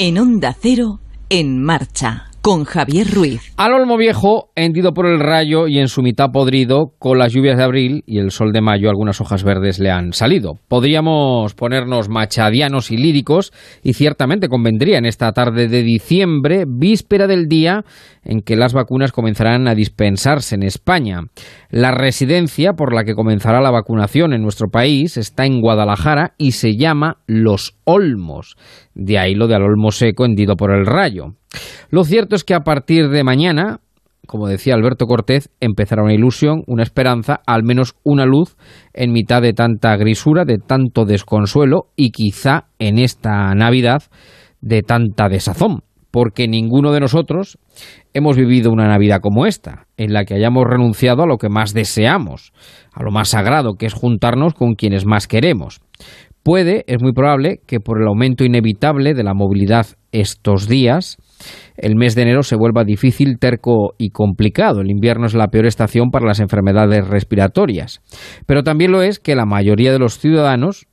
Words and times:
En 0.00 0.16
Onda 0.16 0.54
Cero, 0.56 1.00
en 1.28 1.60
marcha 1.60 2.28
con 2.40 2.64
Javier 2.64 3.10
Ruiz. 3.10 3.52
Al 3.56 3.72
olmo 3.72 3.96
viejo, 3.96 4.52
hendido 4.54 4.94
por 4.94 5.06
el 5.06 5.18
rayo 5.18 5.66
y 5.66 5.80
en 5.80 5.88
su 5.88 6.02
mitad 6.02 6.30
podrido, 6.30 6.92
con 6.98 7.18
las 7.18 7.32
lluvias 7.32 7.58
de 7.58 7.64
abril 7.64 8.04
y 8.06 8.20
el 8.20 8.30
sol 8.30 8.52
de 8.52 8.60
mayo, 8.60 8.88
algunas 8.88 9.20
hojas 9.20 9.42
verdes 9.42 9.78
le 9.80 9.90
han 9.90 10.12
salido. 10.12 10.54
Podríamos 10.68 11.54
ponernos 11.54 12.08
machadianos 12.08 12.90
y 12.90 12.96
líricos, 12.96 13.52
y 13.82 13.94
ciertamente 13.94 14.48
convendría 14.48 14.98
en 14.98 15.04
esta 15.04 15.32
tarde 15.32 15.68
de 15.68 15.82
diciembre, 15.82 16.64
víspera 16.66 17.26
del 17.26 17.48
día 17.48 17.84
en 18.24 18.40
que 18.40 18.56
las 18.56 18.72
vacunas 18.72 19.12
comenzarán 19.12 19.68
a 19.68 19.74
dispensarse 19.74 20.54
en 20.54 20.62
España. 20.62 21.22
La 21.70 21.90
residencia 21.90 22.74
por 22.74 22.94
la 22.94 23.04
que 23.04 23.14
comenzará 23.14 23.60
la 23.60 23.70
vacunación 23.70 24.32
en 24.32 24.42
nuestro 24.42 24.68
país 24.68 25.16
está 25.16 25.44
en 25.44 25.60
Guadalajara 25.60 26.34
y 26.38 26.52
se 26.52 26.76
llama 26.76 27.18
Los 27.26 27.76
Olmos. 27.84 28.56
De 28.98 29.16
ahí 29.16 29.34
lo 29.36 29.46
de 29.46 29.54
al 29.54 29.62
olmo 29.62 29.92
seco 29.92 30.26
hendido 30.26 30.56
por 30.56 30.74
el 30.74 30.84
rayo. 30.84 31.36
Lo 31.88 32.02
cierto 32.02 32.34
es 32.34 32.42
que 32.42 32.54
a 32.54 32.60
partir 32.60 33.08
de 33.08 33.22
mañana, 33.22 33.78
como 34.26 34.48
decía 34.48 34.74
Alberto 34.74 35.06
Cortés, 35.06 35.50
empezará 35.60 36.02
una 36.02 36.14
ilusión, 36.14 36.64
una 36.66 36.82
esperanza, 36.82 37.40
al 37.46 37.62
menos 37.62 37.94
una 38.02 38.26
luz 38.26 38.56
en 38.92 39.12
mitad 39.12 39.40
de 39.40 39.52
tanta 39.52 39.96
grisura, 39.96 40.44
de 40.44 40.58
tanto 40.58 41.04
desconsuelo 41.04 41.92
y 41.94 42.10
quizá 42.10 42.66
en 42.80 42.98
esta 42.98 43.54
Navidad 43.54 44.02
de 44.60 44.82
tanta 44.82 45.28
desazón, 45.28 45.84
porque 46.10 46.48
ninguno 46.48 46.90
de 46.90 46.98
nosotros 46.98 47.56
hemos 48.14 48.36
vivido 48.36 48.72
una 48.72 48.88
Navidad 48.88 49.20
como 49.22 49.46
esta, 49.46 49.86
en 49.96 50.12
la 50.12 50.24
que 50.24 50.34
hayamos 50.34 50.64
renunciado 50.68 51.22
a 51.22 51.26
lo 51.26 51.38
que 51.38 51.48
más 51.48 51.72
deseamos, 51.72 52.52
a 52.92 53.04
lo 53.04 53.12
más 53.12 53.28
sagrado, 53.28 53.74
que 53.74 53.86
es 53.86 53.94
juntarnos 53.94 54.54
con 54.54 54.74
quienes 54.74 55.06
más 55.06 55.28
queremos. 55.28 55.80
Puede, 56.48 56.82
es 56.86 57.02
muy 57.02 57.12
probable, 57.12 57.60
que 57.66 57.78
por 57.78 58.00
el 58.00 58.08
aumento 58.08 58.42
inevitable 58.42 59.12
de 59.12 59.22
la 59.22 59.34
movilidad 59.34 59.84
estos 60.12 60.66
días, 60.66 61.18
el 61.76 61.94
mes 61.94 62.14
de 62.14 62.22
enero 62.22 62.42
se 62.42 62.56
vuelva 62.56 62.84
difícil, 62.84 63.38
terco 63.38 63.92
y 63.98 64.08
complicado. 64.08 64.80
El 64.80 64.90
invierno 64.90 65.26
es 65.26 65.34
la 65.34 65.48
peor 65.48 65.66
estación 65.66 66.08
para 66.10 66.24
las 66.24 66.40
enfermedades 66.40 67.06
respiratorias. 67.06 68.00
Pero 68.46 68.62
también 68.62 68.92
lo 68.92 69.02
es 69.02 69.18
que 69.18 69.34
la 69.34 69.44
mayoría 69.44 69.92
de 69.92 69.98
los 69.98 70.18
ciudadanos 70.20 70.86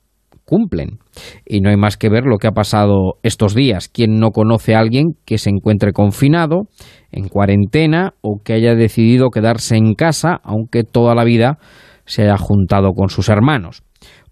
cumplen. 0.44 0.98
Y 1.46 1.60
no 1.62 1.70
hay 1.70 1.78
más 1.78 1.96
que 1.96 2.10
ver 2.10 2.24
lo 2.26 2.36
que 2.36 2.48
ha 2.48 2.52
pasado 2.52 3.14
estos 3.22 3.54
días. 3.54 3.88
¿Quién 3.88 4.20
no 4.20 4.32
conoce 4.32 4.74
a 4.74 4.80
alguien 4.80 5.14
que 5.24 5.38
se 5.38 5.48
encuentre 5.48 5.94
confinado, 5.94 6.64
en 7.10 7.28
cuarentena 7.28 8.12
o 8.20 8.42
que 8.44 8.52
haya 8.52 8.74
decidido 8.74 9.30
quedarse 9.30 9.78
en 9.78 9.94
casa, 9.94 10.38
aunque 10.44 10.84
toda 10.84 11.14
la 11.14 11.24
vida 11.24 11.56
se 12.04 12.24
haya 12.24 12.36
juntado 12.36 12.92
con 12.92 13.08
sus 13.08 13.30
hermanos? 13.30 13.85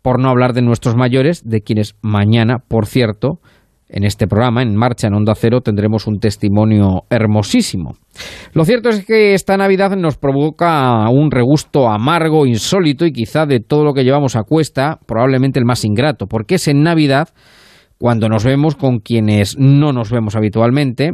Por 0.04 0.20
no 0.20 0.28
hablar 0.28 0.52
de 0.52 0.60
nuestros 0.60 0.96
mayores, 0.96 1.48
de 1.48 1.62
quienes 1.62 1.94
mañana, 2.02 2.58
por 2.58 2.84
cierto, 2.84 3.38
en 3.88 4.04
este 4.04 4.26
programa, 4.26 4.60
en 4.60 4.76
marcha 4.76 5.06
en 5.06 5.14
Onda 5.14 5.34
Cero, 5.34 5.62
tendremos 5.62 6.06
un 6.06 6.18
testimonio 6.18 7.04
hermosísimo. 7.08 7.92
Lo 8.52 8.66
cierto 8.66 8.90
es 8.90 9.06
que 9.06 9.32
esta 9.32 9.56
Navidad 9.56 9.96
nos 9.96 10.18
provoca 10.18 11.08
un 11.08 11.30
regusto 11.30 11.88
amargo, 11.88 12.44
insólito 12.44 13.06
y 13.06 13.12
quizá 13.12 13.46
de 13.46 13.60
todo 13.60 13.82
lo 13.82 13.94
que 13.94 14.04
llevamos 14.04 14.36
a 14.36 14.42
cuesta, 14.42 14.98
probablemente 15.06 15.58
el 15.58 15.64
más 15.64 15.86
ingrato, 15.86 16.26
porque 16.26 16.56
es 16.56 16.68
en 16.68 16.82
Navidad 16.82 17.30
cuando 17.96 18.28
nos 18.28 18.44
vemos 18.44 18.76
con 18.76 18.98
quienes 18.98 19.56
no 19.58 19.94
nos 19.94 20.10
vemos 20.10 20.36
habitualmente, 20.36 21.12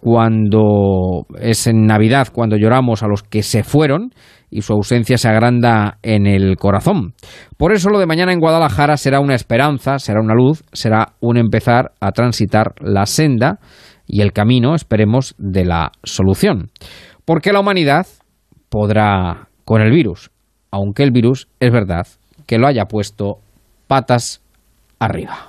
cuando 0.00 1.26
es 1.38 1.66
en 1.66 1.86
Navidad 1.86 2.28
cuando 2.32 2.56
lloramos 2.56 3.02
a 3.02 3.08
los 3.08 3.22
que 3.22 3.42
se 3.42 3.62
fueron 3.62 4.10
y 4.50 4.62
su 4.62 4.72
ausencia 4.72 5.16
se 5.16 5.28
agranda 5.28 5.98
en 6.02 6.26
el 6.26 6.56
corazón. 6.56 7.14
Por 7.56 7.72
eso 7.72 7.88
lo 7.88 7.98
de 7.98 8.06
mañana 8.06 8.32
en 8.32 8.40
Guadalajara 8.40 8.96
será 8.96 9.20
una 9.20 9.34
esperanza, 9.34 9.98
será 9.98 10.20
una 10.20 10.34
luz, 10.34 10.62
será 10.72 11.14
un 11.20 11.36
empezar 11.36 11.92
a 12.00 12.10
transitar 12.12 12.74
la 12.80 13.06
senda 13.06 13.58
y 14.06 14.22
el 14.22 14.32
camino, 14.32 14.74
esperemos, 14.74 15.34
de 15.38 15.64
la 15.64 15.92
solución. 16.02 16.70
Porque 17.24 17.52
la 17.52 17.60
humanidad 17.60 18.06
podrá 18.68 19.48
con 19.64 19.82
el 19.82 19.92
virus, 19.92 20.30
aunque 20.72 21.04
el 21.04 21.12
virus 21.12 21.48
es 21.60 21.70
verdad 21.72 22.06
que 22.46 22.58
lo 22.58 22.66
haya 22.66 22.86
puesto 22.86 23.38
patas 23.86 24.42
arriba. 24.98 25.48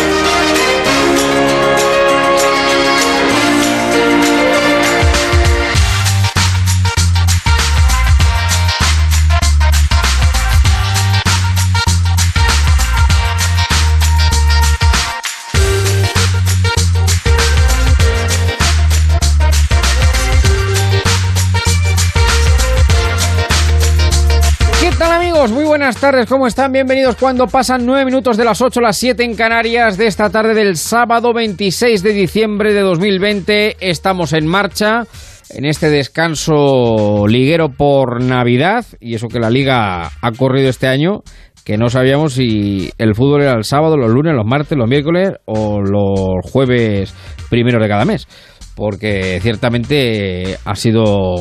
Buenas 25.71 26.01
tardes, 26.01 26.27
¿cómo 26.27 26.47
están? 26.47 26.73
Bienvenidos 26.73 27.15
cuando 27.15 27.47
pasan 27.47 27.85
nueve 27.85 28.03
minutos 28.03 28.35
de 28.35 28.43
las 28.43 28.61
8 28.61 28.81
a 28.81 28.83
las 28.83 28.97
7 28.97 29.23
en 29.23 29.35
Canarias 29.35 29.97
de 29.97 30.05
esta 30.05 30.29
tarde 30.29 30.53
del 30.53 30.75
sábado 30.75 31.31
26 31.33 32.03
de 32.03 32.11
diciembre 32.11 32.73
de 32.73 32.81
2020. 32.81 33.77
Estamos 33.79 34.33
en 34.33 34.47
marcha 34.47 35.03
en 35.49 35.63
este 35.63 35.89
descanso 35.89 37.25
liguero 37.25 37.69
por 37.69 38.21
Navidad 38.21 38.85
y 38.99 39.15
eso 39.15 39.29
que 39.29 39.39
la 39.39 39.49
liga 39.49 40.11
ha 40.21 40.31
corrido 40.33 40.67
este 40.67 40.87
año 40.87 41.21
que 41.63 41.77
no 41.77 41.89
sabíamos 41.89 42.33
si 42.33 42.91
el 42.97 43.15
fútbol 43.15 43.43
era 43.43 43.53
el 43.53 43.63
sábado, 43.63 43.95
los 43.95 44.11
lunes, 44.11 44.33
los 44.35 44.45
martes, 44.45 44.77
los 44.77 44.89
miércoles 44.89 45.31
o 45.45 45.79
los 45.79 46.51
jueves 46.51 47.15
primeros 47.49 47.81
de 47.81 47.87
cada 47.87 48.03
mes. 48.03 48.27
Porque 48.75 49.39
ciertamente 49.41 50.57
ha 50.65 50.75
sido 50.75 51.35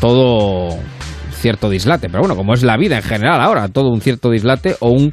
todo 0.00 0.68
cierto 1.42 1.68
dislate. 1.68 2.08
Pero 2.08 2.20
bueno, 2.20 2.36
como 2.36 2.54
es 2.54 2.62
la 2.62 2.78
vida 2.78 2.96
en 2.96 3.02
general 3.02 3.40
ahora, 3.40 3.68
todo 3.68 3.90
un 3.90 4.00
cierto 4.00 4.30
dislate 4.30 4.76
o 4.80 4.90
un 4.90 5.12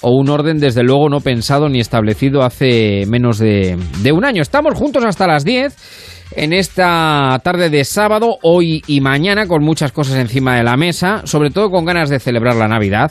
o 0.00 0.12
un 0.12 0.28
orden 0.28 0.58
desde 0.58 0.84
luego 0.84 1.08
no 1.08 1.20
pensado 1.20 1.68
ni 1.68 1.80
establecido 1.80 2.42
hace 2.42 3.04
menos 3.08 3.38
de, 3.38 3.76
de, 4.02 4.12
un 4.12 4.24
año. 4.24 4.42
Estamos 4.42 4.74
juntos 4.74 5.04
hasta 5.04 5.26
las 5.26 5.44
10 5.44 5.74
en 6.36 6.52
esta 6.52 7.40
tarde 7.42 7.70
de 7.70 7.84
sábado, 7.84 8.38
hoy 8.42 8.82
y 8.86 9.00
mañana, 9.00 9.46
con 9.46 9.64
muchas 9.64 9.92
cosas 9.92 10.16
encima 10.16 10.56
de 10.56 10.62
la 10.62 10.76
mesa, 10.76 11.22
sobre 11.24 11.50
todo 11.50 11.70
con 11.70 11.84
ganas 11.84 12.10
de 12.10 12.20
celebrar 12.20 12.54
la 12.54 12.68
Navidad, 12.68 13.10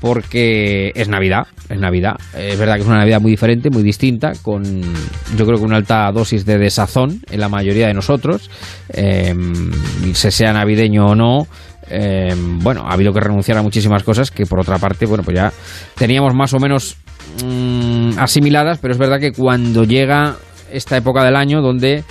porque 0.00 0.92
es 0.94 1.08
Navidad, 1.08 1.46
es 1.68 1.78
Navidad. 1.78 2.16
Es 2.36 2.58
verdad 2.58 2.76
que 2.76 2.82
es 2.82 2.86
una 2.86 2.98
Navidad 2.98 3.20
muy 3.20 3.30
diferente, 3.30 3.70
muy 3.70 3.82
distinta, 3.82 4.32
con 4.42 4.62
yo 4.64 5.46
creo 5.46 5.58
que 5.58 5.64
una 5.64 5.76
alta 5.76 6.10
dosis 6.12 6.44
de 6.44 6.58
desazón 6.58 7.20
en 7.30 7.40
la 7.40 7.48
mayoría 7.48 7.86
de 7.86 7.94
nosotros, 7.94 8.50
eh, 8.90 9.34
se 10.12 10.30
sea 10.30 10.52
navideño 10.52 11.06
o 11.06 11.14
no 11.14 11.46
eh, 11.90 12.34
bueno, 12.36 12.86
ha 12.86 12.92
habido 12.92 13.12
que 13.12 13.20
renunciar 13.20 13.58
a 13.58 13.62
muchísimas 13.62 14.02
cosas 14.02 14.30
que 14.30 14.46
por 14.46 14.60
otra 14.60 14.78
parte, 14.78 15.06
bueno, 15.06 15.24
pues 15.24 15.36
ya 15.36 15.52
teníamos 15.96 16.34
más 16.34 16.54
o 16.54 16.58
menos 16.58 16.96
mm, 17.44 18.18
asimiladas, 18.18 18.78
pero 18.78 18.92
es 18.92 18.98
verdad 18.98 19.20
que 19.20 19.32
cuando 19.32 19.84
llega 19.84 20.36
esta 20.72 20.96
época 20.96 21.24
del 21.24 21.36
año 21.36 21.60
donde 21.60 22.04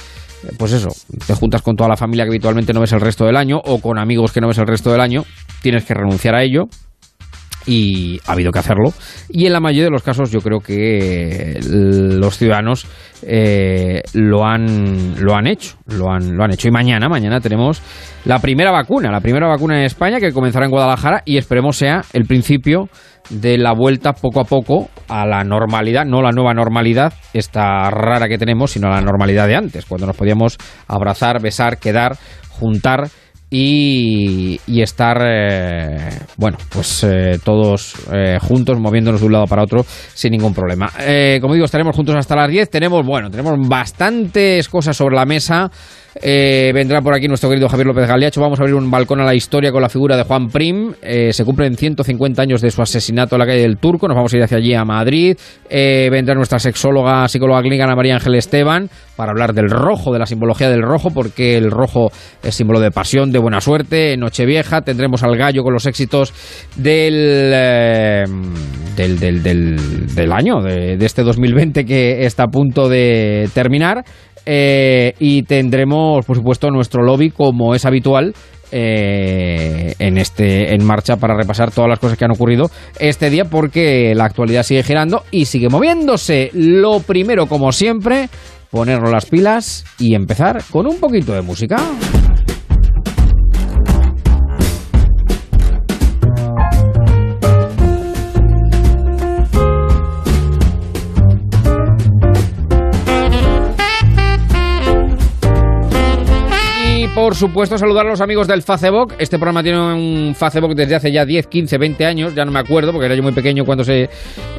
pues 0.58 0.72
eso, 0.72 0.90
te 1.28 1.34
juntas 1.34 1.62
con 1.62 1.76
toda 1.76 1.90
la 1.90 1.98
familia 1.98 2.24
que 2.24 2.30
habitualmente 2.30 2.74
no 2.74 2.80
ves 2.80 2.94
el 2.94 3.02
resto 3.02 3.26
del 3.26 3.36
año 3.36 3.62
o 3.64 3.80
con 3.80 3.98
amigos 3.98 4.32
que 4.32 4.40
no 4.40 4.48
ves 4.48 4.58
el 4.58 4.68
resto 4.68 4.92
del 4.92 5.02
año, 5.02 5.26
tienes 5.62 5.84
que 5.84 5.94
renunciar 5.94 6.36
a 6.36 6.44
ello 6.44 6.70
y 7.70 8.20
ha 8.26 8.32
habido 8.32 8.52
que 8.52 8.58
hacerlo. 8.58 8.92
Y 9.30 9.46
en 9.46 9.54
la 9.54 9.60
mayoría 9.60 9.86
de 9.86 9.92
los 9.92 10.02
casos 10.02 10.32
yo 10.32 10.40
creo 10.40 10.60
que 10.60 11.60
los 11.70 12.36
ciudadanos 12.36 12.88
eh, 13.22 14.02
lo, 14.14 14.44
han, 14.44 15.24
lo 15.24 15.36
han 15.36 15.46
hecho, 15.46 15.78
lo 15.86 16.10
han, 16.10 16.36
lo 16.36 16.44
han 16.44 16.52
hecho. 16.52 16.68
Y 16.68 16.72
mañana, 16.72 17.08
mañana 17.08 17.40
tenemos 17.40 17.80
la 18.26 18.40
primera 18.40 18.72
vacuna, 18.72 19.12
la 19.12 19.22
primera 19.22 19.48
vacuna 19.48 19.78
en 19.78 19.86
España 19.86 20.20
que 20.20 20.32
comenzará 20.32 20.66
en 20.66 20.72
Guadalajara 20.72 21.22
y 21.26 21.38
esperemos 21.38 21.78
sea 21.78 22.02
el 22.14 22.26
principio 22.26 22.90
de 23.30 23.60
la 23.60 23.74
vuelta 23.74 24.14
poco 24.14 24.40
a 24.40 24.46
poco 24.46 24.90
a 25.08 25.28
la 25.28 25.44
normalidad, 25.44 26.06
no 26.06 26.24
la 26.24 26.32
nueva 26.32 26.56
normalidad, 26.56 27.14
esta 27.36 27.92
rara 27.92 28.28
que 28.28 28.40
tenemos, 28.40 28.72
sino 28.72 28.88
a 28.88 28.96
la 28.96 29.02
normalidad 29.02 29.48
de 29.48 29.56
antes, 29.56 29.86
cuando 29.86 30.08
nos 30.08 30.16
podíamos 30.16 30.58
abrazar, 30.88 31.40
besar, 31.40 31.78
quedar, 31.78 32.18
juntar 32.50 33.10
y, 33.52 34.60
estar, 34.82 35.18
eh, 35.26 36.20
bueno, 36.38 36.58
pues 36.70 37.04
eh, 37.04 37.40
todos 37.44 37.96
eh, 38.14 38.38
juntos, 38.40 38.80
moviéndonos 38.80 39.22
de 39.22 39.28
un 39.28 39.34
lado 39.34 39.46
para 39.46 39.64
otro 39.64 39.84
sin 40.14 40.32
ningún 40.32 40.54
problema. 40.54 40.92
como 41.42 41.54
digo, 41.54 41.66
estaremos 41.66 41.96
juntos 41.96 42.16
hasta 42.16 42.36
las 42.36 42.50
10. 42.50 42.70
Tenemos, 42.70 43.06
bueno, 43.06 43.30
tenemos 43.32 43.58
bastantes 43.68 44.70
cosas 44.70 44.96
sobre 44.96 45.16
la 45.16 45.26
mesa. 45.26 45.72
Eh, 46.22 46.72
vendrá 46.74 47.02
por 47.02 47.14
aquí 47.14 47.28
nuestro 47.28 47.50
querido 47.50 47.70
Javier 47.70 47.88
López 47.88 48.08
Galeacho. 48.08 48.42
Vamos 48.42 48.60
a 48.60 48.64
abrir 48.64 48.76
un 48.76 48.92
balcón 48.92 49.22
a 49.22 49.24
la 49.24 49.34
historia 49.34 49.72
con 49.72 49.82
la 49.82 49.90
figura 49.90 50.18
de 50.18 50.24
Juan 50.24 50.48
Prim. 50.48 50.94
Eh, 51.02 51.32
se 51.32 51.46
cumplen 51.46 51.76
150 51.76 52.42
años 52.42 52.62
de 52.62 52.72
su 52.72 52.82
asesinato 52.82 53.36
en 53.36 53.40
la 53.40 53.46
calle 53.46 53.62
del 53.62 53.78
Turco. 53.78 54.08
Nos 54.08 54.16
vamos 54.16 54.34
a 54.34 54.38
ir 54.38 54.44
hacia 54.44 54.58
allí 54.58 54.74
a 54.74 54.84
Madrid. 54.84 55.38
Eh, 55.70 56.10
vendrá 56.12 56.36
nuestra 56.36 56.60
sexóloga, 56.60 57.28
psicóloga 57.28 57.62
clínica 57.62 57.88
María 57.96 58.16
Ángel 58.16 58.36
Esteban 58.36 58.90
para 59.16 59.32
hablar 59.32 59.54
del 59.54 59.70
rojo, 59.70 60.12
de 60.14 60.20
la 60.20 60.26
simbología 60.26 60.70
del 60.70 60.82
rojo, 60.82 61.10
porque 61.12 61.58
el 61.58 61.72
rojo 61.72 62.10
es 62.44 62.56
símbolo 62.56 62.80
de 62.80 62.92
pasión, 62.92 63.32
de 63.32 63.40
buena 63.40 63.62
suerte. 63.62 64.14
En 64.14 64.22
Nochevieja 64.22 64.82
tendremos 64.82 65.24
al 65.24 65.38
gallo 65.38 65.64
con 65.64 65.74
los 65.74 65.86
éxitos 65.86 66.34
del, 66.78 67.52
del, 68.96 69.20
del, 70.16 70.32
año, 70.32 70.62
de, 70.62 70.98
de 70.98 71.06
este 71.06 71.24
2020 71.24 71.86
que 71.86 72.26
está 72.26 72.44
a 72.44 72.48
punto 72.48 72.88
de 72.88 73.50
terminar. 73.54 74.04
Eh, 74.46 75.14
y 75.20 75.44
tendremos, 75.44 76.26
por 76.26 76.36
supuesto, 76.36 76.70
nuestro 76.70 77.04
lobby, 77.04 77.30
como 77.30 77.76
es 77.76 77.86
habitual, 77.86 78.34
eh, 78.72 79.96
en 79.98 80.18
este 80.20 80.76
en 80.76 80.86
marcha 80.86 81.18
para 81.18 81.36
repasar 81.36 81.72
todas 81.72 81.90
las 81.90 81.98
cosas 81.98 82.20
que 82.20 82.26
han 82.26 82.32
ocurrido 82.32 82.70
este 83.00 83.32
día 83.32 83.46
porque 83.46 84.14
la 84.14 84.26
actualidad 84.26 84.62
sigue 84.62 84.84
girando 84.84 85.24
y 85.32 85.46
sigue 85.46 85.70
moviéndose. 85.70 86.52
Lo 86.54 87.00
primero, 87.00 87.48
como 87.48 87.72
siempre, 87.72 88.30
ponernos 88.70 89.12
las 89.12 89.26
pilas 89.26 89.86
y 89.98 90.14
empezar 90.14 90.62
con 90.70 90.86
un 90.86 91.00
poquito 91.00 91.34
de 91.34 91.42
música. 91.42 91.78
Por 107.30 107.36
supuesto, 107.36 107.78
saludar 107.78 108.08
a 108.08 108.10
los 108.10 108.22
amigos 108.22 108.48
del 108.48 108.64
Facebook. 108.64 109.14
Este 109.20 109.38
programa 109.38 109.62
tiene 109.62 109.78
un 109.80 110.34
Facebook 110.34 110.74
desde 110.74 110.96
hace 110.96 111.12
ya 111.12 111.26
10, 111.26 111.46
15, 111.46 111.78
20 111.78 112.04
años, 112.04 112.34
ya 112.34 112.44
no 112.44 112.52
me 112.52 112.58
acuerdo, 112.58 112.92
porque 112.92 113.06
era 113.06 113.14
yo 113.14 113.22
muy 113.22 113.34
pequeño 113.34 113.66
cuando 113.66 113.84
se. 113.84 114.10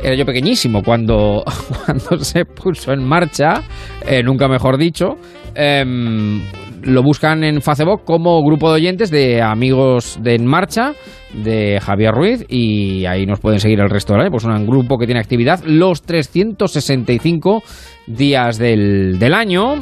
Era 0.01 0.15
yo 0.15 0.25
pequeñísimo 0.25 0.81
cuando, 0.81 1.43
cuando 1.85 2.25
se 2.25 2.45
puso 2.45 2.93
en 2.93 3.03
marcha, 3.03 3.63
eh, 4.07 4.23
nunca 4.23 4.47
mejor 4.47 4.79
dicho. 4.79 5.17
Em, 5.53 6.43
lo 6.85 7.03
buscan 7.03 7.43
en 7.43 7.61
Facebook 7.61 8.05
como 8.05 8.41
grupo 8.45 8.69
de 8.69 8.77
oyentes 8.77 9.11
de 9.11 9.43
amigos 9.43 10.21
de 10.23 10.37
En 10.37 10.47
Marcha 10.47 10.93
de 11.35 11.81
Javier 11.81 12.15
Ruiz 12.15 12.45
y 12.49 13.05
ahí 13.07 13.27
nos 13.27 13.41
pueden 13.41 13.59
seguir 13.59 13.81
el 13.81 13.91
resto 13.91 14.13
del 14.13 14.23
año. 14.23 14.31
Pues 14.31 14.45
un 14.45 14.65
grupo 14.65 14.97
que 14.97 15.07
tiene 15.07 15.19
actividad 15.19 15.61
los 15.65 16.03
365 16.03 17.65
días 18.07 18.59
del, 18.59 19.19
del 19.19 19.35
año. 19.35 19.75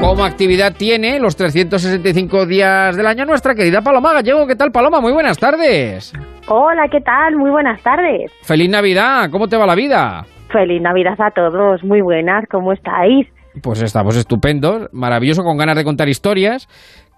Como 0.00 0.24
actividad 0.24 0.74
tiene 0.76 1.18
los 1.18 1.36
365 1.36 2.46
días 2.46 2.96
del 2.96 3.06
año 3.06 3.24
nuestra 3.24 3.54
querida 3.54 3.82
Paloma 3.82 4.12
Gallego. 4.12 4.46
¿Qué 4.46 4.56
tal, 4.56 4.72
Paloma? 4.72 5.00
Muy 5.00 5.12
buenas 5.12 5.38
tardes. 5.38 6.12
Hola, 6.48 6.88
¿qué 6.90 7.00
tal? 7.00 7.36
Muy 7.36 7.50
buenas 7.50 7.80
tardes. 7.82 8.30
Feliz 8.42 8.68
Navidad. 8.68 9.30
¿Cómo 9.30 9.48
te 9.48 9.56
va 9.56 9.66
la 9.66 9.74
vida? 9.74 10.26
Feliz 10.50 10.82
Navidad 10.82 11.20
a 11.20 11.30
todos. 11.30 11.82
Muy 11.84 12.00
buenas. 12.00 12.44
¿Cómo 12.50 12.72
estáis? 12.72 13.26
Pues 13.62 13.82
estamos 13.82 14.16
estupendos, 14.16 14.88
maravilloso, 14.92 15.44
con 15.44 15.58
ganas 15.58 15.76
de 15.76 15.84
contar 15.84 16.08
historias, 16.08 16.68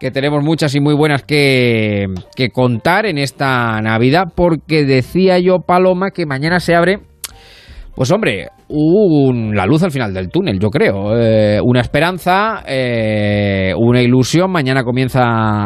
que 0.00 0.11
tenemos 0.11 0.43
muchas 0.43 0.75
y 0.75 0.81
muy 0.81 0.94
buenas 0.94 1.22
que, 1.22 2.06
que 2.37 2.50
contar 2.50 3.06
en 3.06 3.19
esta 3.19 3.81
Navidad, 3.81 4.32
porque 4.34 4.84
decía 4.84 5.38
yo, 5.38 5.61
Paloma, 5.61 6.11
que 6.11 6.26
mañana 6.26 6.58
se 6.58 6.75
abre 6.75 7.00
pues 7.94 8.11
hombre, 8.11 8.49
un, 8.69 9.55
la 9.55 9.66
luz 9.66 9.82
al 9.82 9.90
final 9.90 10.14
del 10.14 10.31
túnel, 10.31 10.58
yo 10.58 10.70
creo. 10.70 11.16
Eh, 11.16 11.61
una 11.62 11.81
esperanza, 11.81 12.62
eh, 12.66 13.72
una 13.76 14.00
ilusión. 14.00 14.50
Mañana 14.50 14.82
comienza 14.84 15.20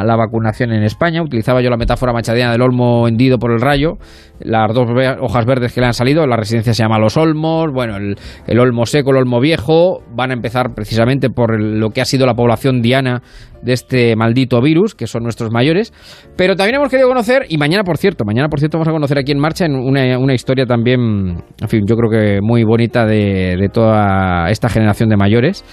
la 0.05 0.17
vacunación 0.17 0.73
en 0.73 0.83
España. 0.83 1.23
Utilizaba 1.23 1.63
yo 1.63 1.71
la 1.71 1.77
metáfora 1.77 2.13
machadiana 2.13 2.53
del 2.53 2.63
olmo 2.63 3.07
hendido 3.07 3.39
por 3.39 3.53
el 3.53 3.61
rayo. 3.61 3.95
Las 4.41 4.75
dos 4.75 4.89
hojas 5.21 5.47
verdes 5.47 5.73
que 5.73 5.81
le 5.81 5.87
han 5.87 5.95
salido. 5.95 6.27
La 6.27 6.37
residencia 6.37 6.75
se 6.75 6.83
llama 6.83 6.99
Los 6.99 7.17
Olmos. 7.17 7.73
Bueno, 7.73 7.97
el, 7.97 8.17
el 8.47 8.59
olmo 8.59 8.85
seco, 8.87 9.11
el 9.11 9.19
olmo 9.19 9.41
viejo. 9.41 10.01
Van 10.15 10.31
a 10.31 10.35
empezar 10.35 10.75
precisamente 10.75 11.31
por 11.31 11.61
lo 11.61 11.91
que 11.91 12.01
ha 12.01 12.05
sido 12.05 12.27
la 12.27 12.35
población 12.35 12.83
diana 12.83 13.23
de 13.63 13.73
este 13.73 14.17
maldito 14.17 14.61
virus, 14.61 14.95
que 14.95 15.07
son 15.07 15.23
nuestros 15.25 15.51
mayores. 15.51 15.93
Pero 16.37 16.55
también 16.55 16.77
hemos 16.77 16.91
querido 16.91 17.09
conocer, 17.09 17.47
y 17.49 17.59
mañana, 17.59 17.83
por 17.83 17.99
cierto, 17.99 18.25
mañana, 18.25 18.49
por 18.49 18.61
cierto, 18.61 18.79
vamos 18.79 18.89
a 18.89 18.93
conocer 18.93 19.19
aquí 19.19 19.33
en 19.33 19.41
marcha 19.41 19.67
una, 19.67 20.17
una 20.19 20.35
historia 20.35 20.65
también, 20.65 21.43
en 21.61 21.69
fin, 21.69 21.81
yo 21.85 21.97
creo 21.97 22.11
que 22.11 22.39
muy 22.41 22.63
bonita 22.63 22.88
de, 22.89 23.57
de 23.59 23.69
toda 23.69 24.51
esta 24.51 24.69
generación 24.69 25.09
de 25.09 25.17
mayores 25.17 25.65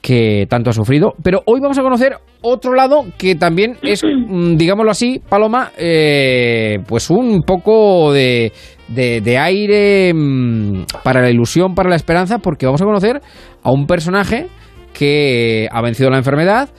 que 0.00 0.46
tanto 0.48 0.70
ha 0.70 0.72
sufrido. 0.72 1.14
Pero 1.22 1.42
hoy 1.46 1.60
vamos 1.60 1.78
a 1.78 1.82
conocer 1.82 2.14
otro 2.42 2.74
lado 2.74 3.04
que 3.18 3.34
también 3.34 3.76
es, 3.82 4.04
mm, 4.04 4.56
digámoslo 4.56 4.90
así, 4.90 5.20
Paloma, 5.28 5.70
eh, 5.76 6.78
pues 6.86 7.10
un 7.10 7.42
poco 7.42 8.12
de, 8.12 8.52
de, 8.88 9.20
de, 9.20 9.38
aire 9.38 10.12
mm, 10.14 10.84
para 11.02 11.22
la 11.22 11.30
ilusión, 11.30 11.74
para 11.74 11.90
la 11.90 11.96
esperanza, 11.96 12.38
porque 12.38 12.66
vamos 12.66 12.82
a 12.82 12.84
conocer 12.84 13.20
a 13.62 13.70
un 13.70 13.86
personaje 13.86 14.46
que 14.92 15.68
ha 15.70 15.82
vencido 15.82 16.08
la 16.08 16.18
enfermedad, 16.18 16.70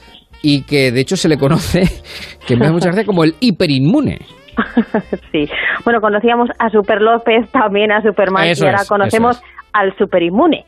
y 0.42 0.64
que 0.64 0.92
de 0.92 1.02
hecho 1.02 1.18
se 1.18 1.30
le 1.30 1.38
conoce, 1.38 1.84
que 2.48 2.56
me 2.56 2.66
da 2.66 2.72
mucha 2.72 2.88
gracia, 2.88 3.06
como 3.06 3.24
el 3.24 3.36
hiperinmune. 3.40 4.20
sí, 5.32 5.48
bueno, 5.84 6.02
conocíamos 6.02 6.50
a 6.58 6.70
Super 6.70 7.02
López, 7.02 7.50
también 7.52 7.92
a 7.92 8.02
Superman, 8.02 8.48
y 8.48 8.64
ahora 8.64 8.84
conocemos 8.88 9.42
al 9.74 9.96
superinmune. 9.98 10.66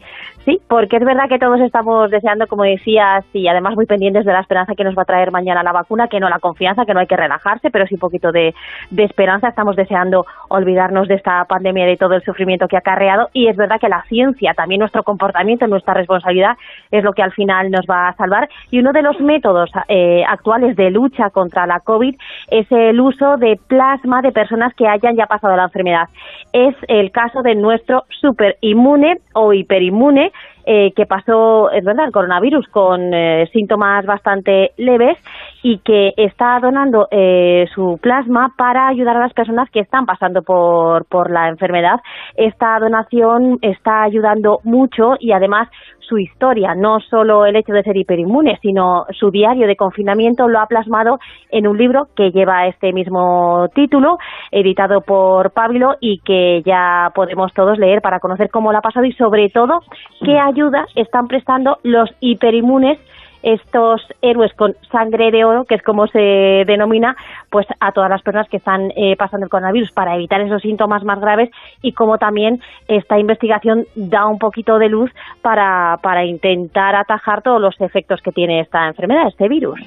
Sí, 0.49 0.59
porque 0.67 0.97
es 0.97 1.05
verdad 1.05 1.29
que 1.29 1.37
todos 1.37 1.61
estamos 1.61 2.09
deseando, 2.09 2.47
como 2.47 2.63
decías, 2.63 3.23
y 3.33 3.47
además 3.47 3.75
muy 3.75 3.85
pendientes 3.85 4.25
de 4.25 4.33
la 4.33 4.39
esperanza 4.39 4.73
que 4.73 4.83
nos 4.83 4.97
va 4.97 5.03
a 5.03 5.05
traer 5.05 5.31
mañana 5.31 5.61
la 5.61 5.71
vacuna, 5.71 6.07
que 6.07 6.19
no 6.19 6.27
la 6.27 6.39
confianza, 6.39 6.85
que 6.85 6.93
no 6.95 7.01
hay 7.01 7.05
que 7.05 7.15
relajarse, 7.15 7.69
pero 7.69 7.85
sí 7.85 7.93
un 7.93 7.99
poquito 7.99 8.31
de, 8.31 8.55
esperanza. 8.97 9.49
Estamos 9.49 9.75
deseando 9.75 10.25
olvidarnos 10.49 11.07
de 11.07 11.15
esta 11.15 11.45
pandemia 11.45 11.85
y 11.85 11.89
de 11.89 11.97
todo 11.97 12.15
el 12.15 12.23
sufrimiento 12.23 12.67
que 12.67 12.77
ha 12.77 12.79
acarreado. 12.79 13.27
Y 13.31 13.47
es 13.47 13.57
verdad 13.57 13.79
que 13.79 13.89
la 13.89 14.01
ciencia, 14.09 14.55
también 14.55 14.79
nuestro 14.79 15.03
comportamiento, 15.03 15.67
nuestra 15.67 15.93
responsabilidad, 15.93 16.57
es 16.89 17.03
lo 17.03 17.13
que 17.13 17.21
al 17.21 17.31
final 17.33 17.69
nos 17.69 17.85
va 17.85 18.07
a 18.07 18.15
salvar. 18.15 18.49
Y 18.71 18.79
uno 18.79 18.91
de 18.91 19.03
los 19.03 19.19
métodos 19.19 19.69
eh, 19.87 20.23
actuales 20.27 20.75
de 20.75 20.89
lucha 20.89 21.29
contra 21.29 21.67
la 21.67 21.79
COVID 21.79 22.15
es 22.49 22.71
el 22.71 22.99
uso 22.99 23.37
de 23.37 23.59
plasma 23.67 24.23
de 24.23 24.31
personas 24.31 24.73
que 24.73 24.87
hayan 24.87 25.15
ya 25.15 25.27
pasado 25.27 25.55
la 25.55 25.65
enfermedad. 25.65 26.07
Es 26.53 26.75
el 26.87 27.11
caso 27.11 27.43
de 27.43 27.53
nuestro 27.53 28.05
superinmune 28.19 29.17
o 29.35 29.53
hiperinmune, 29.53 30.31
eh, 30.71 30.93
que 30.95 31.07
pasó, 31.07 31.71
es 31.71 31.83
verdad, 31.83 32.05
el 32.05 32.11
coronavirus 32.11 32.67
con 32.67 33.11
eh, 33.11 33.49
síntomas 33.51 34.05
bastante 34.05 34.73
leves 34.77 35.17
y 35.63 35.79
que 35.79 36.13
está 36.15 36.59
donando 36.59 37.07
eh, 37.09 37.65
su 37.73 37.97
plasma 37.99 38.53
para 38.55 38.87
ayudar 38.87 39.17
a 39.17 39.21
las 39.21 39.33
personas 39.33 39.67
que 39.71 39.79
están 39.79 40.05
pasando 40.05 40.43
por, 40.43 41.05
por 41.05 41.31
la 41.31 41.49
enfermedad. 41.49 41.99
Esta 42.35 42.77
donación 42.77 43.57
está 43.63 44.03
ayudando 44.03 44.59
mucho 44.63 45.15
y 45.19 45.31
además 45.31 45.69
su 46.09 46.17
historia, 46.17 46.73
no 46.75 46.99
solo 46.99 47.45
el 47.45 47.55
hecho 47.55 47.71
de 47.71 47.83
ser 47.83 47.95
hiperinmune, 47.95 48.57
sino 48.61 49.05
su 49.11 49.29
diario 49.29 49.67
de 49.67 49.75
confinamiento 49.75 50.47
lo 50.47 50.59
ha 50.59 50.65
plasmado 50.65 51.19
en 51.51 51.67
un 51.67 51.77
libro 51.77 52.07
que 52.15 52.31
lleva 52.31 52.67
este 52.67 52.91
mismo 52.91 53.67
título, 53.75 54.17
editado 54.51 55.01
por 55.01 55.51
Pablo 55.51 55.95
y 56.01 56.19
que 56.19 56.63
ya 56.65 57.11
podemos 57.13 57.53
todos 57.53 57.77
leer 57.77 58.01
para 58.01 58.19
conocer 58.19 58.49
cómo 58.49 58.71
lo 58.71 58.79
ha 58.79 58.81
pasado 58.81 59.05
y 59.05 59.13
sobre 59.13 59.49
todo 59.49 59.81
qué 60.25 60.39
ayuda 60.39 60.85
están 60.95 61.27
prestando 61.27 61.77
los 61.83 62.09
hiperinmunes 62.19 62.99
estos 63.43 64.01
héroes 64.21 64.53
con 64.53 64.75
sangre 64.91 65.31
de 65.31 65.45
oro, 65.45 65.65
que 65.65 65.75
es 65.75 65.83
como 65.83 66.07
se 66.07 66.63
denomina, 66.65 67.15
pues 67.49 67.65
a 67.79 67.91
todas 67.91 68.09
las 68.09 68.21
personas 68.21 68.49
que 68.49 68.57
están 68.57 68.91
eh, 68.95 69.15
pasando 69.17 69.45
el 69.45 69.49
coronavirus 69.49 69.91
para 69.91 70.15
evitar 70.15 70.41
esos 70.41 70.61
síntomas 70.61 71.03
más 71.03 71.19
graves 71.19 71.49
y 71.81 71.93
como 71.93 72.17
también 72.17 72.61
esta 72.87 73.19
investigación 73.19 73.85
da 73.95 74.25
un 74.25 74.39
poquito 74.39 74.77
de 74.77 74.89
luz 74.89 75.11
para, 75.41 75.97
para 76.01 76.25
intentar 76.25 76.95
atajar 76.95 77.41
todos 77.41 77.61
los 77.61 77.79
efectos 77.81 78.21
que 78.21 78.31
tiene 78.31 78.61
esta 78.61 78.87
enfermedad, 78.87 79.27
este 79.27 79.47
virus. 79.47 79.79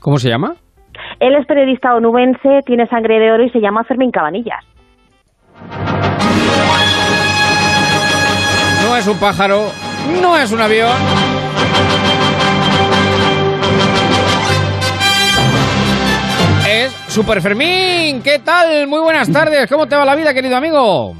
¿Cómo 0.00 0.18
se 0.18 0.28
llama? 0.28 0.54
Él 1.20 1.34
es 1.34 1.46
periodista 1.46 1.94
onubense, 1.94 2.60
tiene 2.64 2.86
sangre 2.86 3.18
de 3.18 3.32
oro 3.32 3.42
y 3.42 3.50
se 3.50 3.60
llama 3.60 3.84
Fermín 3.84 4.10
Cabanillas. 4.10 4.64
No 8.84 8.96
es 8.96 9.06
un 9.06 9.18
pájaro, 9.18 9.70
no 10.22 10.36
es 10.36 10.52
un 10.52 10.60
avión. 10.60 10.96
Super 17.16 17.40
Fermín. 17.40 18.20
¿Qué 18.22 18.40
tal? 18.44 18.86
Muy 18.88 19.00
buenas 19.00 19.32
tardes. 19.32 19.70
¿Cómo 19.70 19.86
te 19.86 19.96
va 19.96 20.04
la 20.04 20.14
vida, 20.14 20.34
querido 20.34 20.54
amigo? 20.54 21.16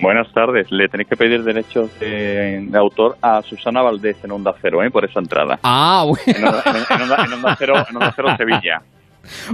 Buenas 0.00 0.32
tardes. 0.32 0.70
Le 0.70 0.86
tenéis 0.88 1.08
que 1.08 1.16
pedir 1.16 1.42
derechos 1.42 1.90
de, 1.98 2.64
de 2.68 2.78
autor 2.78 3.16
a 3.20 3.42
Susana 3.42 3.82
Valdés 3.82 4.18
en 4.22 4.30
Onda 4.30 4.54
Cero, 4.62 4.84
¿eh? 4.84 4.90
por 4.92 5.04
esa 5.04 5.18
entrada. 5.18 5.58
Ah, 5.64 6.04
bueno. 6.06 6.22
En 6.26 6.44
Onda, 6.44 6.62
en 6.94 7.02
Onda, 7.02 7.24
en 7.26 7.32
Onda 7.32 7.56
Cero, 7.58 7.74
en 7.90 7.96
Onda 7.96 8.12
Cero 8.14 8.28
Sevilla. 8.36 8.82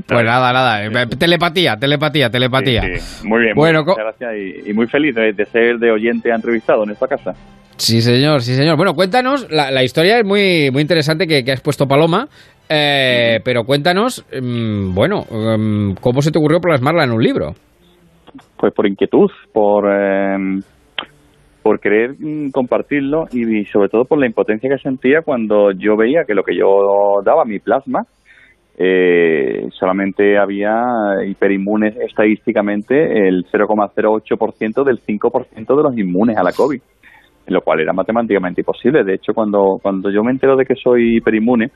Pues 0.06 0.24
nada, 0.26 0.52
nada. 0.52 1.06
Telepatía, 1.06 1.78
telepatía, 1.78 2.28
telepatía. 2.28 2.82
Sí, 2.82 2.98
sí. 2.98 3.26
Muy 3.26 3.40
bien, 3.44 3.54
Bueno, 3.54 3.82
muchas 3.82 4.04
gracias 4.04 4.34
y, 4.36 4.70
y 4.70 4.74
muy 4.74 4.88
feliz 4.88 5.14
de, 5.14 5.32
de 5.32 5.46
ser 5.46 5.78
de 5.78 5.90
oyente 5.90 6.28
entrevistado 6.28 6.84
en 6.84 6.90
esta 6.90 7.06
casa. 7.08 7.32
Sí, 7.78 8.02
señor, 8.02 8.42
sí, 8.42 8.54
señor. 8.54 8.76
Bueno, 8.76 8.92
cuéntanos, 8.92 9.46
la, 9.50 9.70
la 9.70 9.82
historia 9.82 10.18
es 10.18 10.24
muy, 10.26 10.70
muy 10.70 10.82
interesante 10.82 11.26
que, 11.26 11.42
que 11.44 11.52
has 11.52 11.62
puesto 11.62 11.88
Paloma. 11.88 12.28
Eh, 12.68 13.40
pero 13.44 13.64
cuéntanos, 13.64 14.24
mm, 14.30 14.94
bueno, 14.94 15.24
mm, 15.30 15.94
¿cómo 16.00 16.20
se 16.20 16.30
te 16.30 16.38
ocurrió 16.38 16.60
plasmarla 16.60 17.04
en 17.04 17.12
un 17.12 17.22
libro? 17.22 17.54
Pues 18.58 18.74
por 18.74 18.86
inquietud, 18.86 19.30
por, 19.52 19.90
em, 19.90 20.60
por 21.62 21.80
querer 21.80 22.14
mm, 22.18 22.50
compartirlo 22.50 23.26
y, 23.32 23.64
sobre 23.66 23.88
todo 23.88 24.04
por 24.04 24.18
la 24.18 24.26
impotencia 24.26 24.68
que 24.68 24.82
sentía 24.82 25.22
cuando 25.22 25.70
yo 25.72 25.96
veía 25.96 26.24
que 26.26 26.34
lo 26.34 26.42
que 26.42 26.56
yo 26.56 27.22
daba, 27.24 27.44
mi 27.44 27.58
plasma, 27.58 28.02
eh, 28.80 29.66
solamente 29.72 30.38
había 30.38 30.72
hiperinmunes 31.26 31.96
estadísticamente 31.96 33.28
el 33.28 33.44
0,08% 33.50 34.84
del 34.84 35.00
5% 35.00 35.76
de 35.76 35.82
los 35.82 35.98
inmunes 35.98 36.36
a 36.36 36.44
la 36.44 36.52
COVID, 36.52 36.80
lo 37.48 37.60
cual 37.62 37.80
era 37.80 37.92
matemáticamente 37.92 38.60
imposible. 38.60 39.02
De 39.04 39.14
hecho, 39.14 39.32
cuando, 39.34 39.78
cuando 39.82 40.10
yo 40.10 40.22
me 40.22 40.30
entero 40.30 40.54
de 40.54 40.64
que 40.64 40.76
soy 40.76 41.16
hiperinmune, 41.16 41.70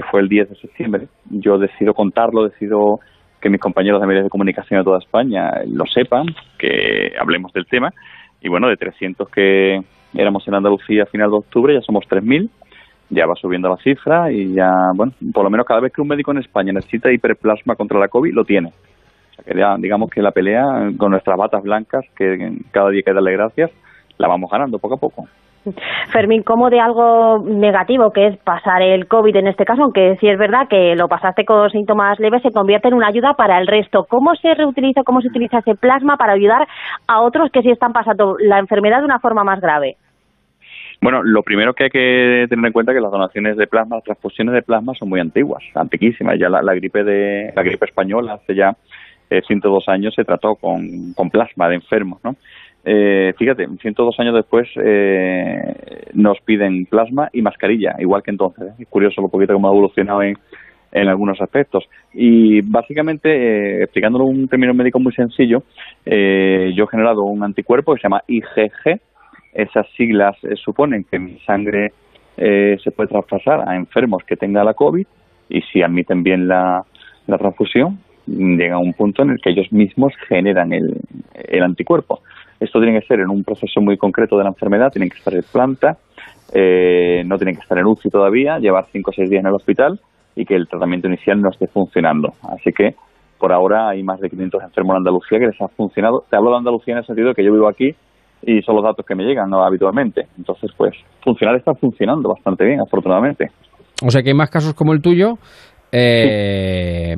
que 0.00 0.08
fue 0.10 0.20
el 0.20 0.28
10 0.28 0.50
de 0.50 0.56
septiembre, 0.56 1.08
yo 1.28 1.58
decido 1.58 1.94
contarlo, 1.94 2.48
decido 2.48 3.00
que 3.40 3.50
mis 3.50 3.60
compañeros 3.60 4.00
de 4.00 4.06
medios 4.06 4.24
de 4.24 4.30
comunicación 4.30 4.80
de 4.80 4.84
toda 4.84 4.98
España 4.98 5.50
lo 5.66 5.86
sepan, 5.86 6.26
que 6.58 7.12
hablemos 7.18 7.52
del 7.52 7.66
tema. 7.66 7.92
Y 8.40 8.48
bueno, 8.48 8.68
de 8.68 8.76
300 8.76 9.28
que 9.28 9.80
éramos 10.14 10.46
en 10.46 10.54
Andalucía 10.54 11.04
a 11.04 11.06
final 11.06 11.30
de 11.30 11.36
octubre, 11.36 11.74
ya 11.74 11.80
somos 11.82 12.04
3.000 12.08 12.48
ya 13.10 13.26
va 13.26 13.34
subiendo 13.34 13.68
la 13.68 13.76
cifra 13.78 14.30
y 14.30 14.54
ya, 14.54 14.70
bueno, 14.94 15.12
por 15.32 15.42
lo 15.42 15.50
menos 15.50 15.66
cada 15.66 15.80
vez 15.80 15.92
que 15.92 16.00
un 16.00 16.06
médico 16.06 16.30
en 16.30 16.38
España 16.38 16.72
necesita 16.72 17.12
hiperplasma 17.12 17.74
contra 17.74 17.98
la 17.98 18.06
COVID, 18.06 18.32
lo 18.32 18.44
tiene. 18.44 18.68
O 18.68 19.34
sea 19.34 19.44
que 19.44 19.58
ya, 19.58 19.74
digamos 19.78 20.10
que 20.10 20.22
la 20.22 20.30
pelea 20.30 20.64
con 20.96 21.10
nuestras 21.10 21.36
batas 21.36 21.62
blancas, 21.64 22.04
que 22.16 22.56
cada 22.70 22.90
día 22.90 22.98
hay 22.98 23.02
que 23.02 23.12
darle 23.12 23.32
gracias, 23.32 23.72
la 24.16 24.28
vamos 24.28 24.48
ganando 24.48 24.78
poco 24.78 24.94
a 24.94 25.00
poco. 25.00 25.28
Fermín, 26.12 26.42
¿cómo 26.42 26.70
de 26.70 26.80
algo 26.80 27.42
negativo 27.44 28.12
que 28.12 28.28
es 28.28 28.36
pasar 28.38 28.82
el 28.82 29.06
COVID 29.06 29.36
en 29.36 29.48
este 29.48 29.64
caso, 29.64 29.82
aunque 29.82 30.16
sí 30.20 30.28
es 30.28 30.38
verdad 30.38 30.68
que 30.68 30.94
lo 30.96 31.08
pasaste 31.08 31.44
con 31.44 31.70
síntomas 31.70 32.18
leves, 32.18 32.42
se 32.42 32.50
convierte 32.50 32.88
en 32.88 32.94
una 32.94 33.08
ayuda 33.08 33.34
para 33.34 33.58
el 33.58 33.66
resto? 33.66 34.06
¿Cómo 34.08 34.34
se 34.36 34.54
reutiliza, 34.54 35.02
cómo 35.04 35.20
se 35.20 35.28
utiliza 35.28 35.58
ese 35.58 35.74
plasma 35.74 36.16
para 36.16 36.32
ayudar 36.32 36.66
a 37.06 37.20
otros 37.20 37.50
que 37.50 37.62
sí 37.62 37.70
están 37.70 37.92
pasando 37.92 38.36
la 38.38 38.58
enfermedad 38.58 38.98
de 38.98 39.04
una 39.04 39.20
forma 39.20 39.44
más 39.44 39.60
grave? 39.60 39.96
Bueno, 41.02 41.22
lo 41.22 41.42
primero 41.42 41.72
que 41.72 41.84
hay 41.84 41.90
que 41.90 42.46
tener 42.48 42.66
en 42.66 42.72
cuenta 42.72 42.92
es 42.92 42.96
que 42.96 43.02
las 43.02 43.10
donaciones 43.10 43.56
de 43.56 43.66
plasma, 43.66 43.96
las 43.96 44.04
transfusiones 44.04 44.54
de 44.54 44.62
plasma 44.62 44.94
son 44.94 45.08
muy 45.08 45.20
antiguas, 45.20 45.62
antiquísimas. 45.74 46.38
Ya 46.38 46.50
la, 46.50 46.74
gripe 46.74 47.02
de 47.04 47.52
la 47.56 47.62
gripe 47.62 47.86
española 47.86 48.34
hace 48.34 48.54
ya 48.54 48.76
eh, 49.30 49.40
102 49.46 49.88
años 49.88 50.14
se 50.14 50.24
trató 50.24 50.56
con, 50.56 51.14
con 51.14 51.30
plasma 51.30 51.68
de 51.68 51.76
enfermos, 51.76 52.20
¿no? 52.22 52.36
Eh, 52.84 53.34
fíjate, 53.36 53.68
102 53.80 54.18
años 54.20 54.34
después 54.34 54.68
eh, 54.76 56.06
nos 56.14 56.40
piden 56.40 56.86
plasma 56.86 57.28
y 57.32 57.42
mascarilla, 57.42 57.96
igual 57.98 58.22
que 58.22 58.30
entonces. 58.30 58.72
Es 58.78 58.88
curioso 58.88 59.20
lo 59.20 59.28
poquito 59.28 59.52
que 59.52 59.58
hemos 59.58 59.72
evolucionado 59.72 60.22
en, 60.22 60.36
algunos 60.92 61.40
aspectos. 61.40 61.88
Y 62.12 62.62
básicamente, 62.62 63.28
eh, 63.30 63.82
explicándolo 63.84 64.24
un 64.24 64.48
término 64.48 64.74
médico 64.74 64.98
muy 64.98 65.12
sencillo, 65.12 65.62
eh, 66.04 66.72
yo 66.74 66.84
he 66.84 66.88
generado 66.88 67.22
un 67.22 67.44
anticuerpo 67.44 67.94
que 67.94 68.00
se 68.00 68.04
llama 68.04 68.22
IgG, 68.26 69.00
esas 69.52 69.86
siglas 69.96 70.36
eh, 70.44 70.54
suponen 70.56 71.04
que 71.04 71.18
mi 71.18 71.38
sangre 71.40 71.92
eh, 72.36 72.78
se 72.82 72.90
puede 72.90 73.08
traspasar 73.08 73.68
a 73.68 73.76
enfermos 73.76 74.22
que 74.24 74.36
tengan 74.36 74.64
la 74.64 74.74
COVID 74.74 75.06
y 75.48 75.60
si 75.62 75.82
admiten 75.82 76.22
bien 76.22 76.46
la, 76.46 76.84
transfusión, 77.26 78.00
llega 78.26 78.74
a 78.74 78.78
un 78.78 78.92
punto 78.92 79.22
en 79.22 79.30
el 79.30 79.40
que 79.40 79.50
ellos 79.50 79.72
mismos 79.72 80.12
generan 80.28 80.72
el, 80.72 81.62
anticuerpo. 81.62 82.22
Esto 82.60 82.78
tiene 82.78 83.00
que 83.00 83.06
ser 83.06 83.20
en 83.20 83.30
un 83.30 83.42
proceso 83.42 83.80
muy 83.80 83.96
concreto 83.96 84.36
de 84.36 84.44
la 84.44 84.50
enfermedad, 84.50 84.92
tienen 84.92 85.08
que 85.08 85.16
estar 85.16 85.34
en 85.34 85.42
planta, 85.50 85.96
eh, 86.54 87.22
no 87.24 87.36
tienen 87.38 87.56
que 87.56 87.62
estar 87.62 87.78
en 87.78 87.86
UCI 87.86 88.10
todavía, 88.10 88.58
llevar 88.58 88.84
5 88.92 89.10
o 89.10 89.14
6 89.14 89.30
días 89.30 89.40
en 89.40 89.48
el 89.48 89.54
hospital 89.54 89.98
y 90.36 90.44
que 90.44 90.54
el 90.54 90.68
tratamiento 90.68 91.08
inicial 91.08 91.40
no 91.40 91.48
esté 91.50 91.66
funcionando. 91.68 92.34
Así 92.42 92.70
que 92.72 92.94
por 93.38 93.52
ahora 93.52 93.88
hay 93.88 94.02
más 94.02 94.20
de 94.20 94.28
500 94.28 94.62
enfermos 94.62 94.92
en 94.92 94.96
Andalucía 94.98 95.38
que 95.38 95.46
les 95.46 95.60
ha 95.60 95.68
funcionado. 95.68 96.24
Te 96.28 96.36
hablo 96.36 96.50
de 96.50 96.58
Andalucía 96.58 96.92
en 96.92 96.98
el 96.98 97.06
sentido 97.06 97.28
de 97.28 97.34
que 97.34 97.44
yo 97.44 97.52
vivo 97.52 97.68
aquí 97.68 97.94
y 98.42 98.62
son 98.62 98.76
los 98.76 98.84
datos 98.84 99.04
que 99.06 99.14
me 99.14 99.24
llegan 99.24 99.52
habitualmente. 99.54 100.26
Entonces, 100.36 100.70
pues, 100.76 100.94
funcionar 101.24 101.56
está 101.56 101.72
funcionando 101.74 102.28
bastante 102.28 102.64
bien, 102.64 102.80
afortunadamente. 102.80 103.46
O 104.04 104.10
sea 104.10 104.22
que 104.22 104.30
hay 104.30 104.34
más 104.34 104.50
casos 104.50 104.74
como 104.74 104.92
el 104.92 105.00
tuyo. 105.00 105.34
Eh, 105.92 107.16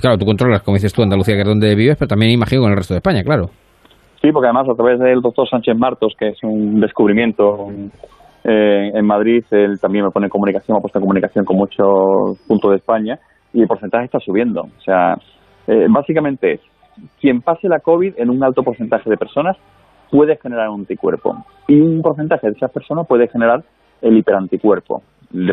Claro, 0.00 0.18
tú 0.18 0.26
controlas, 0.26 0.62
como 0.62 0.76
dices 0.76 0.92
tú, 0.92 1.02
Andalucía, 1.02 1.34
que 1.34 1.42
es 1.42 1.46
donde 1.46 1.74
vives, 1.74 1.96
pero 1.98 2.08
también 2.08 2.32
imagino 2.32 2.62
con 2.62 2.70
el 2.70 2.76
resto 2.76 2.94
de 2.94 2.98
España, 2.98 3.22
claro. 3.22 3.50
Sí, 4.20 4.32
porque 4.32 4.48
además 4.48 4.68
a 4.68 4.74
través 4.74 4.98
del 4.98 5.22
doctor 5.22 5.48
Sánchez 5.48 5.76
Martos, 5.76 6.14
que 6.18 6.28
es 6.28 6.42
un 6.42 6.78
descubrimiento 6.80 7.68
eh, 8.44 8.90
en 8.94 9.06
Madrid, 9.06 9.44
él 9.50 9.80
también 9.80 10.04
me 10.04 10.10
pone 10.10 10.26
en 10.26 10.30
comunicación, 10.30 10.76
ha 10.76 10.80
puesto 10.80 10.98
en 10.98 11.04
comunicación 11.04 11.44
con 11.44 11.56
muchos 11.56 12.38
puntos 12.46 12.70
de 12.70 12.76
España 12.76 13.18
y 13.52 13.62
el 13.62 13.66
porcentaje 13.66 14.04
está 14.04 14.18
subiendo. 14.20 14.62
O 14.62 14.80
sea, 14.84 15.16
eh, 15.66 15.86
básicamente 15.88 16.52
es, 16.52 16.60
quien 17.20 17.40
pase 17.40 17.68
la 17.68 17.80
COVID 17.80 18.14
en 18.18 18.30
un 18.30 18.44
alto 18.44 18.62
porcentaje 18.62 19.08
de 19.08 19.16
personas 19.16 19.56
puede 20.10 20.36
generar 20.36 20.68
un 20.68 20.80
anticuerpo 20.80 21.44
y 21.68 21.80
un 21.80 22.02
porcentaje 22.02 22.48
de 22.48 22.54
esas 22.54 22.70
personas 22.70 23.06
puede 23.06 23.28
generar 23.28 23.62
el 24.02 24.18
hiperanticuerpo. 24.18 25.02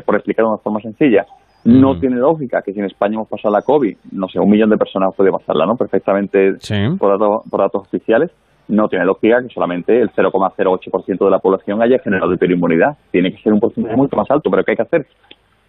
Por 0.06 0.16
explicar 0.16 0.44
de 0.44 0.50
una 0.50 0.58
forma 0.58 0.82
sencilla, 0.82 1.26
no 1.64 1.94
mm. 1.94 2.00
tiene 2.00 2.16
lógica 2.16 2.62
que 2.64 2.74
si 2.74 2.80
en 2.80 2.86
España 2.86 3.16
hemos 3.16 3.28
pasado 3.28 3.54
la 3.54 3.62
COVID, 3.62 3.96
no 4.12 4.28
sé, 4.28 4.40
un 4.40 4.50
millón 4.50 4.72
de 4.72 4.78
personas 4.78 5.14
puede 5.16 5.32
pasarla, 5.32 5.66
¿no? 5.66 5.76
Perfectamente 5.76 6.54
por, 6.98 7.12
datos, 7.12 7.44
por 7.50 7.60
datos 7.60 7.82
oficiales. 7.88 8.32
No 8.68 8.88
tiene 8.90 9.06
lógica 9.06 9.42
que 9.42 9.54
solamente 9.54 10.00
el 10.00 10.12
0,08% 10.12 11.26
de 11.26 11.32
la 11.32 11.40
población 11.40 11.82
haya 11.82 12.00
generado 12.00 12.34
hiperinmunidad. 12.34 12.98
Tiene 13.12 13.32
que 13.32 13.42
ser 13.42 13.54
un 13.54 13.60
porcentaje 13.60 13.96
mucho 13.96 14.16
más 14.16 14.30
alto, 14.30 14.50
pero 14.50 14.64
¿qué 14.64 14.72
hay 14.72 14.78
que 14.78 14.84
hacer? 14.84 15.08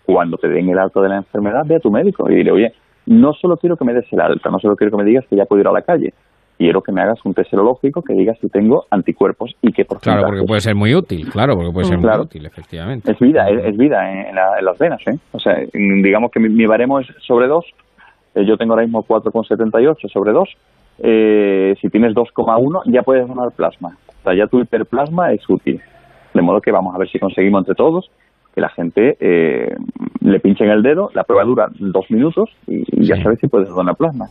Cuando 0.04 0.36
te 0.36 0.48
den 0.48 0.68
el 0.68 0.78
alto 0.78 1.00
de 1.02 1.08
la 1.08 1.16
enfermedad, 1.16 1.64
ve 1.66 1.76
a 1.76 1.80
tu 1.80 1.90
médico 1.90 2.28
y 2.30 2.34
dile, 2.34 2.50
oye, 2.50 2.72
no 3.06 3.32
solo 3.34 3.56
quiero 3.56 3.76
que 3.76 3.84
me 3.84 3.94
des 3.94 4.06
el 4.12 4.20
alta, 4.20 4.50
no 4.50 4.58
solo 4.58 4.76
quiero 4.76 4.90
que 4.90 5.02
me 5.02 5.08
digas 5.08 5.24
que 5.28 5.36
ya 5.36 5.44
puedo 5.44 5.60
ir 5.60 5.68
a 5.68 5.72
la 5.72 5.82
calle, 5.82 6.12
quiero 6.58 6.82
que 6.82 6.92
me 6.92 7.00
hagas 7.00 7.24
un 7.24 7.32
test 7.32 7.50
serológico 7.50 8.02
que 8.02 8.12
diga 8.12 8.34
si 8.40 8.48
tengo 8.48 8.84
anticuerpos 8.90 9.54
y 9.62 9.72
qué 9.72 9.84
por 9.84 10.00
Claro, 10.00 10.26
porque 10.26 10.42
puede 10.42 10.60
ser 10.60 10.74
muy 10.74 10.94
útil, 10.94 11.30
claro, 11.30 11.54
porque 11.54 11.72
puede 11.72 11.86
ser 11.86 11.98
muy 11.98 12.10
útil, 12.10 12.44
efectivamente. 12.44 13.12
Es 13.12 13.18
vida, 13.18 13.48
es, 13.48 13.76
vida 13.76 14.28
en, 14.28 14.34
las 14.34 14.78
venas, 14.78 15.00
¿eh? 15.06 15.18
O 15.32 15.38
sea, 15.38 15.54
digamos 15.72 16.30
que 16.32 16.40
mi, 16.40 16.66
baremo 16.66 17.00
es 17.00 17.06
sobre 17.26 17.46
2, 17.46 17.64
eh, 18.34 18.44
yo 18.44 18.56
tengo 18.56 18.72
ahora 18.72 18.84
mismo 18.84 19.04
4,78 19.04 20.10
sobre 20.12 20.32
2, 20.32 20.48
eh, 20.98 21.74
si 21.80 21.88
tienes 21.88 22.14
2,1 22.14 22.82
ya 22.86 23.02
puedes 23.02 23.26
donar 23.26 23.52
plasma, 23.52 23.96
o 24.08 24.22
sea, 24.22 24.34
ya 24.34 24.46
tu 24.46 24.60
hiperplasma 24.60 25.32
es 25.32 25.48
útil. 25.48 25.80
De 26.34 26.42
modo 26.42 26.60
que 26.60 26.70
vamos 26.70 26.94
a 26.94 26.98
ver 26.98 27.08
si 27.08 27.18
conseguimos 27.18 27.60
entre 27.60 27.74
todos 27.74 28.10
que 28.54 28.60
la 28.60 28.68
gente 28.68 29.16
eh, 29.20 29.74
le 30.20 30.40
pinchen 30.40 30.68
el 30.70 30.82
dedo, 30.82 31.10
la 31.14 31.24
prueba 31.24 31.44
dura 31.44 31.68
dos 31.78 32.10
minutos 32.10 32.50
y, 32.66 32.84
ya 33.06 33.22
sabes 33.22 33.38
si 33.40 33.48
puedes 33.48 33.68
donar 33.68 33.96
plasma 33.96 34.28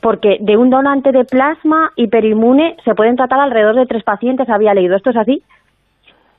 porque 0.00 0.38
de 0.40 0.56
un 0.56 0.70
donante 0.70 1.12
de 1.12 1.24
plasma 1.24 1.92
hiperinmune 1.96 2.76
se 2.84 2.94
pueden 2.94 3.16
tratar 3.16 3.40
alrededor 3.40 3.76
de 3.76 3.86
tres 3.86 4.02
pacientes, 4.04 4.48
había 4.48 4.74
leído. 4.74 4.96
¿Esto 4.96 5.10
es 5.10 5.16
así? 5.16 5.42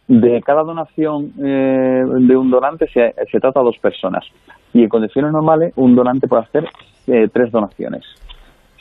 De 0.08 0.42
cada 0.42 0.64
donación 0.64 1.34
eh, 1.44 2.04
de 2.06 2.38
un 2.38 2.50
donante 2.50 2.88
se, 2.88 3.14
trata 3.40 3.60
a 3.60 3.64
dos 3.64 3.78
personas 3.78 4.26
y 4.74 4.84
en 4.84 4.90
condiciones 4.90 5.32
normales 5.32 5.74
un 5.76 5.96
donante 5.96 6.28
puede 6.28 6.44
hacer 6.44 6.66
eh, 7.08 7.28
tres 7.32 7.52
donaciones. 7.52 8.04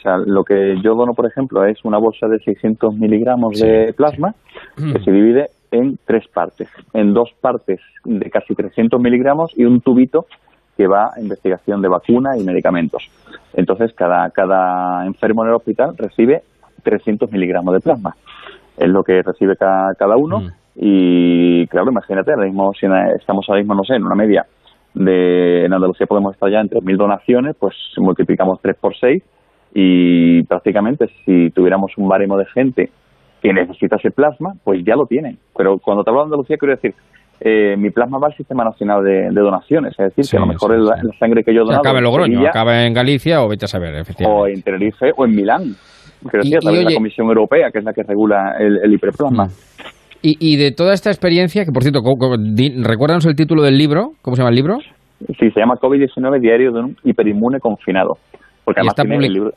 Sea, 0.06 0.18
lo 0.18 0.44
que 0.44 0.76
yo 0.84 0.94
dono, 0.94 1.14
por 1.14 1.26
ejemplo, 1.26 1.64
es 1.64 1.84
una 1.84 1.98
bolsa 1.98 2.28
de 2.28 2.38
600 2.38 2.94
miligramos 2.94 3.58
de 3.58 3.92
plasma 3.92 4.36
que 4.76 5.00
se 5.00 5.10
divide 5.10 5.50
en 5.72 5.98
tres 6.04 6.28
partes. 6.28 6.68
En 6.94 7.12
dos 7.12 7.34
partes 7.40 7.80
de 8.04 8.30
casi 8.30 8.54
300 8.54 9.00
miligramos 9.00 9.50
y 9.56 9.64
un 9.64 9.80
tubito 9.80 10.26
que 10.76 10.86
va 10.86 11.10
a 11.12 11.20
investigación 11.20 11.82
de 11.82 11.88
vacuna 11.88 12.38
y 12.38 12.44
medicamentos. 12.44 13.10
Entonces, 13.54 13.94
cada, 13.94 14.30
cada 14.30 15.04
enfermo 15.06 15.42
en 15.42 15.48
el 15.48 15.56
hospital 15.56 15.96
recibe 15.98 16.42
300 16.84 17.28
miligramos 17.32 17.74
de 17.74 17.80
plasma. 17.80 18.14
Es 18.76 18.88
lo 18.88 19.02
que 19.02 19.22
recibe 19.22 19.56
cada, 19.56 19.92
cada 19.96 20.16
uno. 20.16 20.38
Mm. 20.38 20.50
Y 20.76 21.66
claro, 21.66 21.90
imagínate, 21.90 22.30
ahora 22.30 22.46
mismo, 22.46 22.72
si 22.74 22.86
estamos 23.18 23.44
ahora 23.48 23.60
mismo, 23.60 23.74
no 23.74 23.82
sé, 23.82 23.96
en 23.96 24.04
una 24.04 24.14
media 24.14 24.46
de 24.94 25.64
en 25.64 25.72
Andalucía 25.72 26.06
podemos 26.06 26.32
estar 26.32 26.48
ya 26.48 26.60
en 26.60 26.70
3.000 26.70 26.96
donaciones, 26.96 27.56
pues 27.58 27.74
multiplicamos 27.96 28.60
3 28.62 28.76
por 28.76 28.96
6 28.96 29.20
y 29.78 30.42
prácticamente 30.44 31.06
si 31.26 31.50
tuviéramos 31.50 31.92
un 31.98 32.08
baremo 32.08 32.38
de 32.38 32.46
gente 32.46 32.88
que 33.42 33.52
necesita 33.52 33.96
ese 33.96 34.10
plasma, 34.10 34.54
pues 34.64 34.82
ya 34.82 34.96
lo 34.96 35.04
tienen. 35.04 35.36
Pero 35.54 35.76
cuando 35.78 36.02
te 36.02 36.08
hablo 36.08 36.22
de 36.22 36.24
Andalucía, 36.24 36.56
quiero 36.56 36.74
decir, 36.74 36.94
eh, 37.40 37.76
mi 37.76 37.90
plasma 37.90 38.18
va 38.18 38.28
al 38.28 38.34
Sistema 38.34 38.64
Nacional 38.64 39.04
de, 39.04 39.28
Donaciones, 39.30 39.92
es 39.98 40.16
decir, 40.16 40.24
que 40.30 40.36
a 40.38 40.40
lo 40.40 40.46
mejor 40.46 40.74
es 40.74 40.80
la, 40.80 41.18
sangre 41.18 41.44
que 41.44 41.54
yo 41.54 41.64
dono. 41.64 41.76
Acaba 41.76 41.98
en 41.98 42.04
Logroño, 42.04 42.48
acaba 42.48 42.86
en 42.86 42.94
Galicia 42.94 43.42
o 43.42 43.48
vete 43.48 43.66
a 43.66 43.68
saber, 43.68 43.94
efectivamente. 43.96 44.42
O 44.42 44.46
en 44.46 44.62
Tenerife 44.62 45.10
o 45.14 45.26
en 45.26 45.36
Milán, 45.36 45.64
que 46.30 46.38
decía, 46.38 46.58
también 46.60 46.86
la 46.86 46.94
Comisión 46.94 47.26
Europea, 47.26 47.70
que 47.70 47.80
es 47.80 47.84
la 47.84 47.92
que 47.92 48.02
regula 48.02 48.56
el, 48.58 48.90
hiperplasma. 48.94 49.44
Mm. 49.44 49.50
Y, 50.22 50.56
de 50.56 50.72
toda 50.72 50.94
esta 50.94 51.10
experiencia, 51.10 51.66
que 51.66 51.70
por 51.70 51.82
cierto, 51.82 52.00
recuérdanos 52.02 53.26
el 53.26 53.36
título 53.36 53.62
del 53.62 53.76
libro, 53.76 54.12
¿cómo 54.22 54.34
se 54.36 54.40
llama 54.40 54.50
el 54.50 54.56
libro? 54.56 54.78
Sí, 55.38 55.50
se 55.50 55.60
llama 55.60 55.74
COVID-19 55.74 56.40
Diario 56.40 56.72
de 56.72 56.80
un 56.80 56.96
hiperinmune 57.04 57.60
confinado. 57.60 58.16
Porque 58.64 58.80
además 58.80 58.94
está 58.98 59.14
el 59.14 59.32
libro... 59.32 59.52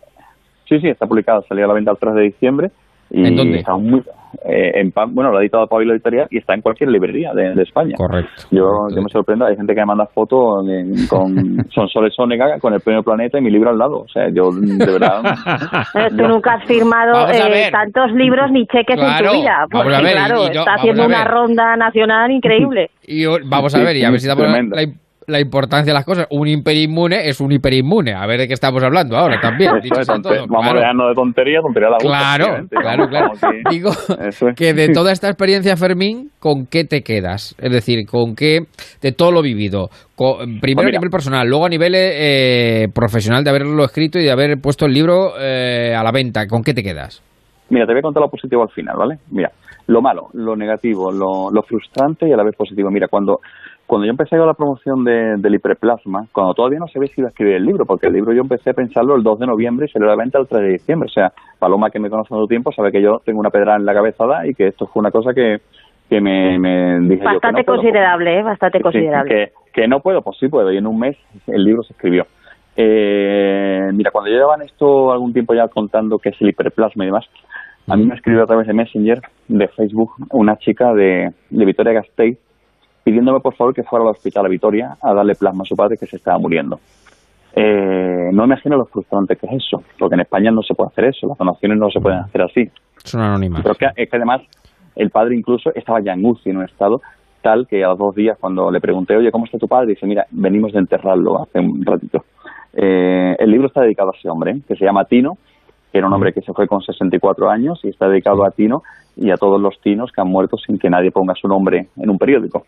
Sí, 0.70 0.80
sí, 0.80 0.88
está 0.88 1.08
publicado, 1.08 1.44
salió 1.50 1.66
a 1.66 1.68
la 1.68 1.74
venta 1.74 1.92
el 1.92 1.98
3 1.98 2.14
de 2.14 2.22
diciembre. 2.22 2.72
Y 3.12 3.26
¿En 3.26 3.36
dónde? 3.36 3.58
Está 3.58 3.76
muy, 3.76 4.04
eh, 4.46 4.72
en, 4.76 4.94
bueno, 5.14 5.32
lo 5.32 5.40
ha 5.40 5.42
editado 5.42 5.66
Pablo 5.66 5.92
Editorial 5.94 6.28
y 6.30 6.38
está 6.38 6.54
en 6.54 6.62
cualquier 6.62 6.92
librería 6.92 7.34
de, 7.34 7.60
España. 7.64 7.96
Correcto. 7.98 8.44
Yo, 8.52 8.88
yo, 8.96 9.02
me 9.02 9.10
sorprendo, 9.10 9.46
hay 9.46 9.56
gente 9.56 9.74
que 9.74 9.80
me 9.80 9.88
manda 9.88 10.06
fotos 10.06 10.64
con 11.10 11.36
Son 11.74 11.90
Soles 11.90 12.14
Sónega 12.14 12.60
con 12.60 12.74
el 12.76 12.82
premio 12.82 13.02
Planeta 13.02 13.40
y 13.40 13.42
mi 13.42 13.50
libro 13.50 13.72
al 13.72 13.80
lado. 13.80 14.02
O 14.02 14.08
sea, 14.08 14.30
yo 14.30 14.52
de 14.52 14.86
verdad. 14.86 15.24
Tú 16.18 16.28
nunca 16.28 16.54
has 16.54 16.66
firmado 16.66 17.28
eh, 17.30 17.70
tantos 17.72 18.12
libros 18.12 18.52
ni 18.52 18.68
cheques 18.68 19.00
en 19.00 19.26
tu 19.26 19.34
vida. 19.34 19.66
Porque, 19.72 19.90
claro, 19.90 20.44
está 20.44 20.76
haciendo 20.76 21.08
una 21.08 21.26
ronda 21.26 21.76
nacional 21.76 22.32
increíble. 22.32 22.92
Y 23.12 23.26
vamos 23.26 23.74
a 23.74 23.80
ver, 23.80 23.98
y 23.98 24.04
a 24.04 24.12
ver 24.12 24.20
si 24.20 24.28
damos 24.28 24.44
la, 24.44 24.62
la 24.62 24.84
importancia 25.38 25.92
de 25.92 25.94
las 25.94 26.06
cosas. 26.06 26.28
Un 26.30 26.48
hiperinmune 26.48 27.28
es 27.28 27.42
un 27.42 27.52
hiperinmune. 27.52 28.14
A 28.14 28.26
ver 28.26 28.40
de 28.40 28.48
qué 28.48 28.54
estamos 28.54 28.82
hablando 28.82 29.18
ahora 29.18 29.42
también. 29.42 29.72
Vamos 29.74 30.72
claro. 30.72 31.10
de 31.10 31.16
tontería, 31.16 31.60
tontería 31.62 31.90
la 31.90 31.98
Claro, 31.98 32.68
claro, 32.70 33.08
claro. 33.10 33.32
Digo 33.70 33.92
que 34.56 34.74
de 34.74 34.90
toda 34.94 35.12
esta 35.12 35.28
experiencia, 35.28 35.76
Fermín, 35.76 36.32
¿con 36.40 36.68
qué 36.68 36.86
te 36.86 37.02
quedas? 37.02 37.54
Es 37.60 37.72
decir, 37.72 38.06
¿con 38.08 38.36
qué 38.36 38.62
de 39.02 39.12
todo 39.12 39.32
lo 39.32 39.42
vivido? 39.42 39.90
primero 40.62 40.88
a 40.88 40.92
nivel 40.92 41.10
personal, 41.10 41.48
luego 41.48 41.66
a 41.66 41.70
nivel 41.70 41.94
eh, 41.96 42.88
profesional 42.94 43.44
de 43.44 43.50
haberlo 43.50 43.84
escrito 43.86 44.20
y 44.20 44.24
de 44.24 44.32
haber 44.32 44.60
puesto 44.62 44.86
el 44.86 44.94
libro 44.94 45.40
eh, 45.40 45.96
a 45.96 46.04
la 46.04 46.12
venta. 46.12 46.46
¿Con 46.48 46.62
qué 46.62 46.74
te 46.74 46.84
quedas? 46.84 47.24
Mira, 47.70 47.86
te 47.86 47.94
voy 47.94 48.00
a 48.00 48.02
contar 48.02 48.22
lo 48.22 48.30
positivo 48.30 48.64
al 48.64 48.70
final, 48.70 48.96
¿vale? 48.98 49.16
Mira, 49.32 49.52
lo 49.88 50.02
malo, 50.02 50.28
lo 50.34 50.56
negativo, 50.56 51.12
lo, 51.12 51.52
lo 51.52 51.62
frustrante 51.64 52.28
y 52.28 52.34
a 52.34 52.38
la 52.38 52.44
vez 52.44 52.56
positivo. 52.56 52.90
Mira, 52.92 53.08
cuando 53.08 53.40
cuando 53.90 54.06
yo 54.06 54.12
empecé 54.12 54.38
con 54.38 54.46
la 54.46 54.54
promoción 54.54 55.04
de, 55.04 55.38
del 55.38 55.56
hiperplasma, 55.56 56.28
cuando 56.32 56.54
todavía 56.54 56.78
no 56.78 56.88
sabía 56.88 57.08
si 57.08 57.22
iba 57.22 57.28
a 57.28 57.32
escribir 57.32 57.56
el 57.56 57.66
libro, 57.66 57.86
porque 57.86 58.06
el 58.06 58.14
libro 58.14 58.32
yo 58.34 58.42
empecé 58.42 58.70
a 58.70 58.74
pensarlo 58.74 59.16
el 59.16 59.24
2 59.24 59.40
de 59.40 59.48
noviembre 59.48 59.88
y 59.92 59.98
a 59.98 60.06
la 60.06 60.16
venta 60.16 60.38
el 60.38 60.48
3 60.48 60.62
de 60.62 60.70
diciembre. 60.74 61.08
O 61.08 61.12
sea, 61.12 61.32
Paloma, 61.58 61.90
que 61.90 62.00
me 62.00 62.08
conoce 62.08 62.30
todo 62.30 62.46
tiempo, 62.46 62.72
sabe 62.72 62.92
que 62.92 63.02
yo 63.02 63.20
tengo 63.26 63.40
una 63.40 63.50
pedra 63.50 63.78
en 63.78 63.88
la 63.88 63.96
cabezada 63.96 64.46
y 64.46 64.54
que 64.54 64.68
esto 64.68 64.86
fue 64.86 65.00
una 65.00 65.10
cosa 65.10 65.34
que, 65.34 65.58
que 66.08 66.22
me, 66.22 66.60
me 66.60 67.00
dije 67.00 67.24
Bastante 67.24 67.66
considerable, 67.66 68.38
¿eh? 68.38 68.44
Bastante 68.44 68.80
considerable. 68.80 69.54
Que, 69.74 69.88
no 69.88 70.02
puedo, 70.02 70.22
pues 70.22 70.38
sí 70.40 70.50
puedo. 70.50 70.72
Y 70.72 70.78
en 70.78 70.86
un 70.86 71.00
mes 71.00 71.18
el 71.48 71.64
libro 71.64 71.82
se 71.82 71.94
escribió. 71.94 72.28
Eh, 72.76 73.90
mira, 73.92 74.12
cuando 74.12 74.30
llevaban 74.30 74.62
esto 74.62 75.12
algún 75.12 75.34
tiempo 75.34 75.56
ya 75.56 75.68
contando 75.68 76.20
qué 76.20 76.30
es 76.30 76.42
el 76.42 76.50
hiperplasma 76.50 77.06
y 77.06 77.08
demás, 77.08 77.26
a 77.88 77.98
mí 77.98 78.06
me 78.06 78.14
escribió 78.14 78.44
a 78.44 78.46
través 78.46 78.68
de 78.68 78.74
Messenger, 78.74 79.20
de 79.48 79.68
Facebook, 79.70 80.12
una 80.30 80.58
chica 80.58 80.94
de, 80.94 81.32
de 81.50 81.66
Vitoria 81.66 81.94
Gasteiz, 81.94 82.38
pidiéndome 83.10 83.40
por 83.40 83.56
favor 83.56 83.74
que 83.74 83.84
fuera 83.84 84.04
al 84.04 84.12
hospital 84.12 84.46
a 84.46 84.50
Vitoria 84.50 84.98
a 85.02 85.14
darle 85.14 85.36
plasma 85.36 85.64
a 85.64 85.66
su 85.66 85.76
padre 85.76 85.98
que 85.98 86.06
se 86.06 86.18
estaba 86.18 86.38
muriendo. 86.38 86.80
Eh, 87.56 88.30
no 88.32 88.46
imagino 88.46 88.78
lo 88.78 88.86
frustrante 88.86 89.36
que 89.36 89.48
es 89.48 89.54
eso, 89.54 89.84
porque 89.98 90.16
en 90.16 90.22
España 90.22 90.52
no 90.52 90.62
se 90.62 90.76
puede 90.76 90.90
hacer 90.90 91.06
eso, 91.06 91.28
las 91.28 91.38
donaciones 91.38 91.78
no 91.78 91.90
se 91.90 92.00
pueden 92.00 92.20
hacer 92.20 92.42
así. 92.44 92.70
Son 93.04 93.22
anónimas. 93.22 93.62
Pero 93.64 93.76
es 93.96 94.10
que, 94.10 94.16
además 94.16 94.42
el 94.96 95.10
padre 95.10 95.36
incluso 95.36 95.72
estaba 95.74 96.00
ya 96.02 96.14
en 96.14 96.26
UCI, 96.26 96.52
en 96.52 96.58
un 96.58 96.66
estado 96.66 97.02
tal 97.42 97.68
que 97.68 97.84
a 97.84 97.90
los 97.90 97.98
dos 97.98 98.16
días 98.16 98.38
cuando 98.40 98.70
le 98.70 98.82
pregunté, 98.82 99.16
oye, 99.16 99.32
¿cómo 99.32 99.46
está 99.46 99.58
tu 99.58 99.68
padre? 99.68 99.88
Dice, 99.88 100.06
mira, 100.06 100.26
venimos 100.30 100.74
de 100.74 100.80
enterrarlo 100.80 101.42
hace 101.42 101.60
un 101.60 101.84
ratito. 101.86 102.26
Eh, 102.74 103.36
el 103.40 103.50
libro 103.50 103.68
está 103.68 103.82
dedicado 103.82 104.12
a 104.12 104.18
ese 104.18 104.30
hombre, 104.30 104.60
que 104.68 104.76
se 104.76 104.84
llama 104.86 105.06
Tino, 105.06 105.38
que 105.92 105.98
era 105.98 106.08
un 106.08 106.14
hombre 106.14 106.34
que 106.34 106.42
se 106.42 106.54
fue 106.54 106.68
con 106.68 106.82
64 106.82 107.50
años 107.50 107.80
y 107.84 107.90
está 107.90 108.08
dedicado 108.08 108.46
a 108.46 108.52
Tino 108.52 108.84
y 109.16 109.32
a 109.32 109.38
todos 109.38 109.60
los 109.60 109.80
tinos 109.82 110.12
que 110.12 110.22
han 110.22 110.30
muerto 110.30 110.58
sin 110.58 110.78
que 110.78 110.90
nadie 110.90 111.12
ponga 111.12 111.34
su 111.36 111.48
nombre 111.48 111.88
en 111.98 112.10
un 112.10 112.18
periódico. 112.18 112.66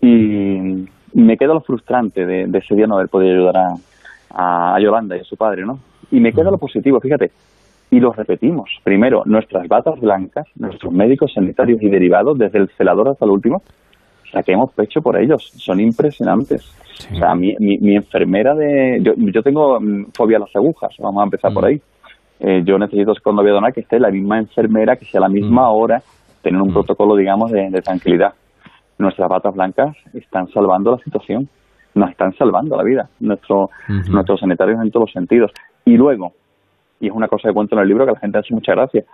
Y 0.00 0.86
me 1.14 1.36
queda 1.36 1.54
lo 1.54 1.60
frustrante 1.60 2.24
de, 2.24 2.58
ese 2.58 2.74
día 2.74 2.86
no 2.86 2.96
haber 2.96 3.08
podido 3.08 3.32
ayudar 3.32 3.56
a, 3.56 4.74
a, 4.74 4.80
Yolanda 4.80 5.16
y 5.16 5.20
a 5.20 5.24
su 5.24 5.36
padre, 5.36 5.64
¿no? 5.64 5.78
Y 6.10 6.20
me 6.20 6.32
queda 6.32 6.50
lo 6.50 6.58
positivo, 6.58 7.00
fíjate, 7.00 7.30
y 7.90 7.98
lo 7.98 8.12
repetimos. 8.12 8.70
Primero, 8.84 9.22
nuestras 9.24 9.66
batas 9.66 9.98
blancas, 10.00 10.46
nuestros 10.56 10.92
médicos 10.92 11.32
sanitarios 11.34 11.82
y 11.82 11.88
derivados, 11.88 12.38
desde 12.38 12.58
el 12.58 12.68
celador 12.76 13.08
hasta 13.08 13.24
el 13.24 13.32
último, 13.32 13.62
hemos 14.46 14.72
pecho 14.72 15.00
por 15.00 15.16
ellos. 15.16 15.50
Son 15.56 15.80
impresionantes. 15.80 16.72
O 17.12 17.16
sea, 17.16 17.34
mi, 17.34 17.54
mi, 17.58 17.96
enfermera 17.96 18.54
de... 18.54 19.00
Yo, 19.02 19.12
yo 19.16 19.42
tengo 19.42 19.80
mm, 19.80 20.06
fobia 20.14 20.36
a 20.36 20.40
las 20.40 20.54
agujas, 20.54 20.94
vamos 20.98 21.20
a 21.20 21.24
empezar 21.24 21.52
por 21.52 21.64
ahí. 21.64 21.80
Eh, 22.40 22.62
yo 22.64 22.78
necesito 22.78 23.12
cuando 23.22 23.42
voy 23.42 23.50
a 23.50 23.54
donar 23.54 23.72
que 23.72 23.80
esté 23.80 24.00
la 24.00 24.10
misma 24.10 24.38
enfermera, 24.38 24.96
que 24.96 25.04
sea 25.04 25.18
a 25.18 25.22
la 25.22 25.28
misma 25.28 25.70
mm. 25.70 25.74
hora, 25.74 26.02
tener 26.42 26.60
un 26.60 26.70
mm. 26.70 26.72
protocolo, 26.72 27.14
digamos, 27.14 27.50
de, 27.52 27.70
tranquilidad. 27.82 28.32
Nuestras 28.98 29.28
batas 29.28 29.54
blancas 29.54 29.96
están 30.14 30.48
salvando 30.48 30.92
la 30.92 30.98
situación, 30.98 31.48
nos 31.94 32.10
están 32.10 32.32
salvando 32.34 32.76
la 32.76 32.82
vida, 32.82 33.08
nuestro, 33.20 33.70
nuestros 34.08 34.40
sanitarios 34.40 34.80
en 34.82 34.90
todos 34.90 35.08
los 35.08 35.12
sentidos. 35.12 35.50
Y 35.84 35.96
luego, 35.96 36.32
y 36.98 37.08
es 37.08 37.12
una 37.12 37.28
cosa 37.28 37.48
que 37.48 37.54
cuento 37.54 37.76
en 37.76 37.82
el 37.82 37.88
libro 37.88 38.06
que 38.06 38.12
la 38.12 38.18
gente 38.18 38.38
hace 38.38 38.54
mucha 38.54 38.72
gracia, 38.72 39.04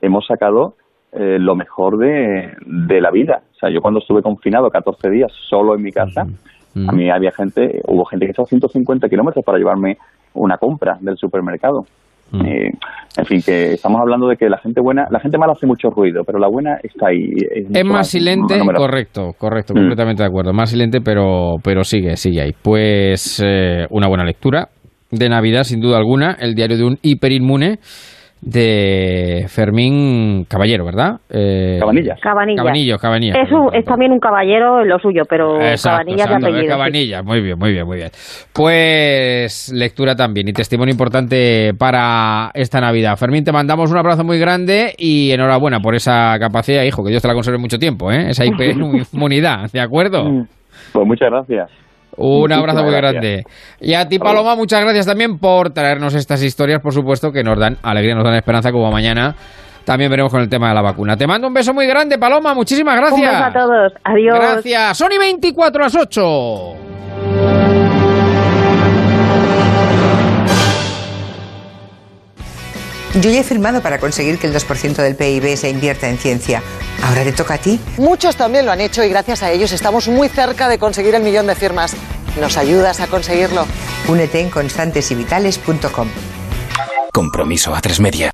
hemos 0.00 0.26
sacado 0.26 0.74
eh, 1.12 1.38
lo 1.38 1.56
mejor 1.56 1.98
de, 1.98 2.52
de, 2.66 3.00
la 3.00 3.10
vida. 3.10 3.42
O 3.52 3.54
sea, 3.54 3.70
yo 3.70 3.80
cuando 3.80 4.00
estuve 4.00 4.22
confinado 4.22 4.70
14 4.70 5.08
días 5.10 5.32
solo 5.48 5.74
en 5.74 5.82
mi 5.82 5.90
casa, 5.90 6.26
a 6.86 6.92
mí 6.92 7.10
había 7.10 7.32
gente, 7.32 7.80
hubo 7.88 8.04
gente 8.04 8.26
que 8.26 8.32
hizo 8.32 8.44
150 8.44 9.08
kilómetros 9.08 9.44
para 9.44 9.58
llevarme 9.58 9.96
una 10.34 10.58
compra 10.58 10.96
del 11.00 11.16
supermercado. 11.16 11.86
Mm. 12.30 12.46
Eh, 12.46 12.70
en 13.16 13.24
fin, 13.24 13.42
que 13.44 13.72
estamos 13.72 14.00
hablando 14.00 14.28
de 14.28 14.36
que 14.36 14.48
la 14.48 14.58
gente 14.58 14.80
buena, 14.80 15.06
la 15.10 15.18
gente 15.18 15.38
mala 15.38 15.52
hace 15.52 15.66
mucho 15.66 15.90
ruido, 15.90 16.22
pero 16.24 16.38
la 16.38 16.48
buena 16.48 16.78
está 16.82 17.08
ahí. 17.08 17.30
Es, 17.72 17.84
más 17.84 18.08
silente, 18.08 18.60
correcto, 18.60 19.32
correcto, 19.36 19.74
mm. 19.74 19.78
completamente 19.78 20.22
de 20.22 20.28
acuerdo. 20.28 20.52
Más 20.52 20.70
silente, 20.70 21.00
pero, 21.00 21.56
pero 21.62 21.82
sigue, 21.84 22.16
sigue 22.16 22.42
ahí. 22.42 22.52
Pues 22.62 23.42
eh, 23.44 23.86
una 23.90 24.08
buena 24.08 24.24
lectura 24.24 24.68
de 25.10 25.28
Navidad, 25.28 25.64
sin 25.64 25.80
duda 25.80 25.96
alguna, 25.96 26.36
el 26.38 26.54
diario 26.54 26.76
de 26.76 26.84
un 26.84 26.98
hiperinmune 27.02 27.78
de 28.40 29.46
Fermín 29.48 30.44
Caballero, 30.48 30.84
¿verdad? 30.84 31.16
Eh, 31.30 31.78
Cabanillas. 31.80 32.20
Cabanillas. 32.20 33.00
Cabanillas. 33.00 33.36
Es, 33.36 33.50
es, 33.72 33.84
también 33.84 34.12
un 34.12 34.20
caballero 34.20 34.82
en 34.82 34.88
lo 34.88 34.98
suyo, 34.98 35.22
pero 35.28 35.58
Cabanillas 35.82 36.28
de 36.28 36.34
apellido. 36.34 36.68
Cabanillas, 36.68 37.24
muy 37.24 37.40
bien, 37.40 37.58
muy 37.58 37.72
bien, 37.72 37.86
muy 37.86 37.96
bien. 37.96 38.10
Pues 38.52 39.72
lectura 39.74 40.14
también 40.14 40.48
y 40.48 40.52
testimonio 40.52 40.92
importante 40.92 41.72
para 41.78 42.50
esta 42.54 42.80
Navidad. 42.80 43.16
Fermín, 43.16 43.44
te 43.44 43.52
mandamos 43.52 43.90
un 43.90 43.98
abrazo 43.98 44.24
muy 44.24 44.38
grande 44.38 44.94
y 44.96 45.30
enhorabuena 45.32 45.80
por 45.80 45.94
esa 45.94 46.38
capacidad, 46.38 46.84
hijo, 46.84 47.02
que 47.04 47.10
Dios 47.10 47.22
te 47.22 47.28
la 47.28 47.34
conserve 47.34 47.58
mucho 47.58 47.78
tiempo, 47.78 48.12
¿eh? 48.12 48.30
Esa 48.30 48.44
inmunidad, 49.12 49.70
¿de 49.72 49.80
acuerdo? 49.80 50.46
Pues 50.92 51.06
muchas 51.06 51.30
gracias. 51.30 51.87
Un 52.18 52.52
abrazo 52.52 52.82
muy 52.82 52.94
grande. 52.94 53.44
Y 53.80 53.94
a 53.94 54.08
ti, 54.08 54.18
Paloma, 54.18 54.56
muchas 54.56 54.80
gracias 54.80 55.06
también 55.06 55.38
por 55.38 55.70
traernos 55.70 56.14
estas 56.14 56.42
historias, 56.42 56.80
por 56.80 56.92
supuesto, 56.92 57.32
que 57.32 57.42
nos 57.42 57.58
dan 57.58 57.76
alegría, 57.82 58.14
nos 58.14 58.24
dan 58.24 58.34
esperanza, 58.34 58.72
como 58.72 58.90
mañana 58.90 59.34
también 59.84 60.10
veremos 60.10 60.30
con 60.30 60.42
el 60.42 60.50
tema 60.50 60.68
de 60.68 60.74
la 60.74 60.82
vacuna. 60.82 61.16
Te 61.16 61.26
mando 61.26 61.48
un 61.48 61.54
beso 61.54 61.72
muy 61.72 61.86
grande, 61.86 62.18
Paloma, 62.18 62.52
muchísimas 62.52 62.94
gracias. 62.94 63.32
Un 63.32 63.38
beso 63.38 63.44
a 63.44 63.52
todos, 63.52 63.92
adiós. 64.04 64.38
Gracias. 64.38 64.98
Sony 64.98 65.18
24 65.18 65.82
a 65.82 65.86
las 65.86 65.96
8. 65.96 66.87
Yo 73.14 73.30
ya 73.30 73.40
he 73.40 73.44
firmado 73.44 73.80
para 73.80 73.98
conseguir 73.98 74.38
que 74.38 74.46
el 74.46 74.54
2% 74.54 74.96
del 74.96 75.16
PIB 75.16 75.56
se 75.56 75.70
invierta 75.70 76.08
en 76.08 76.18
ciencia. 76.18 76.62
Ahora 77.02 77.24
te 77.24 77.32
toca 77.32 77.54
a 77.54 77.58
ti. 77.58 77.80
Muchos 77.96 78.36
también 78.36 78.66
lo 78.66 78.72
han 78.72 78.80
hecho 78.80 79.02
y 79.02 79.08
gracias 79.08 79.42
a 79.42 79.50
ellos 79.50 79.72
estamos 79.72 80.08
muy 80.08 80.28
cerca 80.28 80.68
de 80.68 80.78
conseguir 80.78 81.14
el 81.14 81.22
millón 81.22 81.46
de 81.46 81.54
firmas. 81.54 81.94
¿Nos 82.38 82.56
ayudas 82.56 83.00
a 83.00 83.06
conseguirlo? 83.06 83.66
Únete 84.08 84.40
en 84.40 84.50
constantesyvitales.com. 84.50 86.08
Compromiso 87.12 87.74
a 87.74 87.80
tres 87.80 87.98
media. 87.98 88.30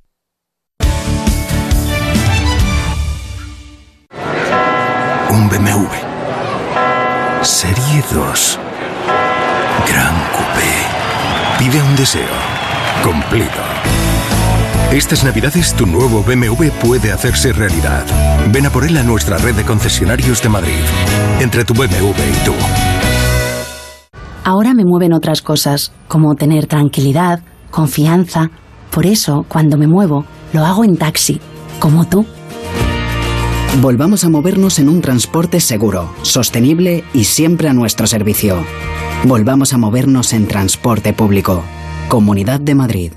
Un 5.30 5.48
BMW. 5.48 5.86
Serie 7.42 8.02
2. 8.12 8.58
Gran 9.88 10.14
Coupé. 10.32 10.72
Pide 11.58 11.82
un 11.82 11.96
deseo. 11.96 12.22
Cumplido. 13.02 13.73
Estas 14.94 15.24
navidades 15.24 15.74
tu 15.74 15.86
nuevo 15.86 16.22
BMW 16.22 16.68
puede 16.80 17.10
hacerse 17.10 17.52
realidad. 17.52 18.04
Ven 18.52 18.66
a 18.66 18.70
por 18.70 18.84
él 18.84 18.96
a 18.96 19.02
nuestra 19.02 19.38
red 19.38 19.56
de 19.56 19.64
concesionarios 19.64 20.40
de 20.40 20.48
Madrid. 20.48 20.78
Entre 21.40 21.64
tu 21.64 21.74
BMW 21.74 22.10
y 22.10 22.44
tú. 22.44 22.52
Ahora 24.44 24.72
me 24.72 24.84
mueven 24.84 25.12
otras 25.12 25.42
cosas, 25.42 25.90
como 26.06 26.36
tener 26.36 26.66
tranquilidad, 26.68 27.40
confianza. 27.72 28.52
Por 28.92 29.04
eso, 29.04 29.44
cuando 29.48 29.76
me 29.76 29.88
muevo, 29.88 30.26
lo 30.52 30.64
hago 30.64 30.84
en 30.84 30.96
taxi, 30.96 31.40
como 31.80 32.06
tú. 32.06 32.24
Volvamos 33.80 34.22
a 34.22 34.28
movernos 34.28 34.78
en 34.78 34.88
un 34.88 35.00
transporte 35.00 35.58
seguro, 35.58 36.14
sostenible 36.22 37.02
y 37.12 37.24
siempre 37.24 37.68
a 37.68 37.72
nuestro 37.72 38.06
servicio. 38.06 38.64
Volvamos 39.24 39.72
a 39.72 39.76
movernos 39.76 40.32
en 40.32 40.46
transporte 40.46 41.12
público. 41.12 41.64
Comunidad 42.08 42.60
de 42.60 42.76
Madrid. 42.76 43.12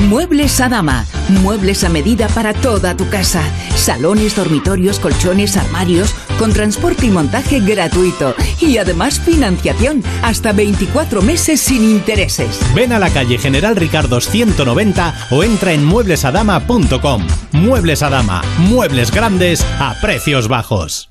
Muebles 0.00 0.60
Adama. 0.60 1.06
Muebles 1.42 1.82
a 1.84 1.88
medida 1.88 2.28
para 2.28 2.52
toda 2.52 2.96
tu 2.96 3.08
casa. 3.08 3.42
Salones, 3.74 4.36
dormitorios, 4.36 4.98
colchones, 4.98 5.56
armarios, 5.56 6.14
con 6.38 6.52
transporte 6.52 7.06
y 7.06 7.10
montaje 7.10 7.60
gratuito. 7.60 8.34
Y 8.60 8.76
además 8.78 9.18
financiación 9.18 10.02
hasta 10.22 10.52
24 10.52 11.22
meses 11.22 11.60
sin 11.60 11.84
intereses. 11.84 12.60
Ven 12.74 12.92
a 12.92 12.98
la 12.98 13.10
calle 13.10 13.38
General 13.38 13.74
Ricardo 13.76 14.20
190 14.20 15.28
o 15.30 15.42
entra 15.42 15.72
en 15.72 15.84
mueblesadama.com. 15.84 17.26
Muebles 17.52 18.02
Adama. 18.02 18.42
Muebles 18.58 19.10
grandes 19.10 19.64
a 19.78 19.94
precios 20.02 20.48
bajos. 20.48 21.10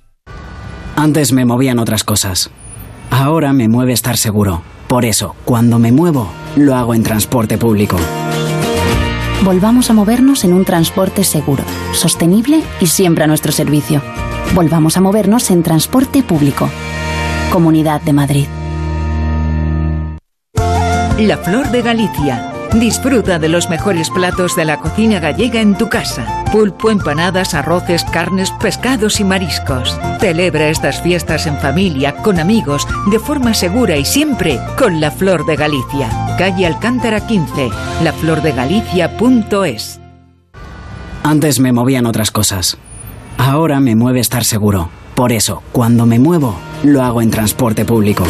Antes 0.96 1.32
me 1.32 1.46
movían 1.46 1.80
otras 1.80 2.04
cosas. 2.04 2.52
Ahora 3.10 3.54
me 3.54 3.67
mueve 3.67 3.93
estar 3.93 4.17
seguro. 4.17 4.62
Por 4.88 5.06
eso, 5.06 5.36
cuando 5.46 5.80
me 5.80 5.91
muevo, 5.91 6.32
lo 6.56 6.76
hago 6.76 6.93
en 6.93 7.02
transporte 7.02 7.58
público. 7.58 7.98
Volvamos 9.43 9.89
a 9.89 9.93
movernos 9.93 10.45
en 10.45 10.53
un 10.53 10.63
transporte 10.63 11.25
seguro, 11.25 11.65
sostenible 11.91 12.63
y 12.79 12.88
siempre 12.88 13.25
a 13.25 13.27
nuestro 13.27 13.51
servicio. 13.51 14.01
Volvamos 14.56 14.95
a 14.95 15.01
movernos 15.01 15.51
en 15.51 15.63
transporte 15.63 16.23
público. 16.23 16.69
Comunidad 17.51 18.01
de 18.01 18.13
Madrid. 18.13 18.47
La 21.17 21.38
Flor 21.38 21.69
de 21.71 21.82
Galicia. 21.82 22.52
Disfruta 22.73 23.38
de 23.38 23.49
los 23.49 23.69
mejores 23.69 24.09
platos 24.09 24.55
de 24.55 24.65
la 24.65 24.79
cocina 24.79 25.19
gallega 25.19 25.62
en 25.62 25.77
tu 25.77 25.89
casa. 25.89 26.43
Pulpo, 26.51 26.89
empanadas, 26.89 27.53
arroces, 27.53 28.03
carnes, 28.03 28.49
pescados 28.59 29.19
y 29.19 29.23
mariscos. 29.23 29.95
Celebra 30.19 30.69
estas 30.69 30.99
fiestas 31.01 31.45
en 31.45 31.57
familia, 31.59 32.15
con 32.15 32.39
amigos, 32.39 32.88
de 33.12 33.19
forma 33.19 33.53
segura 33.53 33.95
y 33.97 34.05
siempre 34.05 34.59
con 34.77 34.99
La 34.99 35.12
Flor 35.12 35.45
de 35.45 35.55
Galicia. 35.55 36.09
Calle 36.39 36.65
Alcántara 36.65 37.27
15, 37.27 37.69
laflordegalicia.es. 38.03 39.99
Antes 41.21 41.59
me 41.59 41.73
movían 41.73 42.07
otras 42.07 42.31
cosas. 42.31 42.77
Ahora 43.38 43.79
me 43.79 43.95
mueve 43.95 44.19
estar 44.19 44.43
seguro. 44.45 44.89
Por 45.13 45.31
eso, 45.31 45.62
cuando 45.71 46.07
me 46.07 46.17
muevo, 46.17 46.55
lo 46.83 47.03
hago 47.03 47.21
en 47.21 47.29
transporte 47.29 47.86
público. 47.86 48.25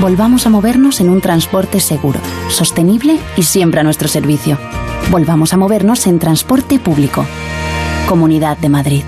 Volvamos 0.00 0.46
a 0.46 0.50
movernos 0.50 1.00
en 1.00 1.10
un 1.10 1.20
transporte 1.20 1.78
seguro, 1.78 2.18
sostenible 2.48 3.18
y 3.36 3.42
siempre 3.42 3.80
a 3.80 3.84
nuestro 3.84 4.08
servicio. 4.08 4.58
Volvamos 5.10 5.52
a 5.52 5.58
movernos 5.58 6.06
en 6.06 6.18
transporte 6.18 6.80
público. 6.80 7.26
Comunidad 8.08 8.56
de 8.56 8.68
Madrid. 8.68 9.04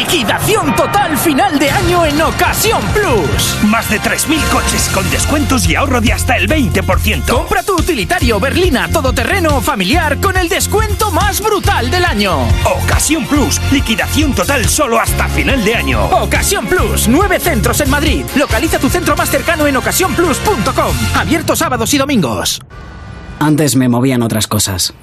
Liquidación 0.00 0.74
total 0.76 1.14
final 1.18 1.58
de 1.58 1.70
año 1.70 2.06
en 2.06 2.22
Ocasión 2.22 2.80
Plus. 2.94 3.62
Más 3.64 3.90
de 3.90 4.00
3.000 4.00 4.40
coches 4.48 4.90
con 4.94 5.08
descuentos 5.10 5.68
y 5.68 5.74
ahorro 5.74 6.00
de 6.00 6.10
hasta 6.10 6.38
el 6.38 6.48
20%. 6.48 7.26
Compra 7.26 7.62
tu 7.62 7.74
utilitario 7.74 8.40
berlina 8.40 8.88
todoterreno 8.88 9.58
o 9.58 9.60
familiar 9.60 10.18
con 10.18 10.38
el 10.38 10.48
descuento 10.48 11.10
más 11.10 11.42
brutal 11.42 11.90
del 11.90 12.06
año. 12.06 12.48
Ocasión 12.82 13.26
Plus. 13.26 13.60
Liquidación 13.72 14.32
total 14.32 14.64
solo 14.64 14.98
hasta 14.98 15.28
final 15.28 15.62
de 15.62 15.74
año. 15.74 16.02
Ocasión 16.06 16.64
Plus. 16.64 17.06
Nueve 17.06 17.38
centros 17.38 17.78
en 17.82 17.90
Madrid. 17.90 18.24
Localiza 18.36 18.78
tu 18.78 18.88
centro 18.88 19.14
más 19.16 19.28
cercano 19.28 19.66
en 19.66 19.76
ocasiónplus.com. 19.76 20.96
Abierto 21.14 21.54
sábados 21.54 21.92
y 21.92 21.98
domingos. 21.98 22.62
Antes 23.38 23.76
me 23.76 23.90
movían 23.90 24.22
otras 24.22 24.46
cosas. 24.46 24.94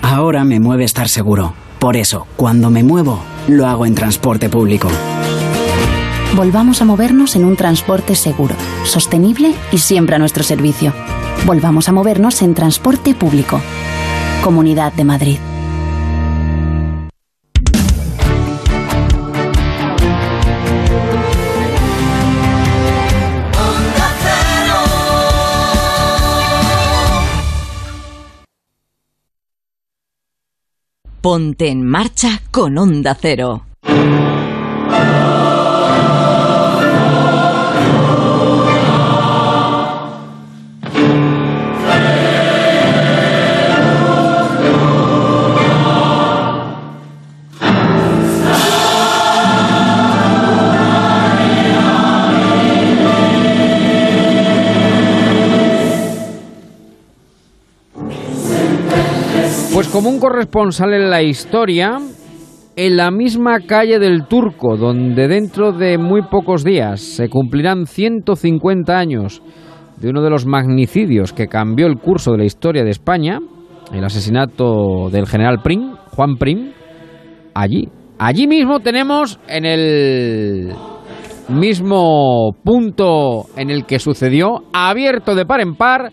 Ahora 0.00 0.44
me 0.44 0.58
mueve 0.58 0.84
estar 0.84 1.10
seguro. 1.10 1.54
Por 1.78 1.96
eso, 1.96 2.26
cuando 2.36 2.70
me 2.70 2.82
muevo, 2.82 3.20
lo 3.46 3.66
hago 3.66 3.86
en 3.86 3.94
transporte 3.94 4.48
público. 4.48 4.88
Volvamos 6.34 6.82
a 6.82 6.84
movernos 6.84 7.36
en 7.36 7.44
un 7.44 7.56
transporte 7.56 8.14
seguro, 8.14 8.54
sostenible 8.84 9.54
y 9.72 9.78
siempre 9.78 10.16
a 10.16 10.18
nuestro 10.18 10.42
servicio. 10.42 10.92
Volvamos 11.46 11.88
a 11.88 11.92
movernos 11.92 12.42
en 12.42 12.54
transporte 12.54 13.14
público. 13.14 13.60
Comunidad 14.42 14.92
de 14.92 15.04
Madrid. 15.04 15.38
Ponte 31.20 31.68
en 31.68 31.84
marcha 31.84 32.40
con 32.52 32.78
Onda 32.78 33.16
Cero. 33.20 33.64
Como 59.98 60.10
un 60.10 60.20
corresponsal 60.20 60.94
en 60.94 61.10
la 61.10 61.22
historia, 61.22 61.98
en 62.76 62.96
la 62.96 63.10
misma 63.10 63.58
calle 63.66 63.98
del 63.98 64.28
Turco, 64.28 64.76
donde 64.76 65.26
dentro 65.26 65.72
de 65.72 65.98
muy 65.98 66.22
pocos 66.22 66.62
días 66.62 67.00
se 67.00 67.28
cumplirán 67.28 67.84
150 67.84 68.96
años 68.96 69.42
de 69.96 70.10
uno 70.10 70.22
de 70.22 70.30
los 70.30 70.46
magnicidios 70.46 71.32
que 71.32 71.48
cambió 71.48 71.88
el 71.88 71.98
curso 71.98 72.30
de 72.30 72.38
la 72.38 72.44
historia 72.44 72.84
de 72.84 72.90
España, 72.90 73.40
el 73.92 74.04
asesinato 74.04 75.10
del 75.10 75.26
general 75.26 75.62
Prim, 75.64 75.96
Juan 76.14 76.36
Prim, 76.36 76.70
allí, 77.54 77.88
allí 78.20 78.46
mismo 78.46 78.78
tenemos 78.78 79.40
en 79.48 79.64
el 79.64 80.74
mismo 81.48 82.52
punto 82.62 83.46
en 83.56 83.70
el 83.70 83.84
que 83.84 83.98
sucedió, 83.98 84.62
abierto 84.72 85.34
de 85.34 85.44
par 85.44 85.60
en 85.60 85.74
par, 85.74 86.12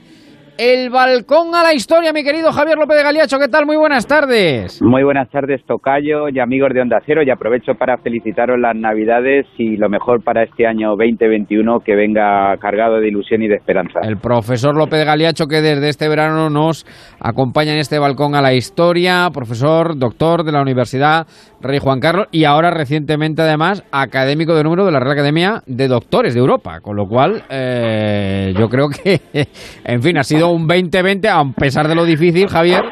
el 0.57 0.89
balcón 0.89 1.53
a 1.55 1.63
la 1.63 1.73
historia, 1.73 2.13
mi 2.13 2.23
querido 2.23 2.51
Javier 2.51 2.77
López 2.77 2.97
de 2.97 3.03
Galiacho. 3.03 3.37
¿Qué 3.39 3.47
tal? 3.47 3.65
Muy 3.65 3.77
buenas 3.77 4.07
tardes. 4.07 4.81
Muy 4.81 5.03
buenas 5.03 5.29
tardes, 5.29 5.61
Tocayo 5.65 6.29
y 6.29 6.39
amigos 6.39 6.69
de 6.73 6.81
Onda 6.81 6.99
Cero. 7.05 7.21
Y 7.25 7.29
aprovecho 7.29 7.73
para 7.75 7.97
felicitaros 7.97 8.59
las 8.59 8.75
Navidades 8.75 9.45
y 9.57 9.77
lo 9.77 9.89
mejor 9.89 10.23
para 10.23 10.43
este 10.43 10.67
año 10.67 10.89
2021 10.91 11.79
que 11.79 11.95
venga 11.95 12.55
cargado 12.57 12.99
de 12.99 13.07
ilusión 13.07 13.41
y 13.43 13.47
de 13.47 13.55
esperanza. 13.55 13.99
El 14.03 14.17
profesor 14.17 14.75
López 14.75 14.99
de 14.99 15.05
Galiacho 15.05 15.47
que 15.47 15.61
desde 15.61 15.89
este 15.89 16.07
verano 16.07 16.49
nos 16.49 16.85
acompaña 17.19 17.73
en 17.73 17.79
este 17.79 17.99
balcón 17.99 18.35
a 18.35 18.41
la 18.41 18.53
historia. 18.53 19.29
Profesor, 19.33 19.97
doctor 19.97 20.43
de 20.43 20.51
la 20.51 20.61
Universidad 20.61 21.27
Rey 21.61 21.79
Juan 21.79 21.99
Carlos 21.99 22.27
y 22.31 22.43
ahora 22.43 22.71
recientemente 22.71 23.41
además 23.41 23.83
académico 23.91 24.55
de 24.55 24.63
número 24.63 24.85
de 24.85 24.91
la 24.91 24.99
Real 24.99 25.13
Academia 25.13 25.63
de 25.65 25.87
Doctores 25.87 26.33
de 26.33 26.39
Europa. 26.39 26.79
Con 26.81 26.95
lo 26.95 27.07
cual 27.07 27.43
eh, 27.49 28.53
yo 28.57 28.69
creo 28.69 28.87
que, 28.89 29.19
en 29.83 30.01
fin, 30.01 30.17
ha 30.17 30.23
sido 30.23 30.44
un 30.49 30.67
2020, 30.67 31.27
a 31.29 31.43
pesar 31.57 31.87
de 31.87 31.95
lo 31.95 32.05
difícil, 32.05 32.47
Javier. 32.47 32.83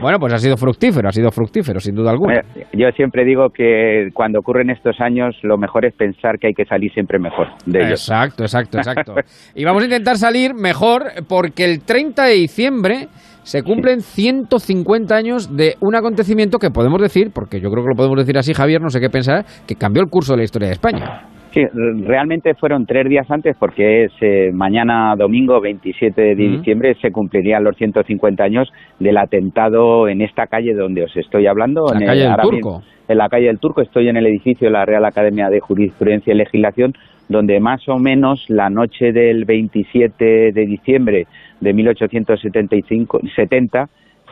Bueno, 0.00 0.18
pues 0.20 0.32
ha 0.32 0.38
sido 0.38 0.56
fructífero, 0.56 1.08
ha 1.08 1.12
sido 1.12 1.30
fructífero, 1.30 1.80
sin 1.80 1.94
duda 1.94 2.12
alguna. 2.12 2.42
Yo 2.72 2.88
siempre 2.94 3.24
digo 3.24 3.50
que 3.50 4.10
cuando 4.14 4.38
ocurren 4.38 4.70
estos 4.70 5.00
años, 5.00 5.36
lo 5.42 5.58
mejor 5.58 5.84
es 5.84 5.94
pensar 5.94 6.38
que 6.38 6.48
hay 6.48 6.54
que 6.54 6.64
salir 6.66 6.92
siempre 6.92 7.18
mejor 7.18 7.48
de 7.66 7.80
ellos. 7.80 8.08
Exacto, 8.08 8.44
exacto, 8.44 8.78
exacto. 8.78 9.14
y 9.54 9.64
vamos 9.64 9.82
a 9.82 9.86
intentar 9.86 10.16
salir 10.16 10.54
mejor 10.54 11.02
porque 11.28 11.64
el 11.64 11.82
30 11.82 12.24
de 12.24 12.34
diciembre 12.34 13.08
se 13.42 13.62
cumplen 13.62 14.02
150 14.02 15.16
años 15.16 15.56
de 15.56 15.74
un 15.80 15.96
acontecimiento 15.96 16.58
que 16.58 16.70
podemos 16.70 17.00
decir, 17.00 17.30
porque 17.34 17.60
yo 17.60 17.70
creo 17.70 17.82
que 17.82 17.88
lo 17.90 17.96
podemos 17.96 18.18
decir 18.18 18.38
así, 18.38 18.52
Javier, 18.52 18.80
no 18.80 18.90
sé 18.90 19.00
qué 19.00 19.08
pensar, 19.08 19.44
que 19.66 19.74
cambió 19.74 20.02
el 20.02 20.10
curso 20.10 20.34
de 20.34 20.38
la 20.38 20.44
historia 20.44 20.68
de 20.68 20.74
España. 20.74 21.37
Sí, 21.58 21.66
realmente 21.72 22.54
fueron 22.54 22.86
tres 22.86 23.08
días 23.08 23.28
antes 23.28 23.56
porque 23.58 24.04
es 24.04 24.12
eh, 24.20 24.52
mañana 24.52 25.16
domingo 25.16 25.60
27 25.60 26.22
de 26.22 26.34
diciembre 26.36 26.94
se 27.02 27.10
cumplirían 27.10 27.64
los 27.64 27.76
150 27.76 28.44
años 28.44 28.72
del 29.00 29.16
atentado 29.16 30.06
en 30.06 30.20
esta 30.20 30.46
calle 30.46 30.72
donde 30.72 31.02
os 31.02 31.16
estoy 31.16 31.48
hablando. 31.48 31.86
La 31.92 31.98
en 31.98 32.06
calle 32.06 32.28
del 32.28 32.36
Turco. 32.36 32.82
en 33.08 33.18
la 33.18 33.28
calle 33.28 33.46
del 33.46 33.58
Turco, 33.58 33.82
estoy 33.82 34.08
en 34.08 34.16
el 34.16 34.26
edificio 34.26 34.68
de 34.68 34.72
la 34.72 34.84
Real 34.84 35.04
Academia 35.04 35.50
de 35.50 35.58
Jurisprudencia 35.58 36.32
y 36.32 36.36
Legislación 36.36 36.92
donde 37.28 37.58
más 37.58 37.88
o 37.88 37.98
menos 37.98 38.44
la 38.48 38.70
noche 38.70 39.12
del 39.12 39.44
27 39.44 40.52
de 40.52 40.64
diciembre 40.64 41.26
de 41.60 41.72
1875 41.72 43.20
70 43.34 43.88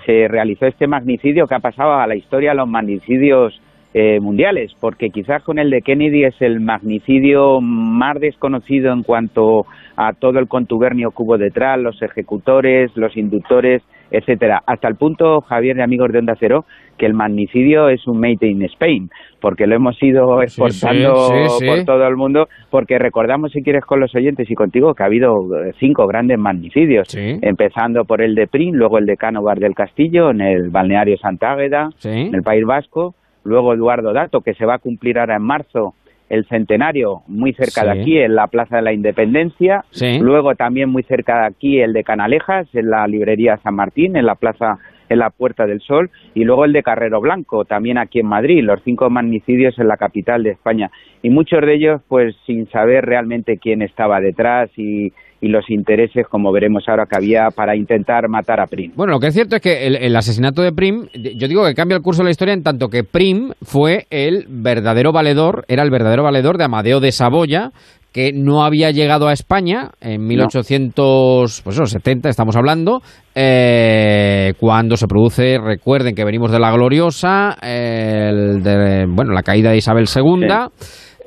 se 0.07 0.29
realizó 0.29 0.67
este 0.67 0.87
magnicidio 0.87 1.49
que 1.49 1.57
ha 1.57 1.59
pasado 1.59 1.95
a 1.95 2.07
la 2.07 2.15
historia 2.15 2.51
de 2.51 2.57
los 2.59 2.69
magnicidios 2.69 3.61
eh, 3.99 4.21
mundiales, 4.21 4.73
porque 4.79 5.09
quizás 5.09 5.43
con 5.43 5.59
el 5.59 5.71
de 5.71 5.81
Kennedy 5.81 6.25
es 6.25 6.35
el 6.41 6.61
magnicidio 6.61 7.63
más 7.63 8.21
desconocido 8.21 8.93
en 8.93 9.03
cuanto 9.03 9.63
a 9.97 10.13
todo 10.13 10.39
el 10.39 10.49
contubernio 10.49 11.13
que 11.13 11.23
hubo 11.23 11.39
detrás, 11.39 11.81
los 11.81 12.03
ejecutores, 12.03 12.95
los 12.95 13.17
inductores 13.17 13.83
etcétera. 14.11 14.63
Hasta 14.67 14.89
el 14.89 14.97
punto, 14.97 15.41
Javier 15.41 15.77
de 15.77 15.83
Amigos 15.83 16.13
de 16.13 16.19
Onda 16.19 16.35
Cero, 16.39 16.65
que 16.99 17.07
el 17.07 17.15
magnicidio 17.15 17.89
es 17.89 18.07
un 18.07 18.21
made 18.21 18.47
in 18.47 18.63
Spain, 18.63 19.09
porque 19.41 19.67
lo 19.67 19.75
hemos 19.75 20.01
ido 20.03 20.43
exportando 20.43 21.13
por 21.67 21.85
todo 21.85 22.07
el 22.07 22.17
mundo, 22.17 22.47
porque 22.71 22.99
recordamos, 22.99 23.53
si 23.53 23.63
quieres, 23.63 23.85
con 23.85 24.01
los 24.01 24.15
oyentes 24.15 24.51
y 24.51 24.55
contigo, 24.55 24.95
que 24.95 25.03
ha 25.03 25.07
habido 25.07 25.33
eh, 25.33 25.73
cinco 25.81 26.07
grandes 26.07 26.39
magnicidios, 26.39 27.09
empezando 27.17 28.05
por 28.05 28.23
el 28.23 28.35
de 28.35 28.47
Prim, 28.47 28.75
luego 28.75 28.99
el 28.99 29.07
de 29.07 29.17
Cánovar 29.17 29.59
del 29.59 29.75
Castillo, 29.75 30.31
en 30.31 30.41
el 30.41 30.71
balneario 30.71 31.17
Santa 31.19 31.53
Águeda, 31.53 31.89
en 32.05 32.35
el 32.35 32.43
País 32.43 32.65
Vasco, 32.65 33.15
luego 33.47 33.73
Eduardo 33.73 34.13
Dato, 34.13 34.41
que 34.41 34.55
se 34.55 34.67
va 34.67 34.75
a 34.75 34.79
cumplir 34.79 35.19
ahora 35.19 35.37
en 35.37 35.43
marzo, 35.43 35.95
el 36.29 36.45
centenario 36.49 37.23
muy 37.29 37.53
cerca 37.53 37.85
de 37.85 38.01
aquí, 38.01 38.19
en 38.19 38.35
la 38.35 38.49
Plaza 38.49 38.77
de 38.77 38.83
la 38.83 38.93
Independencia. 38.93 39.85
Luego 40.21 40.55
también 40.55 40.91
muy 40.91 41.05
cerca 41.05 41.41
de 41.41 41.47
aquí 41.47 41.81
el 41.81 41.93
de 41.93 42.05
Canalejas, 42.05 42.67
en 42.75 42.91
la 42.91 43.07
librería 43.07 43.59
San 43.63 43.77
Martín, 43.77 44.17
en 44.17 44.27
la 44.27 44.35
Plaza 44.35 44.79
en 45.09 45.21
la 45.21 45.31
Puerta 45.31 45.67
del 45.67 45.81
Sol, 45.81 46.11
y 46.35 46.43
luego 46.43 46.65
el 46.65 46.73
de 46.73 46.83
Carrero 46.83 47.21
Blanco, 47.21 47.65
también 47.65 47.97
aquí 47.97 48.19
en 48.19 48.27
Madrid, 48.27 48.65
los 48.65 48.83
cinco 48.83 49.09
magnicidios 49.09 49.79
en 49.79 49.87
la 49.87 49.97
capital 49.97 50.43
de 50.43 50.51
España. 50.51 50.91
Y 51.23 51.31
muchos 51.31 51.61
de 51.61 51.75
ellos, 51.75 52.03
pues 52.09 52.35
sin 52.45 52.69
saber 52.71 53.05
realmente 53.05 53.59
quién 53.59 53.83
estaba 53.83 54.21
detrás 54.21 54.71
y, 54.77 55.13
y 55.41 55.49
los 55.49 55.69
intereses, 55.71 56.27
como 56.29 56.53
veremos 56.53 56.85
ahora, 56.89 57.07
que 57.07 57.17
había 57.17 57.49
para 57.55 57.77
intentar 57.77 58.29
matar 58.29 58.61
a 58.61 58.67
Prim. 58.67 58.93
Bueno, 58.95 59.13
lo 59.13 59.21
que 59.21 59.29
es 59.29 59.35
cierto 59.35 59.57
es 59.57 59.63
que 59.63 59.87
el, 59.87 60.17
asesinato 60.17 60.63
de 60.63 60.73
Prim, 60.73 61.07
yo 61.15 61.49
digo 61.49 61.65
que 61.65 61.75
cambia 61.75 61.97
el 61.97 62.03
curso 62.03 62.23
de 62.23 62.27
la 62.27 62.31
historia 62.31 62.55
en 62.55 62.63
tanto 62.63 62.89
que 62.89 63.05
Prim 63.05 63.53
fue 63.63 64.07
el 64.11 64.47
verdadero 64.49 65.13
valedor, 65.13 65.65
era 65.69 65.83
el 65.83 65.91
verdadero 65.91 66.23
valedor 66.23 66.59
de 66.59 66.65
Amadeo 66.65 67.01
de 67.01 67.13
Saboya, 67.13 67.71
que 68.13 68.33
no 68.33 68.65
había 68.65 68.91
llegado 68.93 69.29
a 69.29 69.35
España 69.35 69.91
en 70.01 70.27
1870, 70.27 71.63
pues 71.63 72.31
estamos 72.31 72.57
hablando, 72.57 73.03
eh, 73.35 74.55
cuando 74.59 74.97
se 74.97 75.07
produce, 75.07 75.59
recuerden 75.59 76.15
que 76.15 76.25
venimos 76.25 76.51
de 76.51 76.59
la 76.59 76.73
gloriosa, 76.73 77.59
el 77.61 78.63
de, 78.63 79.05
bueno, 79.07 79.35
la 79.35 79.43
caída 79.43 79.71
de 79.71 79.77
Isabel 79.77 80.07
II. 80.07 80.47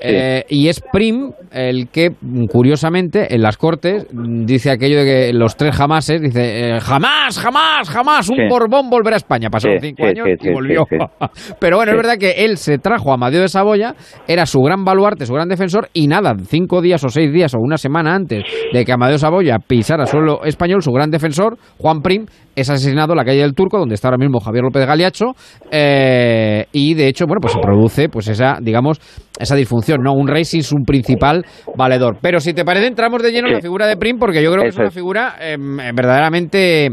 Eh, 0.02 0.46
y 0.50 0.68
es 0.68 0.82
Prim 0.92 1.32
el 1.52 1.90
que, 1.90 2.12
curiosamente, 2.52 3.34
en 3.34 3.42
las 3.42 3.58
cortes 3.58 4.08
dice 4.12 4.72
aquello 4.72 5.00
de 5.00 5.06
que 5.06 5.34
los 5.34 5.56
tres 5.56 5.76
jamases, 5.76 6.22
dice, 6.22 6.76
eh, 6.76 6.80
jamás, 6.80 7.40
jamás, 7.40 7.90
jamás 7.90 8.30
un 8.30 8.48
Borbón 8.50 8.90
volverá 8.90 9.16
a 9.16 9.18
España. 9.18 9.50
Pasaron 9.50 9.80
cinco 9.82 10.06
años 10.06 10.28
y 10.42 10.52
volvió. 10.52 10.86
Pero 11.60 11.78
bueno, 11.78 11.92
es 11.92 11.98
verdad 11.98 12.18
que 12.18 12.46
él 12.46 12.58
se 12.58 12.78
trajo 12.78 13.12
a 13.12 13.16
Amadeo 13.16 13.42
de 13.42 13.50
Saboya, 13.50 13.96
era 14.28 14.46
su 14.46 14.60
gran 14.60 14.84
baluarte, 14.84 15.26
su 15.26 15.34
gran 15.34 15.50
defensor, 15.50 15.90
y 15.94 16.08
nada, 16.08 16.34
cinco 16.48 16.82
días 16.82 17.04
o 17.04 17.10
seis 17.10 17.32
días 17.34 17.54
o 17.56 17.60
una 17.60 17.78
semana 17.78 18.16
antes 18.16 18.44
de 18.72 18.86
que 18.86 18.92
Amadeo 18.92 19.14
de 19.14 19.20
Saboya 19.20 19.58
pisara 19.60 20.06
suelo 20.06 20.44
español, 20.46 20.82
su 20.82 20.92
gran 20.92 21.10
defensor, 21.10 21.58
Juan 21.78 22.02
Prim, 22.02 22.26
es 22.60 22.70
asesinado 22.70 23.14
en 23.14 23.18
la 23.18 23.26
calle 23.26 23.42
del 23.42 23.54
Turco, 23.54 23.78
donde 23.78 23.96
está 23.96 24.08
ahora 24.08 24.18
mismo 24.18 24.40
Javier 24.40 24.64
López 24.64 24.86
Galiacho, 24.86 25.34
eh, 25.72 26.66
y 26.72 26.94
de 26.94 27.08
hecho, 27.08 27.26
bueno, 27.26 27.40
pues 27.42 27.54
se 27.54 27.60
produce 27.60 28.10
pues 28.10 28.28
esa, 28.28 28.58
digamos, 28.62 29.00
esa 29.40 29.56
disfunción, 29.56 30.02
¿no? 30.02 30.14
Un 30.14 30.28
rey 30.28 30.46
sin 30.46 30.64
su 30.64 30.78
principal 30.86 31.46
valedor. 31.76 32.18
Pero 32.22 32.40
si 32.40 32.54
te 32.54 32.66
parece, 32.66 32.88
entramos 32.88 33.22
de 33.24 33.32
lleno 33.32 33.48
en 33.48 33.56
la 33.56 33.62
figura 33.62 33.88
de 33.88 33.98
Prim, 33.98 34.18
porque 34.20 34.44
yo 34.44 34.52
creo 34.52 34.64
que 34.64 34.70
es 34.70 34.78
una 34.78 34.92
figura 34.92 35.36
em, 35.40 35.78
verdaderamente 35.96 36.90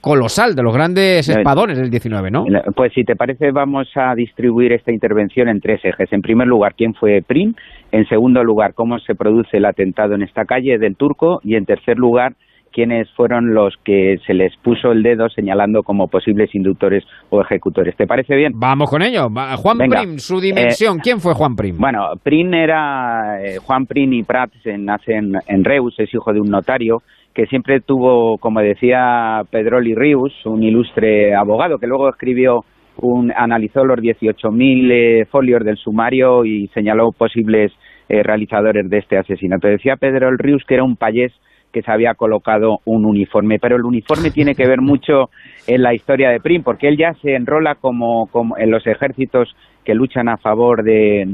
colosal, 0.00 0.54
de 0.54 0.62
los 0.62 0.74
grandes 0.74 1.28
espadones 1.28 1.78
del 1.78 1.90
19, 1.90 2.30
¿no? 2.30 2.44
Pues 2.74 2.92
si 2.94 3.04
te 3.04 3.16
parece, 3.16 3.50
vamos 3.52 3.88
a 3.96 4.14
distribuir 4.14 4.72
esta 4.72 4.92
intervención 4.92 5.48
en 5.48 5.60
tres 5.60 5.84
ejes. 5.84 6.10
En 6.12 6.22
primer 6.22 6.48
lugar, 6.48 6.74
¿quién 6.74 6.94
fue 6.94 7.22
Prim? 7.26 7.54
En 7.92 8.06
segundo 8.06 8.42
lugar, 8.42 8.72
¿cómo 8.74 8.98
se 8.98 9.14
produce 9.14 9.58
el 9.58 9.66
atentado 9.66 10.14
en 10.14 10.22
esta 10.22 10.44
calle 10.44 10.78
del 10.78 10.96
Turco? 10.96 11.40
Y 11.44 11.56
en 11.56 11.66
tercer 11.66 11.98
lugar, 11.98 12.32
quiénes 12.72 13.10
fueron 13.12 13.54
los 13.54 13.74
que 13.84 14.16
se 14.26 14.34
les 14.34 14.56
puso 14.56 14.92
el 14.92 15.02
dedo 15.02 15.28
señalando 15.28 15.82
como 15.82 16.08
posibles 16.08 16.54
inductores 16.54 17.04
o 17.30 17.40
ejecutores. 17.40 17.96
¿Te 17.96 18.06
parece 18.06 18.36
bien? 18.36 18.52
Vamos 18.54 18.90
con 18.90 19.02
ello. 19.02 19.28
Juan 19.56 19.78
Prim, 19.78 20.18
su 20.18 20.40
dimensión. 20.40 20.98
Eh, 20.98 21.00
¿Quién 21.02 21.20
fue 21.20 21.34
Juan 21.34 21.56
Prim? 21.56 21.76
Bueno, 21.78 22.00
Prim 22.22 22.54
era 22.54 23.42
eh, 23.42 23.58
Juan 23.58 23.86
Prim 23.86 24.12
y 24.12 24.22
Prat 24.22 24.50
nace 24.78 25.14
en, 25.14 25.64
Reus, 25.64 25.94
es 25.98 26.12
hijo 26.12 26.32
de 26.32 26.40
un 26.40 26.48
notario 26.48 27.02
que 27.34 27.46
siempre 27.46 27.80
tuvo, 27.80 28.38
como 28.38 28.60
decía 28.60 29.42
Pedroli 29.50 29.94
Rius, 29.94 30.32
un 30.46 30.62
ilustre 30.62 31.34
abogado 31.34 31.78
que 31.78 31.86
luego 31.86 32.08
escribió 32.08 32.64
un, 32.96 33.32
analizó 33.34 33.84
los 33.84 33.98
18.000 33.98 34.90
eh, 34.90 35.24
folios 35.30 35.64
del 35.64 35.76
sumario 35.76 36.44
y 36.44 36.68
señaló 36.68 37.12
posibles 37.12 37.72
realizadores 38.08 38.90
de 38.90 38.98
este 38.98 39.16
asesinato. 39.18 39.68
Decía 39.68 39.94
Pedro 39.94 40.32
Rius 40.36 40.64
que 40.66 40.74
era 40.74 40.82
un 40.82 40.96
payés 40.96 41.32
que 41.72 41.82
se 41.82 41.90
había 41.90 42.14
colocado 42.14 42.78
un 42.84 43.04
uniforme. 43.04 43.58
Pero 43.58 43.76
el 43.76 43.84
uniforme 43.84 44.30
tiene 44.34 44.54
que 44.54 44.66
ver 44.66 44.80
mucho 44.80 45.30
en 45.66 45.82
la 45.82 45.94
historia 45.94 46.30
de 46.30 46.40
Prim, 46.40 46.62
porque 46.62 46.88
él 46.88 46.96
ya 46.98 47.14
se 47.14 47.34
enrola 47.34 47.76
como, 47.76 48.28
en 48.58 48.70
los 48.70 48.86
ejércitos 48.86 49.54
que 49.84 49.94
luchan 49.94 50.28
a 50.28 50.36
favor 50.36 50.82
de, 50.82 51.24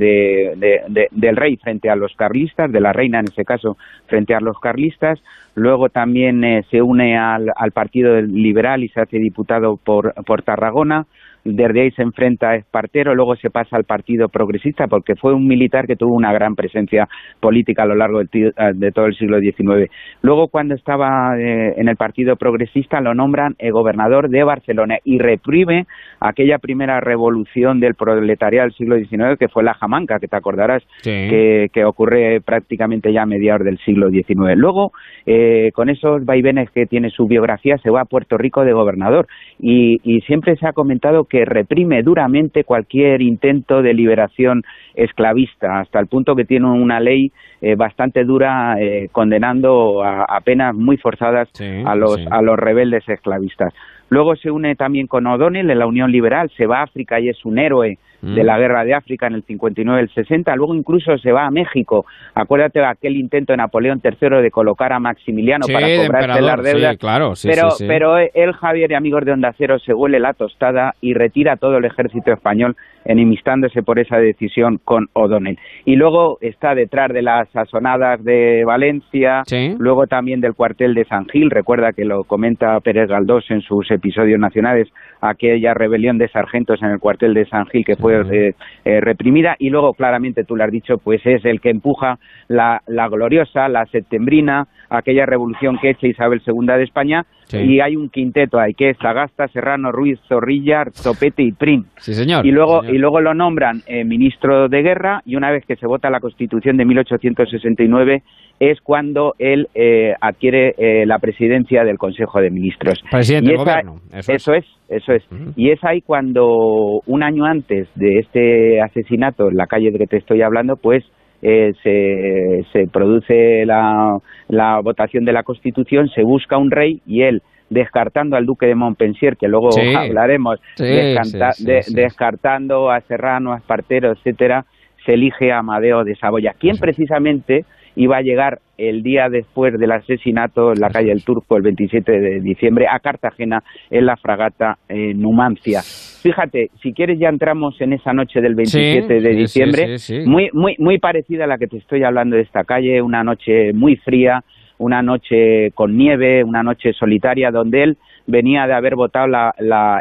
del 1.11 1.37
rey 1.37 1.57
frente 1.57 1.90
a 1.90 1.96
los 1.96 2.14
carlistas, 2.14 2.70
de 2.70 2.81
la 2.81 2.92
reina 2.92 3.18
en 3.18 3.27
ese 3.27 3.44
caso 3.44 3.77
frente 4.07 4.35
a 4.35 4.40
los 4.40 4.59
carlistas. 4.61 5.20
Luego 5.57 5.88
también 5.88 6.44
eh, 6.44 6.62
se 6.70 6.81
une 6.81 7.18
al, 7.18 7.46
al 7.57 7.72
Partido 7.72 8.20
Liberal 8.20 8.85
y 8.85 8.88
se 8.88 9.01
hace 9.01 9.18
diputado 9.18 9.79
por, 9.83 10.14
por 10.25 10.42
Tarragona 10.42 11.07
desde 11.46 11.82
ahí 11.82 11.90
se 11.92 12.02
enfrenta 12.02 12.50
a 12.50 12.56
Espartero, 12.56 13.14
luego 13.14 13.37
se 13.37 13.50
pasa 13.50 13.76
al 13.76 13.85
Partido 13.85 14.28
Progresista, 14.28 14.87
porque 14.88 15.14
fue 15.14 15.32
un 15.32 15.46
militar 15.46 15.87
que 15.87 15.96
tuvo 15.96 16.14
una 16.14 16.32
gran 16.32 16.54
presencia 16.54 17.09
política 17.40 17.85
a 17.85 17.87
lo 17.87 17.94
largo 17.94 18.20
de, 18.20 18.48
eh, 18.48 18.92
todo 18.92 19.06
el 19.06 19.16
siglo 19.16 19.38
XIX. 19.40 19.90
Luego, 20.22 20.48
cuando 20.48 20.74
estaba 20.74 21.38
eh, 21.38 21.74
en 21.76 21.88
el 21.88 21.96
Partido 21.96 22.37
Progresista, 22.37 23.00
lo 23.00 23.14
nombran 23.14 23.54
el 23.59 23.72
gobernador 23.72 24.28
de 24.28 24.42
Barcelona 24.44 24.96
y 25.04 25.18
reprime 25.18 25.87
aquella 26.20 26.59
primera 26.59 27.00
revolución 27.00 27.80
del 27.80 27.94
proletariado 27.94 28.66
del 28.66 28.76
siglo 28.76 28.96
XIX, 28.96 29.38
que 29.38 29.48
fue 29.48 29.62
la 29.62 29.74
Jamanca, 29.74 30.18
que 30.20 30.28
te 30.28 30.37
acordarás, 30.37 30.82
que, 31.02 31.68
ocurre 31.87 32.40
prácticamente 32.40 33.12
ya 33.12 33.22
a 33.22 33.26
mediados 33.26 33.64
del 33.64 33.78
siglo 33.78 34.11
XIX. 34.11 34.56
Luego, 34.56 34.92
eh, 35.24 35.70
con 35.74 35.88
esos 35.88 36.24
vaivenes 36.24 36.70
que 36.70 36.87
tiene 36.87 37.11
su 37.11 37.26
biografía, 37.26 37.78
se 37.78 37.90
va 37.90 38.00
a 38.00 38.06
Puerto 38.06 38.37
Rico 38.37 38.64
de 38.64 38.72
gobernador 38.72 39.26
y 39.59 40.20
siempre 40.26 40.56
se 40.56 40.66
ha 40.66 40.72
comentado 40.72 41.24
que 41.24 41.36
que 41.37 41.44
reprime 41.44 42.03
duramente 42.03 42.64
cualquier 42.64 43.20
intento 43.20 43.83
de 43.83 43.92
liberación 43.92 44.62
esclavista, 44.94 45.81
hasta 45.81 46.01
el 46.01 46.07
punto 46.07 46.35
que 46.35 46.46
tiene 46.46 46.66
una 46.66 46.99
ley 46.99 47.31
eh, 47.61 47.75
bastante 47.77 48.25
dura 48.25 48.81
eh, 48.81 49.09
condenando 49.12 50.03
a, 50.03 50.40
penas 50.42 50.75
muy 50.75 50.96
forzadas 50.96 51.51
a 51.85 51.94
los 51.94 52.18
a 52.31 52.40
los 52.40 52.57
rebeldes 52.57 53.07
esclavistas. 53.07 53.75
Luego 54.09 54.35
se 54.37 54.51
une 54.51 54.77
también 54.77 55.09
con 55.09 55.27
O'Donnell 55.27 55.70
en 55.70 55.79
la 55.79 55.87
Unión 55.87 56.11
Liberal, 56.11 56.51
se 56.57 56.66
va 56.66 56.79
a 56.79 56.85
África 56.85 57.20
y 57.20 57.29
es 57.29 57.44
un 57.44 57.59
héroe 57.59 57.99
de 58.22 58.42
mm. 58.42 58.46
la 58.46 58.59
guerra 58.59 58.85
de 58.85 58.94
África 58.94 59.26
en 59.26 59.35
el 59.35 59.42
59 59.42 60.00
y 60.00 60.02
el 60.02 60.11
60. 60.11 60.55
Luego 60.57 60.74
incluso 60.74 61.16
se 61.18 61.33
va 61.33 61.46
a 61.46 61.50
México. 61.50 62.05
Acuérdate 62.35 62.81
de 62.81 62.87
aquel 62.87 63.16
intento 63.16 63.52
de 63.52 63.59
Napoleón 63.59 64.00
III 64.02 64.42
de 64.42 64.50
colocar 64.50 64.92
a 64.92 64.98
Maximiliano 64.98 65.66
para 65.72 65.87
cobrarse 65.96 66.42
las 66.42 66.62
deudas. 66.62 66.96
claro, 66.98 67.33
pero, 67.42 67.68
pero 67.87 68.18
él, 68.18 68.52
Javier 68.52 68.92
y 68.92 68.94
amigos 68.94 69.24
de 69.24 69.33
Onda 69.33 69.52
Cero, 69.57 69.79
se 69.79 69.92
huele 69.92 70.20
la 70.20 70.33
tostada 70.33 70.94
y 71.00 71.14
retira 71.14 71.57
todo 71.57 71.79
el 71.79 71.85
ejército 71.85 72.33
español 72.33 72.76
enemistándose 73.07 73.83
por 73.83 73.98
esa 73.98 74.18
decisión 74.18 74.79
con 74.85 75.07
O'Donnell. 75.12 75.59
Y 75.85 75.96
luego 75.96 76.38
está 76.40 76.74
detrás 76.74 77.12
de 77.12 77.22
las 77.22 77.55
asonadas 77.55 78.22
de 78.24 78.64
Valencia, 78.64 79.42
luego 79.79 80.07
también 80.07 80.40
del 80.40 80.55
cuartel 80.55 80.94
de 80.94 81.05
San 81.05 81.26
Gil, 81.29 81.50
recuerda 81.50 81.92
que 81.92 82.05
lo 82.05 82.24
comenta 82.24 82.79
Pérez 82.81 83.09
Galdós 83.09 83.50
en 83.50 83.61
sus 83.61 83.90
episodios 83.90 84.40
nacionales, 84.40 84.88
aquella 85.20 85.74
rebelión 85.74 86.18
de 86.18 86.29
sargentos 86.29 86.83
en 86.83 86.90
el 86.90 86.98
cuartel 86.98 87.35
de 87.35 87.46
San 87.46 87.66
Gil 87.66 87.85
que 87.85 87.96
fue 87.96 88.06
eh, 88.11 88.55
eh, 88.85 89.01
reprimida. 89.01 89.57
Y 89.59 89.71
luego 89.71 89.95
claramente 89.95 90.45
tú 90.45 90.57
lo 90.57 90.64
has 90.64 90.71
dicho 90.71 90.99
pues 90.99 91.25
es 91.25 91.45
el 91.45 91.61
que 91.61 91.71
empuja 91.71 92.19
la, 92.49 92.83
la 92.87 93.09
gloriosa, 93.09 93.69
la 93.69 93.87
septembrina, 93.87 94.69
aquella 94.88 95.27
revolución 95.27 95.79
que 95.79 95.90
echa 95.90 96.07
Isabel 96.07 96.42
II 96.47 96.66
de 96.66 96.83
España 96.85 97.27
y 97.52 97.80
hay 97.80 97.96
un 97.96 98.09
quinteto 98.09 98.59
ahí 98.59 98.74
que 98.74 98.90
es 98.90 98.98
Sagasta, 98.98 99.48
Serrano, 99.48 99.92
Ruiz, 99.92 100.18
Zorrilla, 100.28 100.85
Topete 101.02 101.42
y 101.42 101.52
Prim. 101.52 101.85
Sí, 101.98 102.14
señor. 102.14 102.44
Y 102.44 102.50
luego, 102.50 102.85
y 102.85 102.98
luego 102.98 103.20
lo 103.20 103.35
nombran 103.35 103.82
eh, 103.87 104.04
ministro 104.04 104.68
de 104.68 104.82
guerra 104.82 105.20
y 105.24 105.37
una 105.37 105.50
vez 105.50 105.64
que 105.66 105.76
se 105.76 105.87
vota 105.87 106.11
la 106.11 106.20
Constitución 106.20 106.76
de 106.76 106.85
1869 106.85 108.22
es 108.59 108.80
cuando 108.80 109.35
él 109.38 109.68
eh, 109.74 110.14
adquiere 110.20 110.74
eh, 110.78 111.06
la 111.06 111.18
presidencia 111.18 111.85
del 111.85 111.98
Consejo 111.98 112.40
de 112.40 112.50
Ministros. 112.50 112.98
Presidente 113.11 113.50
del 113.50 113.59
gobierno. 113.59 114.00
Eso, 114.12 114.54
es. 114.54 114.64
eso 114.88 115.12
es. 115.12 115.22
Y 115.56 115.70
es 115.70 115.82
ahí 115.85 116.00
cuando 116.00 117.02
un 117.06 117.22
año 117.22 117.44
antes 117.44 117.88
de 117.94 118.20
este 118.20 118.80
asesinato 118.80 119.48
en 119.48 119.56
la 119.56 119.66
calle 119.66 119.90
de 119.90 119.98
que 119.98 120.06
te 120.06 120.16
estoy 120.16 120.42
hablando, 120.42 120.76
pues 120.76 121.04
eh, 121.42 121.75
se, 121.83 122.64
se, 122.72 122.88
produce 122.88 123.64
la, 123.66 124.18
la, 124.49 124.81
votación 124.81 125.25
de 125.25 125.33
la 125.33 125.42
Constitución, 125.42 126.09
se 126.09 126.22
busca 126.22 126.57
un 126.57 126.70
rey 126.70 127.03
y 127.07 127.22
él, 127.22 127.42
descartando 127.68 128.37
al 128.37 128.46
duque 128.46 128.66
de 128.66 128.75
Montpensier, 128.75 129.37
que 129.37 129.49
luego 129.49 129.70
hablaremos, 129.96 130.61
descartando 130.79 132.90
a 132.90 133.01
Serrano, 133.03 133.53
a 133.53 133.59
Espartero, 133.59 134.12
etcétera, 134.12 134.64
se 135.05 135.14
elige 135.14 135.53
a 135.53 135.59
Amadeo 135.59 136.05
de 136.05 136.16
Saboya, 136.16 136.55
quien 136.59 136.79
precisamente 136.79 137.64
iba 137.96 138.18
a 138.18 138.22
llegar 138.22 138.61
el 138.78 139.02
día 139.02 139.28
después 139.30 139.72
del 139.78 139.90
asesinato 139.90 140.72
en 140.72 140.80
la 140.80 140.90
calle 140.90 141.09
del 141.09 141.24
Turco, 141.24 141.56
el 141.56 141.62
27 141.62 142.12
de 142.12 142.40
diciembre, 142.40 142.87
a 142.88 143.00
Cartagena 143.00 143.62
en 143.90 144.06
la 144.06 144.16
fragata 144.16 144.76
eh, 144.88 145.14
Numancia. 145.14 145.80
Fíjate, 146.22 146.70
si 146.82 146.92
quieres 146.92 147.18
ya 147.18 147.28
entramos 147.28 147.80
en 147.80 147.94
esa 147.94 148.12
noche 148.12 148.40
del 148.40 148.54
27 148.54 149.20
de 149.20 149.35
diciembre, 149.35 149.96
muy, 150.26 150.50
muy, 150.52 150.76
muy 150.78 150.98
parecida 150.98 151.44
a 151.44 151.46
la 151.46 151.56
que 151.56 151.66
te 151.66 151.78
estoy 151.78 152.04
hablando 152.04 152.37
de 152.37 152.42
esta 152.42 152.64
calle, 152.64 153.00
una 153.00 153.24
noche 153.24 153.72
muy 153.72 153.96
fría, 153.96 154.44
una 154.78 155.00
noche 155.02 155.70
con 155.74 155.96
nieve, 155.96 156.44
una 156.44 156.62
noche 156.62 156.92
solitaria, 156.92 157.50
donde 157.50 157.82
él 157.82 157.96
venía 158.26 158.66
de 158.66 158.74
haber 158.74 158.94
votado 158.96 159.26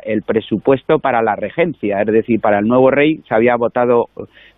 el 0.03 0.21
presupuesto 0.23 0.99
para 0.99 1.21
la 1.21 1.35
regencia, 1.35 2.01
es 2.01 2.07
decir, 2.07 2.41
para 2.41 2.59
el 2.59 2.67
nuevo 2.67 2.89
rey 2.91 3.21
se 3.27 3.35
había 3.35 3.55
votado, 3.55 4.09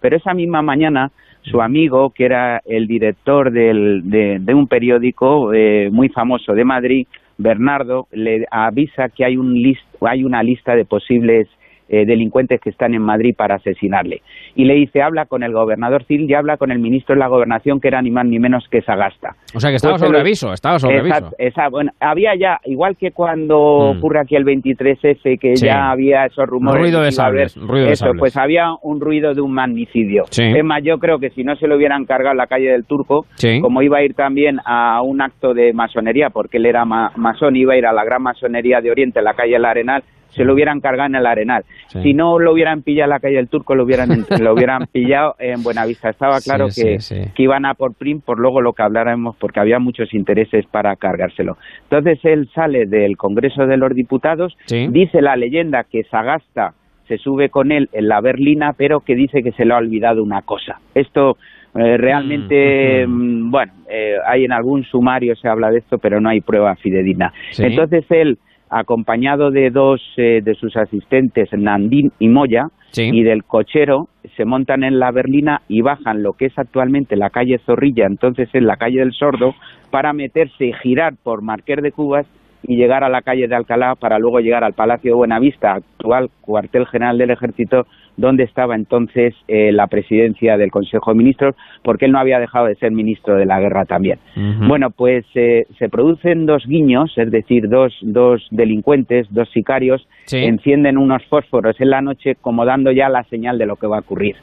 pero 0.02 0.16
esa 0.16 0.34
misma 0.34 0.62
mañana 0.62 1.12
su 1.50 1.62
amigo, 1.62 2.12
que 2.12 2.26
era 2.26 2.62
el 2.66 2.88
director 2.88 3.52
de, 3.52 4.54
un 4.54 4.68
periódico 4.68 5.54
eh, 5.54 5.90
muy 5.92 6.10
famoso 6.10 6.54
de 6.54 6.66
Madrid, 6.66 7.08
Bernardo, 7.38 8.08
le 8.12 8.46
avisa 8.50 9.10
que 9.10 9.24
hay, 9.24 9.38
un 9.38 9.62
hay 10.02 10.24
una 10.24 10.42
lista 10.44 10.76
de 10.76 10.86
posibles 10.86 11.48
eh, 11.90 12.06
delincuentes 12.06 12.60
que 12.62 12.70
están 12.70 12.94
en 12.94 13.02
Madrid 13.02 13.34
para 13.38 13.56
asesinarle. 13.56 14.22
Y 14.56 14.66
le 14.66 14.76
dice, 14.76 15.02
habla 15.02 15.26
con 15.26 15.44
el 15.44 15.54
gobernador 15.54 16.04
civil 16.06 16.30
y 16.30 16.34
habla 16.34 16.58
con 16.58 16.72
el 16.72 16.80
ministro 16.80 17.16
de 17.16 17.20
la 17.20 17.28
gobernación, 17.28 17.80
que 17.80 17.88
era 17.88 18.02
ni 18.02 18.12
más 18.12 18.26
ni 18.26 18.40
menos 18.40 18.66
que 18.70 18.82
Sagasta. 18.82 19.36
O 19.56 19.60
sea, 19.60 19.70
que 19.70 19.78
estaba 19.78 19.94
pues 19.94 20.02
sobre 20.02 20.20
aviso, 20.20 20.54
estaba 20.54 20.80
sobre 20.80 21.00
aviso. 21.00 21.32
bueno, 21.72 21.92
había 22.00 22.36
ya, 22.36 22.60
igual 22.66 22.98
que 22.98 23.12
cuando 23.12 23.94
mm. 23.94 23.98
ocurre 23.98 24.22
aquí 24.22 24.36
el 24.36 24.46
23F, 24.46 25.40
que 25.40 25.56
ya 25.56 25.90
había 25.90 26.26
esos 26.26 26.46
rumores. 26.46 26.82
Ruido 26.82 27.02
de 27.02 27.12
sables. 27.12 27.56
Ruido 27.56 27.88
eso, 27.88 28.08
pues 28.18 28.36
había 28.38 28.74
un 28.82 29.00
ruido 29.00 29.34
de 29.34 29.42
un 29.42 29.54
magnicidio. 29.54 30.26
Es 30.38 30.64
más, 30.64 30.84
yo 30.84 30.98
creo 30.98 31.20
que 31.20 31.30
si 31.32 31.44
no 31.44 31.56
se 31.56 31.68
lo 31.68 31.76
hubieran 31.76 32.06
cargado 32.06 32.32
en 32.32 32.38
la 32.38 32.48
calle 32.48 32.72
del 32.72 32.86
Turco, 32.86 33.26
como 33.62 33.82
iba 33.82 34.00
a 34.00 34.04
ir 34.04 34.14
también 34.14 34.58
a 34.66 35.02
un 35.02 35.22
acto 35.22 35.54
de 35.54 35.74
masonería, 35.74 36.30
porque 36.30 36.58
él 36.58 36.66
era 36.66 36.86
masón, 36.86 37.56
iba 37.56 37.74
a 37.74 37.78
ir 37.78 37.86
a 37.86 37.94
la 37.94 38.04
gran 38.04 38.22
masonería 38.24 38.82
de 38.82 38.92
Oriente, 38.92 39.20
en 39.20 39.26
la 39.26 39.34
calle 39.34 39.54
del 39.54 39.66
Arenal, 39.66 40.04
se 40.38 40.46
lo 40.46 40.54
hubieran 40.54 40.80
cargado 40.80 41.08
en 41.08 41.16
el 41.16 41.26
Arenal. 41.26 41.66
Si 41.88 42.14
no 42.14 42.40
lo 42.40 42.54
hubieran 42.54 42.84
pillado 42.84 43.06
en 43.06 43.10
la 43.10 43.20
calle 43.20 43.36
del 43.36 43.50
Turco, 43.50 43.76
lo 43.76 43.84
hubieran, 43.84 44.10
lo 44.40 44.54
hubieran 44.54 44.86
pillado 44.92 45.36
en 45.40 45.64
Buenavista. 45.64 46.10
Estaba 46.10 46.40
claro 46.40 46.68
que, 46.74 46.98
que, 47.36 47.44
iban 47.44 47.66
a 47.66 47.74
por 47.74 47.96
Prim, 47.96 48.22
por 48.22 48.40
luego 48.40 48.62
lo 48.62 48.74
que 48.74 48.84
habláramos, 48.84 49.36
porque 49.38 49.60
había 49.60 49.80
muchos 49.80 50.14
intereses 50.14 50.66
para 50.68 50.96
cargárselo. 50.96 51.58
Entonces 51.84 52.20
él 52.24 52.50
sale 52.54 52.86
del 52.86 53.18
Congreso 53.18 53.66
de 53.66 53.78
los 53.78 53.94
Diputados, 53.94 54.56
dice 54.68 55.22
la 55.22 55.36
leyenda 55.36 55.84
que 55.84 56.04
Sagasta 56.04 56.74
se 57.08 57.18
sube 57.18 57.50
con 57.50 57.72
él 57.72 57.90
en 57.94 58.08
la 58.08 58.22
berlina, 58.22 58.74
pero 58.78 59.00
que 59.00 59.16
dice 59.16 59.42
que 59.42 59.52
se 59.54 59.66
le 59.66 59.74
ha 59.74 59.78
olvidado 59.78 60.24
una 60.24 60.42
cosa. 60.42 60.80
Esto 60.94 61.38
eh, 61.76 61.98
realmente, 61.98 63.06
mm, 63.06 63.12
mm, 63.48 63.52
bueno, 63.52 63.74
eh, 63.90 64.16
hay 64.26 64.46
en 64.46 64.52
algún 64.52 64.84
sumario 64.84 65.36
se 65.36 65.48
habla 65.48 65.70
de 65.70 65.80
esto, 65.80 65.98
pero 66.00 66.20
no 66.20 66.30
hay 66.30 66.42
prueba 66.42 66.76
fidedigna. 66.76 67.32
Entonces 67.58 68.06
él 68.10 68.38
acompañado 68.70 69.52
de 69.52 69.70
dos 69.70 70.02
eh, 70.18 70.42
de 70.44 70.54
sus 70.56 70.76
asistentes, 70.76 71.50
Nandín 71.54 72.12
y 72.20 72.28
Moya, 72.30 72.68
y 72.96 73.24
del 73.24 73.44
cochero, 73.44 74.08
se 74.36 74.46
montan 74.46 74.84
en 74.84 74.98
la 74.98 75.12
berlina 75.12 75.62
y 75.68 75.82
bajan 75.82 76.24
lo 76.24 76.34
que 76.34 76.46
es 76.46 76.58
actualmente 76.58 77.16
la 77.16 77.30
calle 77.30 77.60
Zorrilla, 77.60 78.06
entonces 78.08 78.50
en 78.54 78.66
la 78.66 78.78
calle 78.78 79.00
del 79.00 79.14
Sordo, 79.14 79.54
para 79.92 80.14
meterse 80.14 80.66
y 80.66 80.74
girar 80.74 81.14
por 81.22 81.44
Marqués 81.44 81.82
de 81.82 81.92
Cubas 81.92 82.26
y 82.64 82.76
llegar 82.76 83.04
a 83.04 83.10
la 83.10 83.22
calle 83.22 83.48
de 83.48 83.56
Alcalá 83.56 83.96
para 83.96 84.18
luego 84.20 84.40
llegar 84.40 84.64
al 84.64 84.74
Palacio 84.74 85.12
de 85.12 85.18
Buenavista, 85.18 85.74
actual 85.74 86.30
cuartel 86.42 86.88
general 86.88 87.18
del 87.18 87.32
ejército, 87.32 87.86
donde 88.18 88.44
estaba 88.44 88.76
entonces 88.76 89.34
eh, 89.48 89.72
la 89.72 89.88
presidencia 89.88 90.58
del 90.58 90.72
Consejo 90.72 91.12
de 91.12 91.18
Ministros, 91.18 91.56
porque 91.84 92.06
él 92.06 92.12
no 92.12 92.20
había 92.20 92.40
dejado 92.40 92.66
de 92.66 92.76
ser 92.76 92.92
ministro 92.92 93.36
de 93.36 93.46
la 93.46 93.60
guerra 93.60 93.86
también. 93.86 94.20
Bueno, 94.68 94.90
pues 94.90 95.26
eh, 95.36 95.66
se 95.78 95.88
producen 95.90 96.46
dos 96.46 96.66
guiños, 96.66 97.14
es 97.18 97.32
decir, 97.32 97.70
dos, 97.70 97.94
dos 98.02 98.46
delincuentes, 98.52 99.28
dos 99.32 99.50
sicarios, 99.52 100.08
encienden 100.32 100.98
unos 100.98 101.24
fósforos 101.26 101.80
en 101.80 101.92
la 101.92 102.02
noche 102.02 102.36
como 102.42 102.66
dando 102.66 102.92
ya 102.92 103.08
la 103.08 103.24
señal 103.26 103.58
de 103.58 103.68
lo 103.68 103.76
que 103.76 103.88
va 103.88 103.98
a 103.98 104.02
ocurrir. 104.02 104.36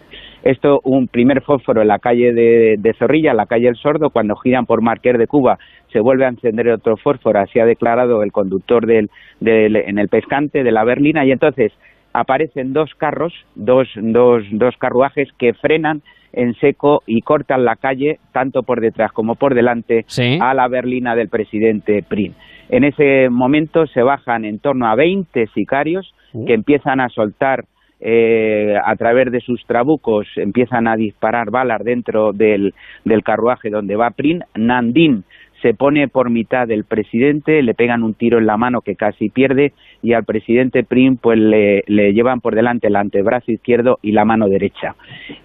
Esto, 0.45 0.81
un 0.85 1.09
primer 1.09 1.43
fósforo 1.43 1.81
en 1.81 1.89
la 1.89 1.99
calle 1.99 2.35
de, 2.35 2.95
Zorrilla, 2.99 3.33
la 3.33 3.47
calle 3.47 3.69
El 3.69 3.77
Sordo, 3.77 4.11
cuando 4.11 4.37
giran 4.37 4.67
por 4.67 4.83
Marqués 4.83 5.17
de 5.17 5.27
Cuba, 5.27 5.59
se 5.91 6.01
vuelve 6.01 6.27
a 6.27 6.29
encender 6.29 6.69
otro 6.69 6.99
fósforo, 6.99 7.41
así 7.41 7.59
ha 7.59 7.65
declarado 7.65 8.23
el 8.23 8.31
conductor 8.31 8.87
del, 8.87 9.09
en 9.41 9.99
el 9.99 10.09
pescante 10.09 10.63
de 10.63 10.71
la 10.71 10.85
berlina, 10.85 11.25
y 11.25 11.33
entonces 11.33 11.73
aparecen 12.15 12.73
dos 12.73 12.95
carros, 12.95 13.35
dos, 13.55 13.89
dos, 13.97 14.45
dos 14.53 14.75
carruajes 14.79 15.29
que 15.37 15.53
frenan 15.53 16.01
en 16.33 16.55
seco 16.55 17.03
y 17.07 17.21
cortan 17.21 17.65
la 17.65 17.77
calle, 17.77 18.19
tanto 18.33 18.63
por 18.63 18.81
detrás 18.81 19.13
como 19.13 19.35
por 19.35 19.55
delante, 19.55 20.07
a 20.41 20.55
la 20.55 20.69
berlina 20.69 21.15
del 21.15 21.29
presidente 21.29 22.03
Prim. 22.03 22.33
En 22.71 22.85
ese 22.85 23.29
momento 23.29 23.87
se 23.87 24.03
bajan 24.03 24.45
en 24.45 24.59
torno 24.59 24.87
a 24.87 24.95
20 24.95 25.47
sicarios 25.49 26.15
uh. 26.33 26.47
que 26.47 26.55
empiezan 26.55 27.01
a 27.01 27.09
soltar 27.09 27.67
eh, 28.01 28.77
a 28.85 28.97
través 28.97 29.31
de 29.31 29.41
sus 29.41 29.65
trabucos, 29.67 30.27
empiezan 30.37 30.89
a 30.89 30.97
disparar 30.97 31.51
balas 31.51 31.83
dentro 31.85 32.33
del, 32.33 32.75
del 33.05 33.23
carruaje 33.23 33.71
donde 33.71 33.97
va 33.97 34.11
Prim. 34.11 34.41
Nandín 34.55 35.25
se 35.65 35.73
pone 35.73 36.09
por 36.09 36.29
mitad 36.29 36.69
del 36.69 36.85
presidente, 36.85 37.63
le 37.63 37.73
pegan 37.73 38.03
un 38.03 38.13
tiro 38.13 38.39
en 38.39 38.45
la 38.45 38.59
mano 38.59 38.83
que 38.83 38.97
casi 38.97 39.31
pierde 39.31 39.73
y 40.03 40.13
al 40.13 40.25
presidente 40.25 40.85
Prim 40.85 41.17
pues 41.17 41.39
le, 41.39 41.83
llevan 41.87 42.43
por 42.43 42.55
delante 42.55 42.89
el 42.89 42.97
antebrazo 42.97 43.51
izquierdo 43.51 43.99
y 44.03 44.13
la 44.13 44.27
mano 44.27 44.47
derecha. 44.47 44.95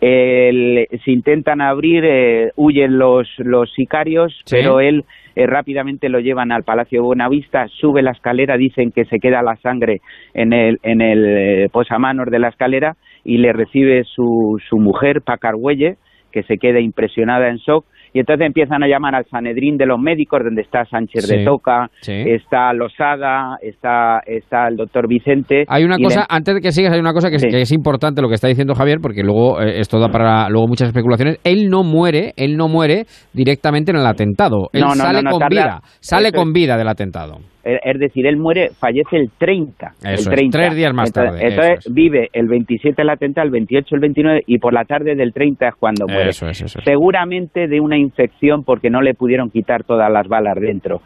se 0.02 0.86
intentan 1.06 1.62
abrir, 1.62 2.04
eh, 2.04 2.52
huyen 2.58 2.98
los, 2.98 3.30
los 3.38 3.72
sicarios, 3.72 4.38
pero 4.50 4.82
él 4.82 5.06
eh, 5.38 5.48
rápidamente 5.48 6.10
lo 6.10 6.20
llevan 6.20 6.52
al 6.52 6.64
Palacio 6.64 7.00
de 7.00 7.06
Buenavista, 7.06 7.70
sube 7.70 8.02
la 8.02 8.12
escalera, 8.12 8.58
dicen 8.58 8.92
que 8.92 9.06
se 9.06 9.20
queda 9.20 9.42
la 9.42 9.56
sangre 9.56 10.02
en 10.34 10.52
el, 10.52 10.80
en 10.84 11.00
el 11.00 11.26
eh, 11.26 11.70
posamanos 11.72 12.30
de 12.30 12.40
la 12.40 12.50
escalera 12.50 12.98
y 13.24 13.38
le 13.38 13.54
recibe 13.54 14.04
su, 14.04 14.62
su 14.68 14.80
mujer, 14.80 15.22
Pacarhuelle, 15.22 15.96
que 16.34 16.44
se 16.44 16.58
queda 16.58 16.82
impresionada 16.82 17.48
en 17.48 17.56
shock 17.56 17.86
y 18.14 18.20
entonces 18.20 18.46
empiezan 18.46 18.84
a 18.84 18.88
llamar 18.88 19.16
al 19.16 19.26
Sanedrín 19.26 19.78
de 19.78 19.86
los 19.86 20.00
médicos, 20.00 20.42
donde 20.44 20.62
está 20.62 20.86
Sánchez 20.86 21.28
de 21.28 21.44
Toca, 21.44 21.90
está 22.06 22.74
Losada, 22.74 23.58
está, 23.62 24.22
está 24.26 24.68
el 24.68 24.76
doctor 24.78 25.08
Vicente. 25.08 25.66
Hay 25.68 25.84
una 25.84 25.98
cosa, 25.98 26.26
antes 26.30 26.56
de 26.56 26.62
que 26.62 26.72
sigas, 26.72 26.94
hay 26.94 27.00
una 27.00 27.14
cosa 27.14 27.30
que, 27.30 27.36
es, 27.36 27.72
importante 27.72 28.22
lo 28.22 28.28
que 28.28 28.36
está 28.36 28.48
diciendo 28.48 28.74
Javier, 28.76 29.00
porque 29.02 29.24
luego 29.24 29.62
eh, 29.62 29.80
esto 29.80 30.00
da 30.00 30.10
para 30.10 30.50
luego 30.50 30.68
muchas 30.68 30.88
especulaciones. 30.88 31.40
Él 31.44 31.70
no 31.70 31.84
muere, 31.84 32.34
él 32.36 32.58
no 32.58 32.68
muere 32.68 33.06
directamente 33.34 33.92
en 33.92 33.98
el 33.98 34.06
atentado. 34.06 34.70
Él 34.74 34.84
sale 34.96 35.24
con 35.30 35.48
vida, 35.50 35.82
sale 36.00 36.32
con 36.32 36.54
vida 36.54 36.78
del 36.78 36.88
atentado. 36.88 37.40
Es 37.84 38.00
decir, 38.00 38.26
él 38.28 38.38
muere, 38.38 38.70
fallece 38.80 39.18
el 39.18 39.30
30. 39.38 39.94
el 40.04 40.26
30. 40.26 40.58
tres 40.58 40.76
días 40.76 40.94
más 40.94 41.12
tarde. 41.12 41.40
Entonces 41.42 41.94
vive 41.94 42.30
el 42.34 42.48
27 42.48 43.02
el 43.02 43.10
atentado, 43.10 43.46
el 43.46 43.52
28 43.52 43.96
el 43.96 44.02
29 44.02 44.42
y 44.48 44.58
por 44.60 44.74
la 44.74 44.86
tarde 44.86 45.16
del 45.16 45.34
30 45.34 45.68
es 45.68 45.76
cuando 45.76 46.08
muere. 46.08 46.34
Seguramente 46.34 47.68
de 47.68 47.80
una 47.80 47.98
infección 47.98 48.64
porque 48.64 48.90
no 48.90 49.02
le 49.02 49.14
pudieron 49.14 49.50
quitar 49.50 49.84
todas 49.84 50.12
las 50.12 50.28
balas 50.28 50.56
dentro. 50.60 51.02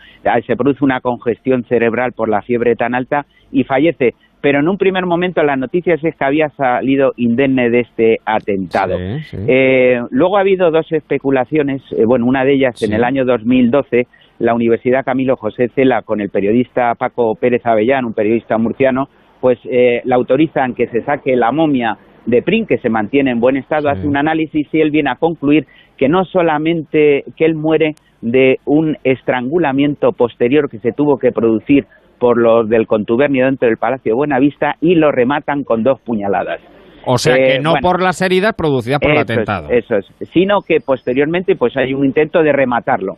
Se 0.45 0.55
produce 0.55 0.83
una 0.83 1.01
congestión 1.01 1.63
cerebral 1.65 2.11
por 2.13 2.29
la 2.29 2.41
fiebre 2.41 2.75
tan 2.75 2.95
alta 2.95 3.25
y 3.51 3.63
fallece 3.63 4.13
pero 4.43 4.59
en 4.59 4.67
un 4.67 4.77
primer 4.77 5.05
momento 5.05 5.41
las 5.41 5.57
noticias 5.57 6.03
es 6.03 6.17
que 6.17 6.25
había 6.25 6.49
salido 6.49 7.13
indemne 7.15 7.69
de 7.69 7.79
este 7.79 8.17
atentado. 8.25 8.97
Eh, 8.99 10.01
luego 10.09 10.35
ha 10.35 10.41
habido 10.41 10.69
dos 10.69 10.91
especulaciones, 10.91 11.81
eh, 11.93 12.03
bueno, 12.05 12.25
una 12.25 12.43
de 12.43 12.55
ellas 12.55 12.83
en 12.83 12.91
el 12.91 13.05
año 13.05 13.23
2012 13.23 14.05
la 14.43 14.53
Universidad 14.53 15.05
Camilo 15.05 15.37
José 15.37 15.69
Cela 15.73 16.01
con 16.01 16.19
el 16.19 16.29
periodista 16.29 16.93
Paco 16.95 17.33
Pérez 17.35 17.65
Avellán, 17.65 18.03
un 18.03 18.13
periodista 18.13 18.57
murciano, 18.57 19.07
pues 19.39 19.57
eh, 19.63 20.01
la 20.03 20.15
autorizan 20.17 20.73
que 20.73 20.87
se 20.87 21.01
saque 21.03 21.37
la 21.37 21.53
momia 21.53 21.97
de 22.25 22.41
Prim, 22.41 22.65
que 22.65 22.77
se 22.79 22.89
mantiene 22.89 23.31
en 23.31 23.39
buen 23.39 23.55
estado, 23.55 23.87
hace 23.87 24.05
un 24.05 24.17
análisis 24.17 24.67
y 24.73 24.81
él 24.81 24.91
viene 24.91 25.11
a 25.11 25.15
concluir 25.15 25.65
que 25.97 26.09
no 26.09 26.25
solamente 26.25 27.23
que 27.37 27.45
él 27.45 27.55
muere 27.55 27.95
de 28.21 28.57
un 28.65 28.97
estrangulamiento 29.05 30.11
posterior 30.11 30.69
que 30.69 30.79
se 30.79 30.91
tuvo 30.91 31.17
que 31.17 31.31
producir 31.31 31.85
por 32.19 32.37
los 32.37 32.67
del 32.67 32.85
contubernio 32.85 33.45
dentro 33.45 33.69
del 33.69 33.77
Palacio 33.77 34.11
de 34.11 34.15
Buenavista 34.15 34.75
y 34.81 34.95
lo 34.95 35.11
rematan 35.11 35.63
con 35.63 35.83
dos 35.83 36.01
puñaladas. 36.01 36.59
O 37.05 37.17
sea 37.17 37.35
que 37.35 37.55
eh, 37.55 37.59
no 37.59 37.73
por 37.81 38.01
las 38.01 38.21
heridas 38.21 38.53
producidas 38.53 38.99
por 38.99 39.11
el 39.11 39.17
atentado. 39.17 39.69
eso 39.69 39.95
es, 39.95 40.05
sino 40.31 40.61
que 40.61 40.77
posteriormente 40.79 41.55
pues 41.55 41.75
hay 41.77 41.93
un 41.93 42.05
intento 42.05 42.41
de 42.41 42.51
rematarlo. 42.51 43.17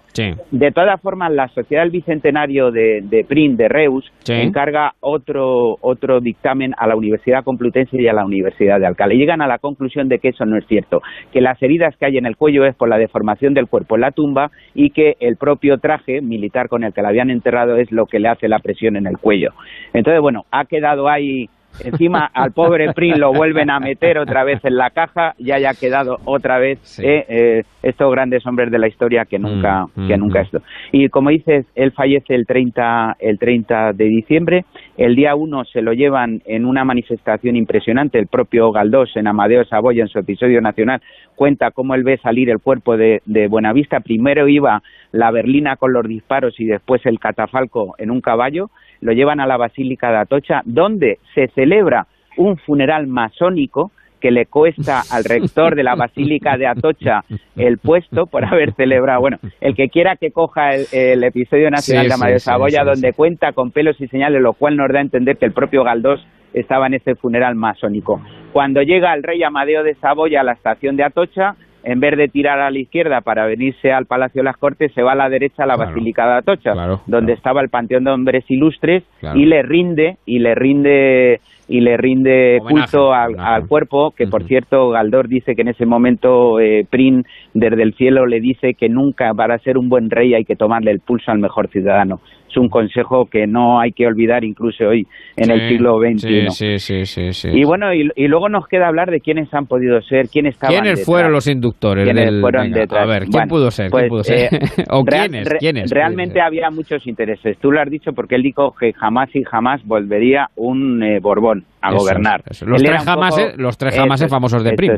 De 0.51 0.71
todas 0.71 1.01
formas, 1.01 1.31
la 1.31 1.47
Sociedad 1.49 1.83
del 1.83 1.91
Bicentenario 1.91 2.71
de, 2.71 3.01
de 3.03 3.23
PRIN, 3.23 3.55
de 3.57 3.67
Reus, 3.67 4.11
encarga 4.27 4.93
otro, 5.01 5.75
otro 5.81 6.19
dictamen 6.19 6.73
a 6.77 6.87
la 6.87 6.95
Universidad 6.95 7.43
Complutense 7.43 8.01
y 8.01 8.07
a 8.07 8.13
la 8.13 8.25
Universidad 8.25 8.79
de 8.79 8.87
Alcalá. 8.87 9.13
Y 9.13 9.17
llegan 9.17 9.41
a 9.41 9.47
la 9.47 9.59
conclusión 9.59 10.07
de 10.09 10.19
que 10.19 10.29
eso 10.29 10.45
no 10.45 10.57
es 10.57 10.65
cierto, 10.67 11.01
que 11.31 11.41
las 11.41 11.61
heridas 11.61 11.95
que 11.97 12.05
hay 12.05 12.17
en 12.17 12.25
el 12.25 12.35
cuello 12.35 12.65
es 12.65 12.75
por 12.75 12.89
la 12.89 12.97
deformación 12.97 13.53
del 13.53 13.67
cuerpo 13.67 13.95
en 13.95 14.01
la 14.01 14.11
tumba 14.11 14.49
y 14.73 14.89
que 14.89 15.13
el 15.19 15.37
propio 15.37 15.77
traje 15.77 16.21
militar 16.21 16.67
con 16.69 16.83
el 16.83 16.93
que 16.93 17.01
la 17.01 17.09
habían 17.09 17.29
enterrado 17.29 17.77
es 17.77 17.91
lo 17.91 18.05
que 18.05 18.19
le 18.19 18.29
hace 18.29 18.47
la 18.47 18.59
presión 18.59 18.95
en 18.95 19.07
el 19.07 19.17
cuello. 19.17 19.49
Entonces, 19.93 20.21
bueno, 20.21 20.43
ha 20.51 20.65
quedado 20.65 21.09
ahí 21.09 21.47
encima 21.83 22.29
al 22.33 22.51
pobre 22.51 22.93
Prin 22.93 23.19
lo 23.19 23.33
vuelven 23.33 23.69
a 23.69 23.79
meter 23.79 24.17
otra 24.17 24.43
vez 24.43 24.63
en 24.63 24.75
la 24.75 24.89
caja 24.89 25.33
y 25.37 25.51
haya 25.51 25.71
quedado 25.73 26.17
otra 26.25 26.59
vez 26.59 26.99
eh, 26.99 27.25
eh, 27.27 27.63
estos 27.83 28.11
grandes 28.11 28.45
hombres 28.45 28.71
de 28.71 28.79
la 28.79 28.87
historia 28.87 29.25
que 29.25 29.39
nunca, 29.39 29.85
mm, 29.95 30.07
que 30.07 30.17
mm, 30.17 30.19
nunca 30.19 30.39
mm. 30.39 30.43
esto. 30.43 30.59
Y 30.91 31.09
como 31.09 31.29
dices, 31.29 31.65
él 31.75 31.91
fallece 31.91 32.35
el 32.35 32.45
30, 32.45 33.17
el 33.19 33.37
30 33.37 33.93
de 33.93 34.05
diciembre, 34.05 34.65
el 34.97 35.15
día 35.15 35.35
1 35.35 35.65
se 35.65 35.81
lo 35.81 35.93
llevan 35.93 36.41
en 36.45 36.65
una 36.65 36.83
manifestación 36.83 37.55
impresionante, 37.55 38.19
el 38.19 38.27
propio 38.27 38.71
Galdós 38.71 39.15
en 39.15 39.27
Amadeo 39.27 39.65
Saboya 39.65 40.03
en 40.03 40.09
su 40.09 40.19
episodio 40.19 40.61
nacional 40.61 41.01
cuenta 41.35 41.71
cómo 41.71 41.95
él 41.95 42.03
ve 42.03 42.17
salir 42.17 42.49
el 42.49 42.59
cuerpo 42.59 42.97
de, 42.97 43.21
de 43.25 43.47
Buenavista, 43.47 43.99
primero 43.99 44.47
iba 44.47 44.81
la 45.11 45.31
berlina 45.31 45.75
con 45.75 45.93
los 45.93 46.07
disparos 46.07 46.59
y 46.59 46.65
después 46.65 47.05
el 47.05 47.19
catafalco 47.19 47.95
en 47.97 48.11
un 48.11 48.21
caballo, 48.21 48.69
lo 49.05 49.13
llevan 49.13 49.39
a 49.39 49.45
la 49.45 49.57
Basílica 49.57 50.09
de 50.09 50.17
Atocha, 50.17 50.61
donde 50.65 51.19
se 51.33 51.47
celebra 51.49 52.07
un 52.37 52.57
funeral 52.57 53.07
masónico 53.07 53.91
que 54.19 54.31
le 54.31 54.47
cuesta 54.47 55.01
al 55.11 55.23
rector 55.23 55.75
de 55.75 55.83
la 55.83 55.93
Basílica 55.95 56.57
de 56.57 56.65
Atocha 56.65 57.21
el 57.55 57.77
puesto 57.77 58.25
por 58.25 58.43
haber 58.43 58.73
celebrado. 58.73 59.21
Bueno, 59.21 59.37
el 59.61 59.75
que 59.75 59.89
quiera 59.89 60.15
que 60.15 60.31
coja 60.31 60.71
el, 60.71 61.23
episodio 61.23 61.69
nacional 61.69 62.07
de 62.07 62.13
Amadeo 62.15 62.39
Saboya, 62.39 62.83
donde 62.83 63.13
cuenta 63.13 63.51
con 63.51 63.69
pelos 63.69 64.01
y 64.01 64.07
señales, 64.07 64.41
lo 64.41 64.53
cual 64.53 64.77
nos 64.77 64.91
da 64.91 64.97
a 64.97 65.03
entender 65.03 65.37
que 65.37 65.45
el 65.45 65.53
propio 65.53 65.83
Galdós 65.83 66.25
estaba 66.53 66.87
en 66.87 66.95
ese 66.95 67.13
funeral 67.13 67.53
masónico. 67.53 68.19
Cuando 68.51 68.81
llega 68.81 69.13
el 69.13 69.21
rey 69.21 69.43
Amadeo 69.43 69.83
de 69.83 69.93
Saboya 69.95 70.41
a 70.41 70.43
la 70.43 70.53
estación 70.53 70.95
de 70.95 71.03
Atocha, 71.03 71.55
en 71.85 71.99
vez 71.99 72.17
de 72.17 72.27
tirar 72.27 72.59
a 72.59 72.71
la 72.71 72.79
izquierda 72.79 73.21
para 73.21 73.45
venirse 73.45 73.91
al 73.91 74.07
Palacio 74.07 74.41
de 74.41 74.45
las 74.45 74.57
Cortes, 74.57 74.91
se 74.93 75.03
va 75.03 75.11
a 75.11 75.15
la 75.15 75.29
derecha 75.29 75.63
a 75.63 75.67
la 75.67 75.75
Basílica 75.77 76.25
de 76.25 76.33
Atocha, 76.39 76.73
donde 77.05 77.33
estaba 77.33 77.61
el 77.61 77.69
Panteón 77.69 78.03
de 78.03 78.11
Hombres 78.11 78.43
Ilustres, 78.49 79.03
y 79.35 79.45
le 79.45 79.61
rinde, 79.61 80.17
y 80.25 80.39
le 80.39 80.55
rinde 80.55 81.39
y 81.67 81.79
le 81.79 81.97
rinde 81.97 82.59
culto 82.67 83.11
al, 83.13 83.67
cuerpo, 83.67 84.11
que 84.11 84.27
por 84.27 84.43
cierto 84.43 84.89
Galdor 84.89 85.27
dice 85.27 85.55
que 85.55 85.61
en 85.61 85.69
ese 85.69 85.85
momento 85.85 86.59
eh, 86.59 86.85
Prin 86.89 87.23
desde 87.53 87.81
el 87.81 87.95
cielo 87.95 88.27
le 88.27 88.39
dice 88.39 88.75
que 88.75 88.87
nunca 88.87 89.33
para 89.33 89.57
ser 89.59 89.77
un 89.77 89.89
buen 89.89 90.09
rey 90.09 90.35
hay 90.35 90.45
que 90.45 90.55
tomarle 90.55 90.91
el 90.91 90.99
pulso 90.99 91.31
al 91.31 91.39
mejor 91.39 91.69
ciudadano. 91.69 92.19
Es 92.55 92.61
un 92.61 92.69
consejo 92.69 93.25
que 93.25 93.47
no 93.47 93.81
hay 93.81 93.91
que 93.91 94.07
olvidar 94.07 94.45
incluso 94.45 94.85
hoy 94.85 95.05
en 95.35 95.51
el 95.51 95.67
siglo 95.67 95.99
XXI. 95.99 96.49
Sí, 96.51 97.05
sí, 97.05 97.33
sí, 97.33 97.49
y 97.51 97.65
bueno, 97.65 97.93
y, 97.93 98.27
luego 98.27 98.47
nos 98.47 98.65
queda 98.67 98.87
hablar 98.87 99.11
de 99.11 99.19
quiénes 99.19 99.53
han 99.53 99.65
podido 99.65 100.01
ser, 100.01 100.29
quiénes 100.29 100.53
estaban 100.53 100.81
¿Quiénes 100.81 101.05
fueron 101.05 101.33
los 101.33 101.47
inductores? 101.47 102.05
¿Quiénes 102.05 102.39
fueron 102.39 102.71
detrás? 102.71 103.03
A 103.03 103.05
ver, 103.05 103.25
¿quién 103.25 103.47
pudo 103.49 103.71
ser? 103.71 103.91
¿Quién 103.91 104.07
pudo 104.07 104.23
ser? 104.23 104.53
Eh, 104.53 104.59
¿O 104.89 105.03
quiénes? 105.03 105.49
¿quiénes? 105.59 105.91
Realmente 105.91 106.39
había 106.39 106.69
muchos 106.69 107.05
intereses. 107.07 107.57
Tú 107.57 107.73
lo 107.73 107.81
has 107.81 107.89
dicho 107.89 108.13
porque 108.13 108.35
él 108.35 108.43
dijo 108.43 108.73
que 108.79 108.93
jamás 108.93 109.35
y 109.35 109.43
jamás 109.43 109.85
volvería 109.85 110.49
un 110.55 111.03
eh, 111.03 111.19
Borbón 111.19 111.65
a 111.87 111.91
gobernar. 111.91 112.41
Los, 112.65 112.81
tres 112.81 113.03
jamás, 113.03 113.53
los 113.57 113.77
tres 113.77 113.95
jamases 113.95 114.29
famosos 114.29 114.63
de 114.63 114.73
Prim. 114.73 114.91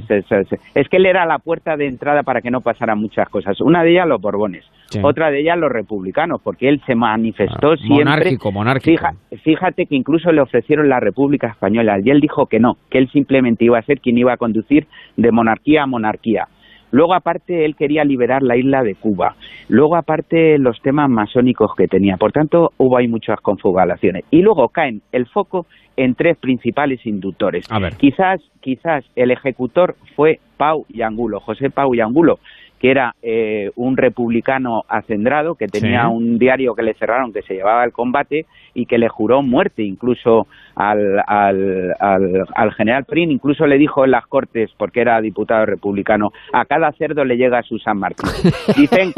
Es, 0.76 0.90
que 0.90 0.98
él 0.98 1.06
era 1.06 1.26
la 1.26 1.40
puerta 1.40 1.76
de 1.76 1.88
entrada 1.88 2.24
para 2.24 2.42
que 2.42 2.52
no 2.52 2.62
pasaran 2.62 3.00
muchas 3.00 3.30
cosas. 3.30 3.60
Una 3.62 3.84
de 3.84 3.92
ellas 3.92 4.08
los 4.08 4.22
Borbones, 4.22 4.66
otra 5.04 5.30
de 5.30 5.42
ellas 5.42 5.58
los 5.58 5.72
republicanos, 5.72 6.42
porque 6.44 6.70
él 6.70 6.82
se 6.86 6.96
manifestó 6.96 7.72
ah, 7.72 7.78
siempre... 7.78 8.06
Monárquico, 8.06 8.52
monárquico. 8.52 9.06
fíjate 9.44 9.86
que 9.86 9.96
incluso 9.96 10.32
le 10.32 10.42
ofrecieron 10.42 10.90
la 10.90 11.00
República 11.00 11.48
Española 11.48 11.98
y 12.04 12.10
él 12.10 12.20
dijo 12.20 12.46
que 12.46 12.60
no, 12.60 12.78
que 12.90 12.98
él 12.98 13.10
simplemente 13.12 13.66
iba 13.66 13.78
a 13.80 13.84
ser 13.84 14.00
quien 14.00 14.18
iba 14.18 14.34
a 14.34 14.38
conducir 14.38 14.88
de 15.16 15.32
monarquía 15.32 15.84
a 15.84 15.88
monarquía. 15.88 16.48
Luego, 16.92 17.14
aparte, 17.14 17.66
él 17.66 17.76
quería 17.76 18.04
liberar 18.04 18.44
la 18.44 18.56
isla 18.56 18.82
de 18.82 18.96
Cuba. 18.96 19.36
Luego, 19.68 19.98
aparte, 19.98 20.58
los 20.58 20.82
temas 20.82 21.10
masónicos 21.10 21.72
que 21.76 21.88
tenía. 21.88 22.16
Por 22.18 22.32
tanto, 22.32 22.72
hubo 22.78 22.98
ahí 22.98 23.08
muchas 23.08 23.40
confabulaciones. 23.42 24.24
Y 24.32 24.42
luego 24.42 24.70
caen 24.70 25.02
el 25.12 25.26
foco 25.28 25.66
en 25.98 26.16
tres 26.16 26.38
principales 26.38 27.06
inductores. 27.06 27.66
Quizás, 27.98 28.40
quizás 28.62 29.04
el 29.16 29.32
ejecutor 29.32 29.96
fue 30.16 30.40
Pau 30.56 30.86
y 30.88 31.02
Angulo, 31.02 31.40
José 31.40 31.70
Pau 31.70 31.94
y 31.94 32.00
Angulo, 32.00 32.40
que 32.80 32.92
era 32.92 33.14
eh, 33.22 33.72
un 33.76 33.98
republicano 33.98 34.84
acendrado, 34.88 35.56
que 35.56 35.68
tenía 35.68 36.08
un 36.08 36.38
diario 36.38 36.76
que 36.76 36.84
le 36.84 36.94
cerraron, 36.94 37.34
que 37.34 37.42
se 37.42 37.56
llevaba 37.56 37.82
al 37.82 37.92
combate 37.92 38.46
y 38.74 38.86
que 38.86 38.98
le 38.98 39.10
juró 39.10 39.42
muerte 39.42 39.84
incluso 39.84 40.48
al, 40.76 41.20
al, 41.26 41.94
al, 42.00 42.74
general 42.74 43.06
Prin, 43.06 43.32
incluso 43.32 43.66
le 43.66 43.80
dijo 43.80 44.06
en 44.06 44.12
las 44.12 44.28
Cortes, 44.28 44.70
porque 44.78 45.02
era 45.02 45.20
diputado 45.22 45.66
republicano, 45.66 46.28
a 46.54 46.66
cada 46.66 46.92
cerdo 46.92 47.26
le 47.26 47.36
llega 47.36 47.64
su 47.64 47.80
San 47.80 47.98
Martín. 47.98 48.30
Dicen, 48.78 49.12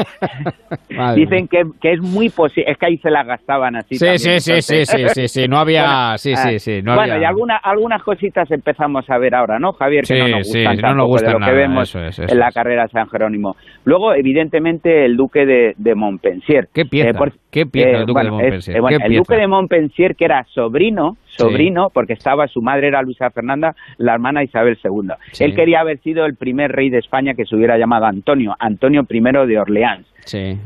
dicen 1.16 1.48
que, 1.48 1.64
que, 1.82 1.94
es 1.94 2.02
muy 2.02 2.30
posible, 2.30 2.72
es 2.72 2.78
que 2.78 2.86
ahí 2.86 2.98
se 3.00 3.10
la 3.10 3.24
gastaban 3.24 3.76
así. 3.76 3.96
Sí, 3.96 4.18
sí, 4.18 4.40
sí, 4.40 4.62
sí, 4.62 4.86
sí, 4.86 5.28
sí, 5.28 5.48
no 5.50 5.58
había... 5.60 6.18
sí, 6.18 6.34
sí, 6.36 6.60
sí, 6.60 6.82
no 6.82 6.96
bueno, 6.96 7.20
y 7.20 7.26
alguna, 7.26 7.58
algunas 7.58 8.02
cositas 8.04 8.50
empezamos 8.52 9.10
a 9.10 9.18
ver 9.18 9.36
ahora, 9.36 9.60
¿no, 9.60 9.74
Javier? 9.74 10.06
Que 10.08 10.20
no 10.20 10.28
nos 10.30 10.48
gustan 10.48 10.78
no 10.78 10.96
nos 10.96 11.08
gusta 11.08 11.28
de 11.28 11.34
lo 11.34 11.46
que 11.46 11.52
vemos 11.52 11.96
en 11.96 12.40
la 12.40 12.52
carrera 12.52 12.84
de 12.84 12.90
San 12.90 13.10
Jerónimo. 13.10 13.49
Luego, 13.86 14.14
evidentemente, 14.14 15.06
el 15.06 15.18
duque 15.18 15.46
de, 15.46 15.74
de 15.78 15.96
Montpensier. 15.96 16.68
¿Qué 16.74 16.86
pieza? 16.86 17.10
Eh, 17.10 17.32
¿Qué 17.52 17.66
pieza 17.66 18.00
el 18.00 18.06
duque 18.06 18.24
de 18.24 18.32
Montpensier? 18.32 18.78
el 18.78 19.16
duque 19.16 19.36
de 19.36 19.48
Montpensier, 19.48 20.16
que 20.16 20.26
era 20.26 20.46
sobrino, 20.54 21.18
sobrino, 21.26 21.90
porque 21.94 22.14
estaba, 22.14 22.48
su 22.48 22.62
madre 22.62 22.88
era 22.88 23.02
Luisa 23.02 23.30
Fernanda, 23.32 23.76
la 23.98 24.14
hermana 24.14 24.44
Isabel 24.44 24.78
II. 24.84 25.10
Él 25.40 25.56
quería 25.56 25.80
haber 25.80 26.00
sido 26.00 26.26
el 26.26 26.36
primer 26.36 26.72
rey 26.72 26.90
de 26.90 27.00
España 27.00 27.34
que 27.34 27.46
se 27.46 27.56
hubiera 27.56 27.78
llamado 27.78 28.06
Antonio, 28.06 28.56
Antonio 28.60 29.06
I 29.10 29.48
de 29.48 29.60
Orleans. 29.60 30.06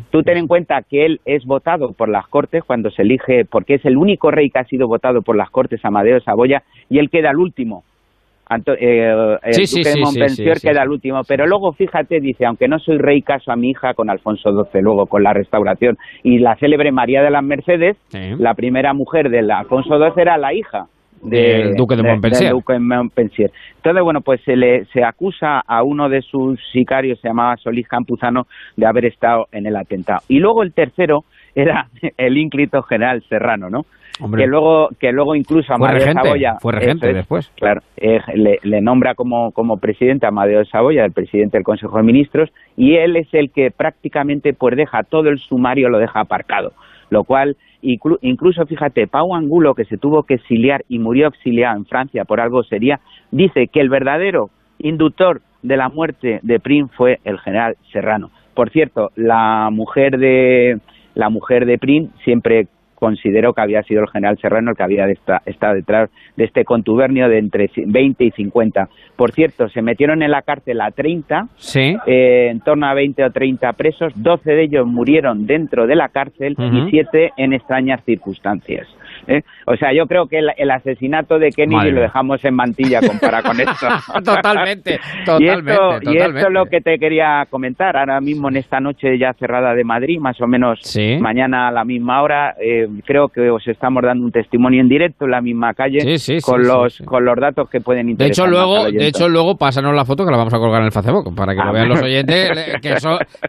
Tú 0.10 0.24
ten 0.24 0.38
en 0.38 0.48
cuenta 0.48 0.82
que 0.82 1.06
él 1.06 1.22
es 1.26 1.46
votado 1.46 1.94
por 1.94 2.10
las 2.10 2.28
Cortes 2.28 2.64
cuando 2.64 2.90
se 2.92 3.04
elige, 3.04 3.46
porque 3.46 3.76
es 3.76 3.86
el 3.86 3.98
único 3.98 4.32
rey 4.32 4.50
que 4.50 4.60
ha 4.60 4.66
sido 4.66 4.88
votado 4.88 5.22
por 5.22 5.38
las 5.38 5.50
Cortes, 5.50 5.84
Amadeo 5.86 6.16
de 6.16 6.22
Saboya, 6.22 6.64
y 6.90 7.00
él 7.00 7.10
queda 7.10 7.32
el 7.32 7.38
último 7.38 7.84
eh, 8.56 9.38
el 9.44 9.54
duque 9.54 9.90
de 9.90 10.02
Montpensier 10.02 10.58
queda 10.62 10.84
el 10.84 10.90
último, 10.90 11.22
pero 11.28 11.46
luego 11.46 11.72
fíjate, 11.74 12.20
dice, 12.20 12.46
aunque 12.46 12.68
no 12.68 12.80
soy 12.80 12.98
rey, 12.98 13.22
caso 13.22 13.52
a 13.52 13.56
mi 13.56 13.72
hija 13.72 13.94
con 13.94 14.10
Alfonso 14.10 14.52
XII, 14.52 14.82
luego 14.82 15.06
con 15.08 15.24
la 15.24 15.34
restauración, 15.34 15.98
y 16.24 16.40
la 16.40 16.56
célebre 16.56 16.92
María 16.92 17.22
de 17.22 17.32
las 17.32 17.44
Mercedes, 17.44 17.98
la 18.12 18.54
primera 18.54 18.94
mujer 18.94 19.30
de 19.30 19.40
Alfonso 19.52 19.98
XII 19.98 20.22
era 20.22 20.38
la 20.38 20.54
hija 20.54 20.88
del 21.24 21.76
duque 21.76 21.96
de, 21.96 22.04
Montpensier. 22.04 23.52
Entonces, 23.78 24.04
bueno, 24.04 24.22
pues 24.22 24.42
se 24.44 24.56
le 24.56 24.86
se 24.86 25.04
acusa 25.04 25.62
a 25.66 25.84
uno 25.84 26.10
de 26.10 26.22
sus 26.22 26.60
sicarios, 26.72 27.20
se 27.22 27.30
llamaba 27.30 27.56
Solís 27.58 27.88
Campuzano, 27.88 28.44
de 28.76 28.86
haber 28.86 29.06
estado 29.06 29.46
en 29.52 29.66
el 29.66 29.76
atentado. 29.76 30.20
Y 30.28 30.40
luego 30.40 30.64
el 30.64 30.74
tercero 30.74 31.22
era 31.56 31.88
el 32.18 32.38
ínclito 32.38 32.82
general 32.84 33.24
Serrano, 33.30 33.70
¿no? 33.70 33.82
Que 34.18 34.48
luego 34.48 34.90
que 35.00 35.12
luego 35.12 35.36
incluso 35.36 35.74
Amadeo 35.74 36.06
de 36.06 36.14
Saboya 36.14 36.56
fue 36.62 36.74
regente 36.74 37.14
después. 37.14 37.52
claro 37.56 37.82
eh, 37.98 38.20
le, 38.64 38.82
nombra 38.82 39.16
como, 39.16 39.52
como 39.52 39.78
presidente 39.78 40.26
a 40.26 40.30
Amadeo 40.30 40.60
de 40.60 40.66
Saboya 40.66 41.04
el 41.04 41.12
presidente 41.12 41.58
del 41.58 41.64
Consejo 41.64 41.98
de 41.98 42.04
Ministros 42.04 42.52
y 42.78 42.96
él 42.96 43.16
es 43.16 43.28
el 43.34 43.52
que 43.52 43.72
prácticamente 43.72 44.54
pues 44.54 44.76
deja 44.78 45.04
todo 45.04 45.30
el 45.30 45.40
sumario 45.40 45.90
lo 45.90 45.98
deja 45.98 46.22
aparcado. 46.22 46.74
Lo 47.10 47.24
cual 47.24 47.58
incluso 47.82 48.66
fíjate 48.66 49.08
Pau 49.08 49.36
Angulo 49.36 49.74
que 49.74 49.86
se 49.86 49.98
tuvo 49.98 50.24
que 50.24 50.36
exiliar 50.36 50.84
y 50.88 51.00
murió 51.00 51.28
exiliado 51.28 51.78
en 51.78 51.86
Francia 51.86 52.24
por 52.26 52.40
algo 52.40 52.64
sería 52.64 53.00
dice 53.32 53.68
que 53.68 53.82
el 53.82 53.90
verdadero 53.90 54.50
inductor 54.80 55.42
de 55.64 55.78
la 55.78 55.90
muerte 55.90 56.40
de 56.44 56.60
Prim 56.60 56.88
fue 56.90 57.20
el 57.24 57.40
general 57.40 57.78
Serrano. 57.92 58.30
Por 58.54 58.70
cierto 58.70 59.12
la 59.16 59.70
mujer 59.72 60.18
de 60.18 60.80
la 61.16 61.30
mujer 61.30 61.66
de 61.66 61.78
Prim 61.78 62.10
siempre 62.24 62.68
consideró 63.04 63.52
que 63.52 63.60
había 63.60 63.84
sido 63.84 64.04
el 64.04 64.08
general 64.08 64.38
Serrano 64.38 64.72
el 64.72 64.78
que 64.78 64.84
había 64.84 65.08
estado 65.46 65.74
detrás 65.76 66.10
de 66.38 66.46
este 66.46 66.64
contubernio 66.64 67.28
de 67.28 67.38
entre 67.38 67.70
20 67.76 68.24
y 68.24 68.32
50. 68.32 68.88
Por 69.18 69.34
cierto, 69.34 69.68
se 69.68 69.82
metieron 69.82 70.24
en 70.24 70.32
la 70.32 70.42
cárcel 70.42 70.80
a 70.80 70.90
30, 70.90 71.50
eh, 71.76 72.48
en 72.50 72.62
torno 72.62 72.86
a 72.88 72.94
20 72.94 73.26
o 73.26 73.30
30 73.30 73.74
presos, 73.74 74.14
12 74.16 74.52
de 74.52 74.64
ellos 74.64 74.88
murieron 74.88 75.46
dentro 75.46 75.86
de 75.86 75.98
la 75.98 76.08
cárcel 76.08 76.56
y 76.58 76.90
7 76.92 77.32
en 77.36 77.52
extrañas 77.52 78.02
circunstancias. 78.06 78.88
¿Eh? 79.28 79.42
O 79.66 79.76
sea, 79.76 79.94
yo 79.94 80.06
creo 80.08 80.28
que 80.28 80.40
el, 80.40 80.72
asesinato 80.72 81.40
de 81.40 81.50
Kennedy 81.50 81.92
lo 81.92 82.02
dejamos 82.02 82.44
en 82.46 82.56
mantilla 82.56 83.00
comparado 83.02 83.50
con 83.50 83.60
esto. 83.60 83.88
totalmente, 84.24 85.00
totalmente. 85.26 86.12
Y 86.12 86.18
esto, 86.18 86.48
es 86.48 86.52
lo 86.52 86.66
que 86.66 86.82
te 86.82 86.98
quería 86.98 87.46
comentar. 87.50 87.96
Ahora 87.98 88.20
mismo 88.20 88.50
en 88.50 88.58
esta 88.58 88.80
noche 88.80 89.18
ya 89.18 89.34
cerrada 89.34 89.74
de 89.74 89.84
Madrid, 89.84 90.20
más 90.20 90.40
o 90.42 90.48
menos 90.48 90.80
mañana 91.20 91.68
a 91.68 91.72
la 91.72 91.86
misma 91.86 92.22
hora, 92.22 92.56
eh, 92.60 92.88
creo 93.06 93.30
que 93.30 93.50
os 93.50 93.68
estamos 93.68 94.04
dando 94.04 94.26
un 94.26 94.32
testimonio 94.32 94.82
en 94.82 94.90
directo 94.90 95.26
en 95.26 95.32
la 95.32 95.42
misma 95.42 95.74
calle 95.74 96.00
con 96.42 96.64
los 96.64 96.98
con 97.06 97.26
los 97.26 97.36
datos 97.40 97.70
que 97.70 97.82
pueden 97.82 98.10
interesar. 98.10 98.28
De 98.28 98.32
hecho 98.32 98.48
luego, 98.48 98.92
de 98.92 99.08
hecho 99.08 99.30
luego 99.30 99.58
pásanos 99.58 99.96
la 99.96 100.06
foto 100.06 100.26
que 100.26 100.32
la 100.32 100.38
vamos 100.38 100.54
a 100.54 100.58
colgar 100.58 100.82
en 100.82 100.88
el 100.88 100.92
Facebook 100.92 101.34
para 101.36 101.54
que 101.54 101.60
lo 101.60 101.70
ah, 101.70 101.72
vean 101.72 101.90
los 101.90 102.02
oyentes 102.02 102.52
que, 102.82 102.96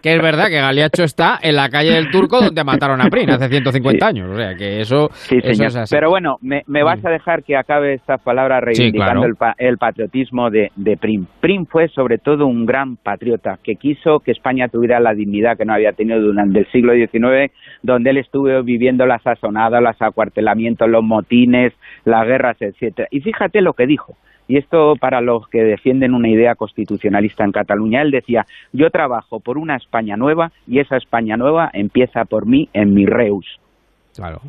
que 0.03 0.14
es 0.14 0.22
verdad 0.22 0.49
que 0.49 0.61
Galiacho 0.61 1.05
está 1.05 1.39
en 1.43 1.57
la 1.57 1.68
calle 1.68 1.93
del 1.93 2.11
Turco 2.11 2.41
donde 2.41 2.64
mataron 2.64 3.01
a 3.01 3.09
Prin 3.09 3.31
hace 3.31 3.49
150 3.49 4.07
años, 4.07 4.31
o 4.31 4.37
sea 4.37 4.55
que 4.55 4.81
eso, 4.81 5.11
eso 5.31 5.64
Pero 5.91 6.11
bueno, 6.11 6.37
me, 6.41 6.62
vas 6.83 7.03
mm. 7.03 7.07
a 7.07 7.11
dejar 7.11 7.43
que 7.43 7.57
acabe 7.57 7.95
estas 7.95 8.21
palabras 8.23 8.62
reivindicando 8.62 9.27
el, 9.59 9.79
patriotismo 9.79 10.51
de, 10.51 10.71
de 10.77 10.97
Prim. 10.97 11.27
Prim 11.41 11.67
fue 11.67 11.89
sobre 11.89 12.19
todo 12.19 12.47
un 12.47 12.67
gran 12.67 12.97
patriota 12.97 13.59
que 13.62 13.77
quiso 13.77 14.21
que 14.21 14.33
España 14.33 14.69
tuviera 14.69 15.01
la 15.01 15.15
dignidad 15.15 15.57
que 15.57 15.65
no 15.65 15.75
había 15.75 15.93
tenido 15.93 16.21
durante 16.21 16.61
el 16.61 16.67
siglo 16.71 16.95
XIX, 16.95 17.53
donde 17.83 18.11
él 18.11 18.19
estuvo 18.19 18.62
viviendo 18.62 19.07
las 19.07 19.27
asonadas, 19.27 19.83
los 19.83 20.01
acuartelamientos, 20.01 20.89
los 20.89 21.03
motines, 21.03 21.73
las 22.05 22.27
guerras, 22.27 22.57
etcétera. 22.61 23.09
Y 23.11 23.21
fíjate 23.21 23.61
lo 23.61 23.75
que 23.75 23.87
dijo. 23.87 24.17
Y 24.47 24.59
esto 24.59 24.95
para 25.01 25.21
los 25.21 25.49
que 25.49 25.62
defienden 25.62 26.15
una 26.15 26.29
idea 26.29 26.55
constitucionalista 26.55 27.45
en 27.45 27.53
Cataluña. 27.53 28.03
Él 28.03 28.11
decía, 28.11 28.45
yo 28.73 28.91
trabajo 28.91 29.41
por 29.41 29.57
una 29.57 29.77
España 29.77 30.17
nueva 30.17 30.53
y 30.67 30.81
esa 30.81 30.97
España 30.97 31.37
nueva 31.37 31.71
empieza 31.73 32.25
por 32.25 32.47
mí 32.47 32.69
en 32.75 32.93
mi 32.93 33.07
Reus. 33.07 33.59
Claro, 34.15 34.41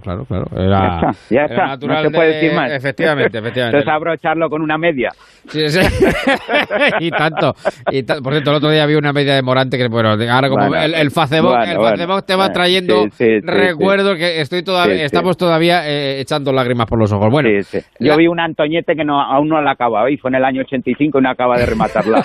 claro, 0.00 0.24
claro. 0.24 0.46
ya 0.54 0.86
está, 0.86 1.10
ya 1.30 1.44
está. 1.44 1.86
no 1.86 2.02
se 2.02 2.10
puede 2.10 2.34
decir 2.34 2.52
más. 2.54 2.72
Efectivamente, 2.72 3.38
efectivamente. 3.38 3.78
Entonces 3.78 3.88
abrocharlo 3.88 4.48
con 4.48 4.62
una 4.62 4.78
media. 4.78 5.10
Sí, 5.46 5.68
sí. 5.68 5.80
y 7.00 7.10
tanto. 7.10 7.54
Y 7.90 8.02
por 8.02 8.32
cierto, 8.32 8.50
el 8.50 8.56
otro 8.56 8.70
día 8.70 8.84
había 8.84 8.98
una 8.98 9.12
media 9.12 9.34
de 9.34 9.42
Morante 9.42 9.76
que, 9.76 9.88
bueno, 9.88 10.10
ahora 10.10 10.48
como 10.48 10.74
el, 10.74 10.94
el, 10.94 11.10
Facebook, 11.10 11.56
el 11.66 11.78
Facebook 11.78 12.24
te 12.24 12.36
va 12.36 12.50
trayendo 12.50 13.04
recuerdo 13.42 14.14
que 14.16 14.40
estoy 14.40 14.62
todavía, 14.62 15.04
estamos 15.04 15.36
todavía 15.36 15.88
eh, 15.88 16.20
echando 16.20 16.52
lágrimas 16.52 16.86
por 16.86 16.98
los 16.98 17.12
ojos. 17.12 17.30
Bueno, 17.30 17.48
yo 17.98 18.16
vi 18.16 18.26
un 18.26 18.40
Antoñete 18.40 18.94
que 18.94 19.04
no, 19.04 19.20
aún 19.20 19.48
no 19.48 19.60
la 19.60 19.72
acaba 19.72 20.10
y 20.10 20.16
fue 20.16 20.30
en 20.30 20.36
el 20.36 20.44
año 20.44 20.62
85 20.62 21.18
y 21.18 21.22
no 21.22 21.30
acaba 21.30 21.58
de 21.58 21.66
rematarla. 21.66 22.24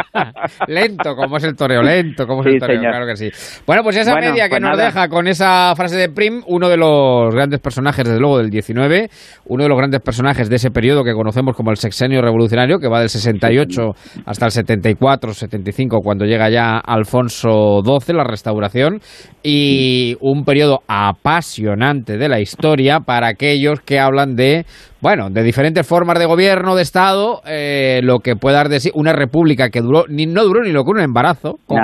lento, 0.68 1.14
como 1.14 1.36
es 1.36 1.44
el 1.44 1.56
toreo, 1.56 1.82
lento, 1.82 2.26
como 2.26 2.42
es 2.42 2.54
el 2.54 2.60
toreo, 2.60 2.80
claro 2.80 3.06
que 3.06 3.16
sí. 3.16 3.30
Bueno, 3.66 3.82
pues 3.82 3.96
esa 3.96 4.14
media 4.14 4.44
que 4.44 4.50
pues 4.50 4.62
nos 4.62 4.76
deja 4.76 5.08
con 5.08 5.26
esa 5.26 5.74
frase 5.76 5.96
de 5.96 6.10
uno 6.46 6.68
de 6.68 6.76
los 6.80 7.32
grandes 7.34 7.60
personajes, 7.60 8.04
desde 8.04 8.18
luego, 8.18 8.38
del 8.38 8.50
19, 8.50 9.08
uno 9.46 9.62
de 9.62 9.68
los 9.68 9.78
grandes 9.78 10.00
personajes 10.00 10.48
de 10.48 10.56
ese 10.56 10.70
periodo 10.70 11.04
que 11.04 11.12
conocemos 11.12 11.54
como 11.54 11.70
el 11.70 11.76
sexenio 11.76 12.22
revolucionario, 12.22 12.78
que 12.78 12.88
va 12.88 13.00
del 13.00 13.08
68 13.08 13.82
hasta 14.26 14.46
el 14.46 14.50
74, 14.50 15.34
75, 15.34 15.98
cuando 16.02 16.24
llega 16.24 16.50
ya 16.50 16.78
Alfonso 16.78 17.82
XII, 17.84 18.16
la 18.16 18.24
restauración, 18.24 19.00
y 19.42 20.16
un 20.20 20.44
periodo 20.44 20.80
apasionante 20.88 22.18
de 22.18 22.28
la 22.28 22.40
historia 22.40 23.00
para 23.00 23.28
aquellos 23.28 23.80
que 23.80 24.00
hablan 24.00 24.34
de 24.34 24.64
bueno, 25.00 25.30
de 25.30 25.42
diferentes 25.42 25.86
formas 25.86 26.18
de 26.18 26.26
gobierno, 26.26 26.76
de 26.76 26.82
Estado, 26.82 27.40
eh, 27.46 28.00
lo 28.02 28.18
que 28.18 28.36
puede 28.36 28.56
dar 28.56 28.68
de 28.68 28.80
sí 28.80 28.90
una 28.94 29.12
república 29.12 29.70
que 29.70 29.80
duró, 29.80 30.04
ni, 30.08 30.26
no 30.26 30.44
duró 30.44 30.62
ni 30.62 30.72
lo 30.72 30.84
que 30.84 30.90
un 30.90 31.00
embarazo, 31.00 31.58
con, 31.66 31.78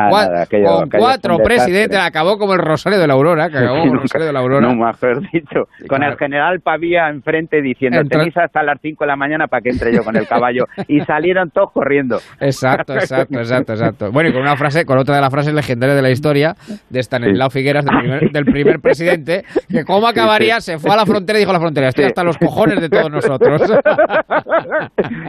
cuatro 0.91 1.39
presidentes, 1.39 1.99
acabó 1.99 2.37
como 2.37 2.53
el 2.53 2.61
Rosario 2.61 2.99
de 2.99 3.07
la 3.07 3.15
Aurora, 3.15 3.49
que 3.49 3.59
acabó 3.59 3.81
como 3.81 3.95
el 3.95 4.01
Rosario 4.01 4.27
de 4.27 4.33
la 4.33 4.41
Aurora. 4.41 4.69
No, 4.69 4.75
mejor 4.75 5.23
dicho, 5.33 5.65
con 5.89 6.03
el 6.03 6.17
general 6.17 6.61
Pavía 6.61 7.09
enfrente 7.09 7.63
diciendo, 7.63 8.03
tenéis 8.09 8.37
hasta 8.37 8.63
las 8.63 8.79
5 8.83 9.05
de 9.05 9.09
la 9.09 9.17
mañana 9.17 9.47
para 9.47 9.63
que 9.63 9.71
entre 9.71 9.95
yo 9.95 10.03
con 10.03 10.17
el 10.17 10.27
caballo, 10.27 10.65
y 10.89 11.01
salieron 11.01 11.51
todos 11.51 11.73
corriendo. 11.73 12.19
Exacto, 12.41 12.95
exacto, 12.95 13.39
exacto, 13.39 13.73
exacto. 13.73 14.13
Bueno, 14.13 14.29
y 14.29 14.33
con 14.33 14.43
una 14.43 14.57
frase, 14.57 14.85
con 14.85 14.99
otra 14.99 15.17
de 15.17 15.23
las 15.23 15.31
frases 15.31 15.55
legendarias 15.55 15.97
de 15.97 16.03
la 16.03 16.11
historia, 16.11 16.55
de 16.91 17.01
Stanislao 17.01 17.49
Figueras, 17.49 17.85
del 17.85 17.99
primer, 17.99 18.31
del 18.31 18.45
primer 18.45 18.81
presidente, 18.81 19.45
que 19.71 19.85
cómo 19.85 20.07
acabaría, 20.07 20.61
se 20.61 20.79
fue 20.79 20.93
a 20.93 20.97
la 20.97 21.07
frontera 21.07 21.39
y 21.39 21.41
dijo 21.41 21.51
a 21.51 21.55
la 21.55 21.61
frontera, 21.61 21.89
estoy 21.89 22.05
hasta 22.05 22.23
los 22.23 22.37
cojones 22.37 22.81
de 22.81 22.89
todo 22.91 23.06
nosotros. 23.11 23.63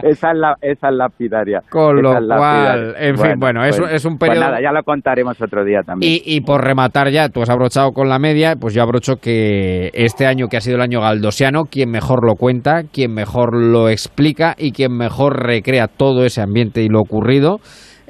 esa, 0.02 0.30
es 0.30 0.38
la, 0.38 0.56
esa 0.60 0.88
es 0.88 0.94
lapidaria. 0.94 1.62
Con 1.70 2.02
lo 2.02 2.12
cual, 2.12 2.94
en 2.98 3.18
fin, 3.18 3.34
bueno, 3.38 3.64
es, 3.64 3.78
pues, 3.78 4.04
un 4.04 4.18
pues 4.18 4.30
periodo... 4.30 4.46
nada, 4.46 4.60
ya 4.62 4.72
lo 4.72 4.82
contaremos 4.82 5.40
otro 5.40 5.64
día 5.64 5.82
también. 5.82 6.12
Y, 6.12 6.22
y, 6.24 6.40
por 6.40 6.62
rematar 6.62 7.10
ya, 7.10 7.28
tú 7.28 7.42
has 7.42 7.50
abrochado 7.50 7.92
con 7.92 8.08
la 8.08 8.18
media, 8.18 8.56
pues 8.56 8.74
yo 8.74 8.82
abrocho 8.82 9.16
que 9.16 9.90
este 9.94 10.26
año 10.26 10.48
que 10.48 10.56
ha 10.56 10.60
sido 10.60 10.76
el 10.76 10.82
año 10.82 11.00
galdosiano, 11.00 11.64
quien 11.64 11.90
mejor 11.90 12.24
lo 12.24 12.34
cuenta, 12.34 12.82
quien 12.84 13.12
mejor 13.12 13.56
lo 13.56 13.88
explica 13.88 14.54
y 14.56 14.72
quien 14.72 14.96
mejor 14.96 15.42
recrea 15.44 15.88
todo 15.88 16.24
ese 16.24 16.42
ambiente 16.42 16.82
y 16.82 16.88
lo 16.88 17.00
ocurrido 17.00 17.60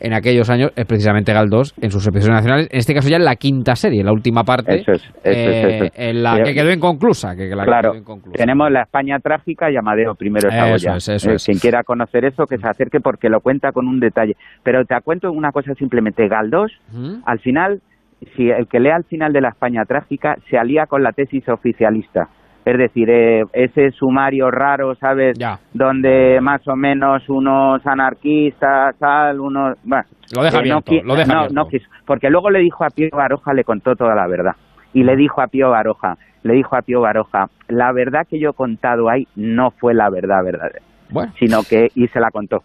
en 0.00 0.12
aquellos 0.12 0.48
años 0.50 0.72
es 0.76 0.86
precisamente 0.86 1.32
Galdós 1.32 1.74
en 1.80 1.90
sus 1.90 2.06
episodios 2.06 2.36
nacionales, 2.36 2.68
en 2.70 2.78
este 2.78 2.94
caso 2.94 3.08
ya 3.08 3.16
en 3.16 3.24
la 3.24 3.36
quinta 3.36 3.74
serie, 3.74 4.02
la 4.02 4.12
última 4.12 4.44
parte, 4.44 4.84
eh, 5.24 5.90
en 5.94 6.22
la 6.22 6.42
que 6.42 6.54
quedó 6.54 6.72
inconclusa. 6.72 7.34
Que, 7.34 7.50
claro, 7.50 7.92
tenemos 8.32 8.70
la 8.70 8.82
España 8.82 9.18
trágica 9.18 9.70
y 9.70 9.76
Amadeo 9.76 10.14
primero 10.14 10.50
Saboya. 10.50 10.96
Eso 10.96 11.12
eh, 11.12 11.36
Quien 11.44 11.58
quiera 11.58 11.82
conocer 11.82 12.24
eso, 12.24 12.44
que 12.46 12.58
se 12.58 12.68
acerque 12.68 13.00
porque 13.00 13.28
lo 13.28 13.40
cuenta 13.40 13.72
con 13.72 13.86
un 13.86 14.00
detalle. 14.00 14.36
Pero 14.62 14.84
te 14.84 14.94
cuento 15.02 15.30
una 15.32 15.52
cosa 15.52 15.74
simplemente, 15.74 16.28
Galdós, 16.28 16.72
al 17.24 17.40
final, 17.40 17.80
si 18.36 18.50
el 18.50 18.66
que 18.68 18.80
lea 18.80 18.96
al 18.96 19.04
final 19.04 19.32
de 19.32 19.40
la 19.40 19.50
España 19.50 19.84
trágica 19.84 20.36
se 20.50 20.58
alía 20.58 20.86
con 20.86 21.02
la 21.02 21.12
tesis 21.12 21.48
oficialista 21.48 22.28
es 22.68 22.76
decir, 22.76 23.08
eh, 23.08 23.44
ese 23.54 23.90
sumario 23.92 24.50
raro, 24.50 24.94
¿sabes? 24.96 25.38
Donde 25.72 26.38
más 26.42 26.66
o 26.68 26.76
menos 26.76 27.26
unos 27.28 27.86
anarquistas, 27.86 28.94
tal, 28.98 29.40
unos... 29.40 29.78
Bueno, 29.84 30.04
lo 30.36 30.42
deja 30.42 30.60
bien, 30.60 30.76
eh, 30.86 31.02
lo 31.02 31.14
deja 31.14 31.48
no, 31.48 31.66
porque 32.04 32.28
luego 32.28 32.50
le 32.50 32.58
dijo 32.58 32.84
a 32.84 32.90
Pío 32.90 33.08
Baroja, 33.10 33.54
le 33.54 33.64
contó 33.64 33.96
toda 33.96 34.14
la 34.14 34.26
verdad. 34.26 34.52
Y 34.92 35.02
le 35.02 35.16
dijo 35.16 35.40
a 35.40 35.46
Pío 35.46 35.70
Baroja, 35.70 36.18
le 36.42 36.54
dijo 36.54 36.76
a 36.76 36.82
Pío 36.82 37.00
Baroja, 37.00 37.46
la 37.68 37.90
verdad 37.92 38.26
que 38.28 38.38
yo 38.38 38.50
he 38.50 38.54
contado 38.54 39.08
ahí 39.08 39.26
no 39.34 39.70
fue 39.70 39.94
la 39.94 40.10
verdad 40.10 40.44
verdadera, 40.44 40.84
bueno. 41.08 41.32
sino 41.38 41.62
que, 41.62 41.88
y 41.94 42.06
se 42.08 42.20
la 42.20 42.30
contó. 42.30 42.62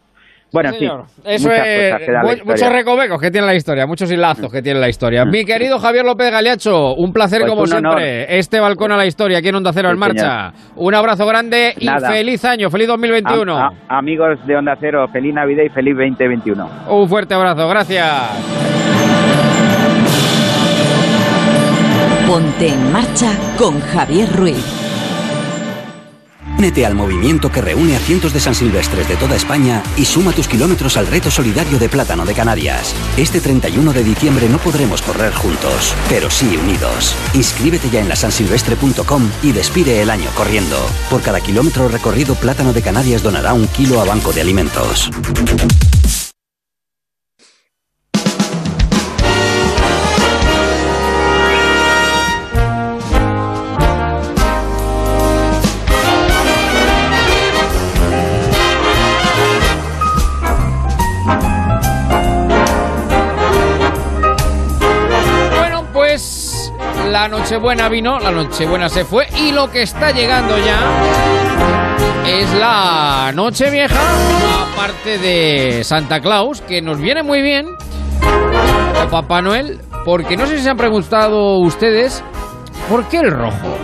Bueno, 0.53 0.71
sí, 0.73 0.87
Eso 1.25 1.51
es 1.51 2.45
muchos 2.45 2.71
recovecos 2.71 3.19
que 3.19 3.31
tiene 3.31 3.47
la 3.47 3.55
historia, 3.55 3.87
muchos 3.87 4.11
hilazos 4.11 4.51
que 4.51 4.61
tiene 4.61 4.79
la 4.79 4.87
historia. 4.87 5.25
Mi 5.25 5.43
querido 5.43 5.79
Javier 5.79 6.05
López 6.05 6.29
Galeacho, 6.31 6.93
un 6.93 7.11
placer 7.11 7.41
pues 7.41 7.49
como 7.49 7.65
siempre. 7.65 8.37
Este 8.37 8.59
balcón 8.59 8.91
a 8.91 8.97
la 8.97 9.07
historia 9.07 9.39
aquí 9.39 9.47
en 9.47 9.55
Onda 9.55 9.73
Cero 9.73 9.89
en 9.89 9.97
marcha. 9.97 10.53
Un 10.75 10.93
abrazo 10.93 11.25
grande 11.25 11.73
y 11.79 11.87
feliz 11.87 12.45
año, 12.45 12.69
feliz 12.69 12.87
2021. 12.87 13.71
amigos 13.89 14.45
de 14.45 14.55
Onda 14.55 14.77
Cero, 14.79 15.07
feliz 15.11 15.33
Navidad 15.33 15.63
y 15.63 15.69
feliz 15.69 15.95
2021. 15.95 16.69
Un 16.87 17.09
fuerte 17.09 17.33
abrazo, 17.33 17.67
gracias. 17.67 18.13
Ponte 22.27 22.67
en 22.67 22.91
marcha 22.91 23.31
con 23.57 23.79
Javier 23.81 24.29
Ruiz. 24.35 24.82
Únete 26.57 26.85
al 26.85 26.95
movimiento 26.95 27.51
que 27.51 27.61
reúne 27.61 27.95
a 27.95 27.99
cientos 27.99 28.33
de 28.33 28.39
San 28.39 28.55
Silvestres 28.55 29.07
de 29.07 29.15
toda 29.15 29.35
España 29.35 29.83
y 29.97 30.05
suma 30.05 30.31
tus 30.33 30.47
kilómetros 30.47 30.97
al 30.97 31.07
reto 31.07 31.31
solidario 31.31 31.79
de 31.79 31.89
Plátano 31.89 32.25
de 32.25 32.33
Canarias. 32.33 32.93
Este 33.17 33.41
31 33.41 33.91
de 33.91 34.03
diciembre 34.03 34.47
no 34.47 34.57
podremos 34.59 35.01
correr 35.01 35.33
juntos, 35.33 35.95
pero 36.09 36.29
sí 36.29 36.57
unidos. 36.57 37.15
Inscríbete 37.33 37.89
ya 37.89 38.01
en 38.01 38.09
la 38.09 38.15
sansilvestre.com 38.15 39.29
y 39.41 39.51
despide 39.51 40.01
el 40.01 40.09
año 40.09 40.29
corriendo. 40.35 40.77
Por 41.09 41.21
cada 41.21 41.41
kilómetro 41.41 41.87
recorrido, 41.87 42.35
Plátano 42.35 42.71
de 42.71 42.81
Canarias 42.81 43.23
donará 43.23 43.53
un 43.53 43.67
kilo 43.67 43.99
a 43.99 44.05
Banco 44.05 44.31
de 44.31 44.41
Alimentos. 44.41 45.09
La 67.13 67.27
Nochebuena 67.27 67.89
vino, 67.89 68.19
la 68.19 68.31
Nochebuena 68.31 68.89
se 68.89 69.05
fue 69.05 69.27
y 69.37 69.51
lo 69.51 69.69
que 69.69 69.83
está 69.83 70.09
llegando 70.09 70.57
ya 70.57 70.79
es 72.25 72.51
la 72.55 73.31
Noche 73.35 73.69
Vieja, 73.69 74.01
aparte 74.73 75.19
de 75.19 75.83
Santa 75.83 76.19
Claus, 76.21 76.61
que 76.61 76.81
nos 76.81 76.97
viene 76.97 77.21
muy 77.21 77.43
bien, 77.43 77.67
o 77.69 79.09
Papá 79.11 79.43
Noel, 79.43 79.79
porque 80.03 80.35
no 80.35 80.47
sé 80.47 80.57
si 80.57 80.63
se 80.63 80.71
han 80.71 80.77
preguntado 80.77 81.59
ustedes, 81.59 82.23
¿por 82.89 83.05
qué 83.05 83.17
el 83.19 83.29
rojo? 83.29 83.77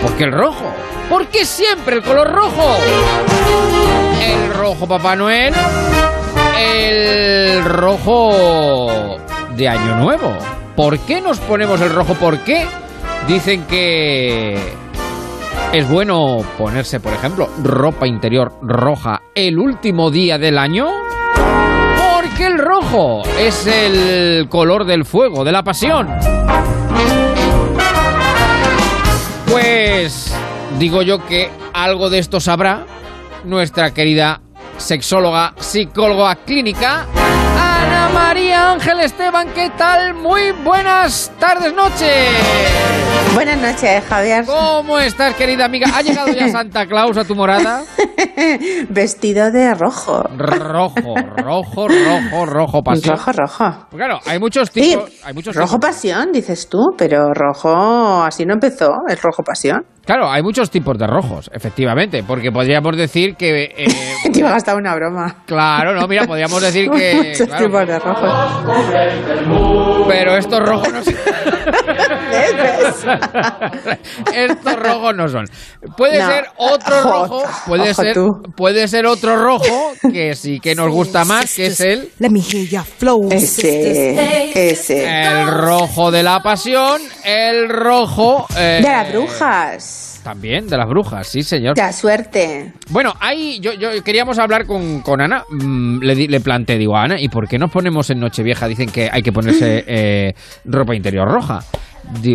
¿Por 0.00 0.12
qué 0.12 0.22
el 0.22 0.32
rojo? 0.32 0.72
¿Por 1.08 1.26
qué 1.26 1.44
siempre 1.44 1.96
el 1.96 2.02
color 2.04 2.30
rojo? 2.30 2.76
El 4.22 4.54
rojo 4.54 4.86
Papá 4.86 5.16
Noel, 5.16 5.52
el 6.56 7.64
rojo 7.64 9.18
de 9.56 9.68
Año 9.68 9.96
Nuevo. 9.96 10.61
¿Por 10.76 10.98
qué 11.00 11.20
nos 11.20 11.38
ponemos 11.40 11.80
el 11.80 11.90
rojo? 11.90 12.14
¿Por 12.14 12.38
qué 12.38 12.66
dicen 13.28 13.64
que 13.64 14.56
es 15.72 15.88
bueno 15.88 16.38
ponerse, 16.56 16.98
por 16.98 17.12
ejemplo, 17.12 17.48
ropa 17.62 18.06
interior 18.06 18.52
roja 18.62 19.22
el 19.34 19.58
último 19.58 20.10
día 20.10 20.38
del 20.38 20.58
año? 20.58 20.88
Porque 22.14 22.46
el 22.46 22.58
rojo 22.58 23.22
es 23.38 23.66
el 23.66 24.48
color 24.48 24.86
del 24.86 25.04
fuego, 25.04 25.44
de 25.44 25.52
la 25.52 25.62
pasión. 25.62 26.08
Pues 29.50 30.34
digo 30.78 31.02
yo 31.02 31.26
que 31.26 31.50
algo 31.74 32.08
de 32.08 32.18
esto 32.18 32.40
sabrá 32.40 32.86
nuestra 33.44 33.92
querida 33.92 34.40
sexóloga, 34.78 35.52
psicóloga 35.58 36.36
clínica, 36.36 37.06
María 38.08 38.72
Ángel 38.72 39.00
Esteban. 39.00 39.48
¿Qué 39.54 39.70
tal? 39.70 40.14
Muy 40.14 40.52
buenas 40.52 41.30
tardes, 41.38 41.72
noches. 41.72 43.11
Buenas 43.34 43.58
noches, 43.62 44.04
Javier. 44.08 44.44
¿Cómo 44.44 44.98
estás, 44.98 45.34
querida 45.34 45.64
amiga? 45.64 45.86
¿Ha 45.94 46.02
llegado 46.02 46.32
ya 46.32 46.48
Santa 46.52 46.86
Claus 46.86 47.16
a 47.16 47.24
tu 47.24 47.34
morada? 47.34 47.82
Vestido 48.90 49.50
de 49.50 49.72
rojo. 49.74 50.22
Rojo, 50.36 51.14
rojo, 51.36 51.88
rojo, 51.88 52.46
rojo 52.46 52.82
pasión. 52.82 53.16
Rojo, 53.16 53.32
rojo. 53.32 53.86
Pues 53.90 53.98
claro, 54.02 54.20
hay 54.26 54.38
muchos 54.38 54.70
tipos. 54.70 55.10
hay 55.24 55.32
muchos 55.32 55.56
rojo 55.56 55.80
pasión, 55.80 56.30
dices 56.30 56.68
tú, 56.68 56.78
pero 56.96 57.32
rojo 57.32 58.22
así 58.22 58.44
no 58.44 58.52
empezó, 58.52 58.90
el 59.08 59.16
rojo 59.16 59.42
pasión. 59.42 59.86
Claro, 60.04 60.28
hay 60.28 60.42
muchos 60.42 60.68
tipos 60.70 60.98
de 60.98 61.06
rojos, 61.06 61.48
efectivamente, 61.54 62.24
porque 62.24 62.50
podríamos 62.50 62.96
decir 62.96 63.36
que... 63.36 63.72
Eh, 63.76 63.86
Te 64.32 64.40
iba 64.40 64.48
a 64.48 64.52
gastar 64.52 64.76
una 64.76 64.94
broma. 64.96 65.44
Claro, 65.46 65.94
no, 65.94 66.08
mira, 66.08 66.26
podríamos 66.26 66.60
decir 66.60 66.90
que... 66.90 67.14
muchos 67.14 67.56
tipos 67.56 67.86
de 67.86 67.98
rojos. 67.98 68.32
Pero 70.08 70.36
estos 70.36 70.58
rojos 70.60 70.92
no 70.92 71.02
estos 74.34 74.76
rojos 74.76 75.14
no 75.16 75.28
son. 75.28 75.44
Puede 75.96 76.24
ser 76.24 76.44
otro 76.56 77.02
rojo, 77.02 77.42
puede 77.66 77.94
ser, 77.94 78.16
puede 78.56 78.88
ser 78.88 79.06
otro 79.06 79.36
rojo 79.36 79.92
que 80.12 80.34
sí 80.34 80.60
que 80.60 80.74
nos 80.74 80.90
gusta 80.90 81.24
más, 81.24 81.54
que 81.54 81.66
es 81.66 81.80
el... 81.80 82.08
Ese, 83.30 84.70
ese. 84.70 85.04
El 85.04 85.48
rojo 85.48 86.10
de 86.10 86.22
la 86.22 86.40
pasión, 86.40 87.00
el 87.24 87.68
rojo... 87.68 88.46
Eh, 88.56 88.80
de 88.82 88.88
las 88.88 89.12
brujas. 89.12 90.20
También, 90.22 90.68
de 90.68 90.76
las 90.76 90.88
brujas, 90.88 91.26
sí, 91.26 91.42
señor. 91.42 91.76
La 91.76 91.92
suerte. 91.92 92.72
Bueno, 92.90 93.12
ahí 93.18 93.58
yo, 93.60 93.72
yo 93.72 93.90
queríamos 94.04 94.38
hablar 94.38 94.66
con, 94.66 95.00
con 95.00 95.20
Ana. 95.20 95.42
Mm, 95.50 95.98
le, 96.00 96.14
le, 96.14 96.40
planteé, 96.40 96.78
digo, 96.78 96.96
Ana, 96.96 97.20
¿y 97.20 97.28
por 97.28 97.48
qué 97.48 97.58
nos 97.58 97.72
ponemos 97.72 98.08
en 98.10 98.20
Nochevieja? 98.20 98.68
Dicen 98.68 98.88
que 98.88 99.08
hay 99.10 99.22
que 99.22 99.32
ponerse 99.32 99.82
eh, 99.86 100.32
ropa 100.64 100.94
interior 100.94 101.28
roja. 101.28 101.60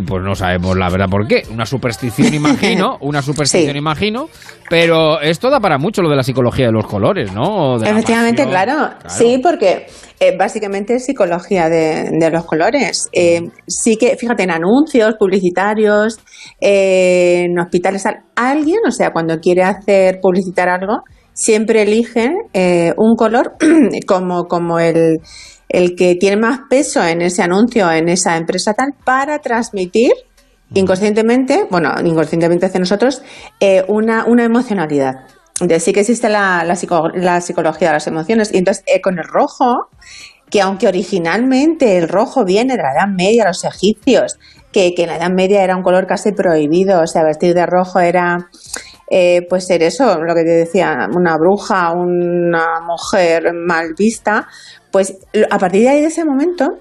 Pues 0.05 0.23
no 0.23 0.33
sabemos 0.33 0.77
la 0.77 0.89
verdad 0.89 1.07
por 1.09 1.27
qué. 1.27 1.43
Una 1.51 1.65
superstición, 1.65 2.33
imagino. 2.33 2.97
Una 3.01 3.21
superstición, 3.21 3.75
imagino. 3.75 4.27
Pero 4.69 5.21
esto 5.21 5.49
da 5.49 5.59
para 5.59 5.77
mucho 5.77 6.01
lo 6.01 6.09
de 6.09 6.15
la 6.15 6.23
psicología 6.23 6.67
de 6.67 6.71
los 6.71 6.87
colores, 6.87 7.31
¿no? 7.33 7.81
Efectivamente, 7.81 8.45
claro. 8.45 8.89
Sí, 9.07 9.39
porque 9.41 9.87
eh, 10.19 10.35
básicamente 10.37 10.95
es 10.95 11.05
psicología 11.05 11.69
de, 11.69 12.29
los 12.31 12.45
colores. 12.45 13.07
Eh, 13.13 13.49
sí 13.67 13.97
que, 13.97 14.15
fíjate, 14.17 14.43
en 14.43 14.51
anuncios 14.51 15.15
publicitarios, 15.19 16.19
eh, 16.59 17.45
en 17.45 17.59
hospitales, 17.59 18.03
alguien, 18.35 18.79
o 18.87 18.91
sea, 18.91 19.11
cuando 19.11 19.39
quiere 19.39 19.63
hacer 19.63 20.19
publicitar 20.21 20.69
algo, 20.69 21.03
siempre 21.33 21.83
elige 21.83 22.31
un 22.97 23.15
color 23.15 23.57
como, 24.07 24.45
como 24.45 24.79
el 24.79 25.19
el 25.69 25.95
que 25.95 26.15
tiene 26.15 26.37
más 26.37 26.61
peso 26.69 27.03
en 27.03 27.21
ese 27.21 27.41
anuncio, 27.43 27.91
en 27.91 28.09
esa 28.09 28.37
empresa 28.37 28.73
tal, 28.73 28.93
para 29.03 29.39
transmitir 29.39 30.11
inconscientemente, 30.73 31.65
bueno, 31.69 31.93
inconscientemente 32.03 32.65
hacia 32.65 32.79
nosotros, 32.79 33.21
eh, 33.59 33.83
una, 33.87 34.25
una 34.25 34.43
emocionalidad. 34.43 35.25
Entonces 35.59 35.83
sí 35.83 35.93
que 35.93 36.01
existe 36.01 36.29
la, 36.29 36.63
la, 36.63 36.75
psicología 37.41 37.87
de 37.87 37.93
las 37.93 38.07
emociones. 38.07 38.53
Y 38.53 38.57
entonces 38.57 38.83
eh, 38.85 39.01
con 39.01 39.17
el 39.17 39.25
rojo, 39.25 39.89
que 40.49 40.61
aunque 40.61 40.87
originalmente 40.87 41.97
el 41.97 42.07
rojo 42.07 42.45
viene 42.45 42.75
de 42.75 42.83
la 42.83 42.93
Edad 42.93 43.07
Media, 43.07 43.45
los 43.45 43.63
egipcios, 43.63 44.37
que, 44.71 44.93
que 44.93 45.03
en 45.03 45.09
la 45.09 45.17
Edad 45.17 45.31
Media 45.31 45.63
era 45.63 45.75
un 45.75 45.83
color 45.83 46.05
casi 46.05 46.31
prohibido, 46.31 47.01
o 47.01 47.07
sea, 47.07 47.23
vestir 47.23 47.55
de 47.55 47.65
rojo 47.65 47.99
era 47.99 48.49
eh, 49.09 49.47
pues 49.49 49.65
ser 49.65 49.83
eso, 49.83 50.21
lo 50.21 50.35
que 50.35 50.43
te 50.43 50.51
decía, 50.51 51.07
una 51.15 51.37
bruja, 51.37 51.91
una 51.93 52.81
mujer 52.81 53.53
mal 53.53 53.93
vista, 53.97 54.47
pues 54.91 55.17
a 55.49 55.57
partir 55.59 55.81
de 55.81 55.89
ahí 55.89 56.01
de 56.01 56.07
ese 56.07 56.25
momento 56.25 56.77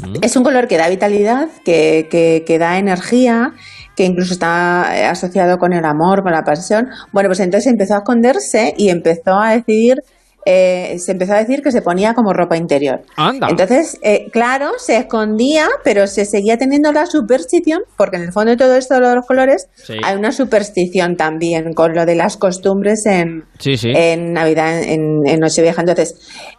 mm. 0.00 0.16
es 0.22 0.36
un 0.36 0.44
color 0.44 0.68
que 0.68 0.78
da 0.78 0.88
vitalidad, 0.88 1.48
que, 1.64 2.08
que, 2.10 2.44
que 2.46 2.58
da 2.58 2.78
energía, 2.78 3.52
que 3.96 4.04
incluso 4.04 4.32
está 4.32 5.10
asociado 5.10 5.58
con 5.58 5.72
el 5.72 5.84
amor, 5.84 6.22
con 6.22 6.32
la 6.32 6.44
pasión. 6.44 6.88
Bueno, 7.12 7.28
pues 7.28 7.40
entonces 7.40 7.70
empezó 7.70 7.94
a 7.94 7.98
esconderse 7.98 8.74
y 8.76 8.88
empezó 8.88 9.38
a 9.38 9.54
decidir 9.54 10.02
eh, 10.44 10.96
se 10.98 11.12
empezó 11.12 11.34
a 11.34 11.38
decir 11.38 11.62
que 11.62 11.70
se 11.70 11.82
ponía 11.82 12.14
como 12.14 12.32
ropa 12.32 12.56
interior. 12.56 13.02
Entonces, 13.48 13.98
eh, 14.02 14.26
claro, 14.32 14.72
se 14.78 14.96
escondía, 14.96 15.68
pero 15.84 16.06
se 16.06 16.24
seguía 16.24 16.56
teniendo 16.56 16.92
la 16.92 17.06
superstición, 17.06 17.82
porque 17.96 18.16
en 18.16 18.24
el 18.24 18.32
fondo 18.32 18.50
de 18.50 18.56
todo 18.56 18.74
esto 18.74 18.94
de 18.94 19.00
los 19.14 19.26
colores 19.26 19.68
hay 20.02 20.16
una 20.16 20.32
superstición 20.32 21.16
también 21.16 21.72
con 21.74 21.94
lo 21.94 22.04
de 22.06 22.16
las 22.16 22.36
costumbres 22.36 23.06
en, 23.06 23.44
en 23.64 24.32
Navidad, 24.32 24.82
en, 24.82 25.22
Nochevieja. 25.38 25.82
Entonces, 25.82 26.14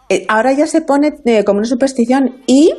eh, 0.08 0.24
ahora 0.28 0.52
ya 0.52 0.66
se 0.66 0.80
pone 0.80 1.12
como 1.44 1.58
una 1.58 1.68
superstición 1.68 2.42
y 2.46 2.72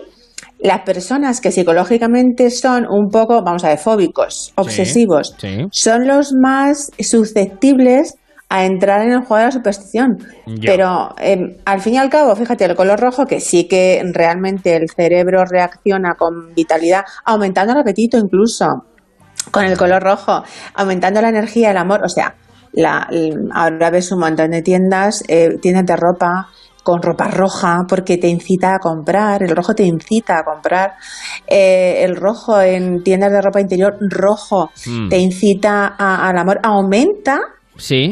las 0.59 0.81
personas 0.81 1.41
que 1.41 1.51
psicológicamente 1.51 2.49
son 2.49 2.85
un 2.89 3.09
poco, 3.09 3.43
vamos 3.43 3.63
a 3.63 3.69
ver, 3.69 3.77
fóbicos, 3.77 4.53
obsesivos, 4.55 5.35
son 5.71 6.07
los 6.07 6.33
más 6.33 6.91
susceptibles 6.99 8.15
a 8.55 8.65
entrar 8.65 9.01
en 9.01 9.11
el 9.11 9.19
juego 9.19 9.37
de 9.37 9.45
la 9.45 9.51
superstición. 9.51 10.17
Pero 10.61 11.13
em, 11.17 11.57
al 11.65 11.81
fin 11.81 11.95
y 11.95 11.97
al 11.97 12.09
cabo, 12.09 12.35
fíjate, 12.35 12.63
el 12.65 12.75
color 12.75 12.99
rojo, 12.99 13.25
que 13.25 13.41
sí 13.41 13.67
que 13.67 14.01
realmente 14.13 14.75
el 14.75 14.89
cerebro 14.89 15.43
reacciona 15.45 16.15
con 16.15 16.53
vitalidad, 16.55 17.03
aumentando 17.25 17.73
el 17.73 17.79
apetito 17.79 18.17
incluso, 18.17 18.85
con 19.51 19.65
el 19.65 19.77
color 19.77 20.01
rojo, 20.01 20.43
aumentando 20.73 21.21
la 21.21 21.29
energía, 21.29 21.71
el 21.71 21.77
amor, 21.77 22.01
o 22.03 22.09
sea, 22.09 22.35
la, 22.71 23.09
ahora 23.53 23.89
ves 23.89 24.11
un 24.11 24.19
montón 24.19 24.51
de 24.51 24.61
tiendas, 24.61 25.23
eh, 25.27 25.57
tiendas 25.61 25.85
de 25.85 25.95
ropa, 25.95 26.47
con 26.83 27.01
ropa 27.01 27.27
roja 27.29 27.79
porque 27.89 28.17
te 28.17 28.27
incita 28.27 28.75
a 28.75 28.79
comprar, 28.79 29.41
el 29.41 29.55
rojo 29.55 29.73
te 29.73 29.83
incita 29.83 30.39
a 30.39 30.43
comprar, 30.43 30.93
eh, 31.47 32.03
el 32.03 32.15
rojo 32.15 32.61
en 32.61 33.01
tiendas 33.03 33.31
de 33.31 33.41
ropa 33.41 33.59
interior 33.59 33.97
rojo 33.99 34.69
mm. 34.85 35.09
te 35.09 35.17
incita 35.17 35.95
al 35.97 36.37
amor, 36.37 36.59
aumenta 36.61 37.39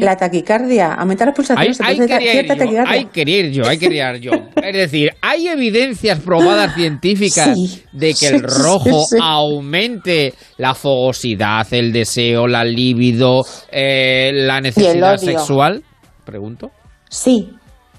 la 0.00 0.16
taquicardia, 0.16 0.94
aumentar 0.94 1.28
las 1.28 1.36
pulsaciones. 1.36 1.80
Hay, 1.80 1.98
hay, 2.00 2.06
cierta 2.06 2.54
yo, 2.64 2.84
hay 2.86 3.52
yo, 3.52 3.66
hay 3.66 3.78
querer 3.78 4.20
yo. 4.20 4.32
Es 4.62 4.74
decir, 4.74 5.10
hay 5.20 5.48
evidencias 5.48 6.20
probadas 6.20 6.74
científicas 6.76 7.56
de 7.92 8.14
que 8.14 8.28
el 8.28 8.42
rojo 8.42 9.06
aumente 9.20 10.34
la 10.58 10.74
fogosidad, 10.74 11.66
el 11.72 11.92
deseo, 11.92 12.46
la 12.46 12.64
libido, 12.64 13.44
eh, 13.70 14.30
la 14.34 14.60
necesidad 14.60 15.16
sexual. 15.16 15.82
Pregunto. 16.24 16.70
Sí, 17.08 17.50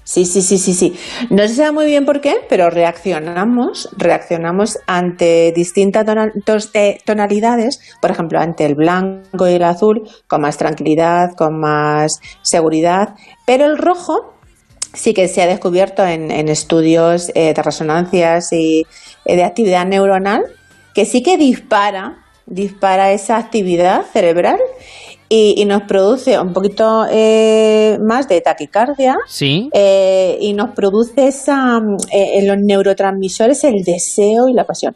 Sí, 0.06 0.24
sí, 0.24 0.40
sí, 0.40 0.58
sí, 0.58 0.72
sí. 0.72 0.96
No 1.30 1.42
se 1.48 1.56
sabe 1.56 1.72
muy 1.72 1.86
bien 1.86 2.06
por 2.06 2.20
qué, 2.20 2.36
pero 2.48 2.70
reaccionamos, 2.70 3.88
reaccionamos 3.96 4.78
ante 4.86 5.52
distintas 5.52 6.06
tonalidades, 7.04 7.80
por 8.00 8.12
ejemplo, 8.12 8.38
ante 8.38 8.66
el 8.66 8.76
blanco 8.76 9.48
y 9.48 9.54
el 9.54 9.64
azul, 9.64 10.08
con 10.28 10.42
más 10.42 10.58
tranquilidad, 10.58 11.32
con 11.36 11.58
más 11.58 12.20
seguridad, 12.42 13.16
pero 13.46 13.64
el 13.66 13.78
rojo 13.78 14.32
sí 14.92 15.12
que 15.12 15.26
se 15.26 15.42
ha 15.42 15.46
descubierto 15.48 16.06
en, 16.06 16.30
estudios 16.48 17.32
eh, 17.34 17.52
de 17.52 17.62
resonancias 17.64 18.52
y 18.52 18.86
eh, 19.24 19.34
de 19.34 19.42
actividad 19.42 19.86
neuronal, 19.86 20.44
que 20.94 21.04
sí 21.04 21.20
que 21.20 21.36
dispara, 21.36 22.24
dispara 22.46 23.10
esa 23.10 23.38
actividad 23.38 24.04
cerebral 24.12 24.60
y, 25.28 25.64
nos 25.64 25.82
produce 25.82 26.38
un 26.38 26.52
poquito 26.52 27.06
eh, 27.10 27.98
más 28.00 28.28
de 28.28 28.40
taquicardia 28.40 29.16
sí. 29.26 29.68
Eh, 29.72 30.38
y 30.40 30.52
nos 30.52 30.70
produce 30.70 31.26
esa, 31.26 31.80
eh, 32.12 32.38
en 32.38 32.46
los 32.46 32.58
neurotransmisores 32.58 33.64
el 33.64 33.82
deseo 33.82 34.48
y 34.48 34.54
la 34.54 34.64
pasión. 34.64 34.94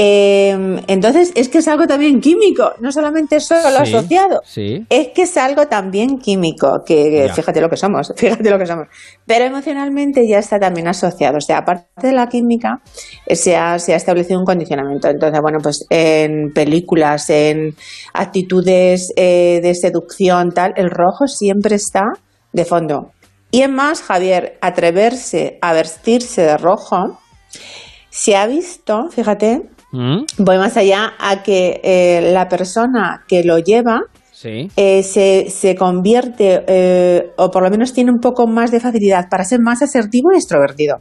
Em, 0.00 0.80
entonces, 0.86 1.32
es 1.34 1.48
que 1.48 1.58
es 1.58 1.66
algo 1.66 1.88
también 1.88 2.20
químico, 2.20 2.72
no 2.78 2.92
solamente 2.92 3.40
solo 3.40 3.68
lo 3.68 3.78
asociado, 3.78 4.42
es 4.54 5.08
que 5.12 5.22
es 5.22 5.36
algo 5.36 5.66
también 5.66 6.20
químico, 6.20 6.84
que, 6.86 7.28
fíjate 7.34 7.60
lo 7.60 7.68
que 7.68 7.76
somos, 7.76 8.12
fíjate 8.16 8.48
lo 8.48 8.60
que 8.60 8.66
somos. 8.66 8.86
Pero 9.26 9.46
emocionalmente 9.46 10.24
ya 10.28 10.38
está 10.38 10.60
también 10.60 10.86
asociado, 10.86 11.38
o 11.38 11.40
sea, 11.40 11.58
aparte 11.58 12.06
de 12.06 12.12
la 12.12 12.28
química, 12.28 12.80
se 13.28 13.56
ha, 13.56 13.76
se 13.80 13.92
ha 13.92 13.96
establecido 13.96 14.38
un 14.38 14.44
condicionamiento. 14.44 15.08
Entonces, 15.08 15.40
bueno, 15.40 15.58
pues 15.60 15.84
en 15.90 16.52
películas, 16.52 17.28
en 17.30 17.74
actitudes 18.14 19.12
eh, 19.16 19.58
de 19.60 19.74
seducción, 19.74 20.52
tal, 20.52 20.74
el 20.76 20.90
rojo 20.90 21.26
siempre 21.26 21.74
está 21.74 22.04
de 22.52 22.64
fondo. 22.64 23.10
Y 23.50 23.62
es 23.62 23.68
más, 23.68 24.02
Javier, 24.02 24.58
atreverse 24.60 25.58
a 25.60 25.72
vestirse 25.72 26.42
de 26.42 26.56
rojo, 26.56 27.18
se 28.10 28.36
ha 28.36 28.46
visto, 28.46 29.08
fíjate, 29.10 29.62
¿Mm? 29.92 30.24
Voy 30.38 30.58
más 30.58 30.76
allá 30.76 31.12
a 31.18 31.42
que 31.42 31.80
eh, 31.82 32.30
la 32.32 32.48
persona 32.48 33.24
que 33.26 33.42
lo 33.42 33.58
lleva 33.58 34.02
eh, 34.44 35.02
se, 35.02 35.46
se, 35.50 35.74
convierte, 35.74 36.64
eh, 36.68 37.32
o 37.36 37.50
por 37.50 37.62
lo 37.62 37.70
menos 37.70 37.92
tiene 37.92 38.12
un 38.12 38.20
poco 38.20 38.46
más 38.46 38.70
de 38.70 38.80
facilidad 38.80 39.28
para 39.28 39.44
ser 39.44 39.60
más 39.60 39.82
asertivo 39.82 40.30
y 40.32 40.36
extrovertido 40.36 40.98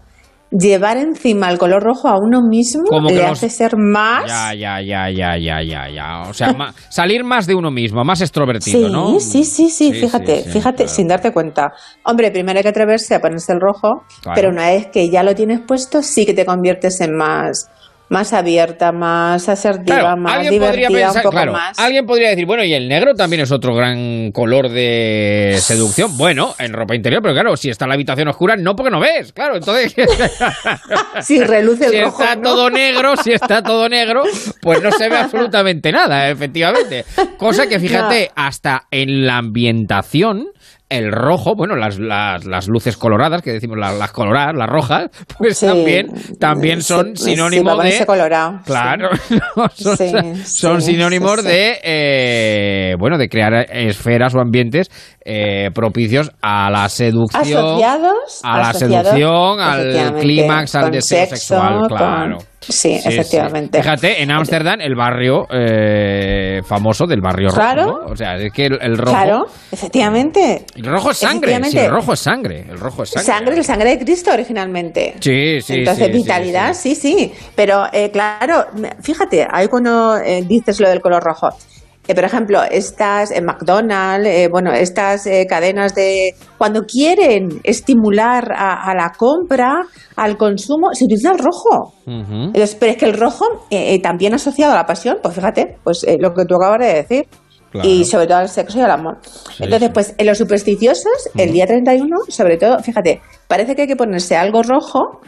llevar 0.50 0.98
encima 0.98 1.50
el 1.50 1.58
color 1.58 1.84
rojo 1.84 2.08
a 2.08 2.18
uno 2.18 2.42
mismo 2.42 2.84
le 3.02 3.26
hace 3.26 3.50
ser 3.50 3.76
más. 3.78 4.26
Ya, 4.28 4.54
ya, 4.54 4.82
ya, 4.82 5.10
ya, 5.10 5.38
ya, 5.38 5.62
ya, 5.62 5.90
ya. 5.90 6.30
O 6.30 6.34
sea, 6.34 6.56
salir 6.90 7.24
más 7.24 7.48
de 7.48 7.56
uno 7.56 7.72
mismo, 7.72 8.04
más 8.04 8.22
extrovertido, 8.22 8.90
¿no? 8.90 9.20
Sí, 9.20 9.44
sí, 9.44 9.70
sí, 9.70 9.94
fíjate, 9.94 10.44
fíjate, 10.44 10.88
sin 10.88 11.08
darte 11.08 11.32
cuenta. 11.32 11.74
Hombre, 12.06 12.32
primero 12.32 12.58
hay 12.58 12.64
que 12.64 12.70
atreverse 12.70 13.16
a 13.16 13.20
ponerse 13.20 13.54
el 13.54 13.60
rojo, 13.60 14.04
pero 14.34 14.50
una 14.50 14.68
vez 14.68 14.88
que 14.88 15.10
ya 15.10 15.24
lo 15.24 15.36
tienes 15.36 15.60
puesto, 15.62 16.02
sí 16.02 16.26
que 16.26 16.34
te 16.34 16.46
conviertes 16.46 17.02
en 17.02 17.16
más 17.16 17.70
más 18.10 18.34
abierta, 18.34 18.92
más 18.92 19.50
asertiva, 19.50 20.16
más 20.16 20.50
divertida, 20.50 21.12
un 21.12 21.22
poco 21.22 21.46
más. 21.52 21.78
Alguien 21.78 22.06
podría 22.06 22.30
decir, 22.30 22.46
bueno, 22.46 22.64
y 22.64 22.74
el 22.74 22.88
negro 22.88 23.14
también 23.16 23.42
es 23.42 23.52
otro 23.52 23.76
gran 23.76 24.32
color 24.32 24.70
de 24.70 25.58
seducción. 25.60 26.08
Bueno, 26.18 26.56
en 26.58 26.74
ropa 26.74 26.96
interior, 26.96 27.22
pero 27.22 27.34
claro, 27.34 27.56
si 27.58 27.70
está 27.70 27.86
la 27.86 27.94
habitación 27.94 28.28
oscura, 28.28 28.56
no 28.56 28.76
porque 28.76 28.90
no 28.90 29.00
ves, 29.00 29.34
claro, 29.34 29.56
entonces... 29.56 29.94
si 31.22 31.44
reluce 31.44 31.86
el 31.86 31.92
si 31.92 31.98
está 31.98 32.42
todo 32.42 32.70
negro, 32.70 33.16
si 33.18 33.34
está 33.34 33.62
todo 33.62 33.88
negro, 33.88 34.24
pues 34.62 34.82
no 34.82 34.92
se 34.92 35.10
ve 35.10 35.18
absolutamente 35.18 35.92
nada, 35.92 36.30
efectivamente. 36.30 37.06
Cosa 37.38 37.68
que, 37.68 37.80
fíjate, 37.80 38.32
hasta 38.36 38.88
en 38.90 39.28
la 39.28 39.38
ambientación 39.38 40.48
el 40.90 41.12
rojo, 41.12 41.54
bueno, 41.56 41.76
las, 41.76 42.00
las, 42.00 42.46
las, 42.46 42.68
luces 42.68 42.96
coloradas, 42.96 43.42
que 43.42 43.52
decimos 43.52 43.78
las, 43.78 44.12
coloradas, 44.12 44.56
las 44.56 44.70
rojas, 44.70 45.10
pues 45.38 45.60
también, 45.60 46.08
también 46.40 46.82
son 46.82 47.16
sinónimos 47.18 47.84
de... 47.84 48.06
colorado. 48.06 48.62
Claro, 48.66 49.10
son, 50.46 50.82
sinónimos 50.82 51.44
de, 51.44 51.80
eh, 51.84 52.96
bueno, 53.00 53.18
de 53.18 53.28
crear 53.28 53.66
esferas 53.70 54.34
o 54.36 54.40
ambientes 54.40 54.90
eh, 55.26 55.72
propicios 55.74 56.32
a 56.42 56.70
la 56.70 56.88
seducción. 56.88 57.66
Asociados. 57.66 58.42
A 58.44 58.58
la 58.60 58.74
seducción, 58.74 59.60
al 59.60 60.16
clímax, 60.20 60.76
al 60.76 60.92
deseo 60.92 61.26
sexual, 61.26 61.88
claro. 61.90 62.38
Sí, 62.60 63.00
efectivamente. 63.04 63.82
Fíjate, 63.82 64.22
en 64.22 64.32
Ámsterdam, 64.32 64.82
el 64.82 64.96
barrio 64.96 65.46
eh, 65.52 66.62
famoso 66.68 67.06
del 67.06 67.22
barrio 67.22 67.50
rojo. 67.50 68.12
O 68.12 68.16
sea, 68.16 68.36
es 68.36 68.52
que 68.52 68.66
el, 68.66 68.98
rojo. 68.98 69.12
Claro, 69.12 69.46
efectivamente. 69.72 70.66
El 70.76 70.86
rojo 70.86 71.12
es 71.12 71.18
sangre. 71.18 71.56
el 71.56 71.90
rojo 71.90 72.14
es 72.14 72.20
sangre. 72.20 72.66
El 72.68 72.80
rojo 72.80 73.04
es 73.04 73.10
sangre. 73.10 73.26
Sangre, 73.26 73.56
el 73.56 73.64
sangre 73.64 73.90
de 73.92 74.00
Cristo 74.04 74.32
originalmente. 74.34 75.16
Sí, 75.20 75.62
sí. 75.62 75.76
Entonces, 75.76 76.12
vitalidad, 76.12 76.74
sí, 76.74 76.96
sí. 76.96 77.32
Pero 77.56 77.86
eh, 77.94 78.12
claro, 78.12 78.66
fíjate, 79.02 79.48
ahí 79.50 79.68
cuando 79.68 80.18
eh, 80.18 80.44
dices 80.48 80.80
lo 80.80 80.90
del 80.90 81.00
color 81.00 81.24
rojo. 81.24 81.50
Eh, 82.08 82.16
por 82.16 82.24
ejemplo, 82.24 82.62
estas 82.64 83.32
en 83.32 83.46
McDonald's, 83.46 84.28
eh, 84.28 84.48
bueno, 84.50 84.72
estas 84.72 85.26
eh, 85.28 85.46
cadenas 85.48 85.94
de 85.94 86.36
cuando 86.58 86.84
quieren 86.84 87.60
estimular 87.64 88.52
a, 88.56 88.94
la 88.96 89.12
compra, 89.18 89.82
al 90.16 90.38
consumo, 90.38 90.94
se 90.94 91.06
utiliza 91.06 91.32
el 91.32 91.40
rojo. 91.40 91.94
pero 92.06 92.64
es 92.64 92.76
que 92.76 93.06
el 93.06 93.14
rojo 93.14 93.46
también 94.02 94.34
asociado 94.34 94.74
a 94.74 94.76
la 94.76 94.86
pasión, 94.86 95.18
pues 95.22 95.36
fíjate, 95.36 95.78
pues 95.84 96.06
lo 96.20 96.34
que 96.34 96.46
tú 96.46 96.56
acabas 96.56 96.80
de 96.80 96.94
decir. 96.94 97.26
Y 97.84 98.06
sobre 98.06 98.26
todo 98.26 98.38
al 98.38 98.50
sexo 98.50 98.80
y 98.80 98.82
al 98.82 98.90
amor. 98.90 99.18
Entonces, 99.60 99.92
pues 99.94 100.16
en 100.18 100.26
los 100.26 100.38
supersticiosos, 100.38 101.30
el 101.36 101.52
día 101.52 101.68
31, 101.68 102.08
sobre 102.30 102.58
todo, 102.58 102.80
fíjate, 102.80 103.22
parece 103.48 103.76
que 103.76 103.84
hay 103.84 103.88
que 103.88 103.96
ponerse 103.96 104.36
algo 104.36 104.64
rojo, 104.64 105.20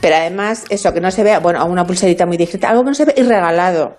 pero 0.00 0.16
además 0.16 0.64
eso, 0.68 0.92
que 0.92 1.00
no 1.00 1.10
se 1.10 1.24
vea, 1.24 1.40
bueno, 1.40 1.64
una 1.66 1.84
pulserita 1.84 2.26
muy 2.26 2.36
discreta, 2.36 2.70
algo 2.70 2.82
que 2.84 2.90
no 2.90 2.94
se 2.94 3.06
vea 3.06 3.14
y 3.16 3.22
regalado. 3.22 3.96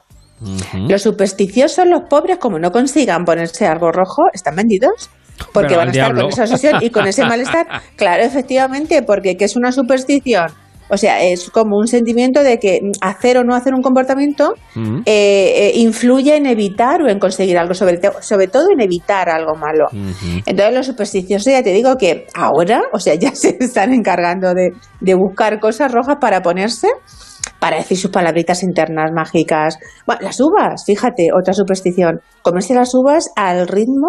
Los 0.87 1.01
supersticiosos, 1.03 1.85
los 1.87 2.03
pobres, 2.09 2.37
como 2.37 2.59
no 2.59 2.71
consigan 2.71 3.25
ponerse 3.25 3.65
algo 3.65 3.91
rojo, 3.91 4.23
están 4.33 4.55
vendidos. 4.55 5.09
Porque 5.53 5.75
van 5.75 5.87
a 5.87 5.91
estar 5.91 6.13
con 6.13 6.25
esa 6.27 6.43
obsesión 6.43 6.81
y 6.81 6.89
con 6.89 7.07
ese 7.07 7.23
malestar. 7.25 7.65
Claro, 7.95 8.23
efectivamente, 8.23 9.03
porque 9.03 9.35
¿qué 9.37 9.45
es 9.45 9.55
una 9.55 9.71
superstición? 9.71 10.47
O 10.89 10.97
sea, 10.97 11.23
es 11.23 11.49
como 11.51 11.77
un 11.77 11.87
sentimiento 11.87 12.41
de 12.41 12.57
que 12.57 12.79
hacer 13.01 13.37
o 13.37 13.43
no 13.43 13.55
hacer 13.55 13.73
un 13.75 13.81
comportamiento 13.81 14.55
eh, 14.75 15.03
eh, 15.05 15.71
influye 15.75 16.35
en 16.35 16.47
evitar 16.47 17.01
o 17.03 17.09
en 17.09 17.19
conseguir 17.19 17.59
algo, 17.59 17.75
sobre, 17.75 17.99
sobre 18.21 18.47
todo 18.47 18.65
en 18.73 18.81
evitar 18.81 19.29
algo 19.29 19.53
malo. 19.55 19.85
Entonces, 20.45 20.73
los 20.73 20.87
supersticiosos, 20.87 21.53
ya 21.53 21.61
te 21.61 21.71
digo 21.73 21.95
que 21.95 22.25
ahora, 22.33 22.81
o 22.91 22.99
sea, 22.99 23.13
ya 23.19 23.35
se 23.35 23.57
están 23.59 23.93
encargando 23.93 24.53
de, 24.53 24.71
de 24.99 25.13
buscar 25.13 25.59
cosas 25.59 25.91
rojas 25.91 26.17
para 26.19 26.41
ponerse 26.41 26.87
para 27.59 27.77
decir 27.77 27.97
sus 27.97 28.11
palabritas 28.11 28.63
internas 28.63 29.11
mágicas. 29.13 29.77
Bueno, 30.05 30.21
las 30.23 30.39
uvas, 30.39 30.83
fíjate, 30.85 31.27
otra 31.37 31.53
superstición. 31.53 32.21
Comerse 32.41 32.73
las 32.73 32.93
uvas 32.95 33.29
al 33.35 33.67
ritmo 33.67 34.07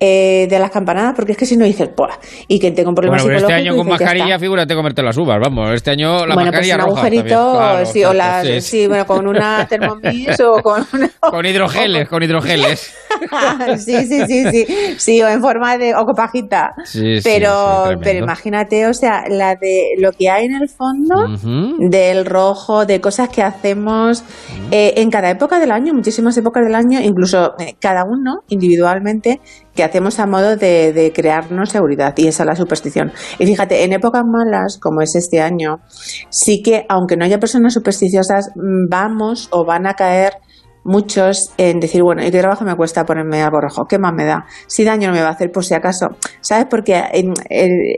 eh, 0.00 0.46
de 0.48 0.58
las 0.60 0.70
campanadas, 0.70 1.14
porque 1.16 1.32
es 1.32 1.38
que 1.38 1.44
si 1.44 1.56
no 1.56 1.64
dices, 1.64 1.88
¡puah! 1.88 2.18
Y 2.46 2.60
que 2.60 2.70
tengo 2.70 2.90
un 2.90 2.94
problema 2.94 3.20
bueno, 3.20 3.36
este 3.36 3.52
año 3.52 3.74
con 3.74 3.88
mascarilla, 3.88 4.38
figúrate 4.38 4.76
comerte 4.76 5.02
las 5.02 5.16
uvas, 5.16 5.38
vamos. 5.42 5.72
Este 5.72 5.90
año 5.90 6.24
la 6.24 6.34
bueno, 6.34 6.52
mascarilla 6.52 6.76
pues 6.76 6.86
un 6.86 6.98
agujerito, 6.98 7.84
sí, 7.84 8.04
o 8.04 8.14
las, 8.14 8.64
sí, 8.64 8.86
bueno, 8.86 9.04
con 9.06 9.26
una 9.26 9.66
Thermomix 9.68 10.38
o 10.40 10.62
con 10.62 10.86
una... 10.92 11.10
Con 11.18 11.44
hidrogeles, 11.44 12.08
con 12.08 12.22
hidrogeles. 12.22 12.94
sí, 13.78 14.06
sí, 14.06 14.26
sí, 14.26 14.44
sí. 14.50 14.66
Sí, 14.98 15.22
o 15.22 15.28
en 15.28 15.40
forma 15.40 15.76
de... 15.78 15.94
o 15.94 16.04
copajita. 16.04 16.74
Sí, 16.84 17.18
pero, 17.22 17.98
pero 18.02 18.18
imagínate, 18.18 18.86
o 18.86 18.94
sea, 18.94 19.24
la 19.28 19.54
de 19.54 19.94
lo 19.98 20.12
que 20.12 20.28
hay 20.28 20.46
en 20.46 20.54
el 20.54 20.68
fondo 20.68 21.26
del 21.78 22.26
rojo, 22.26 22.86
de 22.86 23.00
cosas 23.00 23.28
que 23.28 23.42
hacemos 23.42 24.24
eh, 24.70 24.94
en 24.96 25.10
cada 25.10 25.30
época 25.30 25.58
del 25.58 25.70
año, 25.70 25.94
muchísimas 25.94 26.36
épocas 26.36 26.64
del 26.64 26.74
año, 26.74 27.00
incluso 27.00 27.54
eh, 27.58 27.76
cada 27.80 28.04
uno 28.04 28.42
individualmente, 28.48 29.40
que 29.74 29.84
hacemos 29.84 30.18
a 30.18 30.26
modo 30.26 30.56
de, 30.56 31.12
crearnos 31.14 31.70
seguridad 31.70 32.12
y 32.16 32.26
esa 32.26 32.42
es 32.42 32.46
la 32.48 32.56
superstición. 32.56 33.12
Y 33.38 33.46
fíjate, 33.46 33.84
en 33.84 33.92
épocas 33.92 34.24
malas 34.26 34.78
como 34.80 35.02
es 35.02 35.14
este 35.14 35.40
año, 35.40 35.76
sí 36.30 36.62
que 36.64 36.84
aunque 36.88 37.16
no 37.16 37.24
haya 37.24 37.38
personas 37.38 37.74
supersticiosas, 37.74 38.50
vamos 38.90 39.48
o 39.52 39.64
van 39.64 39.86
a 39.86 39.94
caer 39.94 40.32
muchos 40.88 41.52
en 41.58 41.78
decir, 41.80 42.02
bueno, 42.02 42.24
¿y 42.24 42.30
qué 42.30 42.40
trabajo 42.40 42.64
me 42.64 42.74
cuesta 42.74 43.04
ponerme 43.04 43.42
algo 43.42 43.60
rojo? 43.60 43.84
¿Qué 43.86 43.98
más 43.98 44.12
me 44.14 44.24
da? 44.24 44.46
Si 44.66 44.84
daño 44.84 45.08
no 45.08 45.14
me 45.14 45.20
va 45.20 45.28
a 45.28 45.32
hacer, 45.32 45.50
por 45.52 45.64
si 45.64 45.74
acaso. 45.74 46.08
¿Sabes? 46.40 46.66
Porque 46.68 47.02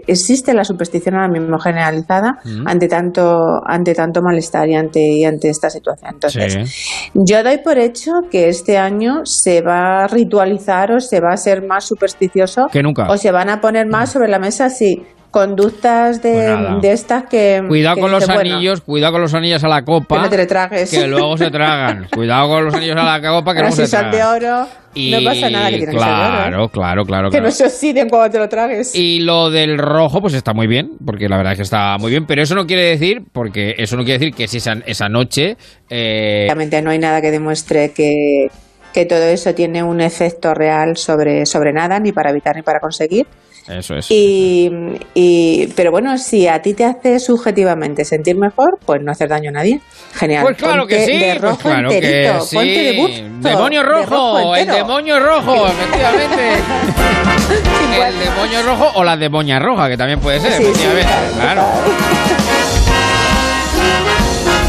existe 0.06 0.52
la 0.52 0.64
superstición 0.64 1.14
ahora 1.14 1.28
mismo 1.28 1.58
generalizada 1.58 2.38
mm. 2.44 2.66
ante 2.66 2.88
tanto 2.88 3.38
ante 3.64 3.94
tanto 3.94 4.20
malestar 4.22 4.68
y 4.68 4.74
ante, 4.74 5.00
y 5.00 5.24
ante 5.24 5.48
esta 5.48 5.70
situación. 5.70 6.14
Entonces, 6.14 7.10
yo 7.14 7.42
doy 7.42 7.58
por 7.58 7.78
hecho 7.78 8.10
que 8.30 8.48
este 8.48 8.76
año 8.76 9.22
se 9.24 9.62
va 9.62 10.04
a 10.04 10.06
ritualizar 10.08 10.92
o 10.92 11.00
se 11.00 11.20
va 11.20 11.32
a 11.32 11.36
ser 11.36 11.66
más 11.66 11.84
supersticioso. 11.84 12.66
Que 12.72 12.82
nunca. 12.82 13.08
O 13.08 13.16
se 13.16 13.30
van 13.30 13.48
a 13.48 13.60
poner 13.60 13.86
más 13.86 14.10
sobre 14.10 14.28
la 14.28 14.38
mesa, 14.38 14.68
sí 14.68 15.06
conductas 15.30 16.22
de, 16.22 16.56
pues 16.70 16.82
de 16.82 16.92
estas 16.92 17.24
que... 17.24 17.62
Cuidado 17.66 18.00
con 18.00 18.10
los 18.10 18.28
anillos, 18.28 18.80
cuidado 18.80 19.12
con 19.12 19.22
los 19.22 19.34
anillos 19.34 19.62
a 19.64 19.68
la 19.68 19.82
copa. 19.82 20.28
Que 20.28 20.36
te 20.36 20.46
tragues. 20.46 20.90
Que 20.90 21.06
luego 21.06 21.36
se 21.36 21.50
tragan. 21.50 22.08
cuidado 22.14 22.48
con 22.48 22.64
los 22.66 22.74
anillos 22.74 22.96
a 22.96 23.18
la 23.18 23.20
copa 23.20 23.54
que 23.54 23.62
no 23.62 23.72
se 23.72 23.88
tragan. 23.88 24.10
de 24.10 24.24
oro, 24.24 24.68
no 24.96 25.24
pasa 25.24 25.50
nada 25.50 25.70
que 25.70 25.76
tienen 25.76 25.96
claro, 25.96 26.10
que 26.10 26.42
ser 26.42 26.50
de 26.50 26.56
oro. 26.56 26.68
Claro, 26.68 27.04
claro, 27.04 27.30
Que 27.30 27.40
no 27.40 27.50
se 27.50 27.64
oxiden 27.64 28.08
cuando 28.08 28.30
te 28.30 28.38
lo 28.38 28.48
tragues. 28.48 28.94
Y 28.94 29.20
lo 29.20 29.50
del 29.50 29.78
rojo, 29.78 30.20
pues 30.20 30.34
está 30.34 30.52
muy 30.52 30.66
bien, 30.66 30.90
porque 31.04 31.28
la 31.28 31.36
verdad 31.36 31.52
es 31.52 31.58
que 31.58 31.64
está 31.64 31.96
muy 31.98 32.10
bien, 32.10 32.26
pero 32.26 32.42
eso 32.42 32.54
no 32.54 32.66
quiere 32.66 32.82
decir, 32.82 33.22
porque 33.32 33.74
eso 33.78 33.96
no 33.96 34.04
quiere 34.04 34.18
decir 34.18 34.34
que 34.34 34.48
si 34.48 34.58
esa, 34.58 34.74
esa 34.86 35.08
noche... 35.08 35.56
Eh... 35.88 36.46
Obviamente 36.46 36.82
no 36.82 36.90
hay 36.90 36.98
nada 36.98 37.20
que 37.20 37.30
demuestre 37.30 37.92
que 37.92 38.48
que 38.92 39.06
todo 39.06 39.22
eso 39.22 39.54
tiene 39.54 39.82
un 39.82 40.00
efecto 40.00 40.54
real 40.54 40.96
sobre, 40.96 41.46
sobre 41.46 41.72
nada, 41.72 42.00
ni 42.00 42.12
para 42.12 42.30
evitar 42.30 42.56
ni 42.56 42.62
para 42.62 42.80
conseguir. 42.80 43.26
Eso 43.68 43.94
es. 43.96 44.06
Y, 44.10 45.66
pero 45.76 45.90
bueno, 45.90 46.16
si 46.18 46.48
a 46.48 46.60
ti 46.60 46.74
te 46.74 46.84
hace 46.84 47.18
subjetivamente 47.20 48.04
sentir 48.04 48.36
mejor, 48.36 48.78
pues 48.84 49.02
no 49.02 49.12
hacer 49.12 49.28
daño 49.28 49.50
a 49.50 49.52
nadie. 49.52 49.80
Genial. 50.14 50.42
Pues 50.42 50.56
claro 50.56 50.86
que 50.86 51.04
sí. 51.06 51.18
De 51.18 51.34
rojo 51.34 51.58
pues 51.62 51.74
claro 51.74 51.90
que 51.90 52.32
sí. 52.42 52.56
Ponte 52.56 52.82
de 52.82 52.96
busto, 52.96 53.48
Demonio 53.48 53.82
rojo, 53.82 54.56
el 54.56 54.66
demonio 54.66 55.20
rojo, 55.20 55.66
efectivamente. 55.66 56.54
el 58.06 58.18
demonio 58.18 58.62
rojo 58.62 58.90
o 58.94 59.04
la 59.04 59.16
demonia 59.16 59.58
roja, 59.58 59.88
que 59.88 59.96
también 59.96 60.20
puede 60.20 60.40
ser, 60.40 60.52
efectivamente. 60.60 61.12
claro. 61.38 61.64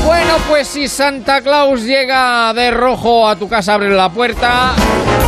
Bueno, 0.06 0.36
pues 0.50 0.68
si 0.68 0.88
Santa 0.88 1.42
Claus 1.42 1.84
llega 1.84 2.54
de 2.54 2.72
rojo 2.72 3.28
a 3.28 3.36
tu 3.36 3.48
casa, 3.48 3.74
abre 3.76 3.89
la 3.89 4.10
puerta. 4.10 4.74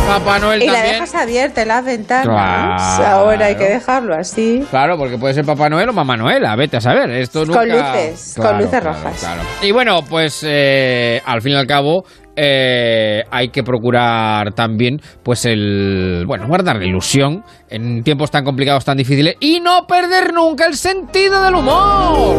Papá 0.06 0.38
Noel 0.38 0.62
y 0.62 0.66
también. 0.66 0.84
Y 0.84 0.88
la 0.88 0.92
dejas 0.92 1.14
abierta 1.14 1.64
las 1.64 1.84
ventanas. 1.84 3.00
Ahora 3.00 3.46
hay 3.46 3.56
que 3.56 3.68
dejarlo 3.68 4.14
así. 4.14 4.64
Claro, 4.70 4.96
porque 4.96 5.18
puede 5.18 5.34
ser 5.34 5.44
Papá 5.44 5.68
Noel 5.68 5.88
o 5.88 5.92
Mamá 5.92 6.16
Noela, 6.16 6.54
vete 6.56 6.76
a 6.76 6.80
saber. 6.80 7.10
Esto 7.10 7.46
Con 7.46 7.68
luces, 7.68 8.34
con 8.36 8.58
luces 8.58 8.82
rojas. 8.82 9.26
Y 9.62 9.72
bueno, 9.72 10.00
pues 10.08 10.44
eh, 10.46 11.20
al 11.24 11.42
fin 11.42 11.52
y 11.52 11.56
al 11.56 11.66
cabo, 11.66 12.04
eh, 12.36 13.22
hay 13.30 13.48
que 13.48 13.62
procurar 13.62 14.52
también, 14.54 15.00
pues 15.22 15.44
el, 15.44 16.24
bueno, 16.26 16.46
guardar 16.48 16.76
la 16.76 16.84
ilusión 16.84 17.44
en 17.68 18.02
tiempos 18.02 18.30
tan 18.30 18.44
complicados, 18.44 18.84
tan 18.84 18.96
difíciles 18.96 19.36
y 19.40 19.60
no 19.60 19.86
perder 19.86 20.32
nunca 20.32 20.66
el 20.66 20.76
sentido 20.76 21.42
del 21.42 21.54
humor. 21.54 22.36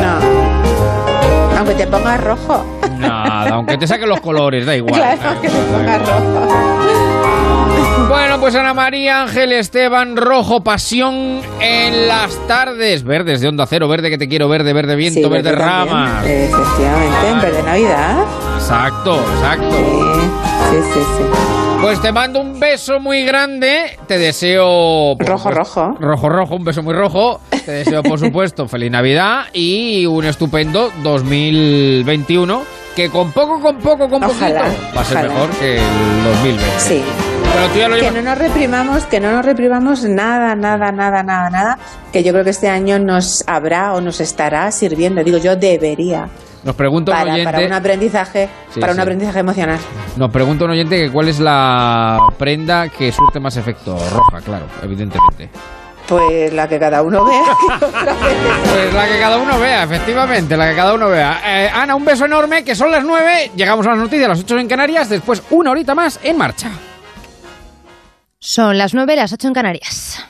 No. 0.00 1.58
Aunque 1.58 1.74
te 1.74 1.86
pongas 1.86 2.22
rojo. 2.22 2.77
Nada, 2.98 3.50
aunque 3.54 3.76
te 3.78 3.86
saquen 3.86 4.08
los 4.08 4.20
colores, 4.20 4.66
da 4.66 4.76
igual. 4.76 5.00
Claro. 5.00 6.08
Bueno, 8.08 8.40
pues 8.40 8.54
Ana 8.54 8.72
María 8.72 9.22
Ángel 9.22 9.52
Esteban 9.52 10.16
Rojo, 10.16 10.62
pasión 10.64 11.40
en 11.60 12.08
las 12.08 12.34
tardes. 12.46 13.04
Verdes 13.04 13.40
de 13.40 13.48
onda 13.48 13.66
cero, 13.66 13.86
verde 13.88 14.08
que 14.10 14.16
te 14.18 14.28
quiero, 14.28 14.48
verde, 14.48 14.72
verde 14.72 14.96
viento, 14.96 15.28
verde, 15.28 15.52
rama. 15.52 16.22
Efectivamente, 16.24 17.28
en 17.28 17.40
verde 17.40 17.62
Navidad. 17.62 18.24
Exacto, 18.56 19.16
exacto. 19.34 19.76
Sí, 20.70 20.76
sí, 20.76 20.90
sí. 20.94 21.00
sí. 21.18 21.24
Pues 21.80 22.00
te 22.02 22.10
mando 22.10 22.40
un 22.40 22.58
beso 22.58 22.98
muy 22.98 23.22
grande. 23.24 23.96
Te 24.08 24.18
deseo. 24.18 25.14
Rojo, 25.18 25.50
rojo. 25.50 25.96
Rojo, 26.00 26.28
rojo, 26.28 26.54
un 26.56 26.64
beso 26.64 26.82
muy 26.82 26.94
rojo. 26.94 27.40
Te 27.50 27.70
deseo, 27.70 28.02
por 28.02 28.18
supuesto, 28.18 28.66
feliz 28.66 28.90
Navidad 28.90 29.44
y 29.52 30.06
un 30.06 30.24
estupendo 30.24 30.90
2021. 31.02 32.62
Que 32.98 33.08
con 33.10 33.30
poco, 33.30 33.60
con 33.60 33.78
poco, 33.78 34.10
con 34.10 34.20
poquito 34.20 34.54
va 34.96 35.00
a 35.02 35.04
ser 35.04 35.22
mejor 35.22 35.50
que 35.50 35.76
el 35.76 36.24
2020. 36.24 36.64
Sí. 36.78 37.04
que 38.00 38.10
no 38.10 38.22
nos 38.22 38.36
reprimamos, 38.36 39.04
que 39.04 39.20
no 39.20 39.30
nos 39.30 39.44
reprimamos 39.44 40.02
nada, 40.02 40.56
nada, 40.56 40.90
nada, 40.90 41.22
nada, 41.22 41.48
nada. 41.48 41.78
Que 42.12 42.24
yo 42.24 42.32
creo 42.32 42.42
que 42.42 42.50
este 42.50 42.68
año 42.68 42.98
nos 42.98 43.44
habrá 43.46 43.94
o 43.94 44.00
nos 44.00 44.20
estará 44.20 44.72
sirviendo. 44.72 45.22
Digo, 45.22 45.38
yo 45.38 45.54
debería. 45.54 46.28
Nos 46.64 46.74
pregunta 46.74 47.12
un 47.12 47.28
oyente. 47.28 47.44
Para 47.44 47.66
un 47.66 47.72
aprendizaje, 47.72 48.48
para 48.80 48.94
un 48.94 48.98
aprendizaje 48.98 49.38
emocional. 49.38 49.78
Nos 50.16 50.32
pregunta 50.32 50.64
un 50.64 50.72
oyente 50.72 50.96
que 50.96 51.12
cuál 51.12 51.28
es 51.28 51.38
la 51.38 52.18
prenda 52.36 52.88
que 52.88 53.12
surte 53.12 53.38
más 53.38 53.56
efecto. 53.56 53.96
Roja, 54.10 54.40
claro, 54.44 54.66
evidentemente. 54.82 55.50
Pues 56.08 56.54
la 56.54 56.66
que 56.66 56.78
cada 56.78 57.02
uno 57.02 57.22
vea. 57.22 57.54
pues 57.78 58.94
la 58.94 59.06
que 59.06 59.20
cada 59.20 59.36
uno 59.36 59.58
vea, 59.60 59.82
efectivamente, 59.82 60.56
la 60.56 60.70
que 60.70 60.76
cada 60.76 60.94
uno 60.94 61.08
vea. 61.10 61.40
Eh, 61.44 61.70
Ana, 61.72 61.94
un 61.94 62.04
beso 62.04 62.24
enorme, 62.24 62.64
que 62.64 62.74
son 62.74 62.90
las 62.90 63.04
nueve. 63.04 63.50
Llegamos 63.54 63.86
a 63.86 63.90
las 63.90 63.98
noticias, 63.98 64.24
a 64.24 64.28
las 64.30 64.40
ocho 64.40 64.58
en 64.58 64.68
Canarias. 64.68 65.10
Después, 65.10 65.42
una 65.50 65.70
horita 65.70 65.94
más 65.94 66.18
en 66.22 66.38
marcha. 66.38 66.70
Son 68.38 68.78
las 68.78 68.94
nueve, 68.94 69.16
las 69.16 69.32
ocho 69.34 69.48
en 69.48 69.54
Canarias. 69.54 70.24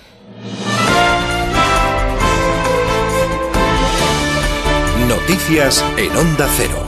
Noticias 5.06 5.84
en 5.96 6.16
Onda 6.16 6.48
Cero. 6.56 6.87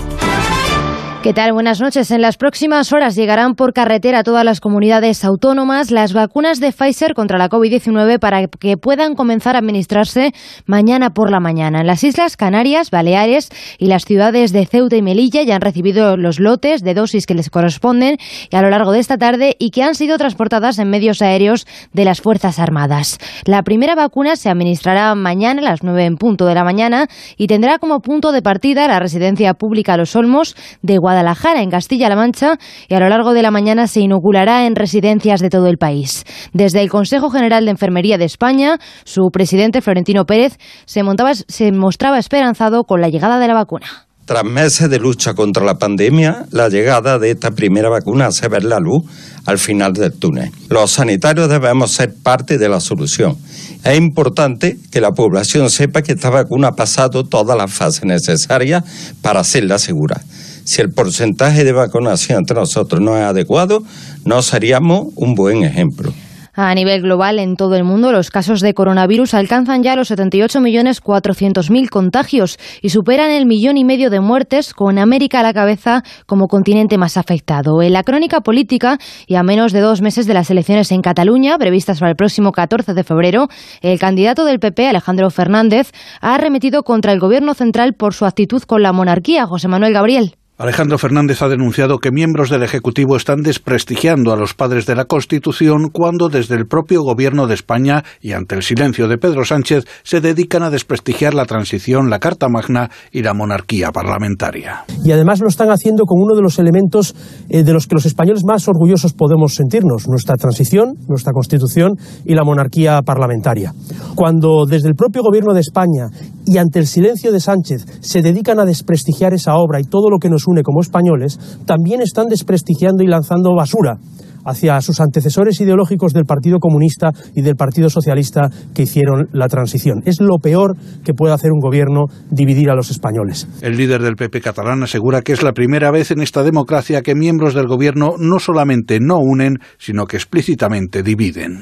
¿Qué 1.23 1.35
tal? 1.35 1.53
Buenas 1.53 1.83
noches. 1.83 2.11
En 2.13 2.23
las 2.23 2.39
próximas 2.39 2.95
horas 2.95 3.15
llegarán 3.15 3.55
por 3.55 3.75
carretera 3.75 4.21
a 4.21 4.23
todas 4.23 4.43
las 4.43 4.59
comunidades 4.59 5.23
autónomas 5.23 5.91
las 5.91 6.15
vacunas 6.15 6.61
de 6.61 6.73
Pfizer 6.73 7.13
contra 7.13 7.37
la 7.37 7.51
COVID-19 7.51 8.19
para 8.19 8.47
que 8.47 8.79
puedan 8.79 9.15
comenzar 9.15 9.55
a 9.55 9.59
administrarse 9.59 10.33
mañana 10.65 11.11
por 11.11 11.31
la 11.31 11.39
mañana. 11.39 11.85
Las 11.85 12.05
Islas 12.05 12.39
Canarias, 12.39 12.91
Baleares 12.91 13.51
y 13.77 13.89
las 13.89 14.07
ciudades 14.07 14.53
de 14.53 14.65
Ceuta 14.65 14.97
y 14.97 15.03
Melilla 15.03 15.43
ya 15.43 15.57
han 15.57 15.61
recibido 15.61 16.17
los 16.17 16.41
lotes 16.41 16.83
de 16.83 16.95
dosis 16.95 17.27
que 17.27 17.35
les 17.35 17.51
corresponden 17.51 18.17
a 18.51 18.63
lo 18.63 18.71
largo 18.71 18.91
de 18.91 19.01
esta 19.01 19.19
tarde 19.19 19.57
y 19.59 19.73
que 19.73 19.83
han 19.83 19.97
sido 19.97 20.17
transportadas 20.17 20.79
en 20.79 20.89
medios 20.89 21.21
aéreos 21.21 21.67
de 21.93 22.07
las 22.07 22.23
Fuerzas 22.23 22.59
Armadas. 22.59 23.19
La 23.45 23.63
primera 23.63 23.95
vacuna 23.95 24.37
se 24.37 24.49
administrará 24.49 25.15
mañana 25.15 25.61
a 25.61 25.71
las 25.73 25.83
9 25.83 26.03
en 26.03 26.17
punto 26.17 26.47
de 26.47 26.55
la 26.55 26.65
mañana 26.65 27.09
y 27.37 27.47
tendrá 27.47 27.79
como 27.79 28.01
punto 28.01 28.33
de 28.33 28.41
partida 28.41 28.89
la 28.89 29.01
residencia 29.01 29.53
pública 29.53 29.99
Los 29.99 30.17
Olmos 30.17 30.57
de 30.81 30.97
Guadalajara 30.97 31.10
Guadalajara, 31.11 31.61
en 31.61 31.71
Castilla-La 31.71 32.15
Mancha, 32.15 32.57
y 32.89 32.95
a 32.95 33.01
lo 33.01 33.09
largo 33.09 33.33
de 33.33 33.43
la 33.43 33.51
mañana 33.51 33.89
se 33.89 33.99
inoculará 33.99 34.67
en 34.67 34.77
residencias 34.77 35.41
de 35.41 35.51
todo 35.51 35.67
el 35.67 35.77
país. 35.77 36.25
Desde 36.53 36.83
el 36.83 36.89
Consejo 36.89 37.31
General 37.31 37.65
de 37.65 37.73
Enfermería 37.73 38.17
de 38.17 38.27
España, 38.27 38.79
su 39.05 39.31
presidente 39.33 39.83
Florentino 39.83 40.25
Pérez 40.25 40.57
se, 40.87 41.03
mostraba 41.03 42.19
esperanzado 42.21 42.85
con 42.85 43.01
la 43.01 43.09
llegada 43.09 43.41
de 43.41 43.49
la 43.49 43.55
vacuna. 43.55 44.07
Tras 44.25 44.45
meses 44.45 44.89
de 44.89 45.01
lucha 45.01 45.35
contra 45.35 45.65
la 45.65 45.79
pandemia, 45.79 46.47
la 46.53 46.69
llegada 46.69 47.19
de 47.19 47.33
esta 47.33 47.51
primera 47.51 47.89
vacuna 47.89 48.27
hace 48.27 48.47
ver 48.47 48.63
la 48.63 48.79
luz 48.79 49.03
al 49.47 49.59
final 49.59 49.93
del 49.93 50.13
túnel. 50.13 50.53
Los 50.69 50.93
sanitarios 50.93 51.49
debemos 51.49 51.91
ser 51.91 52.15
parte 52.23 52.57
de 52.57 52.69
la 52.69 52.79
solución. 52.79 53.37
Es 53.83 53.99
importante 53.99 54.79
que 54.93 55.01
la 55.01 55.11
población 55.11 55.71
sepa 55.71 56.03
que 56.03 56.13
esta 56.13 56.31
vacuna 56.31 56.69
ha 56.69 56.77
pasado 56.77 57.25
todas 57.25 57.59
las 57.59 57.73
fases 57.73 58.05
necesarias 58.05 58.85
para 59.21 59.41
hacerla 59.41 59.81
segura 59.81 60.23
si 60.71 60.81
el 60.83 60.93
porcentaje 60.93 61.65
de 61.65 61.73
vacunación 61.73 62.39
entre 62.39 62.55
nosotros 62.55 63.01
no 63.01 63.17
es 63.17 63.25
adecuado, 63.25 63.83
no 64.25 64.41
seríamos 64.41 65.09
un 65.17 65.35
buen 65.35 65.65
ejemplo. 65.65 66.13
A 66.55 66.73
nivel 66.75 67.03
global, 67.03 67.39
en 67.39 67.57
todo 67.57 67.75
el 67.75 67.85
mundo, 67.85 68.13
los 68.13 68.31
casos 68.31 68.61
de 68.61 68.75
coronavirus 68.75 69.35
alcanzan 69.35 69.83
ya 69.83 69.97
los 69.97 70.11
78.400.000 70.13 71.89
contagios 71.89 72.59
y 72.83 72.91
superan 72.91 73.31
el 73.31 73.47
millón 73.47 73.79
y 73.79 73.85
medio 73.85 74.11
de 74.11 74.21
muertes, 74.21 74.73
con 74.73 74.99
América 74.99 75.41
a 75.41 75.43
la 75.43 75.55
cabeza 75.55 76.05
como 76.27 76.47
continente 76.47 76.99
más 76.99 77.17
afectado. 77.17 77.83
En 77.83 77.93
la 77.93 78.05
crónica 78.05 78.41
política, 78.41 78.99
y 79.27 79.35
a 79.35 79.43
menos 79.43 79.73
de 79.73 79.81
dos 79.81 80.03
meses 80.03 80.27
de 80.27 80.35
las 80.35 80.51
elecciones 80.51 80.93
en 80.93 81.03
Cataluña, 81.03 81.59
previstas 81.59 81.99
para 81.99 82.11
el 82.11 82.17
próximo 82.17 82.53
14 82.53 82.95
de 82.95 83.05
febrero, 83.05 83.49
el 83.81 83.99
candidato 83.99 84.45
del 84.45 84.61
PP, 84.61 84.87
Alejandro 84.87 85.31
Fernández, 85.31 85.91
ha 86.21 86.35
arremetido 86.35 86.85
contra 86.85 87.13
el 87.13 87.19
gobierno 87.19 87.55
central 87.55 87.95
por 87.95 88.15
su 88.15 88.25
actitud 88.25 88.63
con 88.63 88.83
la 88.83 88.93
monarquía. 88.93 89.47
José 89.47 89.67
Manuel 89.67 89.95
Gabriel. 89.95 90.37
Alejandro 90.61 90.99
Fernández 90.99 91.41
ha 91.41 91.49
denunciado 91.49 92.01
que 92.01 92.11
miembros 92.11 92.51
del 92.51 92.63
Ejecutivo 92.63 93.17
están 93.17 93.41
desprestigiando 93.41 94.31
a 94.31 94.37
los 94.37 94.53
padres 94.53 94.85
de 94.85 94.95
la 94.95 95.07
Constitución 95.07 95.89
cuando 95.91 96.29
desde 96.29 96.55
el 96.55 96.67
propio 96.67 97.03
Gobierno 97.03 97.47
de 97.47 97.55
España 97.55 98.05
y 98.21 98.33
ante 98.33 98.57
el 98.57 98.63
silencio 98.63 99.09
de 99.09 99.17
Pedro 99.17 99.47
Sánchez 99.47 99.87
se 100.03 100.21
dedican 100.21 100.63
a 100.63 100.69
desprestigiar 100.69 101.33
la 101.33 101.47
transición, 101.47 102.11
la 102.11 102.19
Carta 102.19 102.51
Magna 102.51 102.91
y 103.11 103.23
la 103.23 103.33
monarquía 103.33 103.91
parlamentaria. 103.91 104.85
Y 105.03 105.13
además 105.13 105.41
lo 105.41 105.49
están 105.49 105.71
haciendo 105.71 106.05
con 106.05 106.21
uno 106.21 106.37
de 106.37 106.43
los 106.43 106.59
elementos 106.59 107.17
eh, 107.49 107.63
de 107.63 107.73
los 107.73 107.87
que 107.87 107.95
los 107.95 108.05
españoles 108.05 108.43
más 108.47 108.69
orgullosos 108.69 109.15
podemos 109.15 109.55
sentirnos, 109.55 110.09
nuestra 110.09 110.37
transición, 110.37 110.93
nuestra 111.09 111.33
Constitución 111.33 111.93
y 112.27 112.35
la 112.35 112.45
monarquía 112.45 113.01
parlamentaria. 113.01 113.73
Cuando 114.15 114.67
desde 114.67 114.89
el 114.89 114.95
propio 114.95 115.23
Gobierno 115.23 115.55
de 115.55 115.61
España 115.61 116.09
y 116.45 116.59
ante 116.59 116.81
el 116.81 116.87
silencio 116.87 117.33
de 117.33 117.41
Sánchez 117.41 117.87
se 118.03 118.21
dedican 118.21 118.61
a 118.61 118.67
desprestigiar 118.67 119.33
esa 119.33 119.55
obra 119.55 119.81
y 119.81 119.85
todo 119.85 120.11
lo 120.11 120.19
que 120.19 120.29
nos 120.29 120.50
como 120.63 120.81
españoles, 120.81 121.39
también 121.67 122.01
están 122.01 122.27
desprestigiando 122.27 123.03
y 123.03 123.07
lanzando 123.07 123.55
basura 123.55 123.99
hacia 124.45 124.81
sus 124.81 125.01
antecesores 125.01 125.61
ideológicos 125.61 126.13
del 126.13 126.25
Partido 126.25 126.59
Comunista 126.59 127.11
y 127.35 127.43
del 127.43 127.57
Partido 127.57 127.91
Socialista 127.91 128.49
que 128.75 128.83
hicieron 128.83 129.29
la 129.33 129.49
transición. 129.49 130.03
Es 130.05 130.21
lo 130.21 130.39
peor 130.39 130.77
que 131.05 131.15
puede 131.15 131.35
hacer 131.35 131.51
un 131.53 131.61
gobierno 131.61 132.07
dividir 132.31 132.71
a 132.71 132.75
los 132.75 132.91
españoles. 132.91 133.49
El 133.63 133.77
líder 133.77 134.03
del 134.03 134.17
PP 134.17 134.41
catalán 134.41 134.83
asegura 134.83 135.23
que 135.23 135.33
es 135.33 135.43
la 135.43 135.53
primera 135.53 135.91
vez 135.91 136.11
en 136.11 136.21
esta 136.21 136.43
democracia 136.43 137.03
que 137.03 137.15
miembros 137.15 137.55
del 137.55 137.67
gobierno 137.67 138.15
no 138.19 138.39
solamente 138.39 138.99
no 139.01 139.19
unen, 139.19 139.59
sino 139.79 140.07
que 140.07 140.17
explícitamente 140.17 141.03
dividen. 141.03 141.61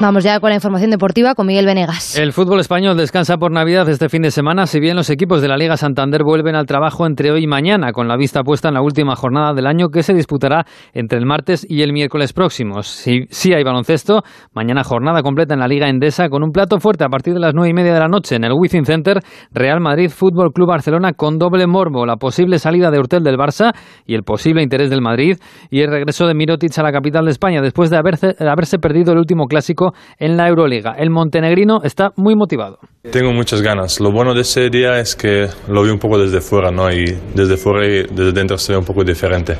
Vamos 0.00 0.22
ya 0.22 0.38
con 0.38 0.50
la 0.50 0.54
información 0.54 0.92
deportiva 0.92 1.34
con 1.34 1.48
Miguel 1.48 1.66
Venegas. 1.66 2.16
El 2.16 2.32
fútbol 2.32 2.60
español 2.60 2.96
descansa 2.96 3.36
por 3.36 3.50
Navidad 3.50 3.88
este 3.88 4.08
fin 4.08 4.22
de 4.22 4.30
semana, 4.30 4.66
si 4.66 4.78
bien 4.78 4.94
los 4.94 5.10
equipos 5.10 5.42
de 5.42 5.48
la 5.48 5.56
Liga 5.56 5.76
Santander 5.76 6.22
vuelven 6.22 6.54
al 6.54 6.66
trabajo 6.66 7.04
entre 7.04 7.32
hoy 7.32 7.42
y 7.42 7.46
mañana, 7.48 7.90
con 7.90 8.06
la 8.06 8.16
vista 8.16 8.44
puesta 8.44 8.68
en 8.68 8.74
la 8.74 8.80
última 8.80 9.16
jornada 9.16 9.54
del 9.54 9.66
año 9.66 9.88
que 9.88 10.04
se 10.04 10.14
disputará 10.14 10.66
entre 10.92 11.18
el 11.18 11.26
martes 11.26 11.66
y 11.68 11.82
el 11.82 11.92
miércoles 11.92 12.32
próximos. 12.32 12.86
Si, 12.86 13.22
si 13.30 13.52
hay 13.52 13.64
baloncesto, 13.64 14.22
mañana 14.52 14.84
jornada 14.84 15.20
completa 15.22 15.54
en 15.54 15.60
la 15.60 15.66
Liga 15.66 15.88
Endesa 15.88 16.28
con 16.28 16.44
un 16.44 16.52
plato 16.52 16.78
fuerte 16.78 17.02
a 17.02 17.08
partir 17.08 17.34
de 17.34 17.40
las 17.40 17.52
nueve 17.52 17.70
y 17.70 17.74
media 17.74 17.92
de 17.92 17.98
la 17.98 18.08
noche 18.08 18.36
en 18.36 18.44
el 18.44 18.52
Wizzing 18.52 18.84
Center, 18.84 19.18
Real 19.50 19.80
Madrid 19.80 20.10
Fútbol 20.10 20.52
Club 20.52 20.68
Barcelona 20.68 21.12
con 21.12 21.38
doble 21.38 21.66
morbo, 21.66 22.06
la 22.06 22.18
posible 22.18 22.60
salida 22.60 22.92
de 22.92 23.00
Urtel 23.00 23.24
del 23.24 23.36
Barça 23.36 23.72
y 24.06 24.14
el 24.14 24.22
posible 24.22 24.62
interés 24.62 24.90
del 24.90 25.02
Madrid 25.02 25.38
y 25.72 25.80
el 25.80 25.90
regreso 25.90 26.28
de 26.28 26.34
Mirotic 26.34 26.78
a 26.78 26.84
la 26.84 26.92
capital 26.92 27.24
de 27.24 27.32
España 27.32 27.60
después 27.60 27.90
de 27.90 27.96
haberse 27.96 28.78
perdido 28.78 29.10
el 29.10 29.18
último 29.18 29.46
clásico 29.46 29.87
en 30.18 30.36
la 30.36 30.48
Euroliga. 30.48 30.94
El 30.98 31.10
montenegrino 31.10 31.80
está 31.82 32.10
muy 32.16 32.34
motivado. 32.34 32.78
Tengo 33.10 33.32
muchas 33.32 33.62
ganas. 33.62 34.00
Lo 34.00 34.12
bueno 34.12 34.34
de 34.34 34.42
ese 34.42 34.68
día 34.70 34.98
es 34.98 35.16
que 35.16 35.48
lo 35.68 35.82
vi 35.82 35.90
un 35.90 35.98
poco 35.98 36.18
desde 36.18 36.40
fuera, 36.40 36.70
¿no? 36.70 36.90
Y 36.90 37.16
desde 37.34 37.56
fuera 37.56 37.86
y 37.86 38.02
desde 38.02 38.32
dentro 38.32 38.58
se 38.58 38.72
ve 38.72 38.78
un 38.78 38.84
poco 38.84 39.04
diferente. 39.04 39.56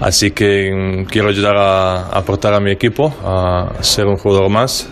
Así 0.00 0.32
que 0.32 0.70
mm, 0.72 1.04
quiero 1.04 1.28
ayudar 1.28 1.56
a 1.56 2.08
aportar 2.08 2.54
a 2.54 2.60
mi 2.60 2.72
equipo, 2.72 3.14
a 3.24 3.82
ser 3.82 4.06
un 4.06 4.16
jugador 4.16 4.50
más 4.50 4.90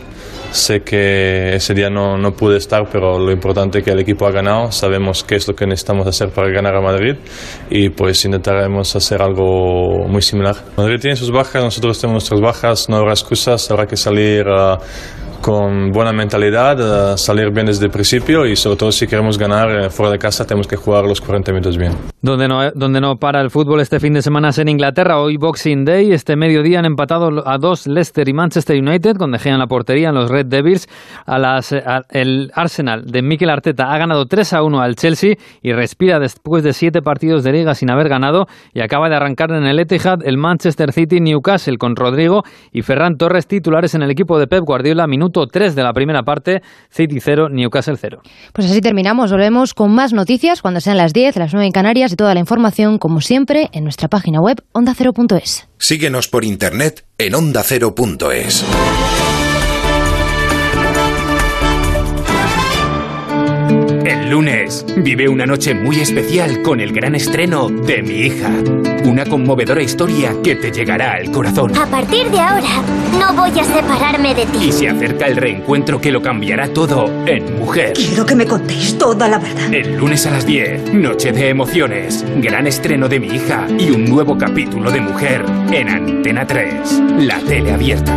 Sé 0.50 0.80
que 0.80 1.54
ese 1.54 1.74
día 1.74 1.90
no, 1.90 2.16
no, 2.16 2.32
pude 2.32 2.56
estar, 2.56 2.88
pero 2.90 3.18
lo 3.18 3.30
importante 3.30 3.78
es 3.78 3.84
que 3.84 3.90
el 3.90 4.00
equipo 4.00 4.26
ha 4.26 4.30
ganado. 4.30 4.72
Sabemos 4.72 5.24
qué 5.24 5.36
es 5.36 5.46
lo 5.48 5.54
que 5.54 5.66
necesitamos 5.66 6.06
hacer 6.06 6.30
para 6.30 6.48
ganar 6.50 6.74
a 6.76 6.80
Madrid 6.80 7.16
y 7.70 7.90
pues 7.90 8.24
intentaremos 8.24 8.94
hacer 8.96 9.22
algo 9.22 10.06
muy 10.08 10.22
similar. 10.22 10.56
Madrid 10.76 10.98
tiene 11.00 11.16
sus 11.16 11.30
bajas, 11.30 11.62
nosotros 11.62 12.00
tenemos 12.00 12.22
nuestras 12.22 12.40
bajas, 12.40 12.88
no 12.88 12.96
habrá 12.96 13.12
excusas, 13.12 13.70
habrá 13.70 13.86
que 13.86 13.96
salir. 13.96 14.46
Uh, 14.46 14.78
con 15.46 15.92
buena 15.92 16.12
mentalidad, 16.12 17.12
eh, 17.12 17.16
salir 17.16 17.52
bien 17.52 17.66
desde 17.66 17.84
el 17.84 17.92
principio 17.92 18.46
y 18.46 18.56
sobre 18.56 18.76
todo 18.76 18.90
si 18.90 19.06
queremos 19.06 19.38
ganar 19.38 19.70
eh, 19.70 19.90
fuera 19.90 20.10
de 20.10 20.18
casa 20.18 20.44
tenemos 20.44 20.66
que 20.66 20.74
jugar 20.74 21.04
los 21.04 21.20
40 21.20 21.52
minutos 21.52 21.78
bien. 21.78 21.92
Donde 22.20 22.48
no, 22.48 22.68
donde 22.72 23.00
no 23.00 23.14
para 23.14 23.40
el 23.42 23.50
fútbol 23.50 23.80
este 23.80 24.00
fin 24.00 24.12
de 24.14 24.22
semana 24.22 24.48
es 24.48 24.58
en 24.58 24.66
Inglaterra, 24.66 25.20
hoy 25.20 25.36
Boxing 25.36 25.84
Day, 25.84 26.10
este 26.10 26.34
mediodía 26.34 26.80
han 26.80 26.84
empatado 26.84 27.48
a 27.48 27.58
dos 27.58 27.86
Leicester 27.86 28.28
y 28.28 28.32
Manchester 28.32 28.76
United 28.76 29.18
con 29.18 29.30
De 29.30 29.38
en 29.44 29.60
la 29.60 29.68
portería 29.68 30.08
en 30.08 30.16
los 30.16 30.28
Red 30.28 30.46
Devils, 30.46 30.88
a 31.24 31.38
las, 31.38 31.72
el 32.10 32.50
Arsenal 32.52 33.04
de 33.04 33.22
Mikel 33.22 33.48
Arteta 33.48 33.92
ha 33.92 33.98
ganado 33.98 34.26
3 34.26 34.52
a 34.52 34.64
1 34.64 34.80
al 34.80 34.96
Chelsea 34.96 35.36
y 35.62 35.72
respira 35.72 36.18
después 36.18 36.64
de 36.64 36.72
siete 36.72 37.02
partidos 37.02 37.44
de 37.44 37.52
liga 37.52 37.76
sin 37.76 37.92
haber 37.92 38.08
ganado 38.08 38.48
y 38.74 38.80
acaba 38.80 39.08
de 39.08 39.14
arrancar 39.14 39.52
en 39.52 39.64
el 39.64 39.78
Etihad 39.78 40.26
el 40.26 40.38
Manchester 40.38 40.92
City 40.92 41.20
Newcastle 41.20 41.78
con 41.78 41.94
Rodrigo 41.94 42.42
y 42.72 42.82
Ferran 42.82 43.16
Torres 43.16 43.46
titulares 43.46 43.94
en 43.94 44.02
el 44.02 44.10
equipo 44.10 44.40
de 44.40 44.48
Pep 44.48 44.64
Guardiola 44.64 45.06
minuto 45.06 45.35
minuto 45.36 45.50
3 45.50 45.74
de 45.74 45.82
la 45.82 45.92
primera 45.92 46.22
parte, 46.22 46.62
City 46.90 47.20
0, 47.20 47.48
Newcastle 47.50 47.96
0. 48.00 48.22
Pues 48.52 48.70
así 48.70 48.80
terminamos. 48.80 49.30
Volvemos 49.30 49.74
con 49.74 49.92
más 49.92 50.12
noticias 50.12 50.62
cuando 50.62 50.80
sean 50.80 50.96
las 50.96 51.12
10, 51.12 51.36
las 51.36 51.52
9 51.52 51.66
en 51.66 51.72
Canarias 51.72 52.12
y 52.12 52.16
toda 52.16 52.34
la 52.34 52.40
información, 52.40 52.98
como 52.98 53.20
siempre, 53.20 53.68
en 53.72 53.84
nuestra 53.84 54.08
página 54.08 54.40
web 54.40 54.62
ondacero.es. 54.72 55.68
Síguenos 55.78 56.28
por 56.28 56.44
internet 56.44 57.04
en 57.18 57.34
ondacero.es. 57.34 58.64
El 64.06 64.30
lunes 64.30 64.86
vive 64.98 65.28
una 65.28 65.46
noche 65.46 65.74
muy 65.74 65.98
especial 65.98 66.62
con 66.62 66.78
el 66.78 66.92
gran 66.92 67.16
estreno 67.16 67.68
de 67.68 68.04
Mi 68.04 68.14
hija. 68.14 68.52
Una 69.04 69.24
conmovedora 69.24 69.82
historia 69.82 70.32
que 70.44 70.54
te 70.54 70.70
llegará 70.70 71.14
al 71.14 71.32
corazón. 71.32 71.76
A 71.76 71.86
partir 71.86 72.30
de 72.30 72.38
ahora, 72.38 72.84
no 73.18 73.34
voy 73.34 73.58
a 73.58 73.64
separarme 73.64 74.32
de 74.32 74.46
ti. 74.46 74.66
Y 74.68 74.70
se 74.70 74.88
acerca 74.88 75.26
el 75.26 75.36
reencuentro 75.36 76.00
que 76.00 76.12
lo 76.12 76.22
cambiará 76.22 76.68
todo 76.68 77.26
en 77.26 77.58
Mujer. 77.58 77.94
Quiero 77.94 78.24
que 78.24 78.36
me 78.36 78.46
contéis 78.46 78.96
toda 78.96 79.28
la 79.28 79.40
verdad. 79.40 79.74
El 79.74 79.96
lunes 79.96 80.24
a 80.24 80.30
las 80.30 80.46
10, 80.46 80.94
Noche 80.94 81.32
de 81.32 81.48
Emociones. 81.48 82.24
Gran 82.36 82.68
estreno 82.68 83.08
de 83.08 83.18
Mi 83.18 83.26
hija 83.26 83.66
y 83.76 83.90
un 83.90 84.04
nuevo 84.04 84.38
capítulo 84.38 84.92
de 84.92 85.00
Mujer 85.00 85.44
en 85.72 85.88
Antena 85.88 86.46
3. 86.46 87.02
La 87.18 87.40
tele 87.40 87.72
abierta. 87.72 88.16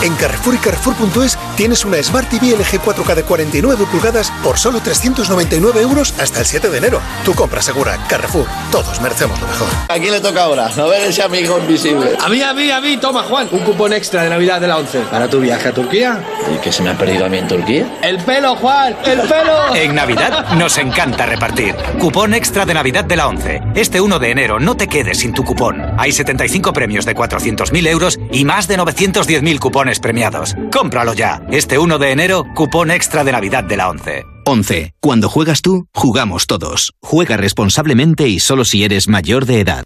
En 0.00 0.14
Carrefour 0.14 0.54
y 0.54 0.58
Carrefour.es 0.58 1.36
tienes 1.56 1.84
una 1.84 2.00
Smart 2.00 2.28
TV 2.28 2.56
LG 2.56 2.80
4K 2.80 3.16
de 3.16 3.24
49 3.24 3.84
pulgadas 3.90 4.32
por 4.44 4.56
solo 4.56 4.80
399 4.80 5.80
euros 5.82 6.14
hasta 6.20 6.38
el 6.38 6.46
7 6.46 6.70
de 6.70 6.78
enero. 6.78 7.00
Tu 7.24 7.34
compra 7.34 7.60
segura. 7.60 7.98
Carrefour. 8.08 8.46
Todos 8.70 9.00
merecemos 9.00 9.40
lo 9.40 9.48
mejor. 9.48 9.66
¿A 9.88 9.94
quién 9.94 10.12
le 10.12 10.20
toca 10.20 10.44
ahora? 10.44 10.70
No 10.76 10.86
ver 10.86 11.02
ese 11.02 11.20
amigo 11.22 11.58
invisible. 11.58 12.16
A 12.20 12.28
mí, 12.28 12.40
a 12.40 12.54
mí, 12.54 12.70
a 12.70 12.80
mí. 12.80 12.96
Toma, 12.98 13.24
Juan. 13.24 13.48
Un 13.50 13.58
cupón 13.60 13.92
extra 13.92 14.22
de 14.22 14.30
Navidad 14.30 14.60
de 14.60 14.68
la 14.68 14.78
11. 14.78 15.00
Para 15.10 15.28
tu 15.28 15.40
viaje 15.40 15.68
a 15.68 15.72
Turquía. 15.74 16.24
¿Y 16.54 16.58
qué 16.58 16.70
se 16.70 16.84
me 16.84 16.90
ha 16.90 16.96
perdido 16.96 17.24
a 17.26 17.28
mí 17.28 17.38
en 17.38 17.48
Turquía? 17.48 17.98
¡El 18.02 18.18
pelo, 18.18 18.54
Juan! 18.54 18.96
¡El 19.04 19.20
pelo! 19.22 19.74
En 19.74 19.96
Navidad 19.96 20.52
nos 20.52 20.78
encanta 20.78 21.26
repartir. 21.26 21.74
Cupón 21.98 22.34
extra 22.34 22.64
de 22.64 22.74
Navidad 22.74 23.04
de 23.04 23.16
la 23.16 23.26
11. 23.26 23.62
Este 23.74 24.00
1 24.00 24.18
de 24.20 24.30
enero 24.30 24.60
no 24.60 24.76
te 24.76 24.86
quedes 24.86 25.18
sin 25.18 25.34
tu 25.34 25.42
cupón. 25.42 25.82
Hay 25.98 26.12
75 26.12 26.72
premios 26.72 27.04
de 27.04 27.16
400.000 27.16 27.88
euros 27.88 28.18
y 28.30 28.44
más 28.44 28.68
de 28.68 28.78
910.000 28.78 29.58
cupones 29.58 29.87
premiados. 30.00 30.54
Cómpralo 30.70 31.14
ya. 31.14 31.42
Este 31.50 31.78
1 31.78 31.98
de 31.98 32.12
enero, 32.12 32.44
cupón 32.54 32.90
extra 32.90 33.24
de 33.24 33.32
Navidad 33.32 33.64
de 33.64 33.76
la 33.78 33.88
11. 33.88 34.24
11. 34.44 34.92
Cuando 35.00 35.28
juegas 35.28 35.62
tú, 35.62 35.86
jugamos 35.94 36.46
todos. 36.46 36.92
Juega 37.02 37.36
responsablemente 37.36 38.28
y 38.28 38.40
solo 38.40 38.64
si 38.64 38.84
eres 38.84 39.08
mayor 39.08 39.46
de 39.46 39.60
edad. 39.60 39.84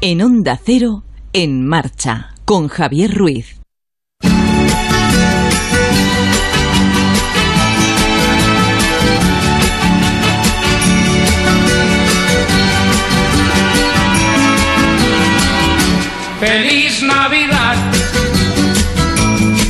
En 0.00 0.22
Onda 0.22 0.58
Cero, 0.64 1.02
en 1.32 1.66
marcha, 1.66 2.32
con 2.44 2.68
Javier 2.68 3.14
Ruiz. 3.14 3.57
Feliz 16.40 17.02
Navidad, 17.02 17.76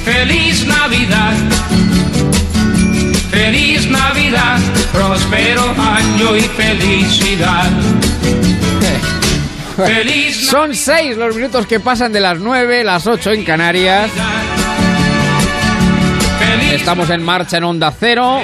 feliz 0.05 0.66
Navidad, 0.66 1.35
feliz 3.31 3.91
Navidad, 3.91 4.59
próspero 4.93 5.75
año 5.79 6.37
y 6.37 6.43
felicidad. 6.43 7.71
Feliz 9.77 10.49
Son 10.51 10.75
seis 10.75 11.16
los 11.16 11.37
minutos 11.37 11.66
que 11.66 11.79
pasan 11.79 12.12
de 12.12 12.21
las 12.21 12.41
nueve, 12.41 12.83
las 12.83 13.07
ocho 13.07 13.31
en 13.31 13.45
Canarias. 13.45 14.11
Estamos 16.73 17.09
en 17.11 17.23
marcha 17.23 17.59
en 17.59 17.64
Onda 17.64 17.93
Cero. 17.99 18.41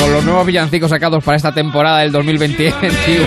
Con 0.00 0.12
los 0.12 0.24
nuevos 0.24 0.46
villancicos 0.46 0.90
sacados 0.90 1.24
para 1.24 1.36
esta 1.36 1.52
temporada 1.52 2.00
del 2.00 2.12
2021. 2.12 3.26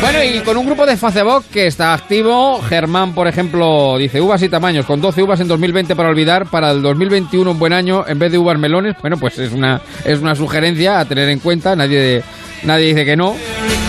Bueno, 0.00 0.24
y 0.24 0.40
con 0.40 0.56
un 0.56 0.66
grupo 0.66 0.86
de 0.86 0.96
Facebook 0.96 1.44
que 1.52 1.66
está 1.66 1.92
activo, 1.92 2.60
Germán, 2.62 3.14
por 3.14 3.28
ejemplo, 3.28 3.96
dice 3.98 4.20
uvas 4.20 4.42
y 4.42 4.48
tamaños, 4.48 4.86
con 4.86 5.00
12 5.00 5.22
uvas 5.22 5.40
en 5.40 5.48
2020 5.48 5.94
para 5.94 6.08
olvidar, 6.08 6.46
para 6.46 6.70
el 6.70 6.82
2021 6.82 7.50
un 7.50 7.58
buen 7.58 7.72
año 7.72 8.04
en 8.08 8.18
vez 8.18 8.32
de 8.32 8.38
uvas 8.38 8.58
melones. 8.58 8.96
Bueno, 9.00 9.18
pues 9.18 9.38
es 9.38 9.52
una, 9.52 9.80
es 10.04 10.20
una 10.20 10.34
sugerencia 10.34 11.00
a 11.00 11.04
tener 11.04 11.28
en 11.28 11.38
cuenta, 11.38 11.76
nadie, 11.76 12.22
nadie 12.64 12.86
dice 12.86 13.04
que 13.04 13.16
no, 13.16 13.36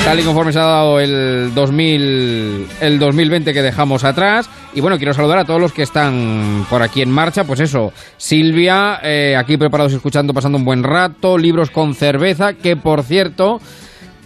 tal 0.04 0.20
y 0.20 0.24
conforme 0.24 0.52
se 0.52 0.60
ha 0.60 0.64
dado 0.64 1.00
el, 1.00 1.54
2000, 1.56 2.68
el 2.82 3.00
2020 3.00 3.54
que 3.54 3.62
dejamos 3.62 4.04
atrás. 4.04 4.50
Y 4.74 4.82
bueno, 4.82 4.98
quiero 4.98 5.14
saludar 5.14 5.40
a 5.40 5.46
todos 5.46 5.62
los 5.62 5.74
que 5.74 5.84
están 5.84 6.66
por 6.70 6.82
aquí 6.82 7.02
en 7.02 7.10
marcha, 7.10 7.46
pues 7.46 7.62
eso, 7.62 7.94
Silvia, 8.18 9.00
eh, 9.02 9.36
aquí 9.38 9.58
preparados 9.58 9.94
y 9.94 9.96
escuchando, 9.96 10.34
pasando 10.34 10.58
un 10.58 10.66
buen 10.66 10.84
rato, 10.84 11.38
libros 11.38 11.72
con 11.72 11.96
cerveza, 11.96 12.54
que 12.54 12.76
por 12.76 13.04
cierto 13.04 13.62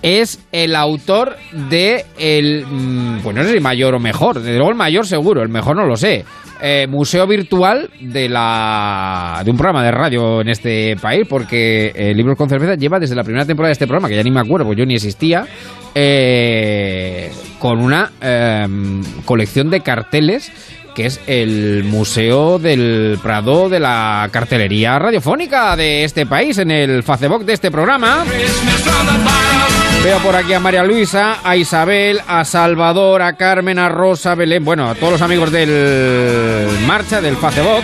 es 0.01 0.39
el 0.51 0.75
autor 0.75 1.35
de 1.69 2.05
el 2.17 2.65
mm, 2.65 3.23
bueno 3.23 3.41
no 3.41 3.47
sé 3.47 3.55
si 3.55 3.59
mayor 3.59 3.95
o 3.95 3.99
mejor 3.99 4.39
desde 4.39 4.55
luego 4.55 4.69
el 4.69 4.77
mayor 4.77 5.05
seguro 5.07 5.41
el 5.41 5.49
mejor 5.49 5.75
no 5.75 5.85
lo 5.85 5.95
sé 5.95 6.25
eh, 6.61 6.87
museo 6.87 7.27
virtual 7.27 7.89
de 7.99 8.29
la 8.29 9.41
de 9.43 9.51
un 9.51 9.57
programa 9.57 9.83
de 9.83 9.91
radio 9.91 10.41
en 10.41 10.49
este 10.49 10.95
país 11.01 11.27
porque 11.27 11.91
eh, 11.93 12.13
libros 12.13 12.37
con 12.37 12.49
cerveza 12.49 12.75
lleva 12.75 12.99
desde 12.99 13.15
la 13.15 13.23
primera 13.23 13.45
temporada 13.45 13.69
de 13.69 13.73
este 13.73 13.87
programa 13.87 14.07
que 14.07 14.15
ya 14.15 14.23
ni 14.23 14.31
me 14.31 14.39
acuerdo 14.39 14.65
porque 14.65 14.81
yo 14.81 14.85
ni 14.85 14.95
existía 14.95 15.45
eh, 15.93 17.31
con 17.59 17.79
una 17.79 18.11
em, 18.21 19.01
colección 19.25 19.69
de 19.69 19.81
carteles 19.81 20.51
que 20.95 21.05
es 21.07 21.19
el 21.27 21.83
Museo 21.83 22.57
del 22.57 23.19
Prado 23.21 23.67
de 23.67 23.79
la 23.79 24.29
Cartelería 24.31 24.97
Radiofónica 24.97 25.75
de 25.75 26.05
este 26.05 26.25
país, 26.25 26.57
en 26.57 26.71
el 26.71 27.03
Facebook 27.03 27.45
de 27.45 27.53
este 27.53 27.69
programa. 27.69 28.23
Veo 30.03 30.19
por 30.19 30.35
aquí 30.35 30.53
a 30.53 30.59
María 30.59 30.83
Luisa, 30.83 31.39
a 31.43 31.57
Isabel, 31.57 32.21
a 32.27 32.45
Salvador, 32.45 33.21
a 33.21 33.33
Carmen, 33.33 33.77
a 33.77 33.89
Rosa, 33.89 34.31
a 34.31 34.35
Belén, 34.35 34.63
bueno, 34.63 34.89
a 34.89 34.95
todos 34.95 35.13
los 35.13 35.21
amigos 35.21 35.51
del 35.51 36.67
Marcha, 36.87 37.19
del 37.19 37.35
Facebook. 37.35 37.83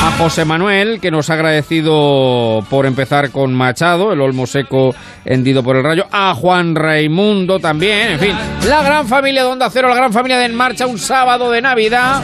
A 0.00 0.12
José 0.18 0.44
Manuel, 0.44 1.00
que 1.00 1.10
nos 1.10 1.28
ha 1.30 1.34
agradecido 1.34 2.64
por 2.70 2.86
empezar 2.86 3.30
con 3.30 3.52
Machado, 3.54 4.12
el 4.12 4.20
olmo 4.20 4.46
seco 4.46 4.94
hendido 5.24 5.62
por 5.62 5.76
el 5.76 5.84
rayo. 5.84 6.06
A 6.10 6.34
Juan 6.34 6.74
Raimundo 6.74 7.58
también, 7.58 8.12
en 8.12 8.18
fin. 8.18 8.36
La 8.68 8.82
gran 8.82 9.06
familia 9.06 9.42
de 9.42 9.48
Onda 9.48 9.68
Cero, 9.70 9.88
la 9.88 9.94
gran 9.94 10.12
familia 10.12 10.38
de 10.38 10.46
En 10.46 10.54
Marcha, 10.54 10.86
un 10.86 10.98
sábado 10.98 11.50
de 11.50 11.60
Navidad. 11.60 12.22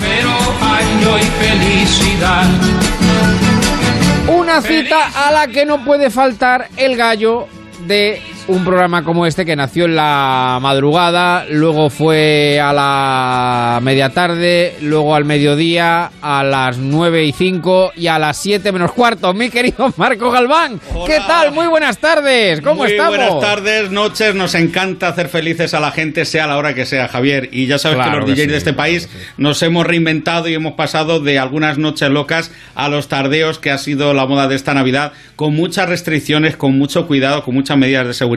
Una 4.29 4.63
cita 4.63 5.29
a 5.29 5.31
la 5.33 5.47
que 5.49 5.67
no 5.67 5.85
puede 5.85 6.11
faltar 6.11 6.69
el 6.77 6.97
gallo 6.97 7.47
de 7.87 8.23
un 8.47 8.63
programa 8.63 9.05
como 9.05 9.25
este 9.27 9.47
que 9.47 9.57
nació 9.57 9.87
en 9.87 9.97
la 9.97 10.59
madrugada, 10.61 11.47
luego 11.49 11.89
fue 11.89 12.61
a 12.61 12.73
la 12.73 13.81
media 13.83 14.11
tarde, 14.11 14.75
luego 14.83 15.15
al 15.15 15.25
mediodía, 15.25 16.11
a 16.21 16.45
las 16.45 16.77
9 16.77 17.25
y 17.25 17.33
5 17.33 17.93
y 17.97 18.07
a 18.09 18.19
las 18.19 18.37
7 18.39 18.71
menos 18.73 18.93
cuarto. 18.93 19.33
Mi 19.33 19.49
querido 19.49 19.93
Marco 19.97 20.31
Galván, 20.31 20.79
¿qué 21.07 21.19
tal? 21.27 21.53
Muy 21.53 21.69
buenas 21.69 21.99
tardes, 21.99 22.61
¿cómo 22.61 22.83
Muy 22.83 22.93
estamos? 22.93 23.17
Buenas 23.17 23.41
tardes, 23.41 23.91
noches, 23.91 24.35
nos 24.35 24.55
encanta 24.55 25.09
hacer 25.09 25.29
felices 25.29 25.73
a 25.73 25.81
la 25.81 25.91
gente, 25.91 26.27
sea 26.27 26.47
la 26.47 26.59
hora 26.59 26.75
que 26.75 26.85
sea, 26.85 27.09
Javier. 27.09 27.49
Y 27.51 27.67
ya 27.67 27.79
sabes 27.79 27.97
Claro 27.97 28.13
que 28.13 28.17
los 28.19 28.27
que 28.27 28.33
DJs 28.35 28.45
sí, 28.45 28.51
de 28.51 28.57
este 28.59 28.73
país 28.75 29.09
nos 29.39 29.63
hemos 29.63 29.87
reinventado 29.87 30.49
y 30.49 30.55
hemos 30.55 30.75
pasado 30.75 31.21
de 31.21 31.39
algunas 31.39 31.79
noches 31.79 32.11
locas 32.11 32.53
a 32.75 32.89
los 32.91 33.09
tardeos, 33.09 33.59
que 33.59 33.71
ha 33.71 33.79
sido 33.79 34.13
la 34.13 34.27
moda 34.27 34.49
de 34.49 34.57
esta 34.57 34.75
Navidad, 34.75 35.13
con 35.37 35.55
muchas 35.55 35.89
restricciones, 35.89 36.57
con 36.57 36.77
mucho 36.77 37.07
cuidado, 37.07 37.43
con 37.43 37.55
muchas 37.55 37.79
medidas 37.79 38.07
de 38.07 38.13
seguridad, 38.13 38.34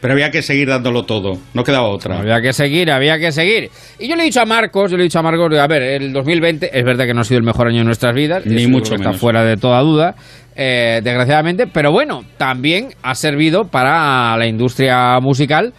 pero 0.00 0.12
había 0.14 0.30
que 0.30 0.42
seguir 0.42 0.68
dándolo 0.68 1.04
todo, 1.04 1.38
no 1.54 1.64
quedaba 1.64 1.88
otra. 1.88 2.18
Había 2.20 2.40
que 2.40 2.52
seguir, 2.52 2.90
había 2.90 3.18
que 3.18 3.32
seguir. 3.32 3.70
Y 3.98 4.08
yo 4.08 4.16
le 4.16 4.22
he 4.22 4.26
dicho 4.26 4.40
a 4.40 4.46
Marcos, 4.46 4.90
yo 4.90 4.96
le 4.96 5.02
he 5.02 5.06
dicho 5.06 5.18
a 5.18 5.22
Marcos, 5.22 5.52
a 5.58 5.66
ver, 5.66 5.82
el 5.82 6.12
2020 6.12 6.70
es 6.78 6.84
verdad 6.84 7.06
que 7.06 7.14
no 7.14 7.20
ha 7.20 7.24
sido 7.24 7.38
el 7.38 7.44
mejor 7.44 7.68
año 7.68 7.78
de 7.78 7.84
nuestras 7.84 8.14
vidas, 8.14 8.44
Ni 8.46 8.66
mucho 8.66 8.90
que 8.90 8.96
está 8.96 9.08
menos. 9.10 9.20
fuera 9.20 9.44
de 9.44 9.56
toda 9.56 9.80
duda, 9.80 10.14
eh, 10.56 11.00
desgraciadamente, 11.02 11.66
pero 11.66 11.92
bueno, 11.92 12.24
también 12.36 12.88
ha 13.02 13.14
servido 13.14 13.64
para 13.68 14.36
la 14.36 14.46
industria 14.46 15.18
musical. 15.20 15.72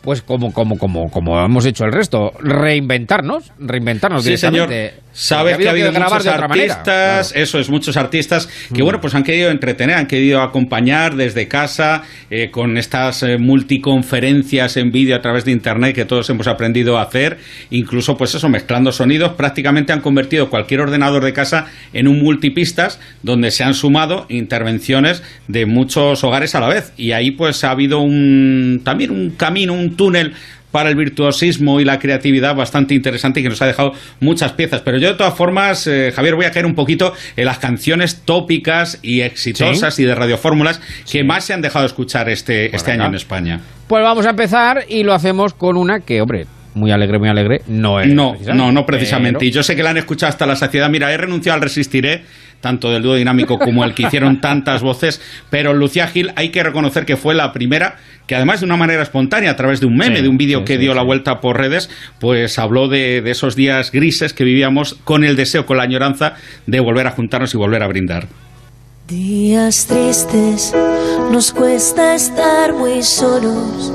Pues 0.00 0.22
como, 0.22 0.52
como, 0.52 0.78
como, 0.78 1.10
como 1.10 1.44
hemos 1.44 1.66
hecho 1.66 1.84
el 1.84 1.92
resto, 1.92 2.32
reinventarnos, 2.40 3.52
reinventarnos 3.58 4.24
Sí, 4.24 4.36
señor. 4.36 4.70
Sabes 5.20 5.58
que 5.58 5.66
ha 5.66 5.72
habido 5.72 5.90
muchos 5.90 6.24
manera, 6.24 6.44
artistas, 6.44 7.32
eso 7.34 7.58
es, 7.58 7.68
muchos 7.68 7.96
artistas 7.96 8.48
que, 8.72 8.84
bueno, 8.84 9.00
pues 9.00 9.16
han 9.16 9.24
querido 9.24 9.50
entretener, 9.50 9.96
han 9.96 10.06
querido 10.06 10.42
acompañar 10.42 11.16
desde 11.16 11.48
casa 11.48 12.04
eh, 12.30 12.52
con 12.52 12.78
estas 12.78 13.24
eh, 13.24 13.36
multiconferencias 13.36 14.76
en 14.76 14.92
vídeo 14.92 15.16
a 15.16 15.20
través 15.20 15.44
de 15.44 15.50
Internet 15.50 15.96
que 15.96 16.04
todos 16.04 16.30
hemos 16.30 16.46
aprendido 16.46 16.98
a 16.98 17.02
hacer, 17.02 17.38
incluso, 17.70 18.16
pues 18.16 18.32
eso, 18.36 18.48
mezclando 18.48 18.92
sonidos, 18.92 19.32
prácticamente 19.32 19.92
han 19.92 20.02
convertido 20.02 20.50
cualquier 20.50 20.82
ordenador 20.82 21.24
de 21.24 21.32
casa 21.32 21.66
en 21.92 22.06
un 22.06 22.22
multipistas 22.22 23.00
donde 23.24 23.50
se 23.50 23.64
han 23.64 23.74
sumado 23.74 24.24
intervenciones 24.28 25.24
de 25.48 25.66
muchos 25.66 26.22
hogares 26.22 26.54
a 26.54 26.60
la 26.60 26.68
vez. 26.68 26.92
Y 26.96 27.10
ahí, 27.10 27.32
pues, 27.32 27.64
ha 27.64 27.72
habido 27.72 27.98
un, 27.98 28.82
también 28.84 29.10
un 29.10 29.30
camino, 29.30 29.72
un 29.72 29.96
túnel 29.96 30.34
para 30.70 30.90
el 30.90 30.96
virtuosismo 30.96 31.80
y 31.80 31.84
la 31.84 31.98
creatividad 31.98 32.54
bastante 32.54 32.94
interesante 32.94 33.40
y 33.40 33.42
que 33.42 33.48
nos 33.48 33.62
ha 33.62 33.66
dejado 33.66 33.92
muchas 34.20 34.52
piezas. 34.52 34.82
Pero 34.82 34.98
yo, 34.98 35.08
de 35.08 35.14
todas 35.14 35.34
formas, 35.34 35.86
eh, 35.86 36.12
Javier, 36.14 36.34
voy 36.34 36.44
a 36.44 36.50
caer 36.50 36.66
un 36.66 36.74
poquito 36.74 37.14
en 37.36 37.44
las 37.46 37.58
canciones 37.58 38.22
tópicas 38.24 38.98
y 39.02 39.22
exitosas 39.22 39.98
y 39.98 40.04
de 40.04 40.14
radiofórmulas 40.14 40.80
que 41.10 41.24
más 41.24 41.44
se 41.44 41.54
han 41.54 41.62
dejado 41.62 41.86
escuchar 41.86 42.28
este, 42.28 42.74
este 42.76 42.92
año 42.92 43.06
en 43.06 43.14
España. 43.14 43.60
Pues 43.86 44.02
vamos 44.02 44.26
a 44.26 44.30
empezar 44.30 44.84
y 44.88 45.02
lo 45.02 45.14
hacemos 45.14 45.54
con 45.54 45.76
una 45.76 46.00
que, 46.00 46.20
hombre, 46.20 46.46
muy 46.74 46.90
alegre, 46.92 47.18
muy 47.18 47.28
alegre, 47.28 47.62
no 47.66 47.98
es. 48.00 48.06
No, 48.08 48.32
precisamente, 48.32 48.54
no, 48.64 48.72
no 48.72 48.86
precisamente. 48.86 49.38
pero- 49.38 49.48
Y 49.48 49.50
yo 49.50 49.62
sé 49.62 49.74
que 49.74 49.82
la 49.82 49.90
han 49.90 49.96
escuchado 49.96 50.28
hasta 50.30 50.46
la 50.46 50.54
saciedad. 50.54 50.88
Mira, 50.90 51.12
he 51.12 51.16
renunciado 51.16 51.54
al 51.56 51.62
Resistiré, 51.62 52.22
tanto 52.60 52.90
del 52.90 53.02
dúo 53.02 53.14
dinámico 53.14 53.58
como 53.58 53.84
el 53.84 53.94
que 53.94 54.04
hicieron 54.04 54.40
tantas 54.40 54.82
voces, 54.82 55.20
pero 55.50 55.74
Lucía 55.74 56.08
Gil 56.08 56.32
hay 56.36 56.50
que 56.50 56.62
reconocer 56.62 57.04
que 57.04 57.16
fue 57.16 57.34
la 57.34 57.52
primera 57.52 57.96
que 58.26 58.36
además 58.36 58.60
de 58.60 58.66
una 58.66 58.76
manera 58.76 59.02
espontánea, 59.02 59.50
a 59.50 59.56
través 59.56 59.80
de 59.80 59.86
un 59.86 59.96
meme, 59.96 60.16
Sí, 60.16 60.22
de 60.22 60.28
un 60.28 60.36
vídeo 60.36 60.58
sí, 60.58 60.64
que 60.66 60.74
sí, 60.74 60.80
dio 60.80 60.92
sí. 60.92 60.96
la 60.96 61.02
vuelta 61.02 61.40
por 61.40 61.56
redes, 61.56 61.88
pues 62.20 62.58
habló 62.58 62.86
de, 62.86 63.22
de 63.22 63.30
esos 63.30 63.56
días 63.56 63.90
grises 63.90 64.34
que 64.34 64.44
vivíamos 64.44 64.94
con 65.04 65.24
el 65.24 65.34
deseo, 65.34 65.64
con 65.64 65.78
la 65.78 65.84
añoranza 65.84 66.34
de 66.66 66.78
volver 66.80 67.06
a 67.06 67.12
juntarnos 67.12 67.54
y 67.54 67.56
volver 67.56 67.82
a 67.82 67.86
brindar. 67.86 68.28
Días 69.08 69.86
tristes, 69.86 70.74
nos 71.32 71.50
cuesta 71.52 72.14
estar 72.14 72.74
muy 72.74 73.02
solos. 73.02 73.90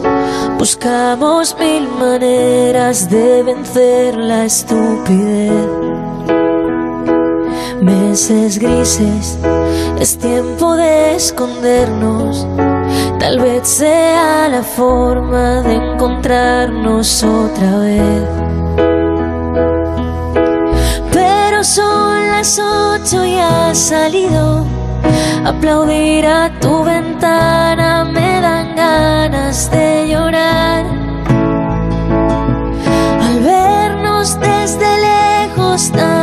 Buscamos 0.57 1.55
mil 1.59 1.87
maneras 1.87 3.11
de 3.11 3.43
vencer 3.43 4.15
la 4.15 4.45
estupidez. 4.45 6.02
Meses 7.83 8.59
grises, 8.59 9.37
es 9.99 10.17
tiempo 10.17 10.77
de 10.77 11.15
escondernos. 11.15 12.47
Tal 13.19 13.41
vez 13.41 13.67
sea 13.67 14.47
la 14.47 14.63
forma 14.63 15.61
de 15.61 15.73
encontrarnos 15.73 17.23
otra 17.23 17.79
vez. 17.79 18.29
Pero 21.11 21.61
son 21.65 22.27
las 22.27 22.57
ocho 22.57 23.25
y 23.25 23.35
has 23.35 23.77
salido. 23.77 24.65
Aplaudir 25.43 26.25
a 26.25 26.57
tu 26.61 26.85
ventana 26.85 28.05
me 28.05 28.39
dan 28.39 28.77
ganas 28.77 29.69
de 29.69 30.07
llorar. 30.07 30.85
Al 33.27 33.39
vernos 33.41 34.39
desde 34.39 34.87
lejos 35.01 35.91
tan 35.91 36.22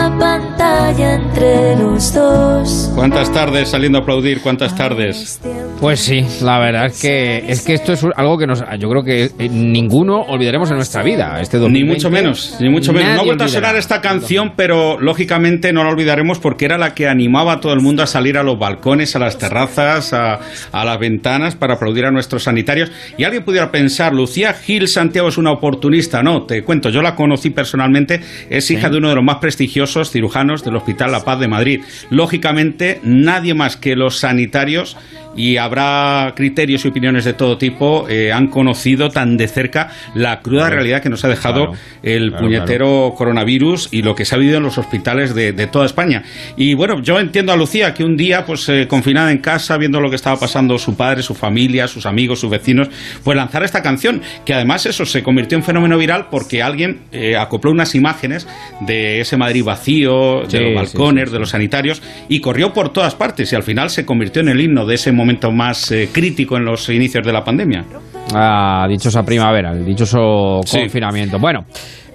¿Cuántas 2.95 3.31
tardes 3.33 3.69
saliendo 3.69 3.99
a 3.99 4.01
aplaudir? 4.01 4.41
¿Cuántas 4.41 4.75
tardes? 4.75 5.39
Pues 5.81 5.99
sí, 5.99 6.23
la 6.43 6.59
verdad 6.59 6.85
es 6.85 7.01
que 7.01 7.43
es 7.47 7.65
que 7.65 7.73
esto 7.73 7.93
es 7.93 8.05
algo 8.15 8.37
que 8.37 8.45
nos, 8.45 8.63
yo 8.77 8.87
creo 8.87 9.03
que 9.03 9.23
eh, 9.23 9.49
ninguno 9.49 10.21
olvidaremos 10.21 10.69
en 10.69 10.75
nuestra 10.75 11.01
vida. 11.01 11.41
Este 11.41 11.57
Ni 11.57 11.63
2020. 11.63 11.93
mucho 11.95 12.11
menos, 12.11 12.57
ni 12.59 12.69
mucho 12.69 12.93
menos. 12.93 13.15
No 13.15 13.21
ha 13.21 13.23
vuelto 13.23 13.45
a 13.45 13.47
sonar 13.47 13.75
esta 13.75 13.99
canción, 13.99 14.53
pero 14.55 14.99
lógicamente 14.99 15.73
no 15.73 15.83
la 15.83 15.89
olvidaremos 15.89 16.37
porque 16.37 16.65
era 16.65 16.77
la 16.77 16.93
que 16.93 17.07
animaba 17.07 17.53
a 17.53 17.59
todo 17.59 17.73
el 17.73 17.79
mundo 17.79 18.03
a 18.03 18.05
salir 18.05 18.37
a 18.37 18.43
los 18.43 18.59
balcones, 18.59 19.15
a 19.15 19.19
las 19.19 19.39
terrazas, 19.39 20.13
a, 20.13 20.39
a 20.71 20.85
las 20.85 20.99
ventanas 20.99 21.55
para 21.55 21.73
aplaudir 21.73 22.05
a 22.05 22.11
nuestros 22.11 22.43
sanitarios. 22.43 22.91
Y 23.17 23.23
alguien 23.23 23.43
pudiera 23.43 23.71
pensar, 23.71 24.13
Lucía 24.13 24.53
Gil 24.53 24.87
Santiago 24.87 25.29
es 25.29 25.39
una 25.39 25.51
oportunista. 25.51 26.21
No, 26.21 26.43
te 26.43 26.61
cuento, 26.61 26.89
yo 26.89 27.01
la 27.01 27.15
conocí 27.15 27.49
personalmente, 27.49 28.21
es 28.51 28.69
hija 28.69 28.91
de 28.91 28.99
uno 28.99 29.09
de 29.09 29.15
los 29.15 29.23
más 29.23 29.37
prestigiosos 29.37 30.11
cirujanos 30.11 30.63
del 30.63 30.75
Hospital 30.75 31.11
La 31.11 31.23
Paz 31.23 31.39
de 31.39 31.47
Madrid. 31.47 31.81
Lógicamente, 32.11 32.99
nadie 33.01 33.55
más 33.55 33.77
que 33.77 33.95
los 33.95 34.19
sanitarios 34.19 34.95
y 35.35 35.57
habrá 35.57 36.33
criterios 36.35 36.83
y 36.85 36.89
opiniones 36.89 37.25
de 37.25 37.33
todo 37.33 37.57
tipo, 37.57 38.05
eh, 38.09 38.31
han 38.33 38.47
conocido 38.47 39.09
tan 39.09 39.37
de 39.37 39.47
cerca 39.47 39.89
la 40.13 40.41
cruda 40.41 40.61
Claro. 40.63 40.75
realidad 40.75 41.01
que 41.01 41.09
nos 41.09 41.23
ha 41.23 41.29
dejado 41.29 41.67
Claro. 41.67 41.79
el 42.03 42.29
Claro, 42.29 42.45
puñetero 42.45 43.13
coronavirus 43.17 43.89
y 43.91 44.01
lo 44.01 44.15
que 44.15 44.25
se 44.25 44.35
ha 44.35 44.37
vivido 44.37 44.57
en 44.57 44.63
los 44.63 44.77
hospitales 44.77 45.33
de, 45.33 45.53
de 45.53 45.67
toda 45.67 45.85
España. 45.85 46.23
Y 46.57 46.73
bueno, 46.73 47.01
yo 47.01 47.19
entiendo 47.19 47.51
a 47.53 47.55
Lucía 47.55 47.93
que 47.93 48.03
un 48.03 48.17
día, 48.17 48.45
pues 48.45 48.67
eh, 48.69 48.87
confinada 48.87 49.31
en 49.31 49.37
casa, 49.39 49.77
viendo 49.77 49.99
lo 50.01 50.09
que 50.09 50.15
estaba 50.15 50.39
pasando 50.39 50.77
su 50.77 50.95
padre, 50.95 51.23
su 51.23 51.33
familia, 51.33 51.87
sus 51.87 52.05
amigos, 52.05 52.39
sus 52.39 52.49
vecinos, 52.49 52.89
pues 53.23 53.37
lanzar 53.37 53.63
esta 53.63 53.81
canción, 53.81 54.21
que 54.45 54.53
además 54.53 54.85
eso 54.85 55.05
se 55.05 55.23
convirtió 55.23 55.57
en 55.57 55.63
fenómeno 55.63 55.97
viral 55.97 56.27
porque 56.29 56.61
alguien 56.61 57.01
eh, 57.11 57.37
acopló 57.37 57.71
unas 57.71 57.95
imágenes 57.95 58.47
de 58.81 59.21
ese 59.21 59.37
Madrid 59.37 59.63
vacío, 59.63 60.41
de 60.41 60.49
Sí, 60.49 60.57
los 60.57 60.89
sí, 60.91 60.97
balcones, 60.97 61.31
de 61.31 61.39
los 61.39 61.49
sanitarios, 61.49 62.01
y 62.27 62.39
corrió 62.41 62.73
por 62.73 62.91
todas 62.93 63.15
partes 63.15 63.51
y 63.51 63.55
al 63.55 63.63
final 63.63 63.89
se 63.89 64.05
convirtió 64.05 64.41
en 64.41 64.49
el 64.49 64.59
himno 64.59 64.85
de 64.85 64.95
ese 64.95 65.11
momento 65.11 65.20
más 65.51 65.91
eh, 65.91 66.09
crítico 66.11 66.57
en 66.57 66.65
los 66.65 66.87
inicios 66.89 67.25
de 67.25 67.31
la 67.33 67.43
pandemia. 67.43 67.85
Ah, 68.33 68.85
dichosa 68.89 69.23
primavera, 69.23 69.71
el 69.71 69.85
dichoso 69.85 70.61
Sí. 70.65 70.79
confinamiento. 70.79 71.37
Bueno, 71.39 71.65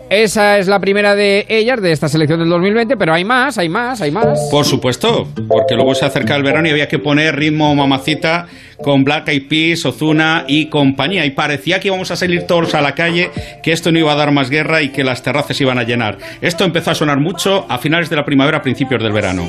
esa 0.09 0.59
es 0.59 0.69
la 0.69 0.79
primera 0.79 1.15
de 1.17 1.45
ellas, 1.49 1.83
de 1.83 1.91
esta 1.91 2.09
selección 2.09 2.39
del 2.39 2.49
2020, 2.49 2.97
pero 2.97 3.13
hay 3.13 3.25
más, 3.25 3.59
hay 3.59 3.69
más, 3.69 4.01
hay 4.01 4.13
más. 4.13 4.49
Por 4.51 4.65
supuesto, 4.65 5.27
porque 5.49 5.75
luego 5.75 5.95
se 5.95 6.05
acerca 6.07 6.37
el 6.37 6.43
verano 6.45 6.69
y 6.69 6.71
había 6.71 6.87
que 6.89 6.99
poner 7.01 7.35
ritmo 7.35 7.75
mamacita 7.75 8.47
con 8.83 9.03
Black 9.05 9.29
Eyed 9.29 9.49
Peas, 9.49 9.85
Ozuna 9.85 10.45
y 10.47 10.67
compañía. 10.69 11.25
Y 11.27 11.31
parecía 11.31 11.81
que 11.81 11.89
íbamos 11.89 12.11
a 12.13 12.17
salir 12.17 12.47
todos 12.47 12.75
a 12.75 12.81
la 12.81 12.93
calle, 12.95 13.31
que 13.63 13.73
esto 13.73 13.91
no 13.91 13.99
iba 13.99 14.13
a 14.13 14.17
dar 14.17 14.31
más 14.31 14.49
guerra 14.49 14.81
y 14.83 14.91
que 14.91 15.03
las 15.03 15.23
terrazas 15.23 15.61
iban 15.61 15.79
a 15.79 15.83
llenar. 15.83 16.19
Esto 16.41 16.65
empezó 16.65 16.93
a 16.93 16.95
sonar 16.95 17.19
mucho 17.19 17.67
a 17.69 17.79
finales 17.79 18.09
de 18.09 18.17
la 18.17 18.25
primavera, 18.25 18.59
a 18.59 18.63
principios 18.63 19.03
del 19.03 19.13
verano. 19.13 19.49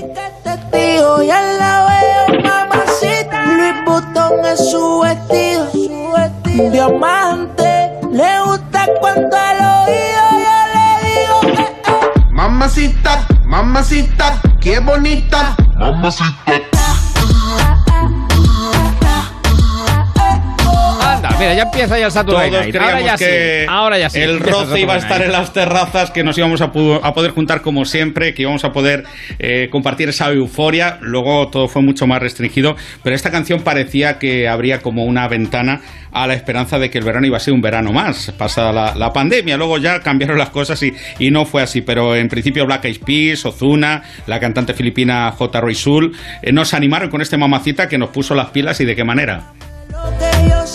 Butón 3.88 4.46
es 4.46 4.70
su 4.70 5.00
vestido, 5.00 5.72
su 5.72 6.12
vestido. 6.16 6.72
Diamante, 6.72 7.92
le 8.12 8.42
gusta 8.42 8.86
cuando 9.00 9.38
al 9.38 9.58
oído 9.88 10.24
yo 10.44 10.58
le 10.74 10.88
digo, 11.08 11.60
eh, 11.62 11.82
eh. 11.88 12.12
Mamacita, 12.32 13.26
mamacita, 13.46 14.42
qué 14.60 14.80
bonita. 14.80 15.56
Mamacita. 15.78 16.52
Mira, 21.40 21.54
ya 21.54 21.64
empieza 21.64 22.00
ya 22.00 22.06
el 22.06 22.12
Saturday 22.12 22.50
Todos 22.50 22.64
Night. 22.64 22.76
Ahora 22.76 22.88
creíamos 22.88 23.06
ya 23.06 23.18
que 23.18 23.62
sí. 23.62 23.68
Ahora 23.70 23.98
ya 24.00 24.10
sí. 24.10 24.20
el 24.20 24.40
roce 24.40 24.80
iba 24.80 24.94
a 24.94 24.98
estar 24.98 25.22
en 25.22 25.32
las 25.32 25.54
terrazas, 25.54 26.12
que 26.12 26.24
nos 26.24 26.38
íbamos 26.38 26.62
a, 26.62 26.72
poder 26.72 27.32
juntar 27.32 27.62
como 27.62 27.86
siempre, 27.86 28.34
que 28.34 28.44
íbamos 28.44 28.64
a 28.64 28.72
poder 28.72 29.04
eh, 29.40 29.68
compartir 29.72 30.10
esa 30.10 30.32
euforia. 30.32 30.98
Luego 31.02 31.48
todo 31.50 31.68
fue 31.68 31.82
mucho 31.82 32.08
más 32.08 32.22
restringido, 32.22 32.76
pero 33.04 33.16
esta 33.16 33.32
canción 33.32 33.62
parecía 33.62 34.20
que 34.20 34.48
habría 34.48 34.82
como 34.82 35.06
una 35.06 35.28
ventana 35.28 35.82
a 36.12 36.26
la 36.26 36.34
esperanza 36.34 36.80
de 36.80 36.90
que 36.90 36.98
el 36.98 37.04
verano 37.04 37.28
iba 37.28 37.38
a 37.38 37.40
ser 37.40 37.54
un 37.54 37.62
verano 37.62 37.92
más, 37.92 38.32
pasada 38.38 38.72
la, 38.72 38.96
la 38.96 39.14
pandemia. 39.14 39.58
Luego 39.58 39.78
ya 39.78 40.02
cambiaron 40.02 40.38
las 40.38 40.50
cosas 40.50 40.82
y, 40.84 40.94
y 41.20 41.32
no 41.32 41.46
fue 41.46 41.62
así, 41.62 41.82
pero 41.82 42.16
en 42.16 42.30
principio 42.30 42.66
Black 42.66 42.86
Eyed 42.86 43.02
Peas, 43.02 43.46
Ozuna, 43.46 44.04
la 44.26 44.40
cantante 44.40 44.74
filipina 44.74 45.32
J. 45.32 45.62
Roy 45.62 45.76
Sul, 45.76 46.16
eh, 46.42 46.52
nos 46.52 46.74
animaron 46.74 47.10
con 47.10 47.22
este 47.22 47.38
mamacita 47.38 47.88
que 47.88 47.98
nos 47.98 48.10
puso 48.10 48.36
las 48.36 48.50
pilas 48.50 48.80
y 48.82 48.86
de 48.86 48.96
qué 48.96 49.04
manera. 49.04 49.54
que 50.20 50.50
yo 50.50 50.66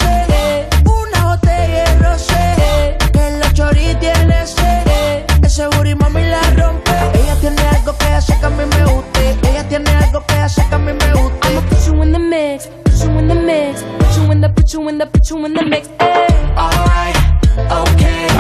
algo 7.93 7.99
que 7.99 8.07
hace 8.07 8.39
que 8.39 8.47
a 8.47 8.51
mí 8.51 8.65
me 8.65 8.93
guste. 8.93 9.49
Ella 9.49 9.69
tiene 9.69 9.91
algo 9.91 10.25
que 10.27 10.35
hace 10.35 10.67
que 10.69 10.75
a 10.75 10.79
mí 10.79 10.93
me 10.93 11.13
guste. 11.13 11.49
I'ma 11.49 11.61
put 11.69 11.87
you 11.87 12.03
in 12.03 12.13
the 12.13 12.19
mix, 12.19 12.67
put 12.85 12.95
you 12.95 13.19
in 13.19 13.29
the 13.29 13.35
mix, 13.35 13.83
put 13.99 14.17
you 14.17 14.33
in 14.33 14.41
the, 14.41 14.49
put 14.49 14.73
you 14.73 14.89
in 14.89 14.99
the, 14.99 15.07
put 15.07 15.31
you 15.31 15.47
in 15.47 15.55
the 15.55 15.63
mix. 15.63 15.89
Ay. 15.99 16.52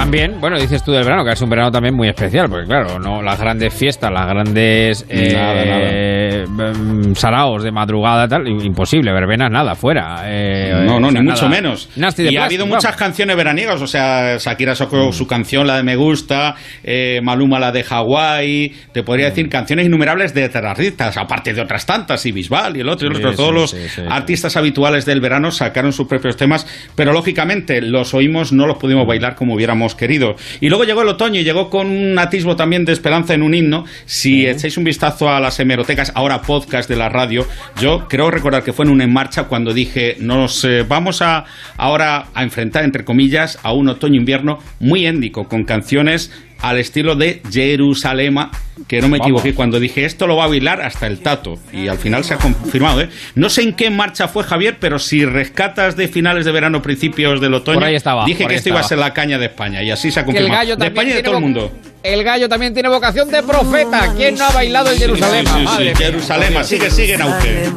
También, 0.02 0.40
bueno, 0.40 0.58
dices 0.58 0.82
tú 0.82 0.90
del 0.90 1.04
verano, 1.04 1.24
que 1.24 1.36
sido 1.36 1.44
un 1.46 1.50
verano 1.50 1.70
también 1.70 1.94
muy 1.94 2.08
especial, 2.08 2.48
porque 2.50 2.66
claro, 2.66 2.98
no 2.98 3.22
las 3.22 3.38
grandes 3.38 3.72
fiestas, 3.72 4.10
las 4.12 4.26
grandes 4.26 5.06
eh, 5.08 5.32
Nada, 5.32 5.64
nada. 5.64 7.14
saraos 7.14 7.62
de 7.62 7.70
madrugada, 7.70 8.26
tal, 8.26 8.48
imposible, 8.48 9.12
verbenas, 9.12 9.48
nada, 9.50 9.76
fuera. 9.76 10.22
eh, 10.24 10.82
No, 10.84 10.98
no, 10.98 11.06
o 11.06 11.10
sea, 11.12 11.20
ni 11.22 11.28
mucho 11.28 11.48
menos. 11.48 11.88
Nasty 11.94 12.24
de 12.24 12.32
y 12.32 12.36
ha 12.36 12.46
habido 12.46 12.64
vamos. 12.64 12.78
muchas 12.78 12.96
canciones 12.96 13.36
veraniegas, 13.36 13.80
o 13.80 13.86
sea, 13.86 14.38
Shakira 14.38 14.74
sacó 14.74 15.08
Mm. 15.08 15.12
su 15.12 15.26
canción, 15.28 15.68
la 15.68 15.76
de 15.76 15.84
Me 15.84 15.94
Gusta, 15.94 16.56
eh, 16.82 17.20
Maluma 17.22 17.60
la 17.60 17.70
de 17.70 17.84
Hawái, 17.84 18.74
te 18.92 19.04
podría 19.04 19.26
Mm. 19.26 19.30
decir 19.30 19.48
canciones 19.48 19.86
innumerables 19.86 20.34
de 20.34 20.48
terroristas, 20.48 21.16
aparte 21.16 21.54
de 21.54 21.60
otras 21.60 21.86
tantas, 21.86 22.26
y 22.26 22.32
Bisbal 22.32 22.76
y 22.76 22.80
el 22.80 22.88
otro 22.88 23.06
y 23.06 23.10
el 23.12 23.16
Sí, 23.18 23.22
otro, 23.24 23.36
todos 23.36 23.70
sí, 23.70 23.76
los 23.76 23.92
sí, 23.92 24.02
artistas 24.10 24.56
habituales 24.56 25.06
del 25.06 25.20
verano 25.20 25.52
sacaron 25.52 25.92
sus 25.92 26.08
propios 26.08 26.36
temas, 26.36 26.66
pero 26.96 27.12
lógicamente 27.12 27.80
los 27.80 28.14
oímos, 28.14 28.52
no 28.52 28.66
los 28.66 28.78
pudimos 28.78 29.06
bailar 29.06 29.36
como 29.36 29.54
hubiéramos 29.54 29.91
querido. 29.94 30.36
Y 30.60 30.68
luego 30.68 30.84
llegó 30.84 31.02
el 31.02 31.08
otoño 31.08 31.40
y 31.40 31.44
llegó 31.44 31.70
con 31.70 31.88
un 31.88 32.18
atisbo 32.18 32.56
también 32.56 32.84
de 32.84 32.92
esperanza 32.92 33.34
en 33.34 33.42
un 33.42 33.54
himno. 33.54 33.84
Si 34.06 34.46
echáis 34.46 34.76
un 34.76 34.84
vistazo 34.84 35.30
a 35.30 35.40
las 35.40 35.58
hemerotecas, 35.60 36.12
ahora 36.14 36.42
podcast 36.42 36.88
de 36.88 36.96
la 36.96 37.08
radio, 37.08 37.46
yo 37.80 38.06
creo 38.08 38.30
recordar 38.30 38.62
que 38.62 38.72
fue 38.72 38.84
en 38.84 38.90
un 38.90 39.00
En 39.00 39.12
Marcha 39.12 39.44
cuando 39.44 39.74
dije, 39.74 40.16
nos 40.20 40.64
eh, 40.64 40.84
vamos 40.86 41.22
a 41.22 41.44
ahora 41.76 42.26
a 42.34 42.42
enfrentar, 42.42 42.84
entre 42.84 43.04
comillas, 43.04 43.58
a 43.62 43.72
un 43.72 43.88
otoño-invierno 43.88 44.58
muy 44.80 45.06
éndico, 45.06 45.48
con 45.48 45.64
canciones 45.64 46.30
al 46.62 46.78
estilo 46.78 47.14
de 47.16 47.42
Jerusalema, 47.50 48.50
que 48.88 49.00
no 49.00 49.08
me 49.08 49.18
Vamos. 49.18 49.26
equivoqué 49.26 49.54
cuando 49.54 49.78
dije 49.80 50.04
esto 50.04 50.26
lo 50.26 50.36
va 50.36 50.44
a 50.44 50.46
bailar 50.48 50.80
hasta 50.80 51.06
el 51.06 51.20
tato 51.20 51.58
y 51.72 51.88
al 51.88 51.98
final 51.98 52.24
se 52.24 52.34
ha 52.34 52.38
confirmado. 52.38 53.00
¿eh? 53.02 53.08
No 53.34 53.50
sé 53.50 53.62
en 53.62 53.74
qué 53.74 53.90
marcha 53.90 54.28
fue 54.28 54.44
Javier, 54.44 54.76
pero 54.80 54.98
si 54.98 55.24
rescatas 55.24 55.96
de 55.96 56.08
finales 56.08 56.44
de 56.44 56.52
verano, 56.52 56.80
principios 56.82 57.40
del 57.40 57.54
otoño, 57.54 57.74
Por 57.78 57.84
ahí 57.88 57.94
estaba, 57.96 58.24
dije 58.24 58.44
por 58.44 58.48
que 58.48 58.54
ahí 58.54 58.58
esto 58.58 58.68
iba 58.70 58.80
a 58.80 58.84
ser 58.84 58.98
la 58.98 59.12
caña 59.12 59.38
de 59.38 59.46
España 59.46 59.82
y 59.82 59.90
así 59.90 60.10
se 60.10 60.20
ha 60.20 60.24
Que 60.24 60.30
el 60.30 60.36
confirmado. 60.36 60.58
gallo 60.60 60.76
de 60.76 60.84
también 60.84 60.92
España 60.92 61.08
y 61.10 61.12
de 61.12 61.14
tiene 61.22 61.24
todo 61.28 61.36
el 61.36 61.42
mundo. 61.42 61.72
El 62.02 62.24
gallo 62.24 62.48
también 62.48 62.74
tiene 62.74 62.88
vocación 62.88 63.30
de 63.30 63.42
profeta. 63.44 64.12
¿Quién 64.16 64.36
no 64.36 64.44
ha 64.44 64.50
bailado 64.50 64.90
el 64.90 64.98
Jerusalén? 64.98 65.46
Sí, 65.46 65.52
sí, 65.52 65.58
sí, 65.60 65.64
Madre. 65.64 65.94
Jerusalema, 65.94 66.64
sigue, 66.64 66.90
sigue 66.90 67.14
en 67.14 67.22
auge. 67.22 67.70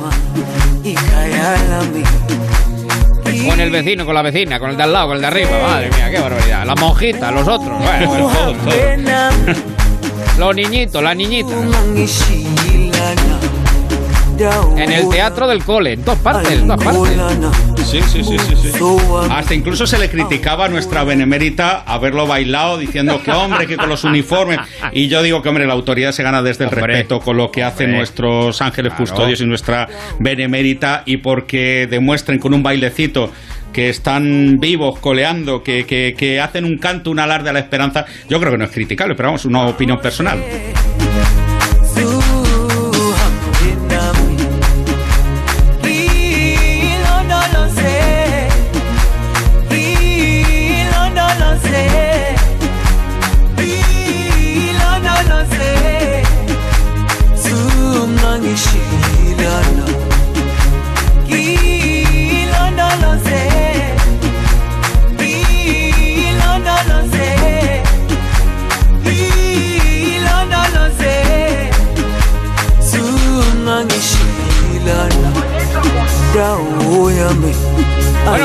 Con 3.46 3.60
el 3.60 3.70
vecino, 3.72 4.06
con 4.06 4.16
la 4.16 4.22
vecina, 4.22 4.60
con 4.60 4.70
el 4.70 4.78
de 4.78 4.84
al 4.84 4.94
lado, 4.94 5.08
con 5.08 5.16
el 5.16 5.22
de 5.22 5.28
arriba. 5.28 5.50
Madre 5.62 5.90
mía, 5.92 6.10
qué 6.10 6.20
barbaridad. 6.20 6.66
Las 6.66 6.80
monjitas, 6.80 7.34
los 7.34 7.48
otros. 7.48 7.78
Bueno, 7.78 8.08
bueno, 8.08 8.32
todos, 8.34 8.58
todos. 8.58 9.58
Los 10.38 10.54
niñitos, 10.54 11.02
las 11.02 11.16
niñitas. 11.16 11.56
En 14.78 14.92
el 14.92 15.08
teatro 15.10 15.48
del 15.48 15.64
cole, 15.64 15.94
en 15.94 16.04
todas 16.04 16.20
partes, 16.20 16.52
en 16.52 16.68
todas 16.68 16.84
partes. 16.84 17.12
Sí, 17.86 18.00
sí, 18.02 18.24
sí, 18.24 18.38
sí, 18.40 18.56
sí. 18.56 18.80
Hasta 19.30 19.54
incluso 19.54 19.88
se 19.88 19.98
le 19.98 20.10
criticaba 20.10 20.66
a 20.66 20.68
nuestra 20.70 21.04
benemérita 21.04 21.84
haberlo 21.86 22.28
bailado 22.28 22.78
diciendo 22.78 23.22
que 23.24 23.32
hombre, 23.32 23.68
que 23.68 23.78
con 23.78 23.88
los 23.90 24.04
uniformes. 24.04 24.60
Y 24.92 25.08
yo 25.08 25.22
digo 25.22 25.42
que 25.42 25.50
hombre, 25.50 25.66
la 25.66 25.74
autoridad 25.74 26.12
se 26.12 26.24
gana 26.24 26.42
desde 26.42 26.66
el 26.66 26.70
Hombre. 26.70 26.88
respeto 26.88 27.20
con 27.20 27.38
lo 27.38 27.52
que 27.52 27.64
hacen 27.64 27.86
Hombre. 27.88 27.98
nuestros 28.00 28.62
ángeles 28.62 28.94
Claro. 28.94 29.06
custodios 29.06 29.42
y 29.42 29.46
nuestra 29.46 29.88
benemérita 30.20 31.04
y 31.06 31.18
porque 31.18 31.88
demuestren 31.90 32.40
con 32.40 32.54
un 32.54 32.62
bailecito 32.64 33.32
que 33.72 33.90
están 33.90 34.58
vivos, 34.60 35.00
coleando, 35.00 35.62
que, 35.62 35.86
que, 35.86 36.14
que 36.18 36.40
hacen 36.40 36.64
un 36.66 36.78
canto, 36.78 37.12
un 37.12 37.20
alarde 37.20 37.50
a 37.50 37.54
la 37.54 37.60
esperanza, 37.60 38.06
yo 38.30 38.40
creo 38.40 38.52
que 38.54 38.58
no 38.58 38.64
es 38.66 38.72
criticable, 38.72 39.16
pero 39.16 39.30
vamos, 39.30 39.44
una 39.46 39.68
opinión 39.68 40.00
personal. 40.00 40.42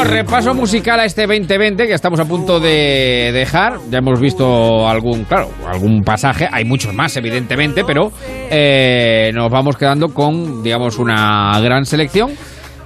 Repaso 0.05 0.55
musical 0.55 0.99
a 0.99 1.05
este 1.05 1.27
2020 1.27 1.87
que 1.87 1.93
estamos 1.93 2.19
a 2.21 2.25
punto 2.25 2.59
de 2.59 3.31
dejar. 3.33 3.79
Ya 3.91 3.99
hemos 3.99 4.19
visto 4.19 4.89
algún, 4.89 5.25
claro, 5.25 5.51
algún 5.67 6.03
pasaje. 6.03 6.49
Hay 6.51 6.65
muchos 6.65 6.95
más, 6.95 7.17
evidentemente, 7.17 7.85
pero 7.85 8.11
eh, 8.51 9.31
nos 9.35 9.51
vamos 9.51 9.77
quedando 9.77 10.09
con, 10.09 10.63
digamos, 10.63 10.99
una 10.99 11.59
gran 11.61 11.85
selección. 11.85 12.31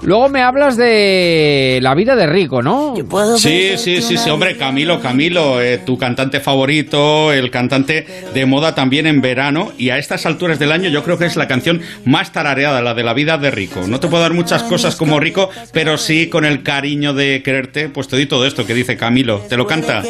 Luego 0.05 0.29
me 0.29 0.43
hablas 0.43 0.77
de 0.77 1.79
la 1.83 1.95
vida 1.95 2.15
de 2.15 2.27
Rico, 2.27 2.63
¿no? 2.63 2.95
Sí, 3.39 3.73
sí, 3.77 4.03
sí, 4.03 4.19
sí, 4.19 4.31
hombre, 4.31 4.57
Camilo, 4.57 5.01
Camilo, 5.01 5.63
eh, 5.63 5.79
tu 5.79 5.97
cantante 5.97 6.41
favorito, 6.41 7.33
el 7.33 7.51
cantante 7.51 8.07
de 8.35 8.47
moda 8.47 8.75
también 8.75 9.07
en 9.07 9.23
verano, 9.23 9.73
y 9.79 9.91
a 9.91 9.99
estas 9.99 10.27
alturas 10.27 10.59
del 10.59 10.73
año 10.73 10.91
yo 10.91 11.03
creo 11.03 11.17
que 11.17 11.25
es 11.25 11.37
la 11.37 11.49
canción 11.49 11.81
más 12.05 12.33
tarareada, 12.33 12.83
la 12.83 12.93
de 12.93 13.03
la 13.03 13.15
vida 13.15 13.39
de 13.39 13.51
Rico. 13.51 13.81
No 13.87 13.99
te 13.99 14.09
puedo 14.09 14.23
dar 14.23 14.35
muchas 14.35 14.63
cosas 14.65 14.97
como 14.97 15.21
Rico, 15.21 15.49
pero 15.73 15.97
sí 15.97 16.29
con 16.29 16.45
el 16.45 16.63
cariño 16.63 17.15
de 17.15 17.43
quererte, 17.43 17.89
pues 17.89 18.09
te 18.09 18.17
doy 18.17 18.27
todo 18.27 18.47
esto 18.47 18.67
que 18.67 18.75
dice 18.75 18.97
Camilo. 18.97 19.39
¿Te 19.49 19.57
lo 19.57 19.67
canta? 19.67 20.03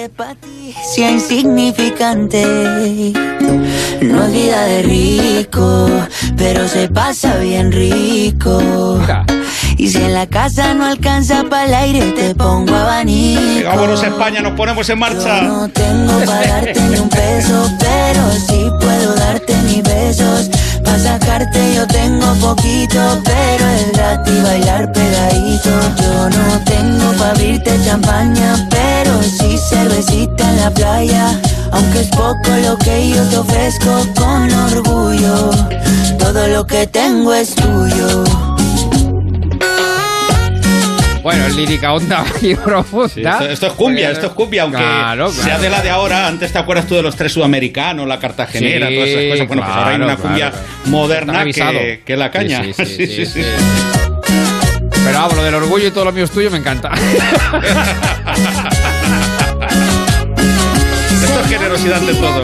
sea 0.94 1.10
insignificante. 1.10 2.44
No 4.02 4.24
es 4.24 4.32
vida 4.32 4.64
de 4.64 4.82
rico, 4.82 5.88
pero 6.36 6.66
se 6.68 6.88
pasa 6.88 7.36
bien 7.38 7.72
rico. 7.72 8.60
Y 9.76 9.88
si 9.88 9.98
en 9.98 10.14
la 10.14 10.26
casa 10.26 10.72
no 10.74 10.84
alcanza 10.84 11.44
para 11.50 11.64
el 11.64 11.74
aire, 11.74 12.12
te 12.12 12.34
pongo 12.34 12.74
abanico. 12.74 13.68
Vámonos 13.68 14.02
a 14.02 14.06
España, 14.06 14.40
nos 14.40 14.52
ponemos 14.52 14.88
en 14.88 14.98
marcha. 14.98 15.42
No 15.42 15.68
tengo 15.68 16.18
para 16.24 16.46
darte 16.46 16.80
ni 16.80 16.98
un 16.98 17.08
peso, 17.08 17.70
pero 17.78 18.30
sí 18.46 18.70
puedo 18.80 19.14
darte 19.16 19.54
mis 19.62 19.82
besos. 19.82 20.50
Para 20.84 20.98
sacarte 20.98 21.74
yo 21.74 21.86
tengo 21.88 22.34
poquito, 22.34 23.20
pero 23.24 23.68
es 23.68 23.92
gratis 23.92 24.42
bailar 24.42 24.92
pegadito. 24.92 25.70
Yo 26.00 26.30
no 26.30 26.64
tengo 26.64 27.12
para 27.18 27.30
abrirte 27.32 27.78
champaña, 27.84 28.68
pero 28.70 29.22
sí 29.22 29.58
cervecita 29.68 30.48
en 30.50 30.56
la 30.60 30.70
playa. 30.70 31.40
Aunque 31.72 32.00
es 32.02 32.08
poco 32.08 32.50
lo 32.62 32.78
que 32.78 33.10
yo 33.10 33.22
te 33.28 33.38
ofrezco 33.38 34.06
con 34.14 34.52
orgullo, 34.52 35.50
todo 36.18 36.46
lo 36.46 36.64
que 36.64 36.86
tengo 36.86 37.34
es 37.34 37.54
tuyo. 37.56 38.24
Bueno, 41.24 41.46
es 41.46 41.56
lírica 41.56 41.92
onda 41.94 42.24
y 42.42 42.54
profunda. 42.54 43.08
Sí, 43.08 43.20
esto, 43.22 43.44
esto 43.48 43.66
es 43.68 43.72
cumbia, 43.72 44.10
esto 44.10 44.26
es 44.26 44.32
cumbia, 44.34 44.62
aunque 44.64 44.76
Claro, 44.78 45.32
sea 45.32 45.42
claro. 45.44 45.62
de 45.62 45.70
la 45.70 45.82
de 45.82 45.90
ahora. 45.90 46.26
Antes 46.28 46.52
te 46.52 46.58
acuerdas 46.58 46.86
tú 46.86 46.94
de 46.94 47.02
los 47.02 47.16
tres 47.16 47.32
sudamericanos, 47.32 48.06
la 48.06 48.18
cartagenera, 48.20 48.88
Sí, 48.88 48.94
todas 48.94 49.08
esas 49.08 49.30
cosas. 49.32 49.48
Bueno, 49.48 49.62
pues 49.62 49.74
ahora 49.74 49.90
hay 49.90 49.96
claro, 49.96 50.12
una 50.12 50.16
cumbia 50.22 50.50
claro. 50.50 50.66
moderna 50.86 51.44
que, 51.44 52.02
que 52.04 52.16
la 52.16 52.30
caña. 52.30 52.62
Sí, 52.74 52.74
sí, 52.74 52.84
sí, 52.84 53.06
sí, 53.06 53.26
sí. 53.26 53.42
Pero 55.04 55.18
vamos, 55.18 55.34
lo 55.36 55.42
del 55.42 55.54
orgullo 55.54 55.88
y 55.88 55.90
todo 55.90 56.04
lo 56.04 56.12
mío 56.12 56.24
es 56.24 56.30
tuyo 56.30 56.50
me 56.50 56.58
encanta. 56.58 56.90
Esto 61.24 61.40
es 61.40 61.46
generosidad 61.48 62.00
de 62.00 62.14
todo. 62.14 62.42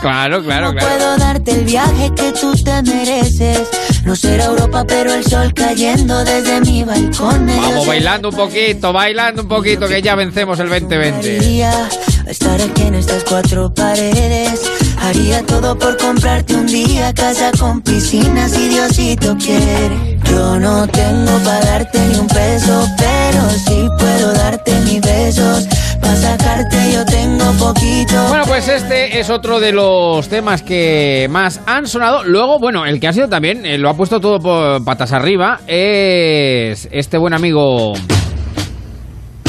Claro, 0.00 0.42
claro, 0.42 0.72
No 0.72 0.78
claro. 0.78 0.96
puedo 0.96 1.16
darte 1.18 1.50
el 1.52 1.64
viaje 1.64 2.10
que 2.16 2.32
tú 2.32 2.52
te 2.62 2.82
mereces. 2.82 3.68
No 4.04 4.14
será 4.14 4.44
Europa, 4.44 4.84
pero 4.86 5.14
el 5.14 5.24
sol 5.24 5.52
cayendo 5.54 6.24
desde 6.24 6.60
mi 6.60 6.84
balcón. 6.84 7.46
Vamos 7.46 7.86
bailando 7.86 8.28
un 8.28 8.36
poquito, 8.36 8.92
bailando 8.92 9.42
un 9.42 9.48
poquito, 9.48 9.88
que 9.88 10.02
ya 10.02 10.14
vencemos 10.14 10.58
el 10.60 10.68
2020. 10.68 11.38
Haría 11.38 11.88
estar 12.26 12.60
aquí 12.60 12.82
en 12.82 12.94
estas 12.96 13.24
cuatro 13.24 13.72
paredes. 13.72 14.60
Haría 15.00 15.42
todo 15.44 15.76
por 15.78 15.96
comprarte 15.96 16.54
un 16.54 16.66
día 16.66 17.12
casa 17.12 17.50
con 17.58 17.82
piscina 17.82 18.48
si 18.48 18.68
Diosito 18.68 19.36
quiere. 19.36 20.18
Yo 20.30 20.58
no 20.58 20.86
tengo 20.88 21.38
para 21.44 21.60
darte 21.60 21.98
ni 22.06 22.18
un 22.18 22.26
peso, 22.26 22.86
pero 22.96 23.50
sí 23.50 23.88
puedo 23.98 24.32
darte 24.32 24.72
mis 24.80 25.00
besos. 25.00 25.66
Para 26.00 26.16
sacarte 26.16 26.92
yo 26.92 27.04
tengo 27.04 27.52
poquito. 27.52 28.28
Bueno, 28.28 28.44
pues 28.46 28.68
este 28.68 29.18
es 29.20 29.30
otro 29.30 29.60
de 29.60 29.72
los 29.72 30.28
temas 30.28 30.62
que 30.62 31.28
más 31.30 31.60
han 31.66 31.86
sonado. 31.86 32.24
Luego, 32.24 32.58
bueno, 32.58 32.86
el 32.86 33.00
que 33.00 33.08
ha 33.08 33.12
sido 33.12 33.28
también, 33.28 33.64
eh, 33.66 33.78
lo 33.78 33.88
ha 33.88 33.94
puesto 33.94 34.20
todo 34.20 34.40
por 34.40 34.84
patas 34.84 35.12
arriba, 35.12 35.60
es 35.66 36.88
este 36.90 37.18
buen 37.18 37.34
amigo. 37.34 37.94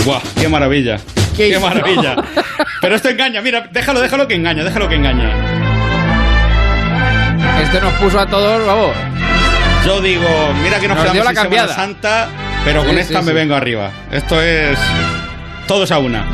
¡Guau! 0.05 0.21
¡Qué 0.39 0.47
maravilla! 0.47 0.97
qué, 1.35 1.59
maravilla. 1.59 2.15
Pero 2.81 2.95
esto 2.95 3.09
engaña, 3.09 3.41
mira, 3.41 3.67
déjalo, 3.71 4.01
déjalo 4.01 4.27
que 4.27 4.35
engaña, 4.35 4.63
déjalo 4.63 4.87
que 4.87 4.95
engaña. 4.95 5.29
Este 7.61 7.79
nos 7.81 7.93
puso 7.93 8.19
a 8.19 8.27
todos, 8.27 8.65
vamos. 8.65 8.95
Yo 9.85 10.01
digo, 10.01 10.27
mira 10.63 10.79
que 10.79 10.87
nos, 10.87 10.97
nos 10.97 11.05
quedamos 11.05 11.25
la 11.25 11.33
cambiada. 11.33 11.75
Santa, 11.75 12.27
pero 12.63 12.83
con 12.83 12.97
esta 12.97 13.21
me 13.21 13.33
vengo 13.33 13.55
arriba. 13.55 13.91
Esto 14.11 14.41
es 14.41 14.79
todos 15.67 15.91
a 15.91 15.99
una. 15.99 16.25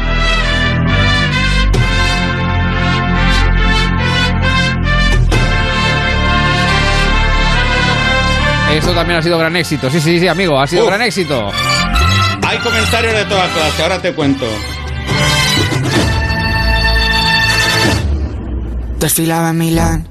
Esto 8.73 8.93
también 8.93 9.19
ha 9.19 9.21
sido 9.21 9.37
gran 9.37 9.55
éxito. 9.57 9.89
Sí, 9.89 9.99
sí, 9.99 10.19
sí, 10.19 10.27
amigo, 10.27 10.59
ha 10.59 10.65
sido 10.65 10.85
gran 10.85 11.01
éxito. 11.01 11.51
Hay 12.47 12.57
comentarios 12.59 13.13
de 13.13 13.25
toda 13.25 13.47
clase, 13.49 13.83
ahora 13.83 14.01
te 14.01 14.13
cuento. 14.13 14.45
Desfilaba 19.01 19.49
en 19.49 19.57
Milán 19.57 20.07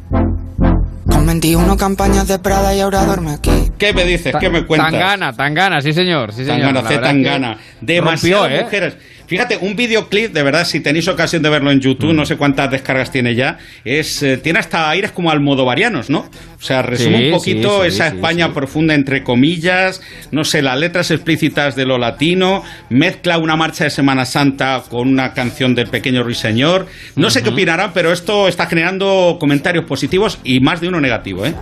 con 1.08 1.24
21 1.24 1.76
campañas 1.76 2.26
de 2.26 2.40
Prada 2.40 2.74
y 2.74 2.80
ahora 2.80 3.04
duerme 3.04 3.30
aquí. 3.34 3.70
¿Qué 3.78 3.92
me 3.92 4.04
dices? 4.04 4.34
¿Qué 4.40 4.50
me 4.50 4.66
cuentas? 4.66 4.90
Tangana, 4.90 5.32
Tangana, 5.32 5.80
sí 5.80 5.92
señor. 5.92 6.32
Sí, 6.32 6.44
señor. 6.44 6.74
Tangana, 6.74 6.82
La 6.82 6.88
C. 6.88 6.94
que 6.96 7.00
Tangana. 7.00 7.58
Demasiadas 7.80 8.42
rompió, 8.42 8.58
¿eh? 8.58 8.64
mujeres. 8.64 8.96
Fíjate, 9.30 9.58
un 9.60 9.76
videoclip, 9.76 10.32
de 10.32 10.42
verdad, 10.42 10.64
si 10.66 10.80
tenéis 10.80 11.06
ocasión 11.06 11.40
de 11.40 11.48
verlo 11.50 11.70
en 11.70 11.78
Mm. 11.78 11.82
YouTube, 11.82 12.12
no 12.12 12.26
sé 12.26 12.36
cuántas 12.36 12.68
descargas 12.68 13.12
tiene 13.12 13.36
ya, 13.36 13.58
es 13.84 14.24
eh, 14.24 14.38
tiene 14.38 14.58
hasta 14.58 14.90
aires 14.90 15.12
como 15.12 15.30
almodovarianos, 15.30 16.10
¿no? 16.10 16.28
O 16.58 16.60
sea, 16.62 16.82
resume 16.82 17.18
Sí, 17.18 17.24
un 17.26 17.30
poquito 17.30 17.76
sí, 17.84 17.90
sí, 17.90 17.94
esa 17.94 18.10
sí, 18.10 18.16
España 18.16 18.46
sí. 18.46 18.52
profunda, 18.52 18.92
entre 18.92 19.22
comillas, 19.22 20.02
no 20.32 20.42
sé, 20.42 20.62
las 20.62 20.76
letras 20.80 21.12
explícitas 21.12 21.76
de 21.76 21.86
lo 21.86 21.96
latino, 21.96 22.64
mezcla 22.88 23.38
una 23.38 23.54
marcha 23.54 23.84
de 23.84 23.90
Semana 23.90 24.24
Santa 24.24 24.82
con 24.90 25.06
una 25.06 25.32
canción 25.32 25.76
del 25.76 25.86
pequeño 25.86 26.24
ruiseñor. 26.24 26.88
No 27.14 27.30
sé 27.30 27.44
qué 27.44 27.50
opinarán, 27.50 27.92
pero 27.94 28.10
esto 28.12 28.48
está 28.48 28.66
generando 28.66 29.36
comentarios 29.38 29.84
positivos 29.84 30.40
y 30.42 30.58
más 30.58 30.80
de 30.80 30.88
uno 30.88 31.00
negativo, 31.00 31.46
¿eh? 31.46 31.54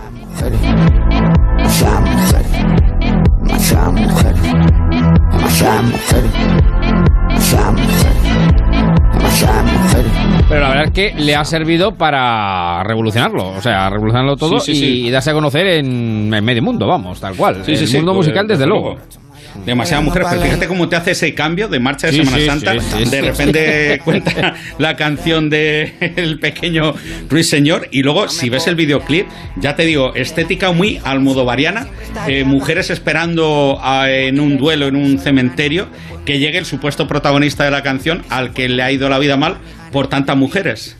Demasiadas 3.43 3.93
mujeres, 3.93 4.41
demasiadas 5.31 5.83
Pero 10.47 10.61
la 10.61 10.69
verdad 10.69 10.85
es 10.85 10.91
que 10.91 11.13
le 11.15 11.35
ha 11.35 11.45
servido 11.45 11.93
para 11.93 12.83
revolucionarlo, 12.83 13.49
o 13.49 13.61
sea, 13.61 13.89
revolucionarlo 13.89 14.35
todo 14.35 14.59
Sí, 14.59 14.73
sí, 14.73 14.79
sí. 14.79 15.07
Y, 15.07 15.11
darse 15.11 15.29
a 15.29 15.33
conocer 15.33 15.67
en, 15.67 16.33
en 16.33 16.43
medio 16.43 16.63
mundo, 16.63 16.87
vamos, 16.87 17.19
tal 17.19 17.35
cual. 17.35 17.63
Sí, 17.63 17.75
sí, 17.75 17.85
el 17.85 18.03
mundo 18.03 18.13
pues, 18.13 18.27
musical, 18.27 18.47
desde 18.47 18.65
luego. 18.65 18.97
Demasiadas 19.65 20.05
mujeres, 20.05 20.27
pero 20.29 20.41
fíjate 20.41 20.67
cómo 20.67 20.87
te 20.89 20.95
hace 20.95 21.11
ese 21.11 21.33
cambio 21.33 21.67
de 21.67 21.79
marcha 21.79 22.07
de 22.07 22.13
Sí, 22.13 22.19
Semana 22.19 22.37
sí, 22.37 22.45
Santa. 22.45 22.73
sí, 22.73 22.79
sí, 22.91 23.09
de 23.09 23.17
sí. 23.17 23.21
repente 23.21 24.01
cuenta 24.05 24.53
la 24.77 24.95
canción 24.95 25.49
de 25.49 25.93
El 26.15 26.39
pequeño 26.39 26.93
Ruiseñor 27.29 27.87
y 27.91 28.03
luego 28.03 28.27
si 28.29 28.49
ves 28.49 28.67
el 28.67 28.75
videoclip, 28.75 29.27
ya 29.57 29.75
te 29.75 29.85
digo, 29.85 30.13
estética 30.15 30.71
muy 30.71 30.99
almodovariana, 31.03 31.87
eh, 32.27 32.43
mujeres 32.43 32.89
esperando 32.89 33.79
a- 33.81 34.09
en 34.09 34.39
un 34.39 34.57
duelo 34.57 34.87
en 34.87 34.95
un 34.95 35.19
cementerio 35.19 35.87
que 36.25 36.39
llegue 36.39 36.57
el 36.57 36.65
supuesto 36.65 37.07
protagonista 37.07 37.63
de 37.65 37.71
la 37.71 37.83
canción 37.83 38.23
al 38.29 38.53
que 38.53 38.69
le 38.69 38.83
ha 38.83 38.91
ido 38.91 39.09
la 39.09 39.19
vida 39.19 39.35
mal 39.37 39.57
por 39.91 40.07
tantas 40.07 40.37
mujeres. 40.37 40.95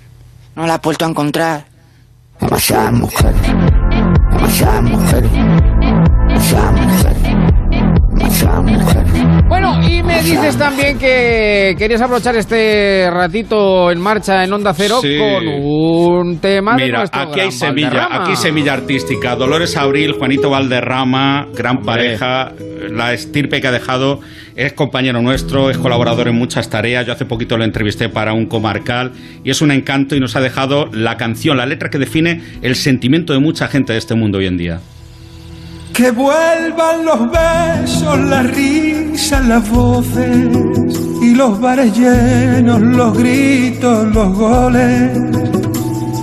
No 0.55 0.65
la 0.67 0.75
he 0.75 0.79
vuelto 0.79 1.05
a 1.05 1.09
encontrar. 1.09 1.65
Demasiadas 2.41 2.93
mujeres, 2.93 3.35
demasiadas 4.31 4.83
mujeres, 4.83 5.29
Bueno, 9.47 9.79
y 9.87 10.03
me 10.03 10.21
dices 10.21 10.55
también 10.57 10.97
que 10.97 11.75
querías 11.77 12.01
aprovechar 12.01 12.35
este 12.35 13.09
ratito 13.11 13.91
en 13.91 13.99
marcha 13.99 14.43
en 14.43 14.53
Onda 14.53 14.73
Cero 14.73 14.99
Sí. 15.01 15.17
con 15.17 15.47
un 15.47 16.37
tema 16.39 16.75
de 16.77 16.85
Mira, 16.85 16.99
nuestro 16.99 17.21
aquí 17.21 17.31
gran 17.33 17.45
hay 17.45 17.51
semilla, 17.51 17.89
Valderrama. 17.89 18.23
aquí 18.23 18.35
semilla 18.35 18.73
artística. 18.73 19.35
Dolores 19.35 19.75
Abril, 19.75 20.13
Juanito 20.13 20.49
Valderrama, 20.49 21.47
gran 21.55 21.81
pareja, 21.81 22.51
la 22.91 23.13
estirpe 23.13 23.59
que 23.59 23.67
ha 23.67 23.71
dejado, 23.71 24.19
es 24.55 24.73
compañero 24.73 25.21
nuestro, 25.21 25.69
es 25.69 25.77
colaborador 25.77 26.27
en 26.27 26.35
muchas 26.35 26.69
tareas. 26.69 27.05
Yo 27.05 27.13
hace 27.13 27.25
poquito 27.25 27.57
lo 27.57 27.63
entrevisté 27.63 28.09
para 28.09 28.33
un 28.33 28.45
comarcal 28.45 29.11
y 29.43 29.49
es 29.49 29.61
un 29.61 29.71
encanto 29.71 30.15
y 30.15 30.19
nos 30.19 30.35
ha 30.35 30.41
dejado 30.41 30.89
la 30.93 31.17
canción, 31.17 31.57
la 31.57 31.65
letra 31.65 31.89
que 31.89 31.97
define 31.97 32.41
el 32.61 32.75
sentimiento 32.75 33.33
de 33.33 33.39
mucha 33.39 33.67
gente 33.67 33.93
de 33.93 33.99
este 33.99 34.15
mundo 34.15 34.37
hoy 34.37 34.45
en 34.47 34.57
día. 34.57 34.79
Que 35.93 36.11
vuelvan 36.11 37.05
los 37.05 37.29
besos, 37.31 38.19
las 38.19 38.49
risas, 38.55 39.45
las 39.45 39.69
voces 39.69 40.47
y 41.21 41.35
los 41.35 41.59
bares 41.59 41.97
llenos, 41.97 42.81
los 42.81 43.17
gritos, 43.17 44.07
los 44.13 44.37
goles. 44.37 45.11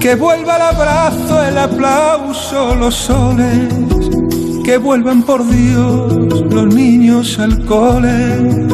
Que 0.01 0.15
vuelva 0.15 0.57
el 0.57 0.63
abrazo, 0.63 1.43
el 1.43 1.59
aplauso, 1.59 2.75
los 2.75 2.95
soles. 2.95 3.69
Que 4.65 4.79
vuelvan 4.79 5.23
por 5.23 5.47
Dios 5.47 6.43
los 6.51 6.75
niños 6.75 7.39
al 7.39 7.65
cole. 7.65 8.67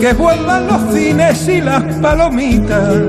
Que 0.00 0.12
vuelvan 0.12 0.66
los 0.66 0.94
cines 0.94 1.48
y 1.48 1.60
las 1.60 1.82
palomitas 1.96 3.04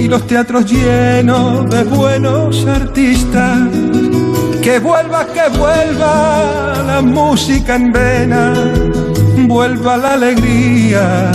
y 0.00 0.08
los 0.08 0.26
teatros 0.26 0.64
llenos 0.64 1.68
de 1.68 1.84
buenos 1.84 2.66
artistas. 2.66 3.68
Que 4.70 4.78
vuelva, 4.78 5.26
que 5.26 5.58
vuelva 5.58 6.80
la 6.86 7.02
música 7.02 7.74
en 7.74 7.90
vena, 7.90 8.54
vuelva 9.48 9.96
la 9.96 10.12
alegría, 10.12 11.32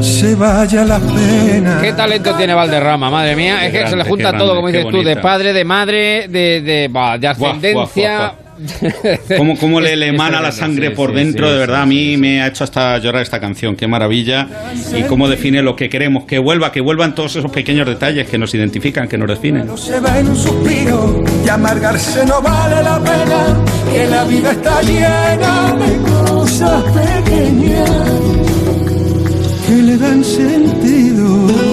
se 0.00 0.34
vaya 0.34 0.86
la 0.86 0.98
pena. 0.98 1.78
¿Qué 1.82 1.92
talento 1.92 2.34
tiene 2.36 2.54
Valderrama? 2.54 3.10
Madre 3.10 3.36
mía, 3.36 3.66
es 3.66 3.72
que 3.72 3.86
se 3.86 3.96
le 3.96 4.04
junta 4.04 4.32
todo, 4.32 4.54
grande, 4.54 4.56
como 4.56 4.68
dices 4.68 4.86
tú, 4.88 5.02
de 5.02 5.16
padre, 5.16 5.52
de 5.52 5.62
madre, 5.62 6.26
de, 6.28 6.62
de, 6.62 6.88
bah, 6.90 7.18
de 7.18 7.26
Guau, 7.26 7.36
guau, 7.36 7.50
ascendencia. 7.50 8.16
guau, 8.16 8.49
Cómo, 9.36 9.56
cómo 9.58 9.80
le, 9.80 9.96
le 9.96 10.08
emana 10.08 10.40
la 10.40 10.52
sangre 10.52 10.88
sí, 10.88 10.94
por 10.94 11.10
sí, 11.10 11.16
dentro, 11.16 11.46
sí, 11.46 11.52
de 11.52 11.56
sí, 11.56 11.60
verdad. 11.60 11.82
a 11.82 11.86
mí 11.86 12.16
me 12.16 12.42
ha 12.42 12.48
hecho 12.48 12.64
hasta 12.64 12.98
llorar 12.98 13.22
esta 13.22 13.40
canción. 13.40 13.76
Qué 13.76 13.86
maravilla. 13.86 14.46
Y 14.96 15.02
cómo 15.04 15.28
define 15.28 15.62
lo 15.62 15.76
que 15.76 15.88
queremos. 15.88 16.24
Que 16.24 16.38
vuelva, 16.38 16.70
que 16.72 16.80
vuelvan 16.80 17.14
todos 17.14 17.36
esos 17.36 17.50
pequeños 17.50 17.86
detalles 17.86 18.28
que 18.28 18.38
nos 18.38 18.54
identifican, 18.54 19.08
que 19.08 19.16
nos 19.18 19.28
definen. 19.28 19.76
Se 19.78 19.98
va 20.00 20.18
en 20.18 20.28
un 20.28 20.36
suspiro 20.36 21.22
y 21.44 21.48
amargarse 21.48 22.24
no 22.26 22.42
vale 22.42 22.82
la 22.82 22.98
pena, 22.98 23.64
que 23.92 24.06
la 24.06 24.24
vida 24.24 24.50
está 24.52 24.82
llena 24.82 25.76
de 25.76 25.96
cosas 26.28 26.82
pequeñas 26.92 27.90
que 29.66 29.82
le 29.82 29.96
dan 29.96 30.24
sentido. 30.24 31.69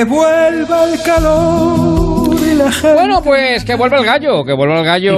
Que 0.00 0.04
vuelva 0.06 0.84
el 0.84 1.02
calor. 1.02 1.79
Bueno, 2.94 3.22
pues 3.22 3.64
que 3.64 3.74
vuelva 3.74 3.98
el 3.98 4.04
gallo, 4.04 4.44
que 4.44 4.52
vuelva 4.52 4.78
el 4.80 4.84
gallo 4.84 5.16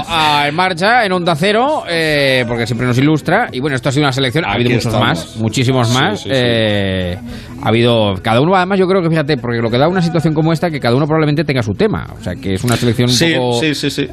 a, 0.08 0.46
en 0.48 0.54
marcha 0.54 1.04
en 1.04 1.12
Onda 1.12 1.34
Cero, 1.36 1.84
eh, 1.88 2.44
porque 2.48 2.66
siempre 2.66 2.86
nos 2.86 2.98
ilustra. 2.98 3.48
Y 3.52 3.60
bueno, 3.60 3.76
esto 3.76 3.88
ha 3.88 3.92
sido 3.92 4.04
una 4.04 4.12
selección, 4.12 4.44
ha 4.44 4.48
Aquí 4.52 4.56
habido 4.62 4.70
muchos 4.70 4.86
estamos. 4.86 5.08
más, 5.08 5.36
muchísimos 5.36 5.90
más. 5.94 6.20
sí, 6.20 6.28
sí. 6.28 6.34
eh, 6.34 7.16
ha 7.62 7.68
habido, 7.68 8.14
cada 8.22 8.40
uno, 8.40 8.54
además, 8.56 8.78
yo 8.78 8.86
creo 8.88 9.02
que 9.02 9.08
fíjate, 9.08 9.36
porque 9.36 9.58
lo 9.58 9.70
que 9.70 9.78
da 9.78 9.88
una 9.88 10.02
situación 10.02 10.34
como 10.34 10.52
esta, 10.52 10.70
que 10.70 10.80
cada 10.80 10.96
uno 10.96 11.06
probablemente 11.06 11.44
tenga 11.44 11.62
su 11.62 11.72
tema. 11.72 12.06
O 12.18 12.22
sea, 12.22 12.34
que 12.34 12.54
es 12.54 12.64
una 12.64 12.76
selección 12.76 13.08
un 13.08 13.14
Sí, 13.14 13.34
poco. 13.36 13.60
sí, 13.60 13.74
sí, 13.74 13.90
sí. 13.90 14.08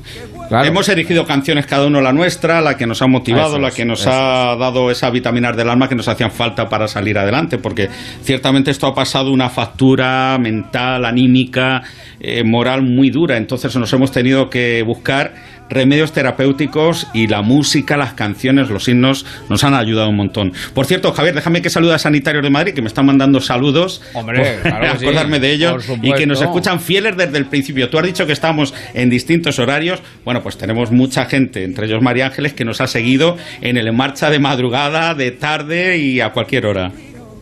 Claro. 0.49 0.65
Hemos 0.65 0.89
elegido 0.89 1.25
canciones 1.25 1.65
cada 1.67 1.85
uno 1.85 2.01
la 2.01 2.11
nuestra, 2.11 2.59
la 2.61 2.75
que 2.75 2.87
nos 2.87 3.01
ha 3.03 3.07
motivado, 3.07 3.59
la 3.59 3.69
que 3.71 3.85
nos 3.85 4.05
ha 4.07 4.55
dado 4.55 4.89
esa 4.89 5.09
vitaminas 5.11 5.55
del 5.55 5.69
alma 5.69 5.87
que 5.87 5.95
nos 5.95 6.07
hacían 6.07 6.31
falta 6.31 6.67
para 6.67 6.87
salir 6.87 7.17
adelante, 7.19 7.59
porque 7.59 7.87
ciertamente 8.23 8.71
esto 8.71 8.87
ha 8.87 8.95
pasado 8.95 9.31
una 9.31 9.49
factura 9.49 10.37
mental, 10.39 11.05
anímica, 11.05 11.83
eh, 12.19 12.43
moral 12.43 12.81
muy 12.83 13.09
dura. 13.09 13.37
Entonces 13.37 13.75
nos 13.75 13.91
hemos 13.93 14.11
tenido 14.11 14.49
que 14.49 14.83
buscar 14.83 15.33
remedios 15.69 16.11
terapéuticos 16.13 17.07
y 17.13 17.27
la 17.27 17.41
música, 17.41 17.95
las 17.95 18.13
canciones, 18.13 18.69
los 18.69 18.87
himnos 18.87 19.25
nos 19.49 19.63
han 19.63 19.73
ayudado 19.73 20.09
un 20.09 20.15
montón. 20.15 20.51
Por 20.73 20.85
cierto, 20.85 21.11
Javier, 21.11 21.35
déjame 21.35 21.61
que 21.61 21.69
salude 21.69 21.93
a 21.93 21.99
Sanitarios 21.99 22.43
de 22.43 22.49
Madrid, 22.49 22.73
que 22.73 22.81
me 22.81 22.87
están 22.87 23.05
mandando 23.05 23.39
saludos. 23.39 24.01
Hombre, 24.13 24.57
por 24.61 24.61
claro 24.61 24.93
que 24.93 24.99
sí, 24.99 25.05
acordarme 25.05 25.39
de 25.39 25.51
ellos 25.51 25.85
y 26.01 26.11
que 26.13 26.25
nos 26.25 26.41
escuchan 26.41 26.79
fieles 26.79 27.15
desde 27.15 27.37
el 27.37 27.45
principio. 27.45 27.89
Tú 27.89 27.99
has 27.99 28.05
dicho 28.05 28.25
que 28.25 28.33
estamos 28.33 28.73
en 28.93 29.09
distintos 29.09 29.59
horarios. 29.59 30.01
Bueno, 30.25 30.41
pues 30.41 30.57
tenemos 30.57 30.91
mucha 30.91 31.25
gente, 31.25 31.63
entre 31.63 31.85
ellos 31.85 32.01
María 32.01 32.27
Ángeles, 32.27 32.53
que 32.53 32.65
nos 32.65 32.81
ha 32.81 32.87
seguido 32.87 33.37
en 33.61 33.77
el 33.77 33.87
En 33.87 33.95
marcha 33.95 34.29
de 34.29 34.39
madrugada, 34.39 35.13
de 35.13 35.31
tarde 35.31 35.97
y 35.97 36.21
a 36.21 36.29
cualquier 36.29 36.65
hora. 36.65 36.91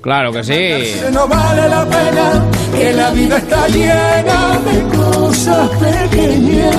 Claro 0.02 0.32
que 0.32 0.44
sí. 0.44 1.02
No 1.12 1.28
vale 1.28 1.68
la 1.70 1.86
pena, 1.86 2.46
que 2.76 2.94
la 2.94 3.12
vida 3.12 3.38
está 3.38 3.68
llena 3.68 4.60
de 4.66 4.98
cosas 4.98 5.70
pequeñas. 5.70 6.76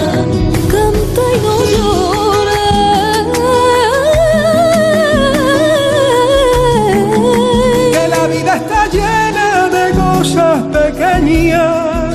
Canta 0.70 1.23
y 1.35 1.40
no 1.45 1.55
llores. 1.73 2.78
Que 7.93 8.09
la 8.09 8.27
vida 8.28 8.57
está 8.57 8.86
llena 8.86 9.69
de 9.69 9.90
cosas 9.93 10.62
pequeñas 10.73 12.15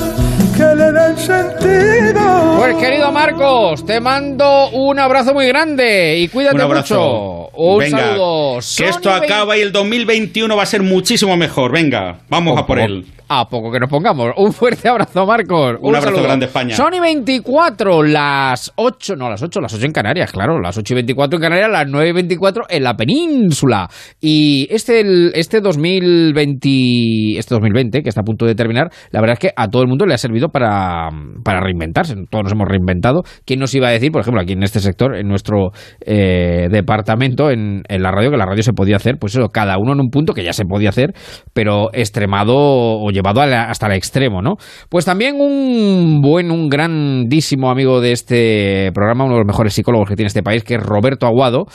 que 0.56 0.74
le 0.74 0.92
den 0.92 1.18
sentido. 1.18 2.53
Pues 2.56 2.76
querido 2.76 3.10
Marcos, 3.12 3.84
te 3.84 4.00
mando 4.00 4.70
un 4.70 4.98
abrazo 4.98 5.34
muy 5.34 5.46
grande 5.46 6.18
y 6.18 6.28
cuídate 6.28 6.56
Un 6.56 6.62
abrazo. 6.62 6.94
mucho. 6.94 7.56
Un 7.56 7.78
Venga, 7.78 7.98
saludo. 7.98 8.58
que 8.76 8.88
esto 8.88 9.10
acaba 9.10 9.56
y 9.56 9.60
el 9.60 9.72
2021 9.72 10.56
va 10.56 10.62
a 10.62 10.66
ser 10.66 10.82
muchísimo 10.82 11.36
mejor. 11.36 11.72
Venga, 11.72 12.18
vamos 12.28 12.58
a 12.58 12.66
por 12.66 12.78
él. 12.78 13.06
A 13.26 13.48
poco 13.48 13.72
que 13.72 13.80
nos 13.80 13.88
pongamos. 13.88 14.32
Un 14.36 14.52
fuerte 14.52 14.86
abrazo, 14.86 15.24
Marcos. 15.24 15.76
Un 15.80 15.88
abrazo 15.96 16.08
saludo. 16.08 16.22
grande, 16.24 16.44
España. 16.46 16.76
Sony 16.76 17.00
24, 17.00 18.02
las 18.02 18.70
8, 18.76 19.16
no, 19.16 19.30
las 19.30 19.42
8, 19.42 19.60
las 19.62 19.72
8 19.72 19.86
en 19.86 19.92
Canarias, 19.92 20.30
claro. 20.30 20.60
Las 20.60 20.76
8 20.76 20.92
y 20.92 20.96
24 20.96 21.36
en 21.38 21.42
Canarias, 21.42 21.70
las 21.70 21.86
9 21.88 22.10
y 22.10 22.12
24 22.12 22.64
en 22.68 22.82
la 22.84 22.94
península. 22.94 23.88
Y 24.20 24.66
este, 24.70 25.00
el- 25.00 25.32
este 25.34 25.62
2020, 25.62 27.38
este 27.38 27.54
2020, 27.54 28.02
que 28.02 28.10
está 28.10 28.20
a 28.20 28.24
punto 28.24 28.44
de 28.44 28.54
terminar, 28.54 28.90
la 29.10 29.20
verdad 29.22 29.34
es 29.34 29.38
que 29.38 29.50
a 29.56 29.68
todo 29.68 29.80
el 29.82 29.88
mundo 29.88 30.04
le 30.04 30.12
ha 30.14 30.18
servido 30.18 30.50
para, 30.50 31.08
para 31.42 31.60
reinventarse. 31.60 32.14
Todos 32.28 32.43
nos 32.44 32.52
hemos 32.52 32.68
reinventado. 32.68 33.22
¿Quién 33.44 33.60
nos 33.60 33.74
iba 33.74 33.88
a 33.88 33.90
decir, 33.90 34.12
por 34.12 34.20
ejemplo, 34.20 34.40
aquí 34.40 34.52
en 34.52 34.62
este 34.62 34.80
sector, 34.80 35.16
en 35.16 35.26
nuestro 35.28 35.70
eh, 36.00 36.68
departamento, 36.70 37.50
en, 37.50 37.82
la 37.88 38.10
radio, 38.10 38.30
que 38.30 38.36
la 38.36 38.46
radio 38.46 38.62
se 38.62 38.72
podía 38.72 38.96
hacer, 38.96 39.16
pues 39.18 39.34
eso, 39.34 39.48
cada 39.48 39.78
uno 39.78 39.92
en 39.92 40.00
un 40.00 40.10
punto 40.10 40.32
que 40.32 40.44
ya 40.44 40.52
se 40.52 40.64
podía 40.64 40.90
hacer, 40.90 41.12
pero 41.52 41.92
extremado 41.92 42.54
o 42.54 43.10
llevado 43.10 43.40
hasta 43.40 43.86
el 43.86 43.92
extremo, 43.92 44.42
¿no? 44.42 44.54
Pues 44.88 45.04
también 45.04 45.36
un 45.40 46.20
buen, 46.20 46.50
un 46.50 46.68
grandísimo 46.68 47.70
amigo 47.70 48.00
de 48.00 48.12
este 48.12 48.90
programa, 48.92 49.24
uno 49.24 49.34
de 49.34 49.40
los 49.40 49.46
mejores 49.46 49.74
psicólogos 49.74 50.08
que 50.08 50.16
tiene 50.16 50.28
este 50.28 50.42
país, 50.42 50.62
que 50.62 50.74
es 50.74 50.82
Roberto 50.82 51.26
Aguado, 51.26 51.66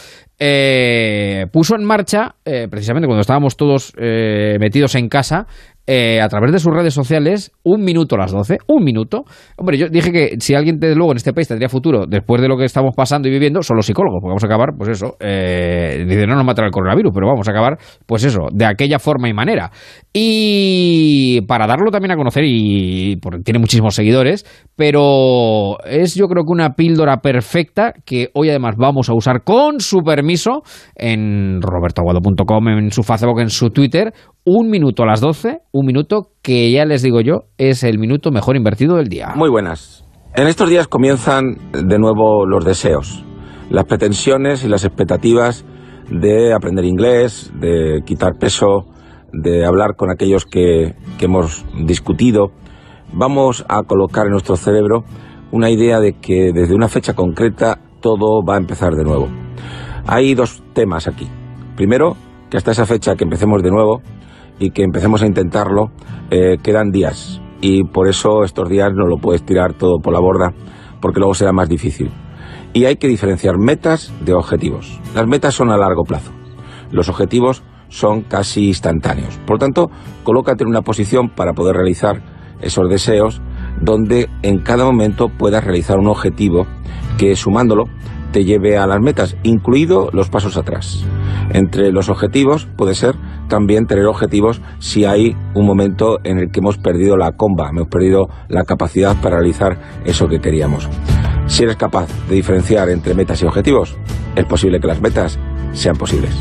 eh, 0.42 1.48
puso 1.52 1.76
en 1.76 1.84
marcha, 1.84 2.36
eh, 2.46 2.68
precisamente 2.72 3.08
cuando 3.08 3.22
estábamos 3.22 3.58
todos 3.58 3.92
eh, 3.98 4.56
metidos 4.60 4.96
en 4.96 5.10
casa, 5.10 5.48
eh, 5.92 6.22
a 6.22 6.30
través 6.30 6.52
de 6.52 6.60
sus 6.60 6.72
redes 6.72 6.94
sociales, 6.94 7.52
un 7.64 7.84
minuto 7.84 8.14
a 8.14 8.20
las 8.20 8.32
12, 8.32 8.60
un 8.68 8.84
minuto. 8.84 9.24
Hombre, 9.58 9.76
yo 9.76 9.90
dije 9.90 10.12
que 10.12 10.36
si 10.38 10.54
alguien 10.54 10.78
desde 10.80 10.94
luego 10.94 11.14
en 11.14 11.18
este 11.18 11.34
país 11.34 11.48
tendría 11.48 11.68
futuro 11.68 12.06
después 12.08 12.40
de 12.44 12.48
lo 12.48 12.58
que 12.58 12.66
estamos 12.66 12.94
pasando 12.96 13.28
y 13.28 13.32
viviendo, 13.32 13.64
son 13.64 13.76
los 13.76 13.88
psicólogos, 13.88 14.20
porque 14.22 14.30
vamos 14.30 14.44
a 14.44 14.46
acabar, 14.46 14.70
pues 14.78 14.92
eso, 14.92 15.16
eh, 15.20 16.06
dice, 16.08 16.28
no 16.28 16.36
nos 16.36 16.46
matará 16.46 16.68
el 16.68 16.72
coronavirus, 16.72 17.12
pero 17.12 17.26
vamos 17.26 17.48
a 17.48 17.52
acabar, 17.52 17.80
pues 18.06 18.24
eso, 18.24 18.50
de 18.52 18.66
aquella 18.66 19.00
forma 19.00 19.30
y 19.30 19.34
manera. 19.34 19.72
Y 20.14 21.42
para 21.48 21.66
darlo 21.66 21.90
también 21.90 22.12
a 22.12 22.18
conocer, 22.18 22.44
y 22.46 23.16
porque 23.16 23.40
tiene 23.40 23.58
muchísimos 23.58 23.96
seguidores, 23.96 24.46
pero 24.76 25.84
es 25.86 26.14
yo 26.14 26.28
creo 26.28 26.44
que 26.44 26.52
una 26.52 26.76
píldora 26.76 27.18
perfecta 27.18 27.94
que 28.06 28.30
hoy 28.36 28.50
además 28.50 28.76
vamos 28.78 29.10
a 29.10 29.16
usar 29.16 29.42
con 29.44 29.80
su 29.80 30.04
permiso 30.04 30.62
en 30.94 31.64
robertoaguado.com, 31.64 32.68
en 32.68 32.92
su 32.92 33.02
Facebook, 33.02 33.40
en 33.40 33.50
su 33.50 33.72
Twitter, 33.72 34.14
un 34.52 34.68
minuto 34.72 35.04
a 35.04 35.06
las 35.06 35.22
12, 35.22 35.60
un 35.72 35.86
minuto 35.86 36.32
que 36.42 36.72
ya 36.72 36.84
les 36.84 37.04
digo 37.04 37.22
yo 37.22 37.44
es 37.60 37.84
el 37.84 38.00
minuto 38.00 38.32
mejor 38.32 38.56
invertido 38.56 38.96
del 38.96 39.08
día. 39.08 39.34
Muy 39.36 39.50
buenas. 39.50 40.08
En 40.36 40.48
estos 40.48 40.68
días 40.68 40.88
comienzan 40.88 41.58
de 41.72 42.00
nuevo 42.00 42.48
los 42.48 42.66
deseos, 42.66 43.24
las 43.70 43.86
pretensiones 43.86 44.64
y 44.64 44.68
las 44.68 44.86
expectativas 44.86 45.66
de 46.10 46.52
aprender 46.52 46.86
inglés, 46.86 47.52
de 47.60 48.02
quitar 48.06 48.40
peso, 48.40 48.88
de 49.32 49.66
hablar 49.68 49.96
con 49.96 50.10
aquellos 50.10 50.46
que, 50.46 50.96
que 51.20 51.26
hemos 51.26 51.64
discutido. 51.86 52.48
Vamos 53.14 53.64
a 53.70 53.84
colocar 53.84 54.26
en 54.26 54.32
nuestro 54.32 54.56
cerebro 54.56 55.04
una 55.52 55.70
idea 55.70 56.00
de 56.00 56.14
que 56.14 56.52
desde 56.54 56.74
una 56.74 56.88
fecha 56.88 57.14
concreta 57.14 57.80
todo 58.02 58.44
va 58.44 58.56
a 58.56 58.60
empezar 58.60 58.94
de 58.94 59.04
nuevo. 59.04 59.28
Hay 60.08 60.34
dos 60.34 60.64
temas 60.74 61.08
aquí. 61.08 61.28
Primero, 61.76 62.16
que 62.50 62.58
hasta 62.58 62.72
esa 62.72 62.88
fecha 62.88 63.16
que 63.16 63.26
empecemos 63.26 63.62
de 63.62 63.70
nuevo 63.70 64.02
y 64.60 64.72
que 64.72 64.84
empecemos 64.84 65.22
a 65.22 65.28
intentarlo, 65.28 65.92
eh, 66.30 66.58
quedan 66.62 66.92
días. 66.92 67.42
Y 67.62 67.84
por 67.84 68.08
eso 68.08 68.44
estos 68.44 68.70
días 68.70 68.92
no 68.94 69.08
lo 69.08 69.18
puedes 69.18 69.44
tirar 69.44 69.74
todo 69.74 70.00
por 70.00 70.14
la 70.14 70.20
borda, 70.20 70.54
porque 71.02 71.20
luego 71.20 71.34
será 71.34 71.52
más 71.52 71.70
difícil. 71.70 72.12
Y 72.74 72.86
hay 72.86 72.98
que 72.98 73.08
diferenciar 73.08 73.58
metas 73.58 74.14
de 74.24 74.34
objetivos. 74.34 75.00
Las 75.16 75.28
metas 75.28 75.56
son 75.56 75.72
a 75.72 75.78
largo 75.78 76.04
plazo. 76.04 76.32
Los 76.92 77.10
objetivos 77.10 77.64
son 77.88 78.22
casi 78.22 78.68
instantáneos. 78.68 79.40
Por 79.46 79.56
lo 79.56 79.60
tanto, 79.60 79.90
colócate 80.24 80.64
en 80.64 80.70
una 80.70 80.82
posición 80.82 81.30
para 81.30 81.54
poder 81.54 81.76
realizar 81.76 82.22
esos 82.62 82.90
deseos 82.90 83.42
donde 83.82 84.30
en 84.42 84.60
cada 84.60 84.86
momento 84.86 85.30
puedas 85.30 85.64
realizar 85.64 85.98
un 85.98 86.08
objetivo 86.08 86.68
que 87.18 87.36
sumándolo 87.36 87.86
te 88.32 88.46
lleve 88.46 88.78
a 88.78 88.88
las 88.88 89.02
metas, 89.02 89.36
incluido 89.44 90.10
los 90.14 90.30
pasos 90.30 90.58
atrás. 90.58 91.04
Entre 91.52 91.92
los 91.92 92.10
objetivos 92.10 92.68
puede 92.78 92.96
ser 92.96 93.16
también 93.48 93.88
tener 93.88 94.06
objetivos 94.06 94.62
si 94.80 95.06
hay 95.06 95.36
un 95.56 95.66
momento 95.66 96.20
en 96.24 96.38
el 96.38 96.52
que 96.52 96.60
hemos 96.60 96.78
perdido 96.78 97.18
la 97.18 97.32
comba, 97.32 97.70
hemos 97.70 97.88
perdido 97.88 98.30
la 98.48 98.64
capacidad 98.64 99.16
para 99.22 99.38
realizar 99.38 99.78
eso 100.06 100.28
que 100.28 100.40
queríamos. 100.40 100.88
Si 101.48 101.64
eres 101.64 101.76
capaz 101.76 102.08
de 102.30 102.36
diferenciar 102.36 102.90
entre 102.90 103.16
metas 103.16 103.42
y 103.42 103.46
objetivos, 103.46 103.98
es 104.36 104.46
posible 104.46 104.80
que 104.80 104.88
las 104.88 105.02
metas 105.02 105.40
sean 105.74 105.96
posibles. 105.96 106.36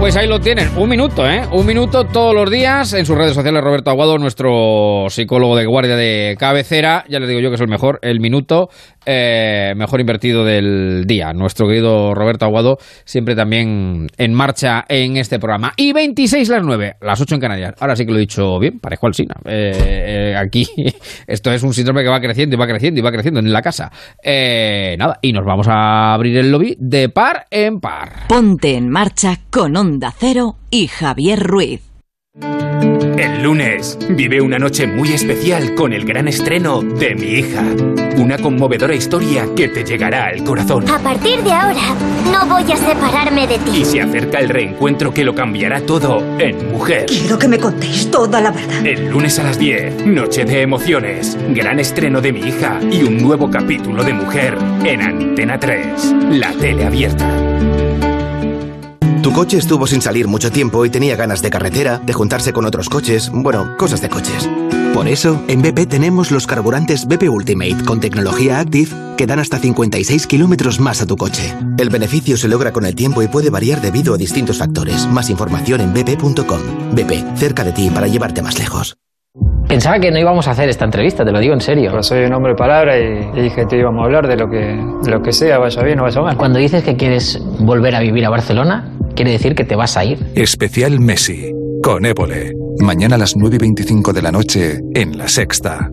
Pues 0.00 0.16
ahí 0.16 0.26
lo 0.26 0.40
tienen, 0.40 0.70
un 0.78 0.88
minuto, 0.88 1.28
¿eh? 1.28 1.42
Un 1.52 1.66
minuto 1.66 2.04
todos 2.04 2.34
los 2.34 2.50
días 2.50 2.94
en 2.94 3.04
sus 3.04 3.18
redes 3.18 3.34
sociales. 3.34 3.62
Roberto 3.62 3.90
Aguado, 3.90 4.16
nuestro 4.16 5.04
psicólogo 5.10 5.56
de 5.56 5.66
guardia 5.66 5.94
de 5.94 6.36
cabecera. 6.38 7.04
Ya 7.06 7.18
les 7.18 7.28
digo 7.28 7.40
yo 7.40 7.50
que 7.50 7.56
es 7.56 7.60
el 7.60 7.68
mejor, 7.68 7.98
el 8.00 8.18
minuto 8.18 8.70
eh, 9.04 9.72
mejor 9.76 10.00
invertido 10.00 10.44
del 10.44 11.04
día. 11.06 11.32
Nuestro 11.32 11.66
querido 11.66 12.14
Roberto 12.14 12.44
Aguado, 12.44 12.78
siempre 13.04 13.34
también 13.34 14.08
en 14.16 14.34
marcha 14.34 14.84
en 14.88 15.16
este 15.16 15.38
programa. 15.38 15.72
Y 15.76 15.92
26 15.92 16.48
las 16.48 16.62
9, 16.62 16.96
las 17.00 17.20
8 17.20 17.34
en 17.34 17.40
Canarias. 17.40 17.74
Ahora 17.80 17.96
sí 17.96 18.04
que 18.04 18.12
lo 18.12 18.18
he 18.18 18.20
dicho 18.20 18.58
bien, 18.58 18.78
parezco 18.78 19.06
al 19.06 19.14
Sina. 19.14 19.34
Eh, 19.44 19.72
eh, 19.74 20.36
aquí, 20.36 20.66
esto 21.26 21.52
es 21.52 21.62
un 21.62 21.72
síndrome 21.72 22.02
que 22.02 22.08
va 22.08 22.20
creciendo 22.20 22.56
y 22.56 22.58
va 22.58 22.66
creciendo 22.66 23.00
y 23.00 23.02
va 23.02 23.12
creciendo 23.12 23.40
en 23.40 23.52
la 23.52 23.62
casa. 23.62 23.90
Nada, 24.24 25.18
y 25.22 25.32
nos 25.32 25.44
vamos 25.44 25.66
a 25.68 26.14
abrir 26.14 26.36
el 26.36 26.50
lobby 26.50 26.76
de 26.78 27.08
par 27.08 27.46
en 27.50 27.80
par. 27.80 28.26
Ponte 28.28 28.76
en 28.76 28.88
marcha 28.88 29.38
con 29.50 29.76
Onda 29.76 30.12
Cero 30.16 30.56
y 30.70 30.86
Javier 30.86 31.40
Ruiz. 31.40 31.89
El 32.38 33.42
lunes 33.42 33.98
vive 34.10 34.40
una 34.40 34.56
noche 34.56 34.86
muy 34.86 35.12
especial 35.12 35.74
con 35.74 35.92
el 35.92 36.04
gran 36.04 36.28
estreno 36.28 36.80
de 36.80 37.16
Mi 37.16 37.26
hija. 37.26 37.64
Una 38.18 38.38
conmovedora 38.38 38.94
historia 38.94 39.48
que 39.56 39.66
te 39.66 39.82
llegará 39.82 40.26
al 40.26 40.44
corazón. 40.44 40.88
A 40.88 41.00
partir 41.00 41.42
de 41.42 41.50
ahora, 41.50 41.96
no 42.32 42.46
voy 42.46 42.70
a 42.70 42.76
separarme 42.76 43.48
de 43.48 43.58
ti. 43.58 43.80
Y 43.80 43.84
se 43.84 44.00
acerca 44.00 44.38
el 44.38 44.48
reencuentro 44.48 45.12
que 45.12 45.24
lo 45.24 45.34
cambiará 45.34 45.80
todo 45.80 46.22
en 46.38 46.70
Mujer. 46.70 47.06
Quiero 47.06 47.36
que 47.36 47.48
me 47.48 47.58
contéis 47.58 48.08
toda 48.12 48.40
la 48.40 48.52
verdad. 48.52 48.86
El 48.86 49.08
lunes 49.08 49.36
a 49.40 49.42
las 49.42 49.58
10, 49.58 50.06
Noche 50.06 50.44
de 50.44 50.62
Emociones, 50.62 51.36
gran 51.48 51.80
estreno 51.80 52.20
de 52.20 52.32
Mi 52.32 52.40
hija 52.40 52.78
y 52.92 53.02
un 53.02 53.18
nuevo 53.18 53.50
capítulo 53.50 54.04
de 54.04 54.12
Mujer 54.12 54.56
en 54.84 55.02
Antena 55.02 55.58
3, 55.58 56.14
la 56.30 56.52
tele 56.52 56.84
abierta. 56.84 57.28
Tu 59.30 59.36
coche 59.36 59.58
estuvo 59.58 59.86
sin 59.86 60.02
salir 60.02 60.26
mucho 60.26 60.50
tiempo 60.50 60.84
y 60.84 60.90
tenía 60.90 61.14
ganas 61.14 61.40
de 61.40 61.50
carretera, 61.50 61.98
de 61.98 62.12
juntarse 62.12 62.52
con 62.52 62.66
otros 62.66 62.88
coches, 62.88 63.30
bueno, 63.32 63.76
cosas 63.78 64.00
de 64.00 64.08
coches. 64.08 64.50
Por 64.92 65.06
eso, 65.06 65.40
en 65.46 65.62
BP 65.62 65.88
tenemos 65.88 66.32
los 66.32 66.48
carburantes 66.48 67.06
BP 67.06 67.28
Ultimate 67.30 67.84
con 67.86 68.00
tecnología 68.00 68.58
Active 68.58 68.90
que 69.16 69.28
dan 69.28 69.38
hasta 69.38 69.58
56 69.58 70.26
kilómetros 70.26 70.80
más 70.80 71.00
a 71.00 71.06
tu 71.06 71.16
coche. 71.16 71.54
El 71.78 71.90
beneficio 71.90 72.36
se 72.36 72.48
logra 72.48 72.72
con 72.72 72.84
el 72.84 72.96
tiempo 72.96 73.22
y 73.22 73.28
puede 73.28 73.50
variar 73.50 73.80
debido 73.80 74.14
a 74.14 74.18
distintos 74.18 74.58
factores. 74.58 75.06
Más 75.06 75.30
información 75.30 75.80
en 75.80 75.94
bp.com. 75.94 76.60
BP, 76.96 77.36
cerca 77.36 77.62
de 77.62 77.70
ti 77.70 77.88
para 77.88 78.08
llevarte 78.08 78.42
más 78.42 78.58
lejos. 78.58 78.96
Pensaba 79.68 80.00
que 80.00 80.10
no 80.10 80.18
íbamos 80.18 80.48
a 80.48 80.50
hacer 80.50 80.68
esta 80.68 80.86
entrevista, 80.86 81.24
te 81.24 81.30
lo 81.30 81.38
digo 81.38 81.54
en 81.54 81.60
serio. 81.60 81.92
Pero 81.92 82.02
soy 82.02 82.24
un 82.24 82.32
hombre 82.32 82.54
de 82.54 82.58
palabra 82.58 82.98
y, 82.98 83.30
y 83.38 83.42
dije 83.42 83.68
que 83.68 83.78
íbamos 83.78 84.02
a 84.02 84.06
hablar 84.06 84.26
de 84.26 84.36
lo 84.36 84.50
que, 84.50 84.76
de 85.04 85.08
lo 85.08 85.22
que 85.22 85.32
sea, 85.32 85.58
vaya 85.58 85.84
bien 85.84 86.00
o 86.00 86.02
vaya 86.02 86.20
mal. 86.20 86.36
Cuando 86.36 86.58
dices 86.58 86.82
que 86.82 86.96
quieres 86.96 87.40
volver 87.60 87.94
a 87.94 88.00
vivir 88.00 88.26
a 88.26 88.30
Barcelona, 88.30 88.96
quiere 89.14 89.32
decir 89.32 89.54
que 89.54 89.64
te 89.64 89.76
vas 89.76 89.96
a 89.96 90.04
ir. 90.04 90.18
Especial 90.34 91.00
Messi, 91.00 91.52
con 91.82 92.04
Évole. 92.04 92.52
Mañana 92.80 93.16
a 93.16 93.18
las 93.18 93.36
9 93.36 93.56
y 93.56 93.58
25 93.58 94.12
de 94.12 94.22
la 94.22 94.32
noche 94.32 94.80
en 94.94 95.18
La 95.18 95.28
Sexta. 95.28 95.90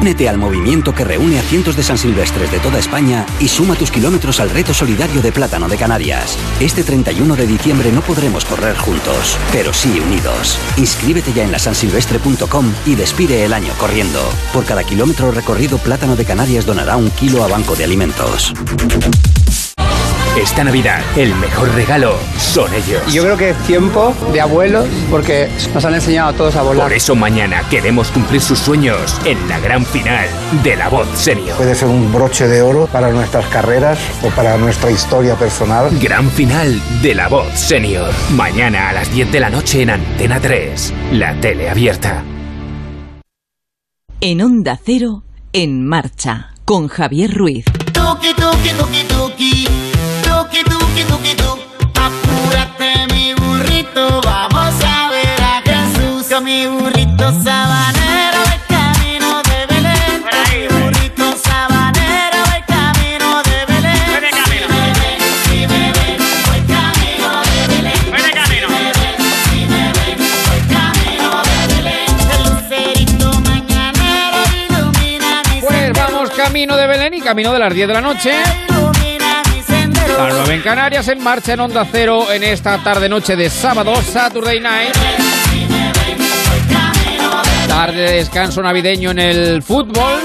Únete 0.00 0.30
al 0.30 0.38
movimiento 0.38 0.94
que 0.94 1.04
reúne 1.04 1.38
a 1.38 1.42
cientos 1.42 1.76
de 1.76 1.82
San 1.82 1.98
Silvestres 1.98 2.50
de 2.50 2.58
toda 2.60 2.78
España 2.78 3.26
y 3.38 3.48
suma 3.48 3.74
tus 3.74 3.90
kilómetros 3.90 4.40
al 4.40 4.48
reto 4.48 4.72
solidario 4.72 5.20
de 5.20 5.30
Plátano 5.30 5.68
de 5.68 5.76
Canarias. 5.76 6.38
Este 6.58 6.82
31 6.82 7.36
de 7.36 7.46
diciembre 7.46 7.92
no 7.92 8.00
podremos 8.00 8.46
correr 8.46 8.76
juntos, 8.78 9.36
pero 9.52 9.74
sí 9.74 10.00
unidos. 10.00 10.58
Inscríbete 10.78 11.34
ya 11.34 11.44
en 11.44 11.52
la 11.52 11.58
sansilvestre.com 11.58 12.72
y 12.86 12.94
despide 12.94 13.44
el 13.44 13.52
año 13.52 13.74
corriendo. 13.78 14.20
Por 14.54 14.64
cada 14.64 14.84
kilómetro 14.84 15.32
recorrido, 15.32 15.76
Plátano 15.76 16.16
de 16.16 16.24
Canarias 16.24 16.64
donará 16.64 16.96
un 16.96 17.10
kilo 17.10 17.44
a 17.44 17.48
Banco 17.48 17.76
de 17.76 17.84
Alimentos. 17.84 18.54
Esta 20.38 20.62
Navidad, 20.62 21.00
el 21.16 21.34
mejor 21.34 21.74
regalo 21.74 22.14
son 22.38 22.72
ellos. 22.72 23.02
Yo 23.12 23.24
creo 23.24 23.36
que 23.36 23.50
es 23.50 23.58
tiempo 23.64 24.14
de 24.32 24.40
abuelos 24.40 24.86
porque 25.10 25.50
nos 25.74 25.84
han 25.84 25.94
enseñado 25.94 26.28
a 26.30 26.32
todos 26.32 26.54
a 26.54 26.62
volar. 26.62 26.84
Por 26.84 26.92
eso 26.92 27.16
mañana 27.16 27.62
queremos 27.68 28.12
cumplir 28.12 28.40
sus 28.40 28.60
sueños 28.60 29.20
en 29.24 29.48
la 29.48 29.58
gran 29.58 29.84
final 29.84 30.28
de 30.62 30.76
La 30.76 30.88
Voz 30.88 31.08
Senior. 31.14 31.56
Puede 31.56 31.74
ser 31.74 31.88
un 31.88 32.12
broche 32.12 32.46
de 32.46 32.62
oro 32.62 32.86
para 32.86 33.10
nuestras 33.10 33.44
carreras 33.46 33.98
o 34.22 34.28
para 34.30 34.56
nuestra 34.56 34.92
historia 34.92 35.34
personal. 35.34 35.90
Gran 36.00 36.30
final 36.30 36.80
de 37.02 37.14
La 37.16 37.26
Voz 37.26 37.52
Senior. 37.54 38.10
Mañana 38.30 38.88
a 38.88 38.92
las 38.92 39.12
10 39.12 39.32
de 39.32 39.40
la 39.40 39.50
noche 39.50 39.82
en 39.82 39.90
Antena 39.90 40.40
3, 40.40 40.94
la 41.12 41.34
tele 41.40 41.68
abierta. 41.68 42.22
En 44.20 44.42
Onda 44.42 44.78
Cero, 44.82 45.24
en 45.52 45.84
marcha, 45.84 46.54
con 46.64 46.86
Javier 46.86 47.34
Ruiz. 47.34 47.64
Camino 58.68 59.42
de 59.42 59.66
Belén. 59.66 60.24
Pues 75.60 75.92
vamos 75.92 76.30
camino 76.30 76.76
de 76.76 76.86
Belén 76.86 77.14
y 77.14 77.20
camino 77.20 77.52
de 77.52 77.58
las 77.58 77.74
10 77.74 77.88
de 77.88 77.94
la 77.94 78.00
noche. 78.00 78.32
A 80.18 80.24
las 80.24 80.34
9 80.34 80.54
en 80.54 80.62
Canarias, 80.62 81.08
en 81.08 81.22
marcha 81.22 81.54
en 81.54 81.60
Onda 81.60 81.86
Cero 81.90 82.30
en 82.32 82.42
esta 82.42 82.78
tarde-noche 82.82 83.36
de 83.36 83.48
sábado, 83.48 83.94
Saturday 84.02 84.60
Night. 84.60 84.94
Tarde 87.68 88.00
de 88.02 88.12
descanso 88.16 88.62
navideño 88.62 89.10
en 89.12 89.18
el 89.18 89.62
fútbol. 89.62 90.20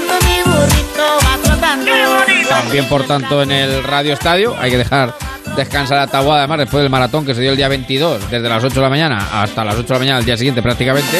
También, 2.48 2.88
por 2.88 3.06
tanto, 3.06 3.42
en 3.42 3.50
el 3.52 3.82
Radio 3.84 4.12
Estadio. 4.12 4.54
Hay 4.58 4.70
que 4.70 4.78
dejar 4.78 5.14
descansar 5.56 5.98
a 5.98 6.06
Taboada, 6.06 6.40
además, 6.40 6.58
después 6.58 6.82
del 6.82 6.90
maratón 6.90 7.24
que 7.24 7.34
se 7.34 7.40
dio 7.40 7.50
el 7.52 7.56
día 7.56 7.68
22, 7.68 8.30
desde 8.30 8.48
las 8.48 8.62
8 8.62 8.74
de 8.74 8.80
la 8.80 8.90
mañana 8.90 9.42
hasta 9.42 9.64
las 9.64 9.76
8 9.76 9.86
de 9.86 9.92
la 9.94 9.98
mañana 9.98 10.16
del 10.18 10.26
día 10.26 10.36
siguiente 10.36 10.62
prácticamente. 10.62 11.18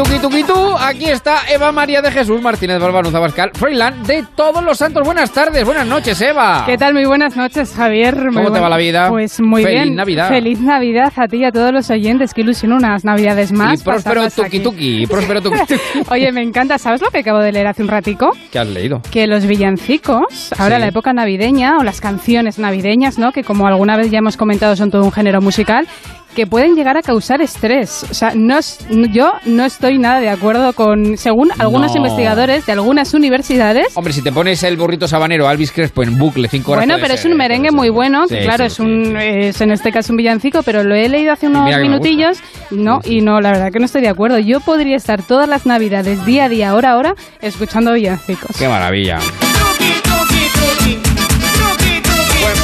Tuki, 0.00 0.18
tuki, 0.18 0.20
tuki, 0.22 0.44
tu. 0.44 0.76
Aquí 0.78 1.04
está 1.10 1.40
Eva 1.52 1.72
María 1.72 2.00
de 2.00 2.10
Jesús 2.10 2.40
Martínez 2.40 2.80
Balbanuza 2.80 3.18
Bascal, 3.18 3.50
Froilán 3.52 4.02
de 4.04 4.24
Todos 4.34 4.64
los 4.64 4.78
Santos. 4.78 5.04
Buenas 5.04 5.30
tardes, 5.30 5.62
buenas 5.62 5.86
noches, 5.86 6.18
Eva. 6.22 6.62
¿Qué 6.64 6.78
tal? 6.78 6.94
Muy 6.94 7.04
buenas 7.04 7.36
noches, 7.36 7.74
Javier. 7.76 8.16
Muy 8.16 8.42
¿Cómo 8.42 8.50
te 8.50 8.60
va 8.60 8.70
la 8.70 8.78
vida? 8.78 9.10
Pues 9.10 9.38
muy 9.42 9.62
Feliz 9.62 9.82
bien. 9.82 9.96
Navidad. 9.96 10.28
Feliz 10.30 10.58
Navidad 10.58 11.12
a 11.16 11.28
ti 11.28 11.36
y 11.36 11.44
a 11.44 11.52
todos 11.52 11.70
los 11.74 11.90
oyentes. 11.90 12.32
Qué 12.32 12.40
ilusión 12.40 12.72
unas 12.72 13.04
Navidades 13.04 13.52
más. 13.52 13.78
Y 13.78 13.84
próspero 13.84 14.22
tuki, 14.30 15.06
próspero 15.10 15.42
tuki 15.42 15.58
tuki. 15.68 15.80
Oye, 16.08 16.32
me 16.32 16.40
encanta. 16.40 16.78
¿Sabes 16.78 17.02
lo 17.02 17.10
que 17.10 17.18
acabo 17.18 17.40
de 17.40 17.52
leer 17.52 17.66
hace 17.66 17.82
un 17.82 17.88
ratico? 17.88 18.30
¿Qué 18.50 18.58
has 18.58 18.68
leído? 18.68 19.02
Que 19.10 19.26
los 19.26 19.44
villancicos, 19.44 20.54
ahora 20.58 20.76
Sí. 20.76 20.80
la 20.80 20.88
época 20.88 21.12
navideña 21.12 21.76
o 21.78 21.84
las 21.84 22.00
canciones 22.00 22.58
navideñas, 22.58 23.18
¿no? 23.18 23.32
Que 23.32 23.44
como 23.44 23.66
alguna 23.66 23.98
vez 23.98 24.10
ya 24.10 24.20
hemos 24.20 24.38
comentado 24.38 24.76
son 24.76 24.90
todo 24.90 25.04
un 25.04 25.12
género 25.12 25.42
musical, 25.42 25.86
que 26.34 26.46
pueden 26.46 26.74
llegar 26.74 26.96
a 26.96 27.02
causar 27.02 27.40
estrés. 27.42 28.04
O 28.10 28.14
sea, 28.14 28.32
no 28.34 28.58
es- 28.58 28.78
yo 29.12 29.32
no 29.46 29.64
estoy 29.64 29.98
nada 29.98 30.20
de 30.20 30.28
acuerdo 30.28 30.72
con, 30.72 31.16
según 31.18 31.50
algunos 31.58 31.92
No. 31.92 31.98
investigadores 31.98 32.66
de 32.66 32.72
algunas 32.72 33.12
universidades, 33.14 33.88
Hombre, 33.96 34.12
si 34.12 34.22
te 34.22 34.32
pones 34.32 34.62
el 34.62 34.76
burrito 34.76 35.08
sabanero 35.08 35.50
Elvis 35.50 35.72
Crespo 35.72 36.02
en 36.02 36.18
bucle 36.18 36.48
cinco 36.48 36.72
horas. 36.72 36.86
Bueno, 36.86 37.00
pero 37.02 37.14
es 37.14 37.24
un 37.24 37.32
¿eh? 37.32 37.36
merengue 37.36 37.70
muy 37.72 37.88
bueno, 37.90 38.26
que 38.28 38.42
claro, 38.42 38.64
sí, 38.64 38.72
es 38.74 38.80
un 38.80 39.16
es 39.16 39.60
en 39.60 39.70
este 39.72 39.92
caso 39.92 40.12
un 40.12 40.16
villancico, 40.16 40.62
pero 40.62 40.82
lo 40.84 40.94
he 40.94 41.08
leído 41.08 41.32
hace 41.32 41.46
unos 41.48 41.64
minutillos, 41.80 42.38
no, 42.70 43.00
y 43.04 43.20
no, 43.20 43.40
la 43.40 43.50
verdad 43.52 43.72
que 43.72 43.78
no 43.78 43.86
estoy 43.86 44.02
de 44.02 44.08
acuerdo. 44.08 44.38
Yo 44.38 44.60
podría 44.60 44.96
estar 44.96 45.22
todas 45.22 45.48
las 45.48 45.66
navidades, 45.66 46.24
día 46.26 46.44
a 46.44 46.48
día, 46.48 46.74
hora 46.74 46.92
a 46.92 46.96
hora, 46.96 47.14
escuchando 47.40 47.92
villancicos. 47.92 48.56
Qué 48.58 48.68
maravilla. 48.68 49.18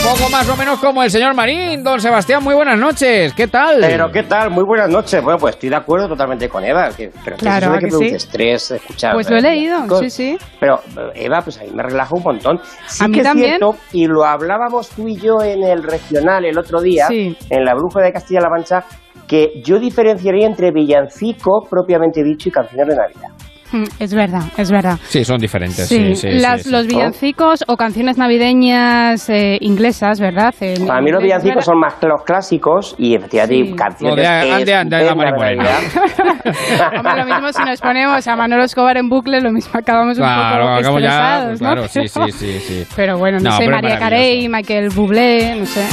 Pues 0.06 0.20
poco 0.20 0.30
más 0.30 0.48
o 0.48 0.56
menos 0.56 0.78
como 0.78 1.02
el 1.02 1.10
señor 1.10 1.34
Marín. 1.34 1.82
Don 1.82 2.00
Sebastián, 2.00 2.42
muy 2.44 2.54
buenas 2.54 2.78
noches. 2.78 3.32
¿Qué 3.34 3.48
tal? 3.48 3.78
Pero 3.80 4.08
¿qué 4.12 4.22
tal? 4.22 4.50
Muy 4.50 4.62
buenas 4.64 4.88
noches. 4.88 5.20
Bueno, 5.20 5.36
pues 5.38 5.56
estoy 5.56 5.68
de 5.70 5.74
acuerdo 5.76 6.06
totalmente 6.06 6.48
con 6.48 6.64
Eva. 6.64 6.90
Que, 6.96 7.10
pero 7.24 7.36
Claro, 7.36 7.66
eso 7.66 7.70
de 7.72 7.76
¿a 7.76 7.80
que 7.80 7.84
que 7.86 7.90
produce 7.90 8.08
sí? 8.10 8.14
estrés 8.14 8.70
escuchar. 8.70 9.14
Pues 9.14 9.28
lo 9.28 9.36
he 9.36 9.40
leído, 9.40 9.98
sí, 9.98 10.10
sí. 10.10 10.38
Pero 10.60 10.80
Eva, 11.14 11.40
pues 11.42 11.58
ahí 11.58 11.70
me 11.74 11.82
relaja 11.82 12.14
un 12.14 12.22
montón. 12.22 12.60
Sí 12.86 13.02
A 13.04 13.08
mí 13.08 13.14
que 13.14 13.20
es 13.20 13.26
también. 13.26 13.48
cierto, 13.58 13.76
y 13.92 14.06
lo 14.06 14.24
hablábamos 14.24 14.88
tú 14.90 15.08
y 15.08 15.16
yo 15.16 15.42
en 15.42 15.64
el 15.64 15.82
regional 15.82 16.44
el 16.44 16.56
otro 16.56 16.80
día, 16.80 17.06
Sí. 17.08 17.36
en 17.50 17.64
la 17.64 17.74
Bruja 17.74 18.00
de 18.00 18.12
Castilla-La 18.12 18.48
Mancha, 18.48 18.84
que 19.26 19.60
yo 19.64 19.80
diferenciaría 19.80 20.46
entre 20.46 20.70
villancico 20.70 21.66
propiamente 21.68 22.22
dicho 22.22 22.48
y 22.48 22.52
canciones 22.52 22.86
de 22.86 22.94
Navidad. 22.94 23.45
Es 23.98 24.14
verdad, 24.14 24.42
es 24.56 24.70
verdad. 24.70 24.98
Sí, 25.08 25.24
son 25.24 25.38
diferentes. 25.38 25.86
Sí, 25.88 26.14
Sí, 26.14 26.16
sí, 26.16 26.38
las- 26.38 26.62
sí, 26.62 26.68
sí. 26.68 26.70
los 26.70 26.86
villancicos 26.86 27.64
o 27.66 27.76
canciones 27.76 28.16
navideñas 28.18 29.28
eh, 29.28 29.58
inglesas, 29.60 30.20
¿verdad? 30.20 30.54
En 30.60 30.86
Para 30.86 31.00
mí 31.00 31.10
los 31.10 31.22
villancicos 31.22 31.64
son 31.64 31.78
más 31.78 31.94
los 32.02 32.22
clásicos 32.24 32.94
y 32.98 33.14
efectivamente 33.14 33.54
hay 33.56 33.74
canciones 33.74 34.16
Lo 34.16 34.22
de 34.22 34.26
Ande, 34.28 34.74
Ande, 34.74 34.96
la 34.96 35.02
estupendas 35.02 35.16
Mari 35.16 35.30
de 35.30 35.36
Morena. 35.36 35.62
Navidad. 35.64 36.92
Hombre, 36.96 37.16
lo 37.16 37.24
mismo 37.34 37.52
si 37.52 37.62
nos 37.64 37.80
ponemos 37.80 38.26
a 38.26 38.36
Manolo 38.36 38.64
Escobar 38.64 38.96
en 38.96 39.08
bucle, 39.08 39.40
lo 39.40 39.50
mismo 39.52 39.72
acabamos 39.78 40.16
un 40.18 40.24
Claro, 40.24 40.64
poco 40.64 40.74
acabamos 40.78 41.02
ya. 41.02 41.44
¿no? 41.52 41.58
Claro, 41.58 41.88
sí, 41.88 42.08
sí, 42.08 42.20
sí, 42.32 42.58
sí. 42.60 42.86
Pero 42.94 43.18
bueno, 43.18 43.38
no, 43.40 43.50
No, 43.50 43.56
sé, 43.56 43.68
María. 43.68 43.98
Carey, 43.98 44.48
Michael 44.48 44.90
Bublé, 44.90 45.56
no 45.56 45.66
sé, 45.66 45.84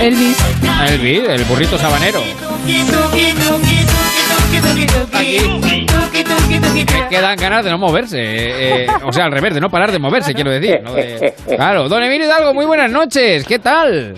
Elvis. 0.00 0.36
Elvis, 0.88 1.20
el 1.28 1.44
burrito 1.44 1.78
sabanero. 1.78 2.20
Que 6.86 7.08
quedan 7.08 7.36
ganas 7.36 7.64
de 7.64 7.70
no 7.70 7.78
moverse. 7.78 8.18
eh, 8.20 8.84
eh, 8.84 8.86
o 9.04 9.12
sea, 9.12 9.24
al 9.26 9.32
revés, 9.32 9.54
de 9.54 9.60
no 9.60 9.70
parar 9.70 9.90
de 9.92 9.98
moverse, 9.98 10.34
quiero 10.34 10.50
decir. 10.50 10.80
¿no? 10.82 10.94
De- 10.94 11.34
Claro, 11.56 11.88
don 11.88 12.02
Emilio 12.02 12.26
Hidalgo, 12.26 12.54
muy 12.54 12.66
buenas 12.66 12.90
noches. 12.90 13.44
¿Qué 13.46 13.58
tal? 13.58 14.14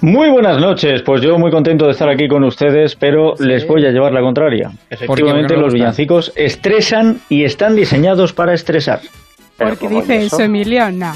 Muy 0.00 0.28
buenas 0.28 0.60
noches, 0.60 1.02
pues 1.02 1.22
yo 1.22 1.38
muy 1.38 1.50
contento 1.50 1.86
de 1.86 1.92
estar 1.92 2.08
aquí 2.10 2.28
con 2.28 2.44
ustedes, 2.44 2.94
pero 2.94 3.34
les 3.38 3.66
voy 3.66 3.86
a 3.86 3.90
llevar 3.90 4.12
la 4.12 4.20
contraria. 4.20 4.70
Efectivamente, 4.90 5.06
¿Por 5.06 5.16
qué? 5.16 5.22
¿Por 5.24 5.48
qué 5.48 5.54
no 5.56 5.60
los 5.62 5.72
villancicos 5.74 6.32
estresan 6.36 7.20
y 7.30 7.44
están 7.44 7.74
diseñados 7.74 8.32
para 8.34 8.52
estresar. 8.52 9.00
Porque 9.56 9.88
dice 9.88 10.24
eso, 10.24 10.40
Emilio, 10.40 10.90
no. 10.90 11.12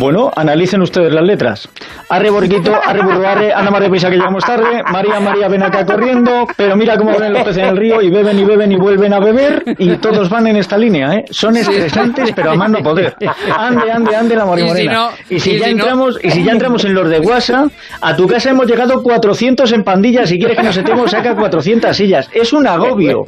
Bueno, 0.00 0.30
analicen 0.34 0.80
ustedes 0.80 1.12
las 1.12 1.22
letras. 1.22 1.68
Arre 2.08 2.30
borriquito, 2.30 2.72
arre 2.82 3.02
burro, 3.02 3.28
arre, 3.28 3.52
Ana 3.52 3.70
María 3.70 3.90
Pisa 3.90 4.08
que 4.08 4.16
llegamos 4.16 4.42
tarde, 4.42 4.82
María 4.90 5.20
María 5.20 5.46
ven 5.46 5.62
acá 5.62 5.84
corriendo, 5.84 6.46
pero 6.56 6.74
mira 6.74 6.96
cómo 6.96 7.18
ven 7.18 7.34
los 7.34 7.42
peces 7.42 7.58
en 7.64 7.68
el 7.68 7.76
río 7.76 8.00
y 8.00 8.08
beben 8.08 8.38
y 8.38 8.44
beben 8.44 8.72
y 8.72 8.76
vuelven 8.76 9.12
a 9.12 9.20
beber 9.20 9.62
y 9.78 9.96
todos 9.96 10.30
van 10.30 10.46
en 10.46 10.56
esta 10.56 10.78
línea, 10.78 11.16
¿eh? 11.16 11.24
Son 11.30 11.54
estresantes 11.54 12.32
pero 12.34 12.52
a 12.52 12.54
más 12.54 12.70
no 12.70 12.78
poder. 12.82 13.14
Ande, 13.58 13.92
ande, 13.92 14.16
ande 14.16 14.36
la 14.36 14.46
María 14.46 14.64
Y 14.64 14.68
si 14.68 14.72
Morena. 14.72 14.92
no- 14.94 15.10
y 15.28 15.38
si 15.38 15.50
y 15.50 15.58
ya 15.58 15.66
si 15.66 15.74
no- 15.74 15.80
entramos, 15.82 16.18
y 16.22 16.30
si 16.30 16.44
ya 16.44 16.52
entramos 16.52 16.84
en 16.86 16.94
los 16.94 17.10
de 17.10 17.20
WhatsApp, 17.20 17.68
a 18.00 18.16
tu 18.16 18.26
casa 18.26 18.48
hemos 18.50 18.66
llegado 18.66 19.02
400 19.02 19.70
en 19.72 19.84
pandillas, 19.84 20.30
si 20.30 20.38
quieres 20.38 20.56
que 20.56 20.62
nos 20.62 20.74
sentemos 20.76 21.10
saca 21.10 21.36
400 21.36 21.94
sillas. 21.94 22.26
Es 22.32 22.54
un 22.54 22.66
agobio. 22.66 23.26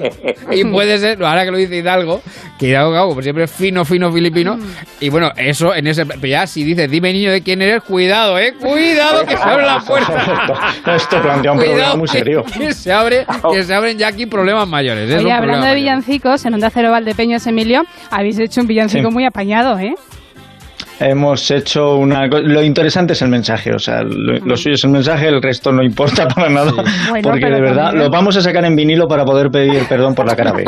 Y 0.51 0.65
puede 0.65 0.97
ser, 0.97 1.23
ahora 1.23 1.44
que 1.44 1.51
lo 1.51 1.59
dice 1.59 1.77
Hidalgo, 1.77 2.23
que 2.59 2.69
Hidalgo, 2.69 3.09
como 3.11 3.20
siempre 3.20 3.44
es 3.44 3.51
fino, 3.53 3.85
fino 3.85 4.11
filipino. 4.11 4.57
Y 5.01 5.11
bueno, 5.11 5.31
eso 5.36 5.74
en 5.74 5.86
ese. 5.86 6.05
Ya, 6.23 6.47
si 6.47 6.61
dices, 6.64 6.90
dime 6.90 7.12
niño 7.12 7.30
de 7.32 7.43
quién 7.43 7.60
eres, 7.62 7.82
cuidado, 7.82 8.39
eh. 8.39 8.55
Cuidado 8.60 9.24
que 9.26 9.36
se 9.36 9.43
abre 9.43 9.64
la 9.64 9.80
puerta. 9.86 10.94
Esto 10.97 11.20
plantea 11.22 11.52
un 11.52 11.59
problema 11.59 11.97
muy 11.97 12.09
serio. 12.09 12.44
Que, 12.52 12.72
se 12.74 12.93
abre, 12.93 13.26
que 13.52 13.62
se 13.64 13.74
abren 13.74 13.98
ya 13.98 14.09
aquí 14.09 14.26
problemas 14.26 14.66
mayores. 14.68 15.09
es 15.10 15.16
Oye, 15.16 15.26
un 15.26 15.32
hablando 15.32 15.66
de 15.66 15.72
mayor. 15.72 15.76
villancicos, 15.76 16.44
en 16.44 16.55
Onda 16.55 16.70
Cero 16.70 16.90
Valdepeños, 16.90 17.47
Emilio, 17.47 17.82
habéis 18.10 18.39
hecho 18.39 18.60
un 18.60 18.66
villancico 18.66 19.09
Sí. 19.09 19.12
muy 19.14 19.24
apañado, 19.24 19.78
¿eh? 19.78 19.94
Hemos 21.05 21.51
hecho 21.51 21.97
una... 21.97 22.29
co- 22.29 22.41
Lo 22.41 22.62
interesante 22.62 23.12
es 23.15 23.23
el 23.23 23.29
mensaje, 23.29 23.70
o 23.74 23.79
sea, 23.79 24.03
lo, 24.03 24.39
lo 24.45 24.57
suyo 24.57 24.74
es 24.74 24.85
el 24.85 24.91
mensaje, 24.91 25.29
el 25.29 25.43
resto 25.43 25.73
no 25.73 25.83
importa 25.83 26.27
para 26.35 26.49
nada, 26.49 26.73
Bueno, 27.11 27.29
porque 27.29 27.47
de 27.47 27.61
verdad 27.61 27.87
también- 27.87 28.05
lo 28.05 28.11
vamos 28.11 28.37
a 28.37 28.41
sacar 28.41 28.65
en 28.65 28.77
vinilo 28.77 29.07
para 29.09 29.24
poder 29.24 29.49
pedir 29.51 29.87
perdón 29.89 30.15
por 30.15 30.27
la 30.27 30.37
cara 30.37 30.53
B. 30.53 30.65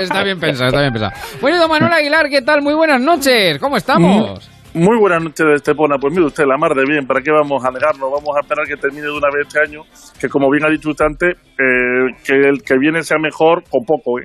Está 0.00 0.22
bien 0.24 0.38
pensado, 0.38 0.68
está 0.68 0.80
bien 0.80 0.92
pensado. 0.92 1.12
Bueno, 1.40 1.58
don 1.58 1.70
Manuel 1.70 1.92
Aguilar, 1.92 2.28
¿qué 2.28 2.42
tal? 2.42 2.62
Muy 2.62 2.74
buenas 2.74 3.00
noches. 3.00 3.58
¿Cómo 3.58 3.76
estamos? 3.76 4.50
Muy 4.74 4.98
buenas 4.98 5.22
noches 5.22 5.46
de 5.46 5.54
Estepona. 5.54 5.96
Pues 5.98 6.12
mire 6.12 6.26
usted, 6.26 6.44
la 6.46 6.58
mar 6.58 6.72
de 6.74 6.84
bien, 6.86 7.06
¿para 7.06 7.22
qué 7.22 7.30
vamos 7.30 7.64
a 7.64 7.70
negarnos? 7.70 8.10
Vamos 8.12 8.36
a 8.36 8.40
esperar 8.42 8.66
que 8.66 8.76
termine 8.76 9.04
de 9.06 9.10
una 9.12 9.28
vez 9.34 9.46
este 9.48 9.60
año, 9.60 9.80
que 10.20 10.28
como 10.28 10.50
bien 10.50 10.64
ha 10.66 10.70
dicho 10.70 10.90
usted 10.90 11.06
antes, 11.06 11.30
eh, 11.34 12.12
que 12.24 12.34
el 12.34 12.62
que 12.62 12.76
viene 12.78 13.02
sea 13.02 13.16
mejor 13.18 13.62
con 13.70 13.84
poco, 13.86 14.18
¿eh? 14.20 14.24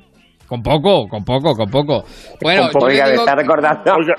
Con 0.51 0.61
poco, 0.61 1.07
con 1.07 1.23
poco, 1.23 1.55
con 1.55 1.69
poco. 1.69 2.03
Bueno, 2.41 2.63
Con 2.63 2.71
poco. 2.73 2.85
Oiga, 2.87 3.05
me 3.05 3.13
está 3.13 3.35
recordando. 3.35 3.93
Oiga, 3.95 4.15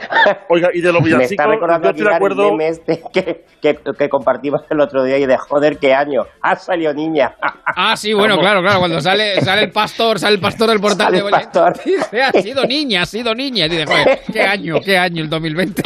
oiga, 0.48 0.68
y 0.72 0.80
de 0.80 0.90
los 0.90 1.02
Me 1.02 1.08
villancicos, 1.08 1.32
está 1.32 1.46
recordando 1.46 1.88
yo 1.88 1.90
estoy 1.90 2.06
de 2.06 2.14
acuerdo... 2.14 2.48
el 2.48 2.50
meme 2.52 2.68
este 2.68 3.02
que, 3.12 3.44
que, 3.60 3.78
que 3.98 4.08
compartimos 4.08 4.62
el 4.70 4.80
otro 4.80 5.04
día 5.04 5.18
y 5.18 5.26
de 5.26 5.36
joder, 5.36 5.76
qué 5.76 5.92
año. 5.92 6.22
Ha 6.40 6.56
salido 6.56 6.94
niña. 6.94 7.34
Ah, 7.74 7.96
sí, 7.96 8.12
bueno, 8.12 8.36
claro, 8.36 8.60
claro. 8.60 8.80
Cuando 8.80 9.00
sale, 9.00 9.40
sale 9.40 9.62
el 9.62 9.70
pastor, 9.70 10.18
sale 10.18 10.34
el 10.34 10.42
pastor 10.42 10.68
del 10.68 10.78
portal 10.78 11.06
Sale 11.06 11.20
de 11.20 11.24
el 11.24 11.30
pastor. 11.30 11.72
Dice, 11.82 12.22
ha 12.22 12.32
sido 12.32 12.64
niña, 12.64 13.02
ha 13.02 13.06
sido 13.06 13.34
niña. 13.34 13.64
Y 13.64 13.70
dice, 13.70 13.86
joder, 13.86 14.20
qué 14.30 14.42
año, 14.42 14.74
qué 14.84 14.98
año 14.98 15.22
el 15.22 15.30
2020. 15.30 15.82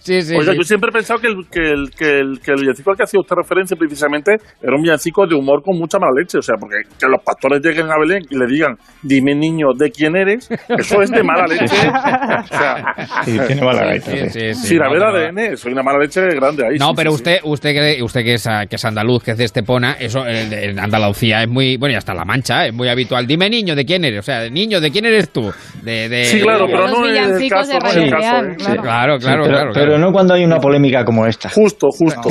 sí, 0.00 0.20
sí, 0.20 0.36
Oiga, 0.36 0.52
sí. 0.52 0.58
yo 0.58 0.64
siempre 0.64 0.90
he 0.90 0.92
pensado 0.92 1.18
que 1.18 1.28
el, 1.28 1.48
que, 1.50 1.60
el, 1.60 1.90
que, 1.96 2.20
el, 2.20 2.40
que 2.40 2.50
el 2.50 2.60
villancico 2.60 2.90
al 2.90 2.98
que 2.98 3.04
hacía 3.04 3.20
usted 3.20 3.34
referencia 3.34 3.74
precisamente 3.74 4.36
era 4.60 4.76
un 4.76 4.82
villancico 4.82 5.26
de 5.26 5.34
humor 5.34 5.62
con 5.62 5.78
mucha 5.78 5.98
mala 5.98 6.12
leche. 6.14 6.36
O 6.36 6.42
sea, 6.42 6.56
porque 6.60 6.82
que 6.98 7.06
los 7.06 7.22
pastores 7.24 7.62
lleguen 7.62 7.90
a 7.90 7.98
Belén 7.98 8.22
y 8.28 8.38
le 8.38 8.46
digan, 8.46 8.76
dime 9.02 9.34
niño, 9.42 9.68
¿de 9.76 9.90
quién 9.90 10.14
eres? 10.16 10.48
Eso 10.68 11.02
es 11.02 11.10
de 11.10 11.22
mala 11.22 11.46
leche. 11.46 11.64
O 11.64 12.46
sea, 12.46 12.94
Sí, 13.24 13.38
tiene 13.46 13.62
mala 13.62 13.84
gaita, 13.84 14.10
Sí, 14.10 14.18
sí. 14.18 14.30
sí, 14.30 14.54
sí, 14.54 14.66
si 14.68 14.74
la 14.76 14.84
no, 14.86 14.90
ve 14.92 14.96
el 14.98 15.02
pero- 15.34 15.42
ADN, 15.50 15.56
soy 15.56 15.72
una 15.72 15.82
mala 15.82 15.98
leche 15.98 16.20
grande 16.34 16.64
ahí. 16.66 16.78
No, 16.78 16.88
sí, 16.88 16.92
pero 16.96 17.10
sí, 17.10 17.16
usted, 17.16 17.38
usted 17.44 17.72
que 17.72 18.02
usted 18.02 18.22
que 18.22 18.34
es, 18.34 18.46
ah, 18.46 18.66
que 18.68 18.76
es 18.76 18.84
andaluz, 18.84 19.22
que 19.24 19.32
es 19.32 19.36
de 19.38 19.44
Estepona, 19.44 19.96
eso 19.98 20.26
en, 20.26 20.52
en 20.52 20.78
Andalucía 20.78 21.42
es 21.42 21.48
muy, 21.48 21.76
bueno, 21.76 21.94
y 21.94 21.96
hasta 21.96 22.14
La 22.14 22.24
Mancha, 22.24 22.64
¿eh? 22.64 22.68
es 22.68 22.74
muy 22.74 22.88
habitual. 22.88 23.26
Dime 23.26 23.50
niño, 23.50 23.74
¿de 23.74 23.84
quién 23.84 24.04
eres? 24.04 24.20
O 24.20 24.22
sea, 24.22 24.48
niño, 24.48 24.80
¿de 24.80 24.90
quién 24.90 25.04
eres 25.04 25.30
tú? 25.30 25.52
De, 25.82 26.08
de- 26.08 26.24
Sí, 26.24 26.40
claro, 26.40 26.66
pero 26.66 26.88
no 26.88 27.06
es 27.06 27.40
el 27.42 27.48
caso, 27.50 27.78
no 27.78 27.88
es 27.88 27.96
el 27.96 28.10
caso. 28.10 28.44
¿eh? 28.44 28.56
claro. 28.56 28.82
Claro, 28.82 29.18
pero, 29.20 29.44
claro. 29.44 29.70
pero 29.74 29.86
claro. 29.86 29.98
no 29.98 30.12
cuando 30.12 30.34
hay 30.34 30.44
una 30.44 30.58
polémica 30.58 31.04
como 31.04 31.26
esta. 31.26 31.48
Justo, 31.48 31.88
justo. 31.90 32.28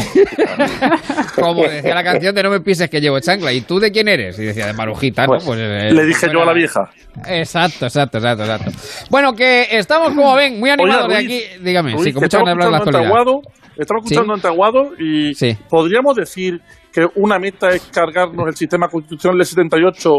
Como 1.36 1.64
decía 1.64 1.94
la 1.96 2.04
canción 2.04 2.34
de 2.36 2.44
No 2.44 2.50
me 2.50 2.60
pises 2.62 2.90
que 2.90 3.00
llevo 3.02 3.20
chancla. 3.20 3.52
¿Y 3.54 3.62
tú 3.62 3.80
de 3.80 3.92
quién 3.92 4.08
eres? 4.08 4.38
Y 4.40 4.46
decía 4.46 4.68
de 4.68 4.74
Marujita, 4.74 5.26
¿no? 5.26 5.38
Pues, 5.44 5.60
eh, 5.60 5.90
Le 5.92 6.06
dije 6.06 6.28
yo 6.32 6.42
a 6.42 6.46
la 6.46 6.54
vieja. 6.54 6.90
Exacto, 7.28 7.86
exacto, 7.86 8.18
exacto, 8.20 8.44
exacto. 8.44 8.72
Bueno, 9.10 9.34
que 9.34 9.68
estamos, 9.72 10.10
como 10.14 10.34
ven, 10.36 10.60
muy 10.60 10.70
animados 10.70 11.08
Oiga, 11.08 11.18
de 11.20 11.24
Ruiz, 11.28 11.44
aquí. 11.54 11.64
Dígame, 11.64 11.92
Ruiz, 11.94 12.04
sí, 12.06 12.14
con 12.14 12.22
ganas 12.22 12.32
de 12.46 12.52
hablar 12.52 12.66
de 12.66 12.72
la 12.72 12.78
estamos 12.78 12.88
escuchando 12.88 12.98
actualidad. 12.98 13.20
Antaguado, 13.20 13.42
Estamos 13.78 14.04
escuchando 14.04 14.34
Antaguado 14.34 14.92
y 15.00 15.34
Sí. 15.34 15.58
podríamos 15.70 16.16
decir 16.16 16.60
que 16.94 17.06
una 17.16 17.40
meta 17.40 17.70
es 17.70 17.82
cargarnos 17.94 18.48
el 18.48 18.56
sistema 18.56 18.88
constitucional 18.90 19.38
del 19.38 19.46
78 19.48 20.10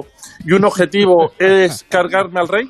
y 0.47 0.53
un 0.53 0.65
objetivo 0.65 1.33
es 1.39 1.85
cargarme 1.89 2.41
al 2.41 2.49
rey. 2.49 2.65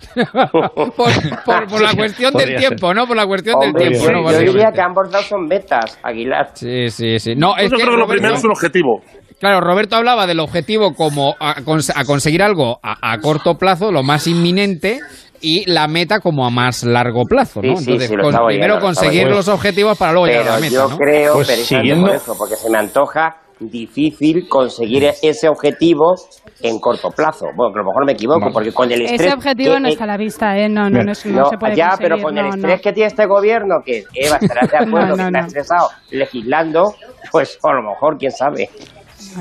por, 0.52 0.92
por- 0.92 1.66
por 1.68 1.80
la 1.82 1.94
cuestión 1.94 2.32
del 2.32 2.42
Podría 2.42 2.58
ser. 2.60 2.68
tiempo, 2.68 2.94
¿no? 2.94 3.06
Por 3.06 3.16
la 3.16 3.26
cuestión 3.26 3.56
Hombre, 3.56 3.84
del 3.84 3.92
tiempo, 3.92 4.06
yo, 4.06 4.12
¿no? 4.22 4.32
yo 4.32 4.38
diría 4.52 4.70
que 4.72 4.80
ambos 4.80 5.10
dos 5.10 5.26
son 5.26 5.46
metas, 5.46 5.98
Aguilar. 6.02 6.50
Sí, 6.54 6.88
sí, 6.90 7.18
sí. 7.18 7.34
No, 7.34 7.56
es 7.56 7.70
yo 7.70 7.76
que 7.76 7.82
creo 7.82 7.94
que 7.96 8.00
lo 8.00 8.06
primero 8.06 8.34
es 8.34 8.44
un 8.44 8.50
objetivo. 8.50 9.02
Claro, 9.40 9.60
Roberto 9.60 9.96
hablaba 9.96 10.26
del 10.26 10.38
objetivo 10.38 10.94
como 10.94 11.34
a, 11.40 11.56
cons- 11.62 11.92
a 11.94 12.04
conseguir 12.04 12.42
algo 12.42 12.78
a, 12.82 13.12
a 13.12 13.18
corto 13.18 13.56
plazo, 13.56 13.90
lo 13.90 14.02
más 14.02 14.26
inminente, 14.26 15.00
y 15.40 15.64
la 15.70 15.88
meta 15.88 16.20
como 16.20 16.46
a 16.46 16.50
más 16.50 16.84
largo 16.84 17.24
plazo, 17.24 17.62
¿no? 17.62 17.76
Sí, 17.76 17.98
sí, 17.98 18.06
sí, 18.06 18.14
lo 18.16 18.24
con- 18.24 18.30
estaba 18.32 18.48
primero 18.48 18.78
conseguir 18.78 19.26
los 19.28 19.48
objetivos 19.48 19.96
para 19.96 20.12
luego 20.12 20.26
llegar 20.26 20.42
Pero 20.42 20.52
a 20.52 20.56
la 20.56 20.60
meta, 20.60 20.74
yo 20.74 20.88
¿no? 20.90 20.96
creo, 20.98 21.32
Pues 21.32 21.48
siguiendo- 21.66 22.06
por 22.08 22.16
eso, 22.16 22.34
porque 22.36 22.56
se 22.56 22.68
me 22.68 22.76
antoja 22.78 23.36
difícil 23.58 24.46
conseguir 24.48 25.10
ese 25.22 25.48
objetivo 25.48 26.14
en 26.62 26.78
corto 26.78 27.10
plazo. 27.10 27.46
Bueno, 27.54 27.72
que 27.72 27.78
a 27.80 27.82
lo 27.82 27.88
mejor 27.88 28.06
me 28.06 28.12
equivoco, 28.12 28.50
porque 28.52 28.72
con 28.72 28.90
el 28.92 29.02
estrés... 29.02 29.20
Ese 29.22 29.34
objetivo 29.34 29.74
que- 29.74 29.80
no 29.80 29.88
está 29.88 30.04
a 30.04 30.06
la 30.06 30.16
vista, 30.18 30.58
¿eh? 30.58 30.68
No, 30.68 30.88
no, 30.90 31.02
no, 31.02 31.12
es- 31.12 31.24
no 31.26 31.46
se 31.48 31.56
puede 31.58 31.76
ya, 31.76 31.88
conseguir, 31.90 32.10
pero 32.10 32.22
con 32.22 32.36
el 32.38 32.44
no, 32.44 32.54
estrés 32.54 32.76
no. 32.76 32.82
que 32.82 32.92
tiene 32.92 33.06
este 33.08 33.26
gobierno, 33.26 33.76
que 33.84 34.04
Eva 34.14 34.36
estarás 34.40 34.70
de 34.70 34.76
acuerdo, 34.86 35.16
No, 35.16 35.16
no, 35.16 35.16
que 35.16 35.22
está 35.28 35.40
no. 35.40 35.46
estresado 35.46 35.88
legislando, 36.10 36.94
pues 37.32 37.58
a 37.62 37.72
lo 37.72 37.82
mejor, 37.82 38.16
quién 38.18 38.32
sabe. 38.32 38.68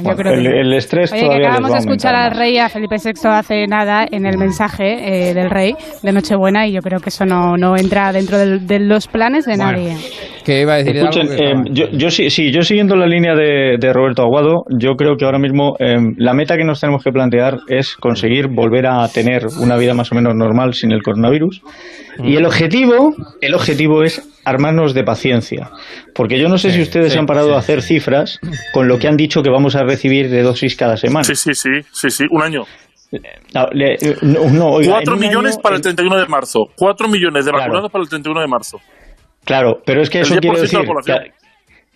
Yo 0.04 0.16
creo 0.16 0.34
el, 0.34 0.44
que- 0.44 0.60
el 0.62 0.74
estrés 0.74 1.12
Oye, 1.12 1.22
que 1.22 1.26
todavía 1.28 1.48
les 1.50 1.58
acabamos 1.58 1.72
de 1.74 1.80
escuchar 1.90 2.16
al 2.16 2.32
rey, 2.38 2.58
a 2.58 2.70
Felipe 2.70 2.96
VI, 3.04 3.12
hace 3.30 3.68
nada 3.68 4.06
en 4.10 4.26
el 4.26 4.38
mensaje 4.38 5.30
eh, 5.30 5.34
del 5.34 5.50
rey 5.50 5.74
de 6.04 6.12
Nochebuena 6.12 6.68
y 6.68 6.74
yo 6.74 6.82
creo 6.82 7.00
que 7.00 7.10
eso 7.10 7.26
no, 7.26 7.56
no 7.58 7.76
entra 7.78 8.12
dentro 8.12 8.38
del- 8.38 8.66
de 8.68 8.80
los 8.80 9.08
planes 9.08 9.46
de 9.46 9.56
Bueno, 9.58 9.72
nadie. 9.72 9.96
Que 10.46 10.62
iba 10.62 10.74
a 10.74 10.78
decir 10.78 10.98
Escuchen, 10.98 11.22
algo 11.24 11.36
que 11.36 11.44
eh, 11.44 11.48
estaba- 11.50 11.64
yo, 11.72 11.86
yo 11.98 12.10
sí, 12.10 12.30
sí, 12.30 12.52
yo 12.52 12.62
siguiendo 12.62 12.96
la 12.96 13.06
línea 13.08 13.36
de, 13.36 13.76
de 13.80 13.94
Roberto 13.94 14.24
Aguado, 14.24 14.64
yo 14.80 14.96
creo 14.96 15.16
que 15.18 15.26
ahora 15.26 15.40
mismo 15.40 15.76
eh, 15.80 15.96
la 16.18 16.34
meta 16.34 16.56
que 16.58 16.64
nos 16.64 16.80
tenemos 16.80 17.04
que 17.04 17.12
plantear 17.12 17.58
es 17.68 17.96
conseguir 17.96 18.48
volver 18.48 18.86
a 18.88 19.08
tener 19.10 19.44
una 19.62 19.76
vida 19.78 19.94
más 19.94 20.12
o 20.12 20.16
menos 20.16 20.34
normal 20.36 20.74
sin 20.74 20.92
el 20.92 21.02
coronavirus. 21.04 21.62
Y 22.24 22.36
el 22.36 22.46
objetivo, 22.46 23.14
el 23.42 23.54
objetivo 23.54 24.04
es 24.04 24.22
armarnos 24.50 24.94
de 24.94 25.04
paciencia. 25.04 25.70
Porque 26.14 26.40
yo 26.40 26.48
no 26.50 26.58
sé 26.58 26.70
Sí, 26.72 26.78
si 26.78 26.82
ustedes 26.84 27.14
sí, 27.14 27.20
han 27.20 27.26
parado 27.26 27.50
sí, 27.50 27.54
a 27.56 27.58
hacer 27.60 27.82
cifras 27.82 28.40
con 28.74 28.88
lo 28.88 28.98
que 29.00 29.08
han 29.08 29.16
dicho 29.18 29.42
que 29.42 29.50
vamos 29.50 29.76
a 29.76 29.84
recibir 29.84 30.30
de 30.30 30.42
dosis 30.42 30.76
cada 30.76 30.98
semana. 30.98 31.24
Sí, 31.24 31.36
sí, 31.36 31.54
sí, 31.54 31.70
sí, 31.92 32.10
sí, 32.10 32.26
un 32.30 32.42
año. 32.44 32.64
No, 33.56 33.66
le- 33.72 33.98
no, 34.22 34.50
no, 34.52 34.68
oiga, 34.74 34.92
Cuatro 34.94 35.14
en 35.16 35.20
un 35.24 35.28
millones 35.28 35.54
año- 35.56 35.62
para 35.64 35.76
el 35.78 35.82
31 35.82 36.18
de 36.18 36.28
marzo. 36.28 36.60
Cuatro 36.76 37.08
millones 37.08 37.46
de 37.46 37.52
Claro. 37.52 37.64
vacunados 37.66 37.92
para 37.92 38.04
el 38.04 38.10
31 38.10 38.42
de 38.42 38.48
marzo. 38.48 38.78
Claro, 39.46 39.82
pero 39.86 40.02
es 40.02 40.10
que 40.12 40.20
eso 40.20 40.36
10% 40.36 40.42
quiere 40.42 40.56
de 40.58 40.62
decir 40.62 40.80
que, 41.06 41.32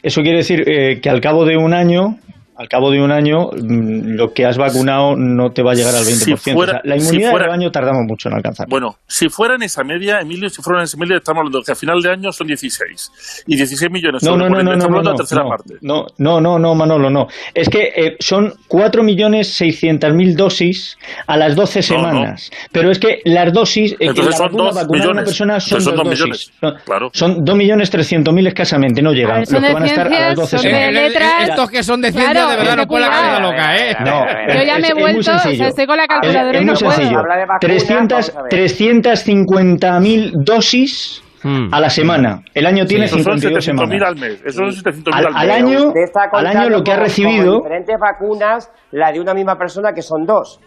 eso 0.02 0.22
quiere 0.22 0.38
decir 0.38 0.64
eh, 0.68 1.00
que 1.02 1.10
al 1.10 1.22
cabo 1.22 1.46
de 1.46 1.56
un 1.58 1.74
año, 1.74 2.18
al 2.56 2.70
cabo 2.70 2.92
de 2.92 3.02
un 3.02 3.12
año, 3.12 3.50
mm, 3.52 4.16
lo 4.16 4.32
que 4.34 4.46
has 4.46 4.58
vacunado 4.58 5.16
no 5.16 5.52
te 5.52 5.64
va 5.64 5.72
a 5.72 5.76
llegar 5.76 5.96
al 5.96 6.04
20%. 6.06 6.38
Si 6.44 6.52
fuera- 6.54 6.72
O 6.74 6.76
sea, 6.76 6.82
la 6.84 7.00
si 7.00 7.06
inmunidad 7.06 7.30
fuera- 7.32 7.46
de 7.46 7.52
rebaño 7.52 7.72
tardamos 7.72 8.04
mucho 8.08 8.30
en 8.30 8.36
alcanzar. 8.36 8.68
Bueno, 8.70 8.96
si 9.08 9.30
fuera 9.30 9.56
en 9.56 9.64
esa 9.64 9.84
media, 9.84 10.20
Emilio, 10.22 10.50
si 10.50 10.62
fuera 10.62 10.80
en 10.80 10.84
esa 10.86 10.98
media, 10.98 11.18
estamos 11.18 11.40
hablando 11.40 11.62
que 11.66 11.72
a 11.72 11.76
final 11.76 12.02
de 12.02 12.12
año 12.12 12.32
son 12.32 12.48
16. 12.48 13.44
Y 13.48 13.56
16 13.56 13.92
millones 13.92 14.22
No, 14.24 14.32
sobre 14.32 14.40
no, 14.40 14.44
por 14.50 14.52
no, 14.52 14.60
ende, 14.60 14.64
no, 14.64 14.72
no, 14.72 14.78
estamos 14.78 14.92
no, 14.92 14.98
hablando 14.98 15.10
de 15.10 15.14
no, 15.14 15.18
la 15.18 15.18
tercera 15.18 15.44
no, 15.44 15.50
parte. 15.50 15.74
no, 15.82 16.06
no, 16.18 16.42
no, 16.42 16.60
no, 16.60 16.76
Manolo, 16.76 17.10
no. 17.10 17.28
Es 17.54 17.70
que 17.70 17.92
eh, 17.96 18.16
son 18.20 18.54
4.600.000 18.68 20.36
dosis 20.36 20.98
a 21.28 21.38
las 21.38 21.56
12 21.56 21.80
No, 21.90 21.98
no. 21.98 22.10
semanas. 22.10 22.52
Pero 22.72 22.92
es 22.92 23.00
que 23.00 23.20
las 23.26 23.52
dosis, 23.54 23.94
eh, 23.94 23.98
Entonces 24.02 24.32
la 24.32 24.38
son 24.38 24.46
vacuna, 24.48 24.64
dos 24.66 24.76
vacunar 24.76 25.02
a 25.02 25.04
una 25.06 25.12
millones. 25.22 25.26
persona 25.30 25.60
son, 25.60 25.78
Entonces 25.80 25.86
son 25.86 25.96
dos 25.96 26.06
dosis. 26.06 26.20
millones. 26.22 26.52
Son- 26.60 26.74
Claro. 26.86 27.10
Son 27.14 27.46
2.300.000 27.46 28.48
escasamente, 28.48 29.02
no 29.02 29.12
llegan. 29.14 29.38
ver, 29.40 29.48
son 29.48 29.56
Los 29.62 29.68
que 29.68 29.74
van 29.74 29.84
a 29.84 29.86
estar 29.88 30.08
a 30.08 30.10
las 30.10 30.18
ciencias, 30.20 30.36
12 30.36 30.58
son 30.58 30.66
de 30.66 30.72
semanas. 30.72 30.94
letras. 30.94 31.50
Estos 31.50 31.70
que 31.72 31.84
son 31.84 32.02
de 32.02 32.12
ciencia, 32.12 32.34
Claro, 32.46 32.52
de 32.52 32.58
verdad, 32.58 32.78
no 32.78 32.88
pueden 32.88 33.10
la 33.10 33.14
cabeza 33.16 33.40
loca, 33.40 33.78
¿eh? 33.78 33.96
No, 34.04 34.54
Yo 34.54 34.64
ya 34.64 34.80
me 34.80 34.88
he 34.90 34.94
vuelto, 34.94 35.20
o 35.20 35.40
sea, 35.40 35.68
estoy 35.68 35.86
con 35.86 35.98
la 35.98 36.08
calculadora 36.08 36.58
es 36.58 36.62
y 36.62 36.66
muy 36.66 36.74
no 36.74 36.80
puedo. 36.80 36.92
sencillo. 36.92 37.20
Habla 37.20 37.36
de 37.36 37.46
vacunas, 37.46 37.60
300 37.62 38.34
vamos 38.34 38.38
a 38.38 38.42
ver. 38.44 38.52
350.000 38.52 40.32
dosis 40.36 41.24
Hmm. 41.44 41.74
a 41.74 41.80
la 41.82 41.90
semana. 41.90 42.42
El 42.54 42.66
año 42.66 42.86
tiene 42.86 43.06
son 43.10 43.20
52 43.20 43.66
700.000 43.66 44.00
semanas. 44.00 44.08
al 44.08 44.16
mes. 44.16 44.42
Esos 44.46 44.56
son 44.56 44.72
700.000 44.72 45.14
Al- 45.14 45.26
al 45.26 45.34
mes. 45.34 45.42
al 45.42 45.52
año- 45.52 45.94
al 46.32 46.48
año 46.48 46.70
lo 46.70 46.84
que 46.84 46.92
ha 46.94 46.98
recibido- 46.98 47.58
diferentes 47.58 48.00
vacunas, 48.00 48.72
la 48.92 49.12
de 49.12 49.20
una 49.20 49.34
misma 49.34 49.58
persona 49.58 49.92
que 49.94 50.02
son 50.02 50.26
dos. 50.26 50.62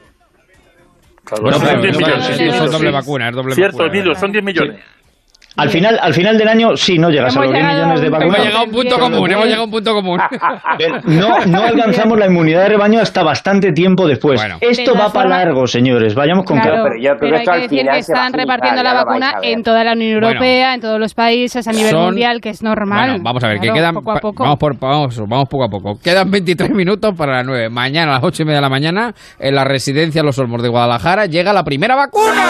Claro, 1.24 1.44
No, 1.44 1.52
son 1.54 1.62
pero 1.66 1.80
10 1.80 1.92
no, 1.98 2.06
millones. 2.06 2.26
sí, 2.26 2.32
sí, 2.34 2.38
sí, 2.44 2.50
sí, 2.50 2.58
son 2.58 2.68
sí. 2.68 2.72
doble 2.74 2.90
vacuna, 2.92 3.28
es 3.30 3.34
doble 3.34 3.54
Cierto, 3.54 3.78
vacuna, 3.84 4.14
son 4.16 4.32
10 4.32 4.44
millones. 4.44 4.80
Al 5.56 5.70
final, 5.70 5.98
al 6.02 6.12
final 6.12 6.36
del 6.36 6.48
año, 6.48 6.76
sí, 6.76 6.98
no 6.98 7.08
llegas 7.10 7.34
a 7.34 7.40
Hemos 7.40 7.46
los 7.46 7.54
10 7.54 7.64
llegado 7.64 7.86
millones 7.94 8.00
de 8.00 8.06
a 8.06 8.10
un- 8.10 8.14
Hemos 8.16 8.28
vacunas. 8.28 8.44
llegado 8.46 8.60
a 8.60 8.64
un 8.66 8.70
punto 8.70 8.98
común, 8.98 9.30
hemos 9.30 9.44
llegado 9.44 9.62
a 9.62 9.64
un 9.64 9.70
punto 9.70 9.94
común. 9.94 10.20
No, 11.06 11.46
no 11.46 11.62
alcanzamos 11.62 12.18
la 12.18 12.26
inmunidad 12.26 12.62
de 12.64 12.68
rebaño 12.70 13.00
hasta 13.00 13.22
bastante 13.22 13.72
tiempo 13.72 14.06
después. 14.06 14.38
Bueno. 14.40 14.58
Esto 14.60 14.92
De 14.92 14.98
va 14.98 15.10
para 15.12 15.28
largo, 15.30 15.66
señores. 15.66 16.14
Vayamos 16.14 16.44
con 16.44 16.58
Claro, 16.58 16.76
calma. 16.76 16.88
pero 16.90 17.02
yo 17.02 17.16
creo 17.16 17.18
pero 17.20 17.30
que 17.32 17.38
hay 17.38 17.44
que 17.44 17.50
al 17.50 17.60
decir 17.62 17.78
final 17.78 17.92
que 17.92 17.96
a 17.96 18.00
están 18.00 18.32
repartiendo 18.32 18.82
la 18.82 18.92
vacuna 18.94 19.30
a 19.30 19.46
en 19.46 19.62
toda 19.62 19.84
la 19.84 19.92
Unión 19.92 20.12
Bueno. 20.20 20.26
Europea, 20.28 20.74
en 20.74 20.80
todos 20.80 21.00
los 21.00 21.14
países, 21.14 21.66
a 21.66 21.72
nivel 21.72 21.90
Son- 21.90 22.04
mundial, 22.06 22.40
que 22.40 22.50
es 22.50 22.62
normal. 22.62 23.08
Bueno, 23.10 23.24
vamos 23.24 23.44
a 23.44 23.48
ver, 23.48 23.56
que 23.58 23.62
Claro, 23.68 23.74
quedan. 23.80 23.94
poco 23.94 24.12
a 24.12 24.16
poco. 24.20 24.42
Vamos, 24.44 24.58
por, 24.58 24.78
vamos, 24.78 25.18
vamos 25.28 25.48
poco 25.48 25.64
a 25.64 25.68
poco. 25.68 25.98
Quedan 26.02 26.30
23 26.30 26.70
minutos 26.70 27.14
para 27.16 27.36
las 27.36 27.46
9. 27.46 27.68
Mañana 27.70 28.12
a 28.12 28.14
las 28.16 28.24
8 28.24 28.42
y 28.42 28.46
media 28.46 28.58
de 28.58 28.62
la 28.62 28.68
mañana, 28.68 29.14
en 29.38 29.54
la 29.54 29.64
residencia 29.64 30.22
Los 30.22 30.38
Olmos 30.38 30.62
de 30.62 30.68
Guadalajara, 30.68 31.26
llega 31.26 31.52
la 31.52 31.64
primera 31.64 31.96
vacuna. 31.96 32.44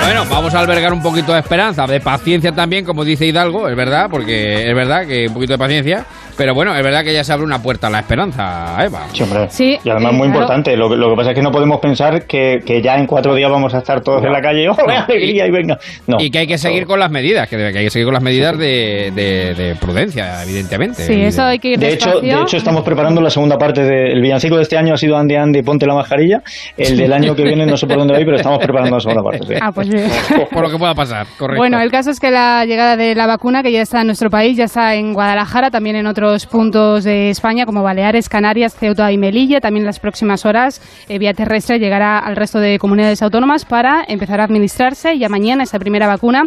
Bueno, 0.00 0.24
vamos 0.30 0.54
a 0.54 0.60
albergar 0.60 0.92
un 0.94 1.02
poquito 1.02 1.32
de 1.32 1.40
esperanza, 1.40 1.86
de 1.86 2.00
paciencia 2.00 2.52
también, 2.52 2.84
como 2.86 3.04
dice 3.04 3.26
Hidalgo, 3.26 3.68
es 3.68 3.76
verdad, 3.76 4.08
porque 4.10 4.68
es 4.68 4.74
verdad 4.74 5.06
que 5.06 5.26
un 5.28 5.34
poquito 5.34 5.52
de 5.52 5.58
paciencia, 5.58 6.06
pero 6.36 6.54
bueno, 6.54 6.74
es 6.76 6.82
verdad 6.82 7.04
que 7.04 7.12
ya 7.12 7.24
se 7.24 7.32
abre 7.32 7.44
una 7.44 7.62
puerta 7.62 7.86
a 7.86 7.90
la 7.90 8.00
esperanza, 8.00 8.76
Eva. 8.84 9.06
Sí, 9.12 9.22
hombre. 9.22 9.46
Sí, 9.50 9.78
y 9.82 9.88
además 9.90 10.12
eh, 10.12 10.16
muy 10.16 10.26
claro. 10.28 10.40
importante. 10.42 10.76
Lo, 10.76 10.88
que- 10.90 10.96
lo 10.96 11.10
que 11.10 11.16
pasa 11.16 11.30
es 11.30 11.36
que 11.36 11.42
no 11.42 11.50
podemos 11.52 11.78
pensar 11.80 12.26
que, 12.26 12.60
que 12.64 12.82
ya 12.82 12.96
en 12.96 13.06
cuatro 13.06 13.34
días 13.34 13.50
vamos 13.50 13.74
a 13.74 13.78
estar 13.78 14.00
todos 14.00 14.24
en 14.24 14.32
la 14.32 14.40
calle. 14.40 14.68
¡Oh, 14.68 14.76
qué 14.76 14.92
alegría! 14.92 15.46
Y 15.46 15.50
venga. 15.50 15.78
No. 16.06 16.16
Y 16.20 16.30
que 16.30 16.38
hay 16.40 16.46
que 16.46 16.58
seguir 16.58 16.86
con 16.86 16.98
las 16.98 17.10
medidas, 17.10 17.48
que, 17.48 17.56
que 17.56 17.64
hay 17.78 17.84
que 17.84 17.90
seguir 17.90 18.06
con 18.06 18.14
las 18.14 18.22
medidas 18.22 18.56
de, 18.58 19.12
de- 19.14 19.54
de 19.54 19.74
prudencia, 19.76 20.42
evidentemente. 20.42 21.02
Sí, 21.06 21.20
eso 21.22 21.42
hay 21.44 21.58
que 21.58 21.68
ir 21.68 21.78
De 21.78 21.92
hecho, 21.92 22.20
de 22.20 22.32
hecho, 22.42 22.56
estamos 22.56 22.82
preparando 22.82 23.20
la 23.20 23.30
segunda 23.30 23.56
parte 23.58 23.82
del 23.84 24.20
villancico 24.20 24.56
de 24.56 24.62
este 24.62 24.76
año. 24.76 24.94
Ha 24.94 24.98
sido 24.98 25.16
Ande 25.16 25.38
Ande, 25.38 25.62
ponte 25.62 25.86
la 25.86 25.94
mascarilla. 25.94 26.42
El 26.76 26.96
del 26.96 27.12
año 27.12 27.34
que 27.34 27.44
viene 27.44 27.64
no 27.66 27.76
sé 27.76 27.86
por 27.86 27.96
dónde 27.98 28.14
va 28.14 28.18
pero 28.24 28.36
estamos 28.36 28.58
preparando 28.58 28.96
la 28.96 29.00
segunda 29.00 29.22
parte. 29.22 29.46
sí. 29.46 29.54
Ah, 29.60 29.70
pues 29.72 29.88
bien. 29.88 30.08
Por 30.50 30.62
lo 30.62 30.70
que 30.70 30.78
pueda 30.78 30.94
pasar, 30.94 31.26
correcto. 31.38 31.58
Bueno, 31.58 31.80
el 31.80 31.90
caso 31.90 32.10
es 32.10 32.18
que 32.20 32.30
la 32.30 32.64
llegada 32.64 32.96
de 32.96 33.14
la 33.14 33.26
vacuna, 33.26 33.62
que 33.62 33.70
ya 33.70 33.82
está 33.82 34.00
en 34.00 34.06
nuestro 34.06 34.30
país, 34.30 34.56
ya 34.56 34.64
está 34.64 34.94
en 34.94 35.12
Guadalajara, 35.12 35.70
también 35.70 35.96
en 35.96 36.06
otros 36.24 36.46
puntos 36.46 37.04
de 37.04 37.30
España, 37.30 37.66
como 37.66 37.82
Baleares, 37.82 38.28
Canarias, 38.28 38.74
Ceuta 38.74 39.12
y 39.12 39.18
Melilla. 39.18 39.60
También 39.60 39.82
en 39.82 39.86
las 39.86 40.00
próximas 40.00 40.44
horas, 40.46 40.80
eh, 41.08 41.18
vía 41.18 41.34
terrestre, 41.34 41.78
llegará 41.78 42.18
al 42.18 42.34
resto 42.34 42.58
de 42.60 42.78
comunidades 42.78 43.22
autónomas 43.22 43.64
para 43.64 44.04
empezar 44.08 44.40
a 44.40 44.44
administrarse. 44.44 45.18
Ya 45.18 45.28
mañana 45.28 45.64
esa 45.64 45.78
primera 45.78 46.06
vacuna 46.06 46.44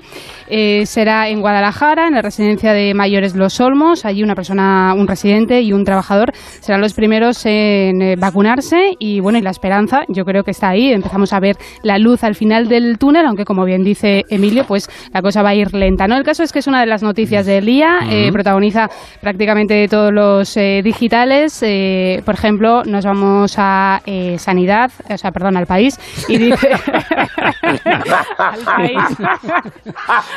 eh, 0.47 0.85
será 0.85 1.29
en 1.29 1.41
Guadalajara, 1.41 2.07
en 2.07 2.15
la 2.15 2.21
residencia 2.21 2.73
de 2.73 2.93
mayores 2.93 3.35
Los 3.35 3.59
Olmos. 3.61 4.03
Allí 4.03 4.23
una 4.23 4.35
persona, 4.35 4.93
un 4.97 5.07
residente 5.07 5.61
y 5.61 5.73
un 5.73 5.85
trabajador 5.85 6.33
serán 6.59 6.81
los 6.81 6.93
primeros 6.93 7.45
en 7.45 8.01
eh, 8.01 8.15
vacunarse. 8.17 8.95
Y 8.99 9.19
bueno, 9.19 9.37
y 9.37 9.41
la 9.41 9.51
esperanza, 9.51 10.01
yo 10.07 10.25
creo 10.25 10.43
que 10.43 10.51
está 10.51 10.69
ahí. 10.69 10.91
Empezamos 10.91 11.33
a 11.33 11.39
ver 11.39 11.55
la 11.83 11.97
luz 11.99 12.23
al 12.23 12.35
final 12.35 12.67
del 12.67 12.97
túnel, 12.97 13.25
aunque 13.25 13.45
como 13.45 13.63
bien 13.63 13.83
dice 13.83 14.23
Emilio, 14.29 14.65
pues 14.65 14.89
la 15.13 15.21
cosa 15.21 15.43
va 15.43 15.49
a 15.49 15.55
ir 15.55 15.73
lenta. 15.73 16.07
¿no? 16.07 16.17
El 16.17 16.23
caso 16.23 16.43
es 16.43 16.51
que 16.51 16.59
es 16.59 16.67
una 16.67 16.79
de 16.79 16.87
las 16.87 17.03
noticias 17.03 17.45
del 17.45 17.65
día, 17.65 17.99
protagoniza 18.31 18.89
prácticamente 19.21 19.66
de 19.68 19.88
todos 19.89 20.14
los 20.14 20.56
eh, 20.57 20.81
digitales. 20.84 21.60
Eh, 21.61 22.22
por 22.26 22.35
ejemplo, 22.35 22.84
nos 22.85 23.06
vamos 23.06 23.56
a 23.57 24.02
eh, 24.06 24.38
Sanidad, 24.39 24.91
o 25.10 25.18
sea, 25.18 25.31
perdón, 25.31 25.57
al 25.57 25.65
país, 25.65 25.99
y 26.27 26.38
dice... 26.38 26.69
al 28.38 28.60
país. 28.65 28.98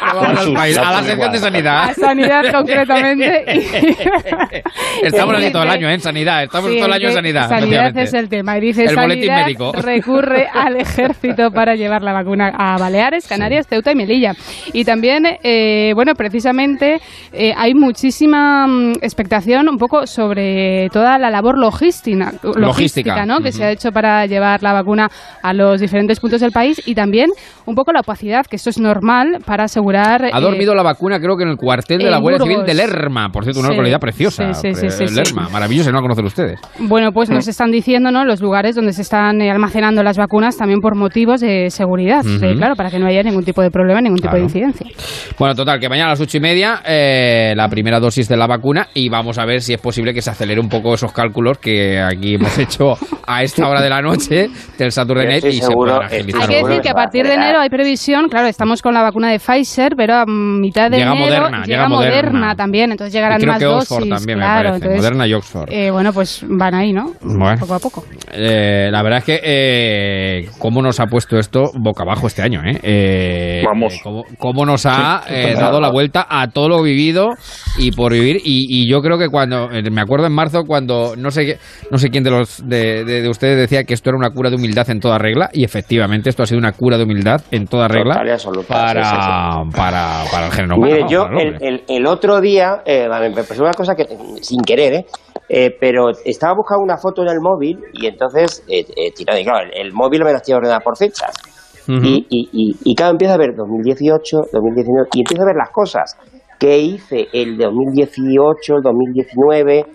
al 0.00 0.52
país, 0.54 0.78
a 0.78 0.92
la 0.92 1.02
sección 1.02 1.32
de 1.32 1.38
sanidad. 1.38 1.90
A 1.90 1.94
Sanidad, 1.94 2.44
concretamente. 2.52 3.44
y- 5.02 5.06
Estamos 5.06 5.36
aquí 5.36 5.50
todo 5.50 5.62
el 5.62 5.70
año 5.70 5.88
¿eh? 5.88 5.94
en 5.94 6.00
sanidad. 6.00 6.42
Estamos 6.44 6.70
Sí, 6.70 6.76
todo 6.76 6.86
el 6.86 6.92
año 6.92 7.08
en 7.08 7.14
sanidad. 7.14 7.48
Sanidad 7.48 7.96
es 7.98 8.14
el 8.14 8.28
tema. 8.28 8.58
Y 8.58 8.60
dice 8.60 8.84
El 8.84 8.96
boletín 8.96 9.26
Sanidad 9.26 9.44
médico. 9.46 9.72
recurre 9.72 10.48
al 10.52 10.76
ejército 10.76 11.50
para 11.50 11.74
llevar 11.74 12.02
la 12.02 12.12
vacuna 12.12 12.52
a 12.56 12.76
Baleares, 12.78 13.26
Canarias, 13.26 13.66
Ceuta 13.68 13.92
y 13.92 13.94
Melilla. 13.94 14.34
Y 14.72 14.84
también, 14.84 15.24
eh, 15.42 15.92
bueno, 15.94 16.14
precisamente 16.14 17.00
eh, 17.32 17.52
hay 17.56 17.74
muchísima 17.74 18.66
mm, 18.66 18.92
expectación 19.20 19.68
un 19.68 19.76
poco 19.76 20.06
sobre 20.06 20.88
toda 20.90 21.18
la 21.18 21.30
labor 21.30 21.58
logística, 21.58 22.32
Logística. 22.42 23.26
¿no? 23.26 23.40
que 23.40 23.52
se 23.52 23.64
ha 23.64 23.70
hecho 23.70 23.92
para 23.92 24.24
llevar 24.26 24.62
la 24.62 24.72
vacuna 24.72 25.08
a 25.42 25.52
los 25.52 25.80
diferentes 25.80 26.18
puntos 26.20 26.40
del 26.40 26.52
país 26.52 26.80
y 26.86 26.94
también 26.94 27.28
un 27.66 27.74
poco 27.74 27.92
la 27.92 28.00
opacidad, 28.00 28.46
que 28.46 28.56
esto 28.56 28.70
es 28.70 28.78
normal 28.78 29.38
para 29.44 29.64
asegurar... 29.64 30.24
Ha 30.24 30.38
eh, 30.38 30.40
dormido 30.40 30.74
la 30.74 30.82
vacuna, 30.82 31.18
creo 31.20 31.36
que 31.36 31.42
en 31.42 31.50
el 31.50 31.56
cuartel 31.56 31.98
de 31.98 32.10
la 32.10 32.18
Guardia 32.18 32.42
Civil 32.42 32.64
de 32.64 32.74
Lerma. 32.74 33.28
Por 33.30 33.44
cierto, 33.44 33.60
una 33.60 33.68
Sí. 33.68 33.74
localidad 33.74 34.00
preciosa. 34.00 34.52
Sí, 34.54 34.72
sí, 34.74 34.88
sí, 34.88 34.90
sí, 34.90 35.04
eh. 35.04 35.10
Lerma, 35.14 35.48
maravilloso, 35.50 35.90
no 35.90 35.98
la 35.98 36.02
conocen 36.02 36.24
ustedes. 36.24 36.58
Bueno, 36.78 37.12
pues 37.12 37.28
nos 37.30 37.46
están 37.46 37.70
diciendo, 37.70 38.10
¿no? 38.10 38.24
Los 38.24 38.40
lugares 38.40 38.74
donde 38.74 38.92
se 38.92 39.02
están 39.02 39.40
eh, 39.42 39.50
almacenando 39.50 40.02
las 40.02 40.16
vacunas 40.16 40.56
también 40.56 40.80
por 40.80 40.96
motivos 40.96 41.40
de 41.42 41.68
seguridad, 41.70 42.22
claro, 42.56 42.74
para 42.74 42.90
que 42.90 42.98
no 42.98 43.06
haya 43.06 43.22
ningún 43.22 43.44
tipo 43.44 43.60
de 43.60 43.70
problema, 43.70 44.00
ningún 44.00 44.20
tipo 44.20 44.34
de 44.34 44.42
incidencia. 44.42 44.86
Bueno, 45.38 45.54
total, 45.54 45.78
que 45.78 45.88
mañana 45.88 46.06
a 46.08 46.10
las 46.10 46.20
ocho 46.20 46.38
y 46.38 46.40
media 46.40 46.80
eh, 46.86 47.52
la 47.56 47.68
primera 47.68 48.00
dosis 48.00 48.28
de 48.28 48.36
la 48.36 48.46
vacuna 48.46 48.88
y 48.94 49.08
vamos 49.10 49.38
a 49.38 49.44
ver 49.44 49.60
si 49.60 49.74
es 49.74 49.80
posible 49.80 50.14
que 50.14 50.22
se 50.22 50.30
acelere 50.30 50.60
un 50.60 50.68
poco 50.68 50.94
esos 50.94 51.12
cálculos 51.12 51.58
que 51.58 52.00
aquí 52.00 52.34
hemos 52.36 52.56
hecho 52.58 52.94
a 53.26 53.42
esta 53.42 53.68
hora 53.68 53.80
de 53.82 53.90
la 53.90 54.00
noche 54.00 54.48
del 54.78 54.90
Saturday 54.92 55.26
Night 55.26 55.44
y 55.44 55.52
se 55.60 55.66
seguro- 55.66 56.02
estoy 56.02 56.18
agilizar. 56.18 56.42
Hay 56.42 56.48
que 56.48 56.64
decir 56.66 56.80
que 56.80 56.88
a 56.90 56.94
partir 56.94 57.26
de 57.26 57.34
enero 57.34 57.60
hay 57.60 57.68
previsión, 57.68 58.28
claro, 58.28 58.46
estamos 58.48 58.80
con 58.82 58.94
la 58.94 59.02
vacuna 59.02 59.30
de 59.30 59.38
Pfizer, 59.38 59.94
pero 59.96 60.14
a 60.14 60.24
mitad 60.26 60.90
de 60.90 60.98
Llega 60.98 61.12
enero 61.12 61.26
Moderna, 61.26 61.64
llega 61.64 61.88
Moderna, 61.88 62.30
Moderna. 62.32 62.56
también, 62.56 62.90
entonces 62.92 63.12
Y 63.14 63.16
llegarán 63.18 63.38
creo 63.40 63.52
más 63.52 63.58
que 63.58 63.64
dosis. 63.66 63.90
Oxford 63.92 64.08
también, 64.08 64.38
me 64.38 64.44
claro, 64.44 64.68
parece. 64.70 64.76
entonces, 64.76 64.96
Moderna 65.02 65.26
y 65.26 65.34
Oxford. 65.34 65.68
eh, 65.72 65.90
bueno, 65.90 66.12
pues 66.12 66.44
van 66.48 66.74
ahí, 66.74 66.92
¿no? 66.92 67.12
Bueno. 67.20 67.56
Poco 67.60 67.74
a 67.74 67.78
poco. 67.78 68.04
Eh, 68.32 68.88
la 68.90 69.02
verdad 69.02 69.18
es 69.18 69.24
que 69.24 69.40
eh, 69.42 70.48
cómo 70.58 70.82
nos 70.82 71.00
ha 71.00 71.06
puesto 71.06 71.38
esto 71.38 71.70
boca 71.74 72.02
abajo 72.04 72.26
este 72.26 72.42
año, 72.42 72.62
¿eh? 72.64 72.78
Eh, 72.82 73.62
Vamos. 73.66 73.94
eh, 73.94 74.00
cómo, 74.02 74.24
cómo 74.38 74.64
nos 74.66 74.86
ha 74.86 75.22
Sí, 75.26 75.34
eh, 75.34 75.54
dado 75.54 75.80
la 75.80 75.90
vuelta 75.90 76.26
a 76.28 76.48
todo 76.48 76.68
lo 76.68 76.82
vivido 76.82 77.28
y 77.78 77.92
por 77.92 78.12
vivir. 78.12 78.36
Y, 78.44 78.66
y 78.84 78.88
yo 78.90 78.99
creo 79.00 79.18
que 79.18 79.28
cuando, 79.28 79.70
eh, 79.70 79.82
me 79.90 80.00
acuerdo 80.00 80.26
en 80.26 80.32
marzo 80.32 80.64
cuando 80.66 81.14
no 81.16 81.30
sé 81.30 81.58
no 81.90 81.98
sé 81.98 82.08
quién 82.10 82.24
de 82.24 82.30
los 82.30 82.66
de, 82.68 83.04
de- 83.04 83.22
de 83.22 83.28
ustedes 83.28 83.56
decía 83.56 83.84
que 83.84 83.94
esto 83.94 84.10
era 84.10 84.16
una 84.16 84.30
cura 84.30 84.50
de 84.50 84.56
humildad 84.56 84.88
en 84.90 85.00
toda 85.00 85.18
regla 85.18 85.48
y 85.52 85.64
efectivamente 85.64 86.28
esto 86.30 86.42
ha 86.42 86.46
sido 86.46 86.58
una 86.58 86.72
cura 86.72 86.96
de 86.98 87.04
humildad 87.04 87.40
en 87.50 87.66
toda 87.66 87.88
regla 87.88 88.14
Total 88.14 88.28
y 88.28 88.30
absoluta, 88.30 88.68
para, 88.68 89.04
sí, 89.04 89.16
sí, 89.16 89.76
para, 89.76 90.22
para 90.30 90.46
el 90.46 90.52
género 90.52 90.76
humano. 90.76 90.94
Mire, 90.94 91.06
yo 91.08 91.24
el 91.38 91.82
el, 91.88 92.06
otro 92.06 92.40
día, 92.40 92.82
eh, 92.84 93.08
me 93.08 93.42
pasó 93.44 93.62
una 93.62 93.72
cosa 93.72 93.94
que 93.94 94.06
sin 94.40 94.60
querer, 94.62 94.92
¿eh? 94.94 95.04
Eh, 95.48 95.70
pero 95.80 96.10
estaba 96.24 96.54
buscando 96.54 96.82
una 96.84 96.96
foto 96.96 97.22
en 97.22 97.28
el 97.28 97.40
móvil 97.40 97.78
y 97.92 98.06
entonces, 98.06 98.62
eh, 98.68 98.84
eh, 98.96 99.10
tirado, 99.14 99.38
y 99.40 99.44
claro, 99.44 99.66
el, 99.72 99.86
el 99.86 99.92
móvil 99.92 100.22
me 100.24 100.30
lo 100.30 100.36
estoy 100.36 100.54
ordenando 100.54 100.82
por 100.84 100.96
fechas. 100.96 101.32
Y, 101.88 102.24
y, 102.30 102.48
y, 102.52 102.76
y 102.84 102.94
claro, 102.94 103.12
empiezo 103.12 103.34
a 103.34 103.38
ver 103.38 103.50
2018, 103.56 104.36
2019, 104.52 105.08
y 105.12 105.20
empiezo 105.22 105.42
a 105.42 105.46
ver 105.46 105.56
las 105.56 105.70
cosas 105.72 106.16
que 106.60 106.78
hice 106.78 107.28
el 107.32 107.56
2018, 107.56 108.76
el 108.76 108.82
2019. 108.82 109.86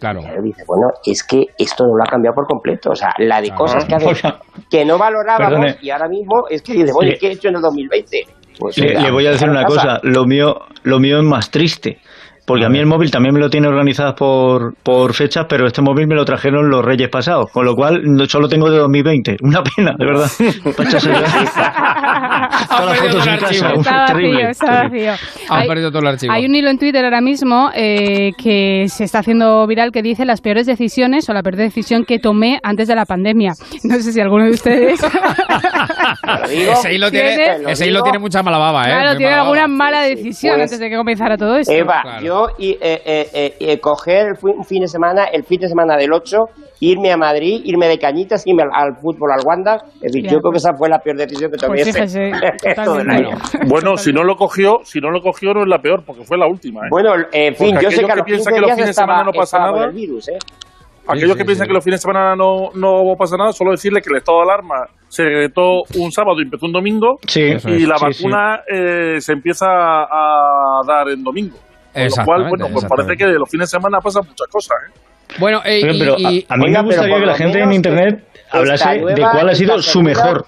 Claro. 0.00 0.20
Y 0.20 0.42
dice, 0.42 0.64
bueno, 0.66 0.88
es 1.04 1.22
que 1.22 1.44
esto 1.58 1.84
no 1.84 1.96
lo 1.96 2.02
ha 2.02 2.06
cambiado 2.06 2.34
por 2.34 2.46
completo. 2.46 2.90
O 2.90 2.94
sea, 2.94 3.10
la 3.18 3.40
de 3.40 3.50
cosas 3.50 3.84
que, 3.84 3.94
hace, 3.94 4.28
que 4.70 4.84
no 4.84 4.98
valorábamos 4.98 5.60
Perdone. 5.60 5.76
y 5.80 5.90
ahora 5.90 6.08
mismo 6.08 6.48
es 6.50 6.62
que 6.62 6.72
dice, 6.72 6.92
oye, 6.94 7.16
¿qué 7.20 7.28
he 7.28 7.32
hecho 7.32 7.48
en 7.48 7.56
el 7.56 7.62
2020? 7.62 8.20
Pues, 8.58 8.78
Le, 8.78 8.98
le 8.98 9.10
voy 9.10 9.26
a 9.26 9.30
decir 9.30 9.46
¿qué 9.46 9.50
una 9.50 9.64
cosa, 9.64 10.00
lo 10.02 10.24
mío, 10.24 10.54
lo 10.82 10.98
mío 10.98 11.18
es 11.18 11.24
más 11.24 11.50
triste. 11.50 11.98
Porque 12.46 12.64
a 12.64 12.68
mí 12.68 12.78
el 12.78 12.86
móvil 12.86 13.10
también 13.10 13.34
me 13.34 13.40
lo 13.40 13.50
tiene 13.50 13.66
organizado 13.66 14.14
por, 14.14 14.74
por 14.82 15.12
fechas, 15.14 15.46
pero 15.48 15.66
este 15.66 15.82
móvil 15.82 16.06
me 16.06 16.14
lo 16.14 16.24
trajeron 16.24 16.70
los 16.70 16.84
reyes 16.84 17.08
pasados, 17.08 17.50
con 17.52 17.64
lo 17.66 17.74
cual 17.74 18.00
no, 18.04 18.24
solo 18.26 18.48
tengo 18.48 18.70
de 18.70 18.78
2020. 18.78 19.36
Una 19.42 19.62
pena, 19.64 19.94
de 19.98 20.06
verdad. 20.06 20.30
Echarse 20.78 21.10
el- 21.10 21.16
Todas 22.68 22.86
las 22.86 22.98
fotos 23.00 23.26
en 23.26 23.36
casa, 23.38 23.52
Está 23.54 23.70
vacío, 23.72 24.06
terrible. 24.06 24.50
está 24.50 24.82
vacío. 24.84 25.12
Han 25.50 25.60
Hay- 25.62 25.68
perdido 25.68 25.90
todo 25.90 26.00
el 26.02 26.06
archivo. 26.08 26.32
Hay 26.32 26.46
un 26.46 26.54
hilo 26.54 26.70
en 26.70 26.78
Twitter 26.78 27.04
ahora 27.04 27.20
mismo 27.20 27.70
eh, 27.74 28.30
que 28.42 28.86
se 28.88 29.04
está 29.04 29.18
haciendo 29.20 29.66
viral 29.66 29.90
que 29.92 30.02
dice 30.02 30.24
las 30.24 30.40
peores 30.40 30.66
decisiones 30.66 31.28
o 31.28 31.32
la 31.32 31.42
peor 31.42 31.56
decisión 31.56 32.04
que 32.04 32.18
tomé 32.18 32.60
antes 32.62 32.86
de 32.88 32.94
la 32.94 33.04
pandemia. 33.06 33.52
No 33.84 33.94
sé 33.96 34.12
si 34.12 34.20
alguno 34.20 34.44
de 34.44 34.50
ustedes 34.50 35.00
ese 36.48 36.94
hilo 36.94 37.10
tiene, 37.10 37.36
ese 37.68 37.86
hilo 37.86 38.02
tiene 38.02 38.18
mucha 38.18 38.42
mala 38.42 38.58
baba, 38.58 38.82
¿eh? 38.82 38.86
claro, 38.86 39.08
Muy 39.10 39.16
tiene 39.18 39.30
mala 39.32 39.42
alguna 39.42 39.62
baba. 39.62 39.74
mala 39.74 40.02
decisión 40.02 40.54
Pues, 40.56 40.62
antes 40.64 40.78
de 40.80 40.90
que 40.90 40.96
comenzara 40.96 41.36
todo 41.36 41.56
esto. 41.56 41.72
Eva, 41.72 42.02
yo 42.36 42.48
y, 42.58 42.72
eh, 42.72 42.78
eh, 43.04 43.28
eh, 43.32 43.56
eh, 43.60 43.80
coger 43.80 44.28
el 44.28 44.36
fin, 44.36 44.54
un 44.58 44.64
fin 44.64 44.80
de 44.82 44.88
semana, 44.88 45.24
el 45.24 45.44
fin 45.44 45.60
de 45.60 45.68
semana 45.68 45.96
del 45.96 46.12
8, 46.12 46.36
irme 46.80 47.10
a 47.12 47.16
Madrid, 47.16 47.60
irme 47.64 47.88
de 47.88 47.98
cañitas, 47.98 48.46
irme 48.46 48.62
al, 48.64 48.70
al 48.72 48.96
fútbol, 48.96 49.30
al 49.32 49.40
Wanda. 49.44 49.76
Es 50.02 50.12
decir, 50.12 50.24
yo 50.30 50.38
creo 50.40 50.52
que 50.52 50.58
esa 50.58 50.74
fue 50.74 50.88
la 50.88 50.98
peor 50.98 51.16
decisión 51.16 51.50
que 51.50 51.56
tomé 51.56 51.76
Pues 51.82 51.88
ese- 51.88 52.32
fíjese, 52.32 52.74
todo 52.84 53.00
el 53.00 53.10
año. 53.10 53.30
Bueno, 53.66 53.96
si 53.96 54.12
no 54.12 54.24
lo 54.24 54.36
cogió, 54.36 54.80
si 54.84 55.00
no 55.00 55.10
lo 55.10 55.20
cogió 55.20 55.54
no 55.54 55.62
es 55.62 55.68
la 55.68 55.78
peor, 55.78 56.02
porque 56.04 56.24
fue 56.24 56.36
la 56.38 56.46
última. 56.46 56.80
¿eh? 56.86 56.88
Bueno, 56.90 57.12
en 57.32 57.54
fin, 57.56 57.70
Porque 57.74 57.84
yo 57.84 57.90
sé 57.90 58.04
que 58.04 58.12
a 58.12 58.16
los 58.16 58.24
piensan 58.26 58.52
15 58.52 58.54
que 58.54 58.60
los 58.60 58.66
días 58.68 58.76
fines 58.76 58.86
de 58.86 58.90
estaba, 58.90 59.06
semana 59.14 59.24
no 59.24 59.32
pasa 59.32 59.58
nada, 59.58 59.84
el 59.86 59.92
virus, 59.92 60.28
¿eh? 60.28 60.38
aquellos 61.08 61.32
sí, 61.32 61.38
que 61.38 61.44
piensan 61.44 61.64
sí. 61.66 61.68
que 61.68 61.74
los 61.74 61.84
fines 61.84 62.00
de 62.00 62.02
semana 62.02 62.34
no, 62.34 62.70
no 62.74 63.14
pasa 63.16 63.36
nada, 63.36 63.52
solo 63.52 63.70
decirle 63.70 64.00
que 64.02 64.10
el 64.10 64.16
estado 64.16 64.38
de 64.38 64.44
alarma 64.44 64.86
se 65.08 65.22
decretó 65.22 65.82
un 65.98 66.10
sábado 66.10 66.40
y 66.40 66.42
empezó 66.42 66.66
un 66.66 66.72
domingo, 66.72 67.18
Sí, 67.28 67.40
y 67.42 67.52
es, 67.52 67.64
la 67.64 67.96
sí, 67.96 68.06
sí. 68.12 68.24
vacuna 68.24 68.60
eh, 68.68 69.20
se 69.20 69.32
empieza 69.32 69.66
a 69.68 70.80
dar 70.86 71.08
en 71.08 71.22
domingo. 71.22 71.56
Con 71.96 72.18
lo 72.18 72.24
cual, 72.24 72.48
bueno, 72.48 72.66
pues 72.72 72.84
parece 72.84 73.16
que 73.16 73.26
de 73.26 73.38
los 73.38 73.48
fines 73.48 73.70
de 73.70 73.78
semana 73.78 73.98
pasan 74.00 74.22
muchas 74.26 74.46
cosas. 74.50 74.76
¿eh? 74.88 74.92
Bueno, 75.38 75.60
eh, 75.64 75.78
Pero, 75.82 75.92
y- 75.94 75.98
pero 75.98 76.14
y- 76.18 76.46
a, 76.48 76.54
a 76.54 76.56
mí 76.56 76.64
Oiga, 76.66 76.82
me 76.82 76.86
gustaría 76.88 77.18
que 77.18 77.26
la 77.26 77.34
gente 77.34 77.58
en 77.60 77.72
internet 77.72 78.24
hablase 78.50 78.88
de 78.90 79.00
nueva- 79.00 79.30
cuál 79.32 79.48
ha 79.48 79.54
sido 79.54 79.76
su 79.78 79.90
segunda- 79.90 80.10
mejor. 80.24 80.46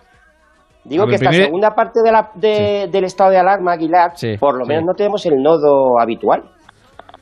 Digo 0.84 1.02
A 1.02 1.06
que 1.06 1.10
ver, 1.10 1.14
esta 1.16 1.28
primero- 1.30 1.46
segunda 1.46 1.74
parte 1.74 2.00
de 2.02 2.12
la, 2.12 2.30
de- 2.34 2.88
del 2.90 3.04
estado 3.04 3.30
de 3.30 3.38
alarma, 3.38 3.72
Aguilar, 3.72 4.12
Sí, 4.14 4.36
por 4.38 4.56
lo 4.56 4.64
sí. 4.64 4.68
menos 4.68 4.84
no 4.86 4.94
tenemos 4.94 5.26
el 5.26 5.42
nodo 5.42 5.98
habitual. 6.00 6.44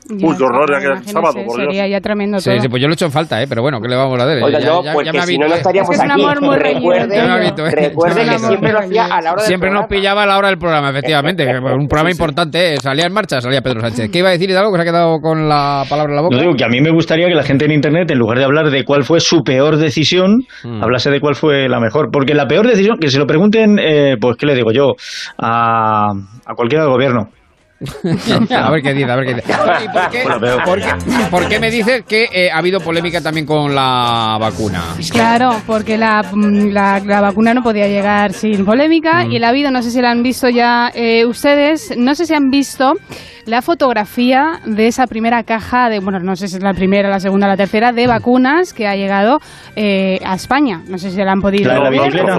Uy, 0.08 0.36
qué 0.36 0.44
horror, 0.44 0.70
ya 0.70 0.78
que 0.78 0.84
el 0.84 0.90
imagínese, 0.92 1.12
sábado, 1.12 1.34
por 1.34 1.44
Dios. 1.44 1.54
Sería 1.56 1.88
ya 1.88 2.00
tremendo 2.00 2.38
Sí, 2.38 2.50
todo. 2.50 2.60
sí, 2.60 2.68
pues 2.68 2.80
yo 2.80 2.88
lo 2.88 2.92
he 2.92 2.94
hecho 2.94 3.06
en 3.06 3.12
falta, 3.12 3.42
¿eh? 3.42 3.46
Pero 3.48 3.62
bueno, 3.62 3.80
¿qué 3.80 3.88
le 3.88 3.96
vamos 3.96 4.20
a 4.20 4.24
hacer? 4.24 4.42
Oiga, 4.42 4.58
Ya- 4.60 4.66
yo, 4.66 4.82
ya- 4.84 4.92
porque 4.92 5.06
ya 5.06 5.12
me 5.12 5.22
si 5.26 5.38
no, 5.38 5.48
no 5.48 5.54
estaríamos 5.54 5.90
Es 5.90 5.98
que 5.98 6.04
es 6.06 6.10
un 6.12 6.12
aquí. 6.12 6.22
amor 6.22 6.42
muy 6.42 6.56
recuerde, 6.56 7.16
Ya 7.16 7.24
me 7.26 7.32
habitué. 7.32 7.70
recuerde 7.70 8.14
Ya 8.24 8.24
me 8.26 8.32
que 8.32 8.38
siempre 8.38 8.72
lo 8.72 8.78
hacía 8.78 9.04
a 9.06 9.20
la 9.20 9.32
hora 9.32 9.42
del 9.42 9.46
Siempre 9.48 9.70
nos 9.70 9.86
pillaba 9.86 10.22
a 10.22 10.26
la 10.26 10.38
hora 10.38 10.48
del 10.48 10.58
programa, 10.58 10.90
efectivamente. 10.90 11.44
Un 11.58 11.88
programa 11.88 12.10
importante, 12.10 12.74
¿eh? 12.74 12.76
salía 12.80 13.06
en 13.06 13.12
marcha, 13.12 13.40
salía 13.40 13.60
Pedro 13.62 13.80
Sánchez. 13.80 14.10
¿Qué 14.10 14.18
iba 14.20 14.28
a 14.28 14.32
decir 14.32 14.56
algo 14.56 14.70
que 14.72 14.76
se 14.78 14.82
ha 14.82 14.84
quedado 14.84 15.18
con 15.20 15.48
la 15.48 15.84
palabra 15.88 16.12
en 16.12 16.16
la 16.16 16.22
boca? 16.22 16.36
No 16.36 16.42
digo 16.42 16.54
que 16.54 16.64
a 16.64 16.68
mí 16.68 16.80
me 16.80 16.90
gustaría 16.92 17.26
que 17.28 17.34
la 17.34 17.42
gente 17.42 17.64
en 17.64 17.72
internet, 17.72 18.10
en 18.10 18.18
lugar 18.18 18.38
de 18.38 18.44
hablar 18.44 18.70
de 18.70 18.84
cuál 18.84 19.02
fue 19.02 19.20
su 19.20 19.42
peor 19.42 19.76
decisión, 19.76 20.42
Mm. 20.64 20.82
hablase 20.84 21.10
de 21.10 21.20
cuál 21.20 21.34
fue 21.34 21.68
la 21.68 21.80
mejor. 21.80 22.10
Porque 22.12 22.34
la 22.34 22.46
peor 22.46 22.66
decisión, 22.68 22.98
que 23.00 23.08
se 23.08 23.18
lo 23.18 23.26
pregunten, 23.26 23.78
eh, 23.80 24.16
pues, 24.20 24.36
¿qué 24.38 24.46
le 24.46 24.54
digo 24.54 24.70
yo? 24.72 24.92
A, 25.38 26.10
a 26.46 26.54
cualquiera 26.54 26.84
del 26.84 26.92
gobierno. 26.92 27.28
a 28.56 28.70
ver 28.70 28.82
qué 28.82 28.94
dice, 28.94 29.10
a 29.10 29.16
ver 29.16 29.26
qué 29.26 29.34
dice. 29.34 29.52
¿Y 29.84 29.88
por 29.88 30.10
qué, 30.10 30.22
por 30.64 30.80
qué- 30.80 30.94
por 31.30 31.48
qué 31.48 31.60
me 31.60 31.70
dices 31.70 32.04
que 32.08 32.28
eh, 32.32 32.50
ha 32.50 32.58
habido 32.58 32.80
polémica 32.80 33.20
también 33.20 33.44
con 33.46 33.74
la 33.74 34.38
vacuna? 34.40 34.82
Claro, 35.10 35.60
porque 35.66 35.98
la, 35.98 36.22
mm, 36.32 36.68
la, 36.70 37.00
la 37.00 37.20
vacuna 37.20 37.52
no 37.54 37.62
podía 37.62 37.86
llegar 37.86 38.32
sin 38.32 38.64
polémica 38.64 39.26
y 39.26 39.38
la 39.38 39.48
ha 39.48 39.50
habido, 39.50 39.70
no 39.70 39.82
sé 39.82 39.90
si 39.90 40.00
la 40.00 40.10
han 40.10 40.22
visto 40.22 40.48
ya 40.48 40.90
eh, 40.94 41.26
ustedes, 41.26 41.92
no 41.96 42.14
sé 42.14 42.24
si 42.26 42.34
han 42.34 42.48
visto 42.50 42.94
la 43.46 43.62
fotografía 43.62 44.60
de 44.66 44.88
esa 44.88 45.06
primera 45.06 45.42
caja 45.44 45.88
de, 45.88 46.00
bueno, 46.00 46.18
no 46.18 46.34
sé 46.34 46.48
si 46.48 46.56
es 46.56 46.62
la 46.62 46.72
primera, 46.74 47.08
la 47.08 47.20
segunda, 47.20 47.46
la 47.46 47.56
tercera, 47.56 47.92
de 47.92 48.06
vacunas 48.06 48.72
que 48.74 48.86
ha 48.88 48.96
llegado 48.96 49.38
eh, 49.76 50.18
a 50.24 50.34
España. 50.34 50.82
No 50.88 50.98
sé 50.98 51.10
si 51.10 51.16
la 51.22 51.32
han 51.32 51.40
podido 51.40 51.70
ver. 51.70 51.94
En 51.94 52.10
tele- 52.12 52.32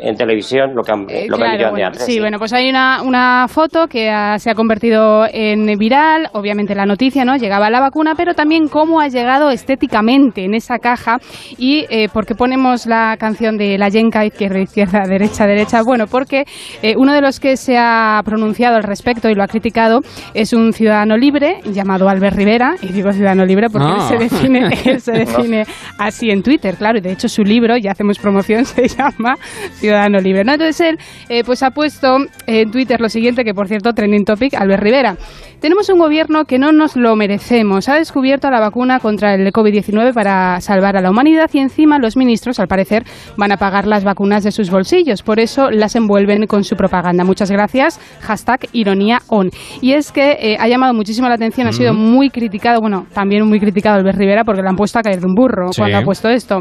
en- 0.00 0.08
en 0.08 0.16
televisión, 0.16 0.74
lo 0.74 0.82
que 0.82 0.92
han, 0.92 1.06
Eh, 1.10 1.26
lo 1.28 1.36
que 1.36 1.44
han 1.44 1.70
bueno, 1.70 1.86
antes. 1.86 2.04
sí, 2.06 2.18
bueno, 2.20 2.38
pues 2.38 2.52
hay 2.54 2.70
una, 2.70 3.02
una 3.02 3.46
foto 3.48 3.86
que 3.86 4.08
ha- 4.10 4.38
se 4.38 4.50
ha 4.50 4.54
convertido 4.54 5.26
en 5.30 5.66
viral, 5.78 6.28
obviamente 6.32 6.74
la 6.74 6.86
noticia, 6.86 7.24
¿no? 7.24 7.36
Llegaba 7.36 7.68
la 7.70 7.80
vacuna, 7.80 8.14
pero 8.16 8.32
también 8.34 8.68
cómo 8.68 9.00
ha 9.00 9.08
llegado 9.08 9.50
estéticamente 9.50 10.44
en 10.44 10.54
esa 10.54 10.78
caja 10.78 11.18
y 11.58 11.84
eh, 11.90 12.08
por 12.12 12.24
qué 12.24 12.34
ponemos 12.34 12.86
la 12.86 13.16
canción 13.18 13.58
de 13.58 13.76
la 13.76 13.88
Yenka, 13.90 14.24
izquierda, 14.24 14.58
izquierda, 14.60 15.02
derecha, 15.06 15.46
derecha. 15.46 15.82
Bueno, 15.84 16.06
porque 16.06 16.44
eh, 16.82 16.94
uno 16.96 17.12
de 17.12 17.20
los 17.20 17.40
que 17.40 17.56
se 17.58 17.76
ha 17.78 18.20
pronunciado 18.24 18.76
al 18.76 18.84
respecto 18.84 19.28
y 19.28 19.34
lo 19.34 19.42
ha 19.42 19.46
criticado 19.48 20.00
Es 20.32 20.52
un 20.52 20.72
ciudadano 20.72 21.16
libre 21.16 21.60
llamado 21.64 22.08
Albert 22.08 22.36
Rivera, 22.36 22.76
y 22.80 22.88
digo 22.88 23.12
ciudadano 23.12 23.44
libre 23.44 23.68
porque 23.68 23.88
él 23.88 24.00
se 24.08 24.16
define, 24.16 24.70
él 24.84 25.00
se 25.00 25.12
define 25.12 25.64
así 25.98 26.30
en 26.30 26.42
Twitter, 26.42 26.76
claro, 26.76 26.98
y 26.98 27.00
de 27.00 27.12
hecho 27.12 27.28
su 27.28 27.42
libro, 27.42 27.76
ya 27.76 27.92
hacemos 27.92 28.18
promoción, 28.18 28.64
se 28.66 28.88
llama 28.88 29.36
Ciudadano 29.74 30.20
Libre. 30.20 30.44
¿no? 30.44 30.52
Entonces 30.52 30.80
él 30.80 30.98
eh, 31.28 31.42
pues 31.44 31.62
ha 31.62 31.70
puesto 31.70 32.18
en 32.46 32.70
Twitter 32.70 33.00
lo 33.00 33.08
siguiente, 33.08 33.44
que 33.44 33.54
por 33.54 33.68
cierto, 33.68 33.92
trending 33.92 34.24
topic, 34.24 34.54
Albert 34.54 34.82
Rivera. 34.82 35.16
Tenemos 35.60 35.90
un 35.90 35.98
gobierno 35.98 36.46
que 36.46 36.58
no 36.58 36.72
nos 36.72 36.96
lo 36.96 37.14
merecemos. 37.16 37.90
Ha 37.90 37.96
descubierto 37.96 38.50
la 38.50 38.60
vacuna 38.60 38.98
contra 38.98 39.34
el 39.34 39.52
COVID-19 39.52 40.14
para 40.14 40.58
salvar 40.62 40.96
a 40.96 41.02
la 41.02 41.10
humanidad 41.10 41.50
y 41.52 41.58
encima 41.58 41.98
los 41.98 42.16
ministros, 42.16 42.58
al 42.60 42.66
parecer, 42.66 43.04
van 43.36 43.52
a 43.52 43.58
pagar 43.58 43.86
las 43.86 44.02
vacunas 44.02 44.42
de 44.42 44.52
sus 44.52 44.70
bolsillos. 44.70 45.22
Por 45.22 45.38
eso 45.38 45.70
las 45.70 45.96
envuelven 45.96 46.46
con 46.46 46.64
su 46.64 46.76
propaganda. 46.76 47.24
Muchas 47.24 47.50
gracias. 47.50 48.00
Hashtag 48.22 48.68
ironía 48.72 49.18
on. 49.28 49.50
Y 49.82 49.92
es 49.92 50.12
que 50.12 50.38
eh, 50.40 50.56
ha 50.58 50.66
llamado 50.66 50.94
muchísimo 50.94 51.28
la 51.28 51.34
atención, 51.34 51.68
ha 51.68 51.72
sido 51.72 51.92
muy 51.92 52.30
criticado, 52.30 52.80
bueno, 52.80 53.04
también 53.12 53.46
muy 53.46 53.60
criticado 53.60 53.96
Albert 53.98 54.16
Rivera 54.16 54.44
porque 54.44 54.62
le 54.62 54.68
han 54.68 54.76
puesto 54.76 54.98
a 54.98 55.02
caer 55.02 55.20
de 55.20 55.26
un 55.26 55.34
burro 55.34 55.74
Sí. 55.74 55.82
cuando 55.82 55.98
ha 55.98 56.02
puesto 56.02 56.30
esto. 56.30 56.60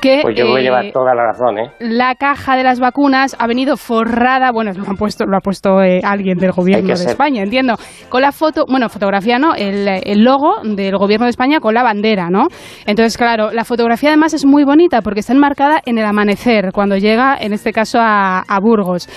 Que, 0.00 0.20
Pues 0.22 0.36
yo 0.36 0.44
creo 0.44 0.54
que 0.54 0.60
eh, 0.60 0.64
lleva 0.64 0.82
toda 0.92 1.16
la 1.16 1.32
razón, 1.32 1.58
¿eh? 1.58 1.72
la 1.80 2.14
caja 2.14 2.56
de 2.56 2.62
las 2.62 2.78
vacunas 2.78 3.34
ha 3.40 3.46
venido 3.48 3.76
forrada, 3.76 4.52
bueno, 4.52 4.70
lo, 4.72 4.88
han 4.88 4.96
puesto, 4.96 5.26
lo 5.26 5.36
ha 5.36 5.40
puesto 5.40 5.82
eh, 5.82 6.00
alguien 6.04 6.38
del 6.38 6.52
gobierno 6.52 6.90
de 6.90 6.96
ser. 6.96 7.08
España, 7.08 7.42
entiendo, 7.42 7.74
con 8.08 8.22
la 8.22 8.30
foto, 8.36 8.64
bueno, 8.68 8.88
fotografía 8.88 9.38
no, 9.38 9.54
el, 9.54 9.88
el 9.88 10.22
logo 10.22 10.60
del 10.62 10.96
gobierno 10.96 11.26
de 11.26 11.30
España 11.30 11.60
con 11.60 11.74
la 11.74 11.82
bandera, 11.82 12.30
¿no? 12.30 12.46
Entonces, 12.86 13.16
claro, 13.16 13.50
la 13.52 13.64
fotografía 13.64 14.10
además 14.10 14.34
es 14.34 14.44
muy 14.44 14.64
bonita 14.64 15.02
porque 15.02 15.20
está 15.20 15.32
enmarcada 15.32 15.80
en 15.84 15.98
el 15.98 16.04
amanecer, 16.04 16.70
cuando 16.72 16.96
llega, 16.96 17.36
en 17.40 17.52
este 17.52 17.72
caso, 17.72 17.98
a, 18.00 18.40
a 18.40 18.60
Burgos. 18.60 19.08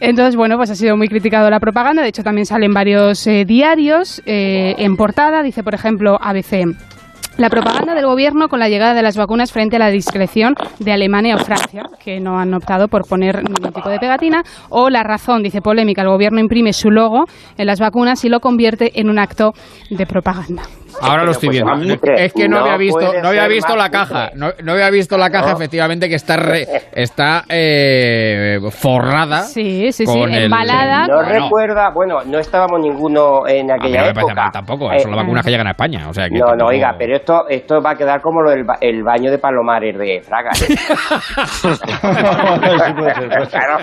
Entonces, 0.00 0.34
bueno, 0.36 0.56
pues 0.56 0.70
ha 0.70 0.74
sido 0.74 0.96
muy 0.96 1.08
criticado 1.08 1.48
la 1.50 1.60
propaganda, 1.60 2.02
de 2.02 2.08
hecho 2.08 2.22
también 2.22 2.46
salen 2.46 2.72
varios 2.72 3.26
eh, 3.26 3.44
diarios 3.44 4.20
eh, 4.26 4.74
en 4.78 4.96
portada, 4.96 5.42
dice, 5.42 5.62
por 5.62 5.74
ejemplo, 5.74 6.16
ABC. 6.20 6.91
La 7.38 7.48
propaganda 7.48 7.94
del 7.94 8.04
gobierno 8.04 8.48
con 8.48 8.60
la 8.60 8.68
llegada 8.68 8.92
de 8.94 9.02
las 9.02 9.16
vacunas 9.16 9.52
frente 9.52 9.76
a 9.76 9.78
la 9.78 9.88
discreción 9.88 10.54
de 10.78 10.92
Alemania 10.92 11.34
o 11.34 11.38
Francia, 11.38 11.84
que 11.98 12.20
no 12.20 12.38
han 12.38 12.52
optado 12.52 12.88
por 12.88 13.08
poner 13.08 13.42
ningún 13.42 13.72
tipo 13.72 13.88
de 13.88 13.98
pegatina, 13.98 14.42
o 14.68 14.90
la 14.90 15.02
razón, 15.02 15.42
dice 15.42 15.62
polémica, 15.62 16.02
el 16.02 16.08
gobierno 16.08 16.40
imprime 16.40 16.72
su 16.72 16.90
logo 16.90 17.24
en 17.56 17.66
las 17.66 17.80
vacunas 17.80 18.24
y 18.24 18.28
lo 18.28 18.40
convierte 18.40 19.00
en 19.00 19.08
un 19.08 19.18
acto 19.18 19.54
de 19.90 20.06
propaganda. 20.06 20.62
Ahora 21.00 21.24
lo 21.24 21.30
estoy 21.32 21.48
pues, 21.48 21.62
viendo. 21.80 22.12
Es 22.16 22.32
que 22.32 22.48
no, 22.48 22.58
no 22.58 22.64
había 22.64 22.76
visto, 22.76 23.12
no 23.22 23.28
había 23.28 23.48
visto 23.48 23.74
la 23.76 23.88
caja. 23.90 24.30
No, 24.34 24.50
no 24.62 24.72
había 24.72 24.90
visto 24.90 25.16
la 25.16 25.30
caja, 25.30 25.50
No. 25.50 25.56
efectivamente, 25.56 26.08
que 26.08 26.14
está 26.16 26.36
re- 26.36 26.66
está 26.92 27.44
eh, 27.48 28.58
forrada. 28.70 29.42
Sí, 29.42 29.90
sí, 29.92 30.04
sí, 30.06 30.12
con 30.18 30.32
el- 30.32 30.44
embalada. 30.44 31.06
No 31.06 31.16
Bueno, 31.16 31.44
recuerda, 31.44 31.90
bueno, 31.90 32.18
no 32.26 32.38
estábamos 32.38 32.80
ninguno 32.80 33.46
en 33.46 33.70
a 33.70 33.74
mí 33.76 33.80
no 33.80 33.84
aquella 33.84 33.98
me 34.02 34.14
parece 34.14 34.20
época. 34.20 34.34
mal 34.34 34.52
tampoco. 34.52 34.92
Eh, 34.92 35.00
Son 35.00 35.10
las 35.12 35.20
vacunas 35.20 35.44
que 35.44 35.50
llegan 35.50 35.66
a 35.66 35.70
España. 35.70 36.08
O 36.08 36.12
sea, 36.14 36.28
que 36.28 36.38
no, 36.38 36.54
no, 36.54 36.66
oiga, 36.66 36.94
pero 36.98 37.16
esto, 37.16 37.48
esto 37.48 37.80
va 37.82 37.90
a 37.90 37.94
quedar 37.96 38.20
como 38.20 38.42
lo 38.42 38.50
del 38.50 38.64
ba- 38.64 38.78
el 38.80 39.02
baño 39.02 39.30
de 39.30 39.38
Palomares 39.38 39.96
de 39.98 40.20
Fraga. 40.22 40.50
¿eh? 40.50 40.76
Claro. 43.50 43.78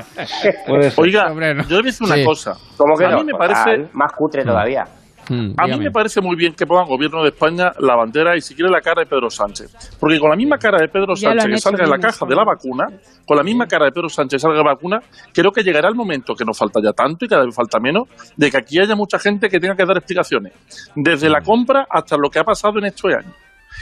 Oiga, 0.97 1.27
Hombre, 1.31 1.53
no. 1.53 1.63
yo 1.67 1.77
a 1.79 1.81
decir 1.81 2.05
una 2.05 2.15
Sí. 2.15 2.23
cosa. 2.25 2.53
¿Cómo 2.77 2.95
que 2.97 3.05
a 3.05 3.09
no? 3.09 3.17
mí 3.19 3.25
me 3.25 3.33
parece, 3.37 3.87
más 3.93 4.11
cutre 4.13 4.43
todavía. 4.43 4.85
Mm, 5.29 5.53
a 5.57 5.67
mí 5.67 5.77
me 5.77 5.91
parece 5.91 6.21
muy 6.21 6.35
bien 6.35 6.53
que 6.53 6.65
pongan 6.65 6.87
gobierno 6.87 7.21
de 7.21 7.29
España 7.29 7.71
la 7.79 7.95
bandera 7.95 8.35
y 8.35 8.41
si 8.41 8.55
quiere 8.55 8.71
la 8.71 8.81
cara 8.81 9.03
de 9.03 9.07
Pedro 9.07 9.29
Sánchez. 9.29 9.97
Porque 9.99 10.19
con 10.19 10.29
la 10.29 10.35
misma 10.35 10.57
cara 10.57 10.79
de 10.79 10.87
Pedro 10.87 11.15
Sánchez 11.15 11.45
que 11.45 11.57
salga 11.57 11.83
en 11.83 11.89
la 11.89 11.99
caja 11.99 12.25
de 12.25 12.35
la 12.35 12.43
vacuna, 12.43 12.87
con 13.25 13.37
la 13.37 13.43
misma 13.43 13.67
cara 13.67 13.85
de 13.85 13.91
Pedro 13.91 14.09
Sánchez 14.09 14.41
salga 14.41 14.57
la 14.57 14.73
vacuna, 14.73 14.99
creo 15.33 15.51
que 15.51 15.61
llegará 15.61 15.87
el 15.87 15.95
momento, 15.95 16.33
que 16.33 16.43
nos 16.43 16.57
falta 16.57 16.79
ya 16.83 16.93
tanto 16.93 17.25
y 17.25 17.27
cada 17.27 17.45
vez 17.45 17.55
falta 17.55 17.79
menos, 17.79 18.07
de 18.35 18.49
que 18.49 18.57
aquí 18.57 18.79
haya 18.79 18.95
mucha 18.95 19.19
gente 19.19 19.49
que 19.49 19.59
tenga 19.59 19.75
que 19.75 19.85
dar 19.85 19.97
explicaciones. 19.97 20.53
Desde 20.95 21.29
la 21.29 21.41
compra 21.41 21.85
hasta 21.89 22.17
lo 22.17 22.29
que 22.29 22.39
ha 22.39 22.43
pasado 22.43 22.79
en 22.79 22.85
estos 22.85 23.13
años. 23.13 23.35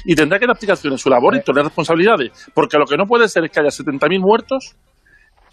Y 0.05 0.15
tendrá 0.15 0.37
que 0.37 0.45
dar 0.45 0.53
explicaciones, 0.53 1.01
su 1.01 1.09
labor 1.09 1.35
y 1.35 1.41
tener 1.41 1.63
responsabilidades. 1.63 2.31
Porque 2.53 2.77
lo 2.77 2.85
que 2.85 2.97
no 2.97 3.05
puede 3.05 3.27
ser 3.27 3.45
es 3.45 3.51
que 3.51 3.59
haya 3.59 3.69
70.000 3.69 4.19
muertos 4.19 4.75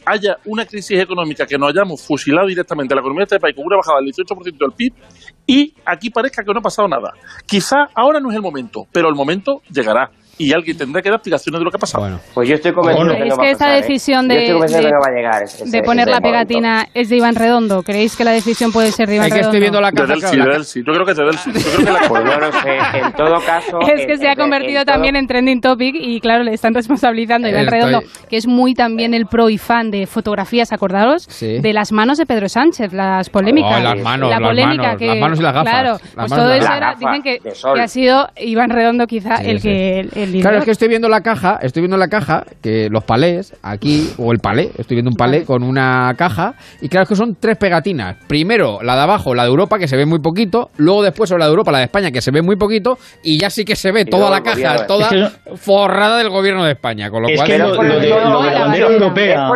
haya 0.04 0.38
una 0.44 0.66
crisis 0.66 1.00
económica 1.00 1.46
que 1.46 1.58
nos 1.58 1.70
hayamos 1.70 2.02
fusilado 2.02 2.46
directamente 2.46 2.94
la 2.94 3.00
economía 3.00 3.20
de 3.20 3.36
este 3.36 3.40
país 3.40 3.54
con 3.56 3.66
una 3.66 3.76
bajada 3.76 4.00
del 4.00 4.12
18% 4.12 4.58
del 4.58 4.72
PIB 4.72 4.92
y 5.46 5.74
aquí 5.84 6.10
parezca 6.10 6.42
que 6.42 6.52
no 6.52 6.58
ha 6.58 6.62
pasado 6.62 6.88
nada. 6.88 7.12
Quizá 7.46 7.88
ahora 7.94 8.20
no 8.20 8.30
es 8.30 8.36
el 8.36 8.42
momento, 8.42 8.86
pero 8.92 9.08
el 9.08 9.14
momento 9.14 9.62
llegará 9.70 10.10
y 10.38 10.52
alguien 10.52 10.76
tendrá 10.76 11.00
que 11.02 11.08
dar 11.10 11.16
explicaciones 11.18 11.58
de 11.60 11.64
lo 11.64 11.70
que 11.70 11.76
ha 11.76 11.80
pasado. 11.80 12.20
Pues 12.34 12.48
yo 12.48 12.54
estoy 12.56 12.72
convencido 12.72 13.04
Bueno. 13.06 13.12
que 13.12 13.16
¿Creéis 13.18 13.30
no 13.34 13.36
va 13.38 13.42
que 13.42 13.48
a 13.48 13.52
esta 13.52 13.64
pasar, 13.66 13.78
¿eh? 13.78 13.80
decisión 13.82 14.22
Yo 14.28 14.28
de, 14.34 14.40
estoy 14.40 14.52
convencido 14.54 14.80
de- 14.80 14.86
que 14.88 14.92
no 14.94 15.00
va 15.00 15.06
a 15.06 15.14
llegar 15.16 15.42
ese- 15.44 15.64
de 15.70 15.82
poner 15.82 16.06
la 16.08 16.20
momento. 16.20 16.28
pegatina 16.28 16.86
es 16.94 17.08
de 17.08 17.16
Iván 17.16 17.34
Redondo? 17.34 17.82
¿Creéis 17.82 18.16
que 18.16 18.24
la 18.24 18.30
decisión 18.32 18.72
puede 18.72 18.92
ser 18.92 19.08
de 19.08 19.16
Iván 19.16 19.26
Es 19.28 19.32
que 19.32 19.38
Redondo? 19.40 19.48
estoy 19.50 19.60
viendo 19.60 19.80
la 19.80 19.88
De 19.88 19.94
claro, 19.94 20.08
de 20.08 20.52
Delsi. 20.54 20.78
Yo 20.84 20.92
creo 20.92 21.04
que 21.04 21.10
es 21.12 21.16
de 21.18 21.24
Delsi. 21.24 21.52
Yo 21.52 21.60
creo 21.60 21.86
que 21.86 21.92
la 22.02 22.08
Pues 22.08 22.24
no 22.24 22.40
lo 22.40 22.52
sé. 22.52 22.78
En 22.98 23.12
todo 23.12 23.40
caso. 23.44 23.78
Es 23.94 24.06
que 24.06 24.12
en- 24.14 24.18
se 24.18 24.28
ha 24.28 24.36
convertido 24.36 24.80
en 24.80 24.84
todo- 24.86 24.94
también 24.94 25.16
en 25.16 25.26
trending 25.26 25.60
topic 25.60 25.94
y 25.98 26.20
claro, 26.20 26.42
le 26.42 26.52
están 26.54 26.74
responsabilizando 26.74 27.46
a 27.48 27.50
Iván 27.50 27.64
Estoy- 27.64 27.78
Redondo, 27.80 28.02
que 28.28 28.36
es 28.36 28.46
muy 28.46 28.74
también 28.74 29.14
el 29.14 29.26
pro 29.26 29.48
y 29.50 29.58
fan 29.58 29.90
de 29.90 30.06
fotografías, 30.06 30.72
acordaros, 30.72 31.24
Sí. 31.28 31.58
de 31.60 31.72
las 31.72 31.92
manos 31.92 32.18
de 32.18 32.26
Pedro 32.26 32.48
Sánchez, 32.48 32.92
las 32.92 33.30
polémicas. 33.30 33.78
Oh, 33.78 33.82
las 33.82 33.98
manos, 34.00 34.30
la 34.30 34.40
las 34.40 34.48
polémica 34.48 34.82
manos, 34.82 34.98
que, 34.98 35.06
las 35.06 35.18
manos 35.18 35.38
y 35.38 35.42
las 35.42 35.54
gafas. 35.54 35.70
Claro, 35.72 35.90
Las 35.92 36.00
pues 36.00 36.30
manos 36.30 36.38
todo 36.38 36.48
las 36.48 36.64
eso 36.64 36.72
era, 36.74 36.90
Las 36.90 36.98
dicen 36.98 37.22
que, 37.22 37.80
ha 37.82 37.88
sido 37.88 38.28
Iván 38.36 38.70
Redondo 38.70 39.06
quizá 39.06 39.36
el 39.36 39.60
que 39.60 40.08
Claro, 40.40 40.58
es 40.58 40.64
que 40.64 40.70
estoy 40.70 40.88
viendo 40.88 41.08
la 41.08 41.20
caja, 41.20 41.58
estoy 41.62 41.82
viendo 41.82 41.96
la 41.96 42.08
caja, 42.08 42.44
que 42.62 42.88
los 42.90 43.04
palés, 43.04 43.54
aquí, 43.62 44.10
o 44.18 44.32
el 44.32 44.38
palé, 44.38 44.70
estoy 44.78 44.96
viendo 44.96 45.10
un 45.10 45.16
palé 45.16 45.44
con 45.44 45.62
una 45.62 46.12
caja, 46.16 46.54
y 46.80 46.88
claro 46.88 47.04
es 47.04 47.08
que 47.08 47.16
son 47.16 47.36
tres 47.38 47.56
pegatinas. 47.58 48.16
Primero, 48.26 48.78
la 48.82 48.94
de 48.96 49.02
abajo, 49.02 49.34
la 49.34 49.44
de 49.44 49.48
Europa, 49.48 49.78
que 49.78 49.88
se 49.88 49.96
ve 49.96 50.06
muy 50.06 50.20
poquito, 50.20 50.70
luego 50.76 51.02
después 51.02 51.30
la 51.30 51.44
de 51.46 51.50
Europa, 51.50 51.72
la 51.72 51.78
de 51.78 51.84
España, 51.84 52.10
que 52.10 52.20
se 52.20 52.30
ve 52.30 52.42
muy 52.42 52.56
poquito, 52.56 52.98
y 53.22 53.38
ya 53.38 53.50
sí 53.50 53.64
que 53.64 53.76
se 53.76 53.92
ve 53.92 54.02
Y 54.02 54.04
toda 54.04 54.30
la 54.30 54.42
caja, 54.42 54.56
gobierno. 54.56 54.86
toda 54.86 55.08
Es 55.10 55.60
forrada 55.60 56.18
del 56.18 56.30
gobierno 56.30 56.64
de 56.64 56.72
España, 56.72 57.10
con 57.10 57.22
lo 57.22 57.28
Es 57.28 57.36
cual... 57.36 57.48
que 57.48 57.58
lo, 57.58 57.70
de, 57.70 58.08
tono 58.08 58.32
lo 58.32 58.42
de 58.42 58.50
la 58.52 58.60
bandera 58.60 58.86
europea, 58.86 59.48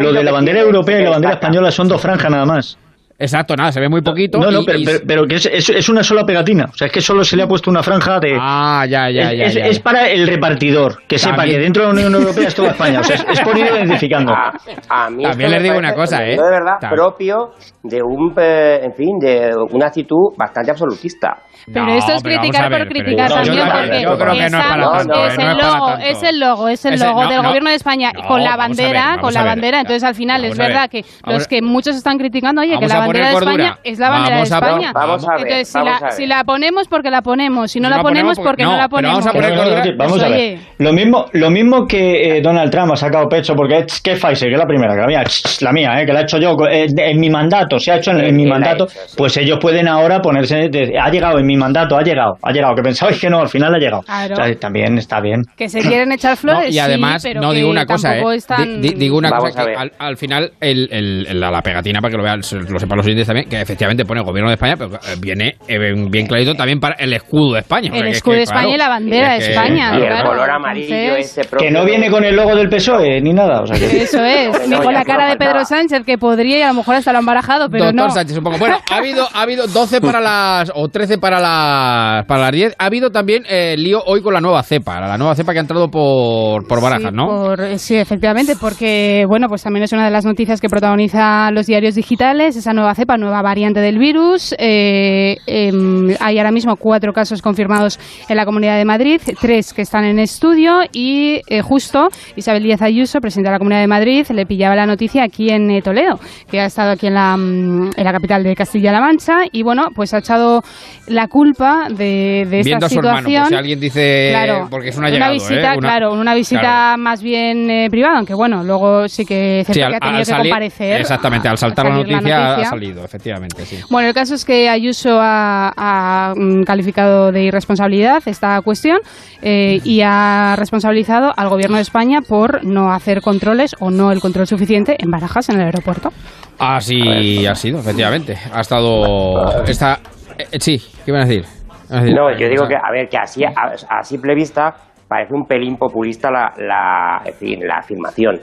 lo 0.00 0.12
de 0.12 0.24
la 0.24 0.32
bandera 0.32 0.60
europea 0.60 1.00
y 1.00 1.04
la 1.04 1.10
bandera 1.10 1.34
española 1.34 1.70
son 1.70 1.88
dos 1.88 2.00
franjas 2.00 2.30
nada 2.30 2.44
más. 2.44 2.78
Exacto, 3.18 3.56
nada, 3.56 3.72
se 3.72 3.80
ve 3.80 3.88
muy 3.88 4.02
poquito. 4.02 4.38
No, 4.38 4.50
no, 4.50 4.60
y- 4.60 4.66
pero, 4.66 4.78
y- 4.78 4.84
pero- 4.84 4.98
pero 5.06 5.26
que 5.26 5.36
es, 5.36 5.46
es- 5.46 5.70
es 5.70 5.88
una 5.88 6.02
sola 6.02 6.24
pegatina. 6.24 6.66
O 6.66 6.76
sea, 6.76 6.86
es 6.86 6.92
que 6.92 7.00
solo 7.00 7.24
se 7.24 7.36
le 7.36 7.44
ha 7.44 7.46
puesto 7.48 7.70
una 7.70 7.82
franja 7.82 8.20
de. 8.20 8.36
Ah, 8.40 8.84
ya, 8.88 9.08
ya, 9.10 9.32
es, 9.32 9.38
ya. 9.38 9.44
es- 9.46 9.54
ya. 9.54 9.66
es 9.66 9.80
para 9.80 10.08
el 10.10 10.26
repartidor, 10.26 11.02
que 11.08 11.18
sepa 11.18 11.36
También. 11.36 11.56
que 11.56 11.62
dentro 11.62 11.82
de 11.82 11.88
la 11.88 11.94
Unión 11.94 12.14
Europea 12.14 12.48
es 12.48 12.54
toda 12.54 12.70
España. 12.70 13.00
O 13.00 13.02
sea, 13.02 13.16
es, 13.16 13.26
es 13.30 13.40
por 13.40 13.56
ir 13.56 13.66
identificando. 13.66 14.32
A, 14.32 14.52
a 14.90 15.10
mí 15.10 15.22
También 15.22 15.50
les 15.50 15.62
digo 15.62 15.78
una 15.78 15.94
cosa, 15.94 16.22
¿eh? 16.24 16.30
de 16.36 16.36
verdad 16.36 16.74
Tam- 16.80 16.90
propio 16.90 17.52
de 17.82 18.02
un, 18.02 18.34
eh, 18.38 18.80
en 18.84 18.92
fin, 18.94 19.18
de 19.18 19.50
una 19.70 19.86
actitud 19.86 20.34
bastante 20.36 20.70
absolutista. 20.72 21.36
Pero 21.72 21.86
No, 21.86 21.94
esto 21.96 22.12
es 22.12 22.22
pero 22.22 22.38
criticar 22.38 22.70
ver, 22.70 22.78
por 22.86 22.88
criticar 22.92 23.28
también, 23.28 23.56
yo 23.56 23.62
creo- 23.64 23.74
porque 23.82 24.02
yo 24.02 24.16
creo 24.18 24.32
que 24.34 24.50
no 24.50 24.58
es 24.58 24.66
para 24.66 24.90
tanto, 24.90 24.98
es, 24.98 25.06
no, 25.06 25.14
no 25.16 25.24
el 25.24 25.28
es 25.30 25.36
para 25.36 25.54
logo, 25.54 25.86
tanto. 25.88 26.06
es 26.06 26.22
el 26.22 26.38
logo, 26.40 26.68
es 26.68 26.84
el 26.84 27.00
logo 27.00 27.22
no, 27.24 27.28
del 27.30 27.42
no. 27.42 27.48
gobierno 27.48 27.70
de 27.70 27.76
España 27.76 28.12
No, 28.14 28.28
con 28.28 28.44
la 28.44 28.56
bandera, 28.56 29.10
ver, 29.12 29.20
con 29.20 29.34
la 29.34 29.40
ver. 29.42 29.48
bandera. 29.50 29.80
Entonces 29.80 30.04
al 30.04 30.14
final 30.14 30.44
es 30.44 30.56
verdad 30.56 30.88
que 30.88 31.04
los 31.26 31.48
que 31.48 31.62
muchos 31.62 31.96
están 31.96 32.18
criticando, 32.18 32.60
oye, 32.62 32.78
que 32.78 32.86
la 32.86 33.05
bandera 33.06 33.28
de 33.28 33.34
poner 33.34 33.48
España 33.48 33.68
cordura. 33.74 33.80
es 33.84 33.98
la 33.98 34.10
bandera 34.10 34.36
Vamos 34.36 34.48
de 34.50 34.54
a 34.54 34.58
España. 34.58 34.92
vamos 34.94 35.24
a 35.28 35.32
ver, 35.32 35.40
Entonces 35.42 35.68
si 35.68 35.78
vamos 35.78 35.90
la, 35.90 35.96
a 35.96 36.00
ver. 36.02 36.12
si 36.12 36.26
la 36.26 36.44
ponemos 36.44 36.88
porque 36.88 37.10
la 37.10 37.22
ponemos, 37.22 37.70
si 37.72 37.80
no 37.80 37.88
Si 37.88 37.90
la 37.90 37.96
la 37.96 38.02
ponemos 38.02 38.34
ponemos 38.36 38.48
porque 38.48 38.62
no 38.64 38.76
la 38.76 38.88
ponemos. 38.88 39.24
vamos 39.24 39.26
a 39.26 39.32
poner 39.32 39.54
cordura. 39.56 39.94
vamos 39.96 40.22
a 40.22 40.28
ver. 40.28 40.36
Oye. 40.36 40.58
Lo 40.78 40.92
mismo, 40.92 41.26
lo 41.32 41.50
mismo 41.50 41.86
que 41.86 42.38
eh, 42.38 42.40
Donald 42.42 42.70
Trump 42.70 42.92
ha 42.92 42.96
sacado 42.96 43.28
pecho, 43.28 43.54
porque 43.54 43.78
es 43.86 44.00
que 44.00 44.12
Pfizer, 44.14 44.48
que 44.48 44.54
es 44.54 44.58
la 44.58 44.66
primera, 44.66 44.94
que 44.94 45.00
la 45.00 45.06
mía, 45.06 45.22
la 45.60 45.72
mía, 45.72 46.00
eh, 46.02 46.06
que 46.06 46.12
la 46.12 46.20
he 46.20 46.22
hecho 46.24 46.38
yo 46.38 46.56
eh, 46.70 46.86
en 46.96 47.20
mi 47.20 47.30
mandato, 47.30 47.78
se 47.78 47.92
ha 47.92 47.96
hecho 47.96 48.10
en, 48.12 48.20
en 48.20 48.36
mi 48.36 48.42
¿Quién 48.44 48.48
la 48.50 48.54
ha 48.56 48.58
mandato, 48.58 48.84
hecho? 48.84 48.94
Sí. 49.06 49.14
pues 49.16 49.36
ellos 49.36 49.58
pueden 49.60 49.88
ahora 49.88 50.20
ponerse, 50.20 50.68
de- 50.68 50.98
ha 51.00 51.10
llegado 51.10 51.38
en 51.38 51.46
mi 51.46 51.56
mandato, 51.56 51.96
ha 51.96 52.02
llegado, 52.02 52.34
ha 52.42 52.52
llegado, 52.52 52.74
que 52.74 52.82
pensabais 52.82 53.20
que 53.20 53.30
no, 53.30 53.40
al 53.40 53.48
final 53.48 53.74
ha 53.74 53.78
llegado. 53.78 54.02
Claro. 54.02 54.34
O 54.34 54.36
sea, 54.36 54.54
también 54.56 54.98
está 54.98 55.20
bien. 55.20 55.42
Que 55.56 55.68
se 55.68 55.80
quieren 55.80 56.12
echar 56.12 56.32
No, 56.32 56.36
flores, 56.36 56.74
y 56.74 56.78
además, 56.78 57.22
sí, 57.22 57.28
pero 57.28 57.40
no 57.40 57.52
digo 57.52 57.70
una 57.70 57.86
cosa, 57.86 58.16
¿eh? 58.18 58.22
están- 58.34 58.80
digo 58.80 59.16
una 59.18 59.30
Vamos 59.30 59.50
cosa 59.50 59.64
que 59.64 59.74
al, 59.74 59.92
al 59.98 60.16
final 60.16 60.52
el, 60.60 60.88
el- 60.90 61.26
el- 61.28 61.40
la, 61.40 61.50
la 61.50 61.62
pegatina, 61.62 62.00
para 62.00 62.10
que 62.10 62.16
lo 62.16 62.22
vean, 62.22 62.38
lo 62.40 62.78
sepan 62.78 62.95
los 62.96 63.06
oyentes 63.06 63.26
también, 63.26 63.48
que 63.48 63.60
efectivamente 63.60 64.04
pone 64.04 64.22
gobierno 64.22 64.48
de 64.50 64.54
España, 64.54 64.74
pero 64.76 64.94
eh, 64.94 65.16
viene 65.20 65.56
eh, 65.68 65.78
bien 66.10 66.26
clarito 66.26 66.54
también 66.54 66.80
para 66.80 66.94
el 66.96 67.12
escudo 67.12 67.54
de 67.54 67.60
España. 67.60 67.90
El 67.94 68.08
es 68.08 68.16
escudo 68.18 68.32
que, 68.32 68.36
de 68.38 68.42
España 68.44 68.60
claro, 68.62 68.74
y 68.74 68.78
la 68.78 68.88
bandera 68.88 69.32
de 69.32 69.38
es 69.38 69.44
que- 69.46 69.50
España. 69.52 69.92
Y 69.94 70.02
el 70.02 70.06
claro, 70.08 70.28
color 70.30 70.50
amarillo 70.50 70.94
entonces- 70.94 71.38
ese 71.38 71.48
propio 71.48 71.66
Que 71.68 71.72
no 71.72 71.84
viene 71.84 72.10
con 72.10 72.24
el 72.24 72.34
logo 72.36 72.54
del 72.56 72.68
PSOE 72.68 73.20
ni 73.20 73.32
nada. 73.32 73.60
O 73.62 73.66
sea, 73.66 73.78
que... 73.78 74.02
Eso 74.02 74.22
es, 74.24 74.68
ni 74.68 74.76
con 74.76 74.92
la 74.94 75.04
cara 75.04 75.28
de 75.28 75.36
Pedro. 75.36 75.64
Sánchez, 75.64 76.02
que 76.04 76.18
podría 76.18 76.58
y 76.58 76.62
a 76.62 76.68
lo 76.68 76.74
mejor 76.74 76.94
hasta 76.96 77.12
lo 77.12 77.18
han 77.18 77.26
barajado, 77.26 77.68
pero 77.70 77.86
Doctor 77.86 78.08
no. 78.08 78.10
Sánchez, 78.10 78.36
un 78.38 78.44
poco. 78.44 78.58
Bueno, 78.58 78.78
ha 78.90 78.96
habido, 78.96 79.26
ha 79.32 79.42
habido 79.42 79.66
12 79.66 80.00
para 80.00 80.20
las. 80.20 80.70
o 80.74 80.88
13 80.88 81.18
para 81.18 81.40
las. 81.40 82.24
para 82.26 82.40
las 82.42 82.52
10. 82.52 82.74
Ha 82.78 82.84
habido 82.86 83.10
también 83.10 83.44
eh, 83.48 83.74
lío 83.76 84.00
hoy 84.06 84.20
con 84.22 84.32
la 84.34 84.40
nueva 84.40 84.62
cepa. 84.62 85.00
La 85.00 85.16
nueva 85.18 85.34
cepa 85.34 85.52
que 85.52 85.58
ha 85.58 85.62
entrado 85.62 85.88
por, 85.90 86.66
por 86.68 86.80
Barajas, 86.82 87.10
sí, 87.10 87.16
¿no? 87.16 87.26
por- 87.26 87.78
sí, 87.78 87.96
efectivamente, 87.96 88.54
porque 88.60 89.24
bueno, 89.28 89.48
pues 89.48 89.62
también 89.62 89.82
es 89.84 89.92
una 89.92 90.04
de 90.04 90.10
las 90.10 90.24
noticias 90.24 90.60
que 90.60 90.68
protagoniza 90.68 91.50
los 91.50 91.66
diarios 91.66 91.94
digitales, 91.94 92.56
esa 92.56 92.72
nueva 92.72 92.85
nueva 92.86 92.94
cepa, 92.94 93.16
nueva 93.16 93.42
variante 93.42 93.80
del 93.80 93.98
virus. 93.98 94.54
Eh, 94.58 95.36
em, 95.48 96.14
hay 96.20 96.38
ahora 96.38 96.52
mismo 96.52 96.76
cuatro 96.76 97.12
casos 97.12 97.42
confirmados 97.42 97.98
en 98.28 98.36
la 98.36 98.44
Comunidad 98.44 98.76
de 98.76 98.84
Madrid, 98.84 99.20
tres 99.40 99.72
que 99.74 99.82
están 99.82 100.04
en 100.04 100.20
estudio 100.20 100.82
y 100.92 101.40
eh, 101.48 101.62
justo 101.62 102.08
Isabel 102.36 102.62
Díaz 102.62 102.82
Ayuso, 102.82 103.20
presidenta 103.20 103.50
de 103.50 103.54
la 103.54 103.58
Comunidad 103.58 103.80
de 103.80 103.88
Madrid, 103.88 104.24
le 104.30 104.46
pillaba 104.46 104.76
la 104.76 104.86
noticia 104.86 105.24
aquí 105.24 105.50
en 105.50 105.68
eh, 105.70 105.82
Toledo, 105.82 106.20
que 106.48 106.60
ha 106.60 106.66
estado 106.66 106.92
aquí 106.92 107.08
en 107.08 107.14
la, 107.14 107.36
mm, 107.36 107.90
en 107.96 108.04
la 108.04 108.12
capital 108.12 108.44
de 108.44 108.54
Castilla-La 108.54 109.00
Mancha 109.00 109.38
y 109.50 109.64
bueno, 109.64 109.88
pues 109.92 110.14
ha 110.14 110.18
echado 110.18 110.62
la 111.08 111.26
culpa 111.26 111.88
de, 111.90 112.46
de 112.48 112.60
esta 112.60 112.68
Viendo 112.68 112.86
a 112.86 112.88
su 112.88 112.98
hermano, 113.00 113.16
situación. 113.18 113.42
por 113.42 113.48
si 113.50 113.54
alguien 113.56 113.80
dice... 113.80 114.28
Claro, 114.30 114.68
porque 114.70 114.88
es 114.90 114.96
una 114.96 115.10
llegada, 115.10 115.32
visita, 115.32 115.74
¿eh? 115.74 115.78
Una- 115.78 115.88
claro, 115.88 116.12
una 116.12 116.34
visita 116.34 116.60
Claro. 116.60 116.98
más 117.02 117.20
bien 117.22 117.88
privada, 117.90 118.18
aunque 118.18 118.34
bueno, 118.34 118.62
luego 118.62 119.08
sí 119.08 119.24
que, 119.24 119.64
Sí, 119.68 119.80
al- 119.82 119.90
que 119.90 119.96
ha 119.96 120.00
tenido 120.00 120.18
que 120.20 120.24
salir- 120.24 120.50
comparecer. 120.50 121.00
Exactamente, 121.00 121.48
al 121.48 121.58
saltar 121.58 121.86
la 121.86 121.94
noticia, 121.96 122.56
salido, 122.78 123.04
efectivamente, 123.04 123.64
sí. 123.64 123.78
Bueno, 123.90 124.08
el 124.08 124.14
caso 124.14 124.34
es 124.34 124.44
que 124.44 124.68
Ayuso 124.68 125.18
ha, 125.20 125.72
ha, 125.76 126.34
mm, 126.36 126.62
calificado 126.64 127.32
de 127.32 127.44
irresponsabilidad 127.44 128.22
esta 128.26 128.60
cuestión 128.62 128.98
eh, 129.42 129.80
y 129.84 130.00
ha 130.04 130.54
responsabilizado 130.56 131.32
al 131.36 131.48
Gobierno 131.48 131.76
de 131.76 131.82
España 131.82 132.20
por 132.20 132.64
no 132.64 132.92
hacer 132.92 133.20
controles 133.20 133.74
o 133.80 133.90
no 133.90 134.12
el 134.12 134.20
control 134.20 134.46
suficiente 134.46 134.96
en 134.98 135.10
Barajas, 135.10 135.48
en 135.48 135.56
el 135.60 135.66
aeropuerto. 135.66 136.10
Así 136.58 137.46
ha 137.46 137.54
sido, 137.54 137.80
efectivamente. 137.80 138.36
Ha 138.52 138.60
estado... 138.60 139.62
Está... 139.66 139.98
eh, 140.38 140.58
sí, 140.60 140.78
¿qué 141.04 141.10
iban 141.10 141.22
a 141.22 141.26
decir? 141.26 141.44
Iban 141.88 141.98
a 141.98 142.02
decir- 142.02 142.14
No, 142.16 142.30
yo 142.38 142.48
digo 142.48 142.66
que, 142.68 142.76
a 142.76 142.90
ver, 142.92 143.08
que 143.08 143.18
así, 143.18 143.44
a, 143.44 143.50
a 143.88 144.02
simple 144.02 144.34
vista 144.34 144.74
parece 145.08 145.34
un 145.34 145.44
pelín 145.46 145.76
populista 145.76 146.30
la, 146.30 146.52
la, 146.58 147.22
en 147.24 147.34
fin, 147.34 147.60
la 147.66 147.76
afirmación. 147.78 148.40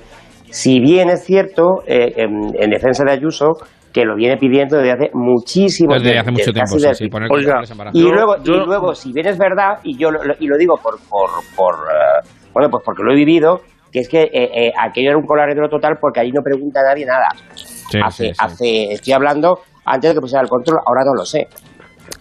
Si 0.50 0.80
bien 0.80 1.10
es 1.10 1.26
cierto, 1.26 1.82
eh, 1.88 2.14
en, 2.18 2.52
en 2.58 2.70
defensa 2.70 3.04
de 3.04 3.12
Ayuso, 3.12 3.54
que 3.94 4.04
lo 4.06 4.16
viene 4.16 4.38
pidiendo 4.38 4.78
desde 4.78 4.92
hace 4.92 5.10
muchísimo 5.14 5.94
Desde 5.94 6.06
tiempo. 6.10 6.22
hace 6.22 6.32
mucho 6.32 6.52
desde 6.52 6.54
tiempo, 6.54 6.80
sí, 6.80 7.04
sí, 7.06 7.10
poner 7.10 7.32
Oiga, 7.32 7.62
y 7.94 8.02
Yo- 8.02 8.10
luego, 8.12 8.36
yo- 8.44 8.54
y 8.56 8.66
luego, 8.66 8.96
si 8.96 9.14
bien 9.14 9.28
es 9.28 9.38
verdad, 9.38 9.78
y 9.84 9.98
yo 9.98 10.10
lo, 10.10 10.20
y 10.40 10.48
lo 10.48 10.58
digo 10.58 10.76
por, 10.82 10.96
por, 11.08 11.30
por 11.56 11.76
eh, 11.92 12.28
bueno, 12.54 12.70
pues 12.70 12.84
porque 12.84 13.04
lo 13.04 13.12
he 13.14 13.16
vivido, 13.16 13.62
que 13.92 14.00
es 14.00 14.10
que 14.10 14.24
eh, 14.24 14.32
eh, 14.34 14.72
aquello 14.80 15.10
era 15.10 15.18
un 15.18 15.26
coladero 15.26 15.70
total 15.70 15.98
porque 16.02 16.20
allí 16.22 16.32
no 16.32 16.42
pregunta 16.42 16.80
a 16.82 16.90
nadie 16.90 17.06
nada. 17.06 17.28
Sí, 17.56 18.00
hace, 18.04 18.24
sí, 18.30 18.34
sí. 18.34 18.38
hace, 18.40 18.84
estoy 18.94 19.14
hablando 19.14 19.60
antes 19.86 20.10
de 20.10 20.16
que 20.16 20.22
pusiera 20.22 20.42
el 20.42 20.50
control, 20.50 20.80
ahora 20.86 21.04
no 21.06 21.14
lo 21.14 21.24
sé. 21.26 21.48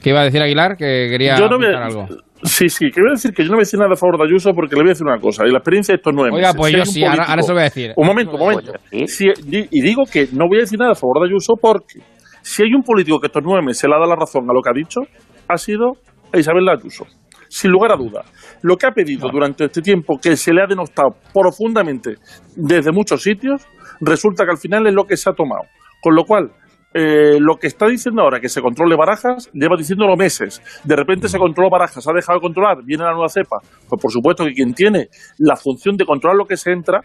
¿Qué 0.03 0.11
iba 0.11 0.21
a 0.21 0.25
decir 0.25 0.41
Aguilar? 0.43 0.77
Que 0.77 1.09
quería 1.11 1.37
Yo 1.37 1.49
no 1.49 1.57
voy 1.59 1.67
a- 1.67 1.79
apuntar 1.79 1.83
algo. 2.07 2.23
Sí, 2.45 2.69
sí, 2.69 2.91
que 2.91 3.01
voy 3.01 3.11
a 3.11 3.13
decir 3.13 3.33
que 3.33 3.45
yo 3.45 3.51
no 3.51 3.55
voy 3.55 3.61
a 3.63 3.67
decir 3.67 3.79
nada 3.79 3.93
a 3.93 3.97
favor 3.97 4.19
de 4.19 4.25
Ayuso 4.27 4.51
porque 4.53 4.75
le 4.75 4.83
voy 4.83 4.89
a 4.91 4.95
decir 4.95 5.07
una 5.07 5.19
cosa. 5.21 5.45
Y 5.47 5.51
la 5.53 5.59
experiencia 5.59 5.93
de 5.93 5.97
estos 5.99 6.13
nueve 6.13 6.31
Oiga, 6.35 6.49
meses, 6.49 6.57
pues 6.59 6.73
si 6.73 6.79
yo 6.79 6.85
sí, 6.85 7.01
ahora- 7.05 7.15
político- 7.15 7.31
ahora 7.31 7.43
se 7.43 7.49
lo 7.49 7.55
voy 7.55 7.61
a 7.61 7.65
decir. 7.65 7.93
Un 7.97 8.07
momento, 8.07 8.33
un 8.33 8.41
momento. 8.41 8.73
Si- 9.07 9.33
y 9.71 9.81
digo 9.81 10.03
que 10.11 10.27
no 10.33 10.49
voy 10.49 10.59
a 10.59 10.61
decir 10.63 10.79
nada 10.79 10.93
a 10.93 10.95
favor 10.97 11.21
de 11.23 11.29
Ayuso 11.29 11.55
porque 11.61 12.01
si 12.43 12.65
hay 12.65 12.75
un 12.75 12.83
político 12.83 13.21
que 13.21 13.29
estos 13.29 13.43
nueve 13.45 13.63
meses 13.65 13.85
le 13.89 13.95
ha 13.95 13.99
dado 13.99 14.11
la 14.11 14.17
razón 14.17 14.43
a 14.51 14.53
lo 14.53 14.61
que 14.61 14.71
ha 14.71 14.75
dicho, 14.75 15.01
ha 15.49 15.57
sido 15.57 15.93
a 16.33 16.39
Isabel 16.39 16.69
Ayuso. 16.69 17.05
Sin 17.49 17.71
lugar 17.71 17.93
a 17.93 17.97
dudas. 17.97 18.25
Lo 18.63 18.77
que 18.77 18.87
ha 18.87 18.91
pedido 18.91 19.29
durante 19.31 19.67
este 19.67 19.81
tiempo, 19.83 20.19
que 20.21 20.37
se 20.37 20.53
le 20.53 20.63
ha 20.63 20.67
denostado 20.67 21.11
profundamente 21.33 22.15
desde 22.57 22.91
muchos 22.93 23.23
sitios, 23.23 23.63
resulta 24.01 24.45
que 24.45 24.51
al 24.53 24.59
final 24.59 24.87
es 24.87 24.95
lo 24.95 25.05
que 25.05 25.17
se 25.17 25.31
ha 25.31 25.35
tomado. 25.35 25.63
Con 26.01 26.15
lo 26.17 26.25
cual, 26.25 26.51
eh, 26.95 27.39
lo 27.41 27.57
que 27.57 27.67
está 27.67 27.87
diciendo 27.87 28.23
ahora 28.23 28.41
que 28.41 28.49
se 28.49 28.61
controle 28.61 28.97
Barajas, 28.97 29.51
lleva 29.53 29.77
diciéndolo 29.77 30.17
meses. 30.17 30.63
De 30.85 30.97
repente 30.97 31.29
se 31.29 31.39
controló 31.39 31.71
Barajas, 31.71 32.07
ha 32.07 32.13
dejado 32.13 32.39
de 32.39 32.43
controlar, 32.43 32.83
viene 32.85 33.05
la 33.05 33.13
nueva 33.13 33.29
cepa. 33.29 33.59
Pues 33.89 34.01
por 34.01 34.11
supuesto 34.11 34.45
que 34.45 34.53
quien 34.53 34.75
tiene 34.75 35.09
la 35.39 35.57
función 35.57 35.97
de 35.97 36.05
controlar 36.05 36.37
lo 36.37 36.47
que 36.47 36.57
se 36.57 36.73
entra, 36.73 37.01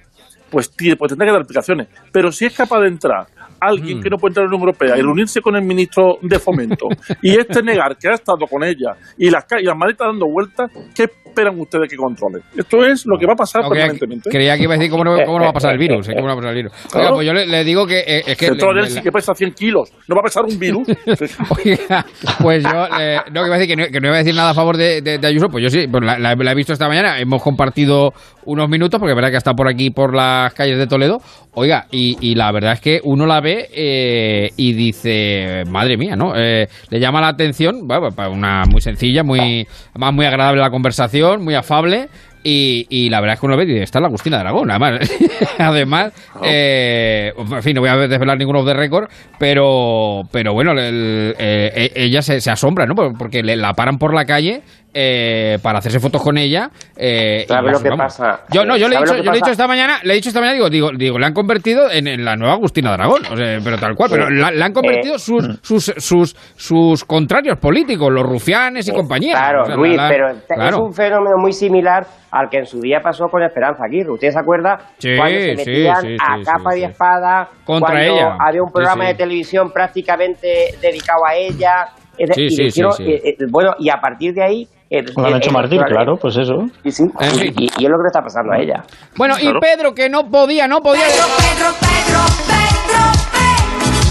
pues, 0.50 0.72
tiene, 0.72 0.96
pues 0.96 1.10
tendrá 1.10 1.28
que 1.28 1.32
dar 1.32 1.42
explicaciones. 1.42 1.88
Pero 2.12 2.32
si 2.32 2.46
es 2.46 2.56
capaz 2.56 2.82
de 2.82 2.88
entrar 2.88 3.28
alguien 3.60 4.02
que 4.02 4.10
no 4.10 4.18
puede 4.18 4.32
entrar 4.32 4.46
en 4.46 4.52
la 4.52 4.56
Unión 4.58 4.70
Europea 4.70 4.98
y 4.98 5.02
reunirse 5.02 5.42
con 5.42 5.56
el 5.56 5.64
ministro 5.64 6.18
de 6.22 6.40
Fomento 6.40 6.88
y 7.22 7.38
este 7.38 7.64
negar 7.64 7.98
que 7.98 8.08
ha 8.08 8.14
estado 8.14 8.46
con 8.48 8.64
ella 8.64 8.96
y 9.18 9.30
las, 9.30 9.46
y 9.60 9.64
las 9.64 9.76
maletas 9.76 10.08
dando 10.08 10.28
vueltas, 10.28 10.72
¿qué 10.96 11.10
esperan 11.38 11.60
ustedes 11.60 11.88
que 11.90 11.96
controle? 11.96 12.40
Esto 12.58 12.84
es 12.86 13.04
lo 13.06 13.18
que 13.20 13.26
va 13.28 13.34
a 13.34 13.36
pasar 13.36 13.64
No, 13.64 13.70
permanentemente. 13.70 14.30
creía 14.30 14.58
que 14.58 14.64
iba 14.64 14.74
a 14.74 14.78
decir 14.78 14.90
cómo 14.92 15.04
no, 15.04 15.16
cómo 15.26 15.38
no 15.40 15.46
va 15.46 15.52
a 15.52 15.54
pasar 15.54 15.74
el 15.74 15.78
virus. 15.78 16.10
eh, 16.10 16.14
cómo 16.16 16.28
no 16.28 16.34
va 16.34 16.34
a 16.34 16.36
pasar 16.38 16.50
el 16.52 16.56
virus. 16.64 16.72
Oiga, 16.74 16.90
Claro. 16.92 17.16
pues 17.16 17.28
yo 17.28 17.34
le, 17.34 17.46
le 17.46 17.64
digo 17.64 17.86
que 17.86 18.00
eh, 18.00 18.24
es 18.26 18.38
que... 18.38 18.52
Le- 18.52 18.88
sí 18.90 19.02
que 19.02 19.12
pesa 19.12 19.34
100 19.36 19.52
kilos. 19.54 19.92
¿No 20.08 20.16
va 20.16 20.22
a 20.22 20.24
pesar 20.24 20.44
un 20.46 20.58
virus? 20.58 20.88
Oiga, 21.66 22.06
pues 22.42 22.64
yo 22.64 22.86
eh, 23.00 23.18
no, 23.32 23.42
que 23.42 23.48
iba 23.48 23.56
a 23.56 23.60
decir 23.60 23.76
que 23.76 23.82
no, 23.82 23.88
que 23.92 24.00
no 24.00 24.08
iba 24.08 24.16
a 24.16 24.20
decir 24.20 24.36
nada 24.36 24.52
a 24.52 24.54
favor 24.54 24.78
de, 24.78 25.02
de- 25.02 25.18
de 25.18 25.28
Ayuso, 25.28 25.48
pues 25.50 25.64
yo 25.64 25.70
sí, 25.70 25.88
pues 25.92 26.04
la, 26.04 26.18
la- 26.18 26.36
la 26.36 26.52
he 26.52 26.56
visto 26.56 26.74
esta 26.74 26.88
mañana, 26.88 27.20
hemos 27.20 27.42
compartido 27.44 28.12
unos 28.46 28.70
minutos, 28.70 29.00
porque 29.00 29.12
es 29.12 29.16
verdad 29.16 29.32
que 29.32 29.38
está 29.38 29.54
por 29.54 29.68
aquí, 29.68 29.90
por 29.90 30.16
las 30.16 30.54
calles 30.54 30.78
de 30.78 30.88
Toledo, 30.88 31.18
oiga, 31.54 31.86
y, 31.92 32.18
y 32.22 32.36
la 32.36 32.52
verdad 32.52 32.74
es 32.74 32.82
que 32.82 33.00
uno 33.04 33.26
la 33.26 33.42
ve 33.42 33.68
eh, 33.74 34.50
y 34.56 34.74
dice, 34.74 35.64
madre 35.70 35.98
mía, 35.98 36.16
¿no? 36.16 36.34
Eh, 36.36 36.68
le 36.90 37.00
llama 37.00 37.20
la 37.20 37.28
atención, 37.30 37.86
bueno, 37.88 38.08
pues, 38.16 38.28
una 38.30 38.64
muy 38.72 38.80
sencilla, 38.82 39.24
muy, 39.24 39.68
además 39.92 40.14
muy 40.14 40.26
agradable 40.26 40.62
la 40.62 40.70
conversación, 40.70 41.27
muy 41.36 41.56
afable, 41.56 42.10
y, 42.49 42.86
y 42.90 43.10
la 43.10 43.19
verdad 43.19 43.34
es 43.34 43.40
que 43.41 43.45
uno 43.45 43.57
ve 43.57 43.65
y 43.68 43.80
está 43.80 43.99
la 43.99 44.07
Agustina 44.07 44.38
de 44.38 44.41
Aragón, 44.44 44.69
además, 44.72 44.99
además 45.60 46.14
eh, 46.44 47.34
en 47.38 47.61
fin, 47.64 47.74
no 47.76 47.82
voy 47.82 47.90
a 47.90 47.95
desvelar 48.07 48.38
ningún 48.38 48.56
off 48.56 48.65
the 48.65 48.74
record, 48.74 49.10
pero, 49.38 50.22
pero 50.32 50.53
bueno, 50.53 50.72
el- 50.72 50.80
el- 50.80 51.36
eh, 51.38 51.91
ella 51.95 52.22
se, 52.22 52.40
se 52.40 52.52
asombra, 52.52 52.86
¿no? 52.86 52.95
Por- 52.95 53.18
Porque 53.18 53.44
le, 53.44 53.56
la 53.56 53.74
paran 53.74 53.98
por 53.98 54.14
la 54.14 54.26
calle 54.26 54.61
eh, 54.94 55.57
para 55.61 55.80
hacerse 55.80 55.99
fotos 55.99 56.24
con 56.24 56.38
ella. 56.38 56.69
eh, 56.95 57.45
¿Sabes 57.48 57.74
lo 57.74 57.84
que 57.84 57.95
pasa? 57.98 58.41
Yo 58.52 58.65
no, 58.65 58.78
yo 58.78 58.88
le 58.88 58.95
he 58.95 58.98
¿Sabes 58.98 59.11
dicho, 59.11 59.24
yo 59.24 59.32
le 59.32 59.38
he 59.38 59.41
dicho 59.41 59.52
esta 59.52 59.68
mañana, 59.68 59.99
le 60.03 60.14
he 60.14 60.15
dicho 60.15 60.30
esta 60.30 60.40
mañana, 60.40 60.56
digo, 60.56 60.69
digo, 60.69 60.90
digo, 60.98 61.19
le 61.19 61.26
han 61.26 61.34
convertido 61.34 61.91
en, 61.91 62.07
en 62.07 62.24
la 62.26 62.36
nueva 62.36 62.53
Agustina 62.53 62.90
de 62.90 62.94
Aragón, 62.95 63.22
o 63.32 63.36
sea, 63.38 63.60
pero 63.64 63.78
tal 63.78 63.95
cual, 63.95 64.10
pero 64.11 64.30
la, 64.30 64.52
la 64.52 64.65
han 64.65 64.74
convertido 64.74 65.15
Eh, 65.15 65.19
sus, 65.19 65.60
sus, 65.61 65.94
sus, 65.98 66.36
sus 66.56 67.03
contrarios 67.06 67.57
políticos, 67.60 68.11
los 68.11 68.24
rufianes 68.24 68.88
y 68.88 68.91
compañía. 68.94 69.34
Claro, 69.34 69.64
O 69.64 69.65
sea, 69.65 69.76
Luis, 69.76 69.95
la- 69.95 70.03
la- 70.03 70.10
pero 70.10 70.30
es 70.30 70.38
claro. 70.48 70.84
un 70.86 70.94
fenómeno 70.94 71.38
muy 71.38 71.53
similar 71.53 72.06
al 72.40 72.50
que 72.50 72.58
en 72.60 72.66
su 72.66 72.80
día 72.82 73.00
pasó 73.02 73.26
con 73.30 73.42
Esperanza 73.44 73.84
Aguirre. 73.86 74.12
¿Usted 74.12 74.30
se 74.32 74.40
acuerda 74.40 74.78
Sí, 74.98 75.10
cuando 75.18 75.40
se 75.40 75.50
sí, 75.52 75.56
metían 75.58 76.02
sí, 76.02 76.16
a 76.22 76.38
sí, 76.38 76.44
capa 76.44 76.72
sí, 76.72 76.78
y 76.78 76.82
sí. 76.82 76.86
espada 76.92 77.48
Contra 77.66 77.90
cuando 77.94 78.14
ella. 78.14 78.36
había 78.40 78.62
un 78.62 78.68
Sí, 78.70 78.74
programa 78.74 79.04
sí. 79.06 79.08
de 79.12 79.16
televisión 79.16 79.72
prácticamente 79.72 80.48
dedicado 80.82 81.26
a 81.28 81.36
ella? 81.36 81.88
Sí, 82.34 82.44
y 82.46 82.50
sí, 82.50 82.62
le 82.64 82.68
hicieron- 82.70 82.94
sí, 82.94 83.04
sí. 83.06 83.12
eh, 83.12 83.22
eh, 83.40 83.46
bueno, 83.50 83.72
y 83.80 83.90
a 83.90 83.98
partir 84.02 84.34
de 84.34 84.44
ahí... 84.44 84.68
eh, 84.90 85.04
Lo 85.16 85.26
han 85.28 85.34
eh, 85.34 85.38
hecho 85.38 85.52
Martín, 85.52 85.82
claro, 85.88 86.16
pues 86.20 86.36
eso. 86.38 86.54
Sí, 86.84 86.92
sí, 86.92 87.04
En 87.20 87.36
y, 87.36 87.40
fin. 87.40 87.54
y- 87.58 87.64
y 87.78 87.86
es 87.86 87.90
lo 87.92 87.98
que 87.98 88.04
le 88.04 88.08
está 88.08 88.22
pasando 88.22 88.54
a 88.54 88.58
ella. 88.60 88.84
Bueno, 89.16 89.36
y 89.40 89.52
Pedro, 89.60 89.94
que 89.94 90.10
no 90.10 90.30
podía, 90.30 90.68
no 90.68 90.82
podía. 90.82 91.04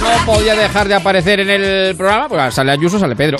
No 0.00 0.32
podía 0.32 0.54
dejar 0.54 0.86
de 0.86 0.94
aparecer 0.94 1.40
en 1.40 1.50
el 1.50 1.96
programa, 1.96 2.28
pues 2.28 2.54
sale 2.54 2.70
Ayuso, 2.72 2.98
sale 2.98 3.16
Pedro. 3.16 3.38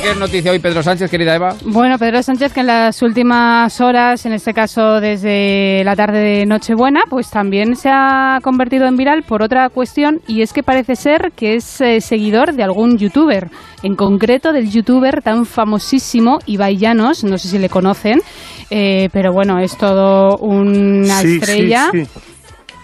¿Por 0.00 0.06
qué 0.06 0.12
es 0.12 0.18
noticia 0.18 0.52
hoy 0.52 0.58
Pedro 0.60 0.82
Sánchez, 0.82 1.10
querida 1.10 1.34
Eva? 1.34 1.54
Bueno, 1.66 1.98
Pedro 1.98 2.22
Sánchez, 2.22 2.54
que 2.54 2.60
en 2.60 2.68
las 2.68 3.02
últimas 3.02 3.78
horas, 3.82 4.24
en 4.24 4.32
este 4.32 4.54
caso 4.54 4.98
desde 4.98 5.84
la 5.84 5.94
tarde 5.94 6.20
de 6.20 6.46
Nochebuena, 6.46 7.02
pues 7.10 7.28
también 7.28 7.76
se 7.76 7.90
ha 7.92 8.38
convertido 8.42 8.86
en 8.86 8.96
viral 8.96 9.24
por 9.28 9.42
otra 9.42 9.68
cuestión 9.68 10.20
y 10.26 10.40
es 10.40 10.54
que 10.54 10.62
parece 10.62 10.96
ser 10.96 11.32
que 11.36 11.56
es 11.56 11.82
eh, 11.82 12.00
seguidor 12.00 12.54
de 12.54 12.62
algún 12.62 12.96
youtuber, 12.96 13.50
en 13.82 13.94
concreto 13.94 14.54
del 14.54 14.70
youtuber 14.70 15.20
tan 15.20 15.44
famosísimo 15.44 16.38
Ibai 16.46 16.78
Llanos, 16.78 17.22
no 17.22 17.36
sé 17.36 17.48
si 17.48 17.58
le 17.58 17.68
conocen, 17.68 18.20
eh, 18.70 19.10
pero 19.12 19.34
bueno, 19.34 19.58
es 19.58 19.76
todo 19.76 20.38
una 20.38 21.18
Sí, 21.20 21.28
sí, 21.28 21.36
estrella. 21.36 21.88
sí. 21.92 22.04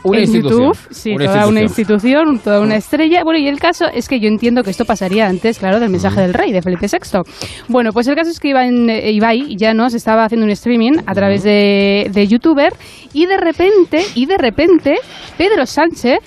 Una 0.09 0.19
en 0.19 0.25
institución. 0.25 0.61
YouTube, 0.73 0.79
sí, 0.91 1.13
Una 1.15 1.25
toda 1.27 1.47
una 1.49 1.61
institución. 1.63 2.39
toda 2.39 2.61
una 2.61 2.77
estrella. 2.77 3.23
Bueno, 3.25 3.39
y 3.39 3.49
el 3.49 3.59
caso 3.59 3.87
es 3.93 4.09
que 4.09 4.21
yo 4.21 4.29
entiendo 4.29 4.63
que 4.63 4.71
esto 4.71 4.85
pasaría 4.85 5.27
antes, 5.27 5.59
claro, 5.59 5.81
del 5.81 5.91
mensaje 5.91 6.21
del 6.21 6.35
rey, 6.35 6.53
de 6.53 6.63
Felipe 6.63 6.87
VI. 6.91 7.21
Bueno, 7.69 7.93
pues 7.93 8.07
el 8.09 8.15
caso 8.15 8.31
es 8.31 8.41
que 8.41 8.49
Ibai, 8.49 8.91
eh, 8.91 9.13
Ibai 9.13 9.57
ya 9.57 9.75
nos 9.75 9.95
estaba 9.95 10.25
haciendo 10.25 10.45
un 10.45 10.51
streaming 10.53 10.93
a 11.07 11.15
través 11.15 11.43
de, 11.43 12.09
de 12.13 12.27
YouTuber 12.27 12.73
y 13.13 13.27
de 13.27 13.37
repente, 13.37 14.03
y 14.15 14.27
de 14.27 14.39
repente, 14.39 14.97
Pedro 15.39 15.67
Sánchez 15.67 16.19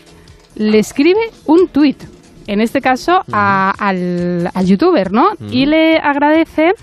le 0.55 0.79
escribe 0.79 1.19
un 1.45 1.67
tuit. 1.67 2.01
En 2.47 2.61
este 2.61 2.81
caso 2.81 3.21
a- 3.31 3.71
al, 3.77 4.49
al 4.55 4.65
youtuber, 4.65 5.11
¿no? 5.11 5.33
Y 5.51 5.67
le 5.67 5.97
agradece 5.99 6.73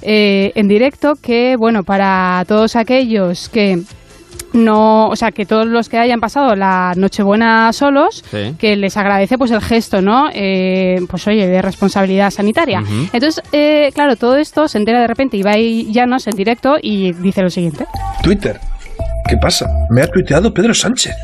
eh, 0.00 0.52
en 0.54 0.68
directo 0.68 1.14
que, 1.20 1.56
bueno, 1.58 1.82
para 1.82 2.44
todos 2.46 2.76
aquellos 2.76 3.48
que 3.48 3.82
no, 4.52 5.08
o 5.08 5.16
sea, 5.16 5.30
que 5.32 5.44
todos 5.46 5.66
los 5.66 5.88
que 5.88 5.98
hayan 5.98 6.20
pasado 6.20 6.54
la 6.54 6.92
Nochebuena 6.96 7.72
solos, 7.72 8.24
Sí. 8.30 8.54
que 8.58 8.76
les 8.76 8.96
agradece 8.96 9.36
pues 9.38 9.50
el 9.50 9.60
gesto, 9.60 10.00
¿no? 10.02 10.28
Eh, 10.32 10.96
pues 11.08 11.26
oye, 11.26 11.46
de 11.46 11.62
responsabilidad 11.62 12.30
sanitaria. 12.30 12.82
Entonces, 13.12 13.42
eh, 13.52 13.90
claro, 13.94 14.16
todo 14.16 14.36
esto 14.36 14.68
se 14.68 14.78
entera 14.78 15.00
de 15.00 15.06
repente 15.06 15.36
Ibai 15.36 15.92
Llanos 15.92 16.26
en 16.26 16.36
directo 16.36 16.76
y 16.80 17.12
dice 17.12 17.42
lo 17.42 17.50
siguiente. 17.50 17.86
Twitter. 18.22 18.58
¿Qué 19.28 19.36
pasa? 19.36 19.66
Me 19.90 20.02
ha 20.02 20.06
tuiteado 20.06 20.52
Pedro 20.54 20.72
Sánchez. 20.72 21.14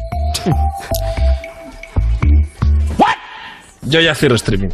Yo 3.82 4.00
ya 4.00 4.14
cierro 4.14 4.36
streaming. 4.36 4.68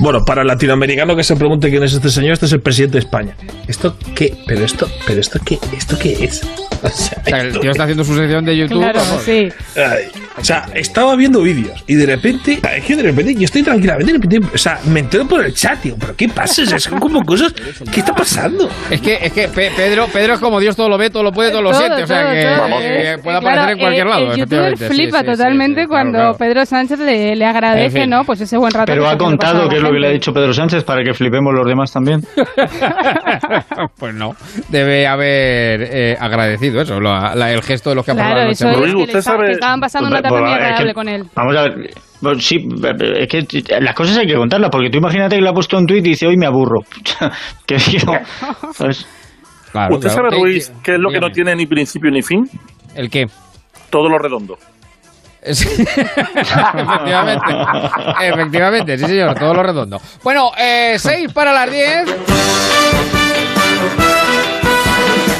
Bueno, 0.00 0.20
para 0.24 0.42
el 0.42 0.48
latinoamericano 0.48 1.16
que 1.16 1.24
se 1.24 1.34
pregunte 1.34 1.70
quién 1.70 1.82
es 1.82 1.92
este 1.94 2.10
señor, 2.10 2.32
este 2.32 2.46
es 2.46 2.52
el 2.52 2.60
presidente 2.60 2.94
de 2.94 2.98
España. 3.00 3.34
¿Esto 3.66 3.96
qué? 4.14 4.36
¿Pero 4.46 4.64
esto, 4.64 4.86
pero 5.06 5.20
esto 5.20 5.38
qué? 5.44 5.58
¿Esto 5.76 5.98
qué 5.98 6.24
es? 6.24 6.42
O 6.82 6.88
sea, 6.88 7.40
el 7.40 7.58
tío 7.60 7.70
está 7.70 7.82
haciendo 7.84 8.04
su 8.04 8.14
sección 8.16 8.44
de 8.44 8.56
YouTube. 8.56 8.80
Claro, 8.80 9.00
vamos. 9.00 9.22
sí. 9.22 9.48
Ay, 9.76 10.04
o 10.40 10.44
sea, 10.44 10.66
estaba 10.74 11.14
viendo 11.16 11.42
vídeos 11.42 11.82
y 11.86 11.94
de 11.94 12.06
repente, 12.06 12.60
es 12.76 12.84
que 12.84 12.96
de 12.96 13.02
repente 13.02 13.34
yo 13.34 13.44
estoy 13.44 13.62
tranquilamente, 13.62 14.12
de 14.12 14.18
repente, 14.18 14.48
o 14.54 14.58
sea, 14.58 14.78
me 14.86 15.00
entero 15.00 15.26
por 15.26 15.44
el 15.44 15.52
chat, 15.52 15.82
digo, 15.82 15.96
pero 15.98 16.14
¿qué 16.16 16.28
pasa? 16.28 16.62
O 16.62 16.66
sea, 16.66 16.78
son 16.78 16.98
como 17.00 17.22
cosas, 17.24 17.52
¿qué 17.92 18.00
está 18.00 18.14
pasando? 18.14 18.68
Es 18.90 19.00
que, 19.00 19.18
es 19.20 19.32
que 19.32 19.48
Pe- 19.48 19.72
Pedro, 19.76 20.06
Pedro 20.12 20.34
es 20.34 20.40
como 20.40 20.60
Dios 20.60 20.76
todo 20.76 20.88
lo 20.88 20.96
ve, 20.96 21.10
todo 21.10 21.22
lo 21.24 21.32
puede, 21.32 21.50
todo 21.50 21.62
lo 21.62 21.70
Todo, 21.70 21.80
siente. 21.80 22.02
O 22.04 22.06
sea, 22.06 22.22
todo, 22.22 22.32
que, 22.32 22.42
todo. 22.70 22.78
que 22.78 23.10
Eh, 23.12 23.18
puede 23.18 23.38
claro, 23.40 23.46
aparecer 23.48 23.70
en 23.70 23.78
cualquier 23.78 24.06
eh, 24.06 24.10
lado. 24.10 24.32
El 24.32 24.38
youtuber 24.38 24.76
flipa 24.76 25.18
sí, 25.20 25.24
sí, 25.26 25.30
totalmente 25.32 25.80
sí, 25.82 25.86
claro, 25.86 25.88
cuando 25.88 26.18
claro. 26.18 26.36
Pedro 26.38 26.66
Sánchez 26.66 26.98
le, 27.00 27.36
le 27.36 27.44
agradece, 27.44 27.96
En 27.98 28.02
fin. 28.04 28.10
¿no? 28.10 28.24
Pues 28.24 28.40
ese 28.40 28.56
buen 28.56 28.72
rato. 28.72 28.92
Pero 28.92 29.08
ha 29.08 29.18
contado 29.18 29.68
qué 29.68 29.76
es 29.76 29.82
lo 29.82 29.90
que 29.90 29.98
le 29.98 30.06
ha 30.08 30.10
dicho 30.10 30.32
Pedro 30.32 30.52
Sánchez 30.52 30.84
para 30.84 31.02
que 31.02 31.12
flipemos 31.14 31.52
los 31.54 31.66
demás 31.66 31.92
también. 31.92 32.22
Pues 33.98 34.14
no, 34.14 34.34
debe 34.68 35.06
haber 35.06 35.82
eh, 35.82 36.16
agradecido 36.18 36.67
eso, 36.74 37.00
la- 37.00 37.34
la- 37.34 37.52
el 37.52 37.62
gesto 37.62 37.90
de 37.90 37.96
los 37.96 38.04
que 38.06 38.12
Claro, 38.12 38.28
pasado 38.30 38.44
la 38.46 38.50
eso 38.52 38.66
noche. 38.66 38.78
es 38.78 38.92
Ruiz. 38.92 39.06
que, 39.06 39.12
le 39.12 39.18
está- 39.18 39.36
que 39.38 39.52
estaban 39.52 39.80
pasando 39.80 40.08
una 40.08 40.18
etapa 40.18 40.40
muy 40.40 40.50
es 40.50 40.56
que- 40.58 40.64
agradable 40.64 40.94
con 40.94 41.08
él. 41.08 41.24
Vamos 41.34 41.56
a 41.56 41.62
ver. 41.62 41.90
pues 42.20 42.44
sí, 42.46 42.56
es 43.18 43.28
que 43.28 43.80
las 43.80 43.94
cosas 43.94 44.18
hay 44.18 44.26
que 44.26 44.34
contarlas, 44.34 44.70
porque 44.70 44.90
tú 44.90 44.98
imagínate 44.98 45.36
que 45.36 45.42
le 45.42 45.48
ha 45.48 45.52
puesto 45.52 45.78
un 45.78 45.86
tuit 45.86 46.04
y 46.04 46.10
dice, 46.10 46.26
hoy 46.26 46.36
me 46.36 46.46
aburro. 46.46 46.80
que 47.66 47.76
digo, 47.76 48.12
pues, 48.76 49.06
Claro, 49.70 49.96
¿Usted 49.96 50.08
claro. 50.08 50.30
sabe, 50.30 50.36
Eh, 50.36 50.40
Ruiz, 50.44 50.70
eh, 50.70 50.74
qué 50.82 50.94
es 50.94 50.98
lo 50.98 51.10
que 51.10 51.20
no 51.20 51.28
tiene 51.30 51.54
ni 51.54 51.66
principio 51.66 52.10
ni 52.10 52.22
fin? 52.22 52.42
¿El 52.94 53.10
qué? 53.10 53.26
Todo 53.90 54.08
lo 54.08 54.18
redondo. 54.18 54.56
efectivamente, 55.48 57.44
efectivamente, 58.22 58.98
sí 58.98 59.06
señor, 59.06 59.34
todo 59.38 59.54
lo 59.54 59.62
redondo. 59.62 60.00
Bueno, 60.24 60.50
eh, 60.58 60.96
6 60.98 61.32
para 61.32 61.52
las 61.52 61.70
10. 61.70 62.16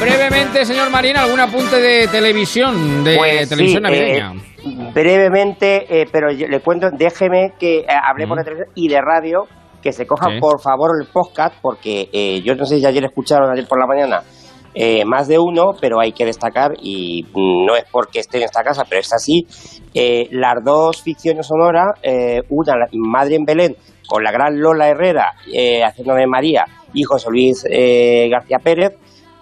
Brevemente, 0.00 0.64
señor 0.64 0.90
Marín, 0.90 1.16
algún 1.16 1.40
apunte 1.40 1.76
de 1.80 2.06
televisión, 2.08 3.02
de 3.02 3.16
Pues 3.16 3.48
televisión 3.48 3.82
sí, 3.84 3.90
navideña. 3.90 4.32
eh, 4.32 4.90
brevemente, 4.94 6.02
eh, 6.02 6.06
pero 6.10 6.30
yo 6.32 6.46
le 6.46 6.60
cuento, 6.60 6.88
déjeme 6.92 7.52
que 7.58 7.80
eh, 7.80 7.86
hablemos 7.88 8.38
de 8.38 8.44
televisión 8.44 8.72
y 8.76 8.88
de 8.88 9.00
radio, 9.00 9.44
que 9.82 9.92
se 9.92 10.06
cojan 10.06 10.34
Sí. 10.34 10.40
por 10.40 10.60
favor 10.60 10.90
el 11.00 11.08
podcast, 11.08 11.56
porque 11.60 12.08
eh, 12.12 12.40
yo 12.42 12.54
no 12.54 12.64
sé 12.64 12.78
si 12.78 12.86
ayer 12.86 13.04
escucharon, 13.04 13.50
ayer 13.50 13.66
por 13.66 13.80
la 13.80 13.86
mañana, 13.86 14.22
eh, 14.74 15.04
más 15.04 15.26
de 15.26 15.38
uno, 15.38 15.72
pero 15.80 16.00
hay 16.00 16.12
que 16.12 16.24
destacar, 16.24 16.72
y 16.80 17.24
mm, 17.24 17.66
no 17.66 17.74
es 17.76 17.84
porque 17.90 18.20
esté 18.20 18.38
en 18.38 18.44
esta 18.44 18.62
casa, 18.62 18.84
pero 18.88 19.00
es 19.00 19.12
así, 19.12 19.46
eh, 19.94 20.28
las 20.30 20.62
dos 20.64 21.02
ficciones 21.02 21.46
sonoras, 21.46 21.98
eh, 22.04 22.40
una, 22.50 22.74
Madre 22.92 23.34
en 23.34 23.44
Belén, 23.44 23.76
con 24.06 24.22
la 24.22 24.30
gran 24.30 24.60
Lola 24.60 24.88
Herrera, 24.88 25.32
eh, 25.52 25.82
haciendo 25.82 26.14
de 26.14 26.26
María, 26.28 26.64
y 26.94 27.02
José 27.02 27.28
Luis 27.30 27.64
eh, 27.68 28.28
García 28.30 28.58
Pérez, 28.62 28.92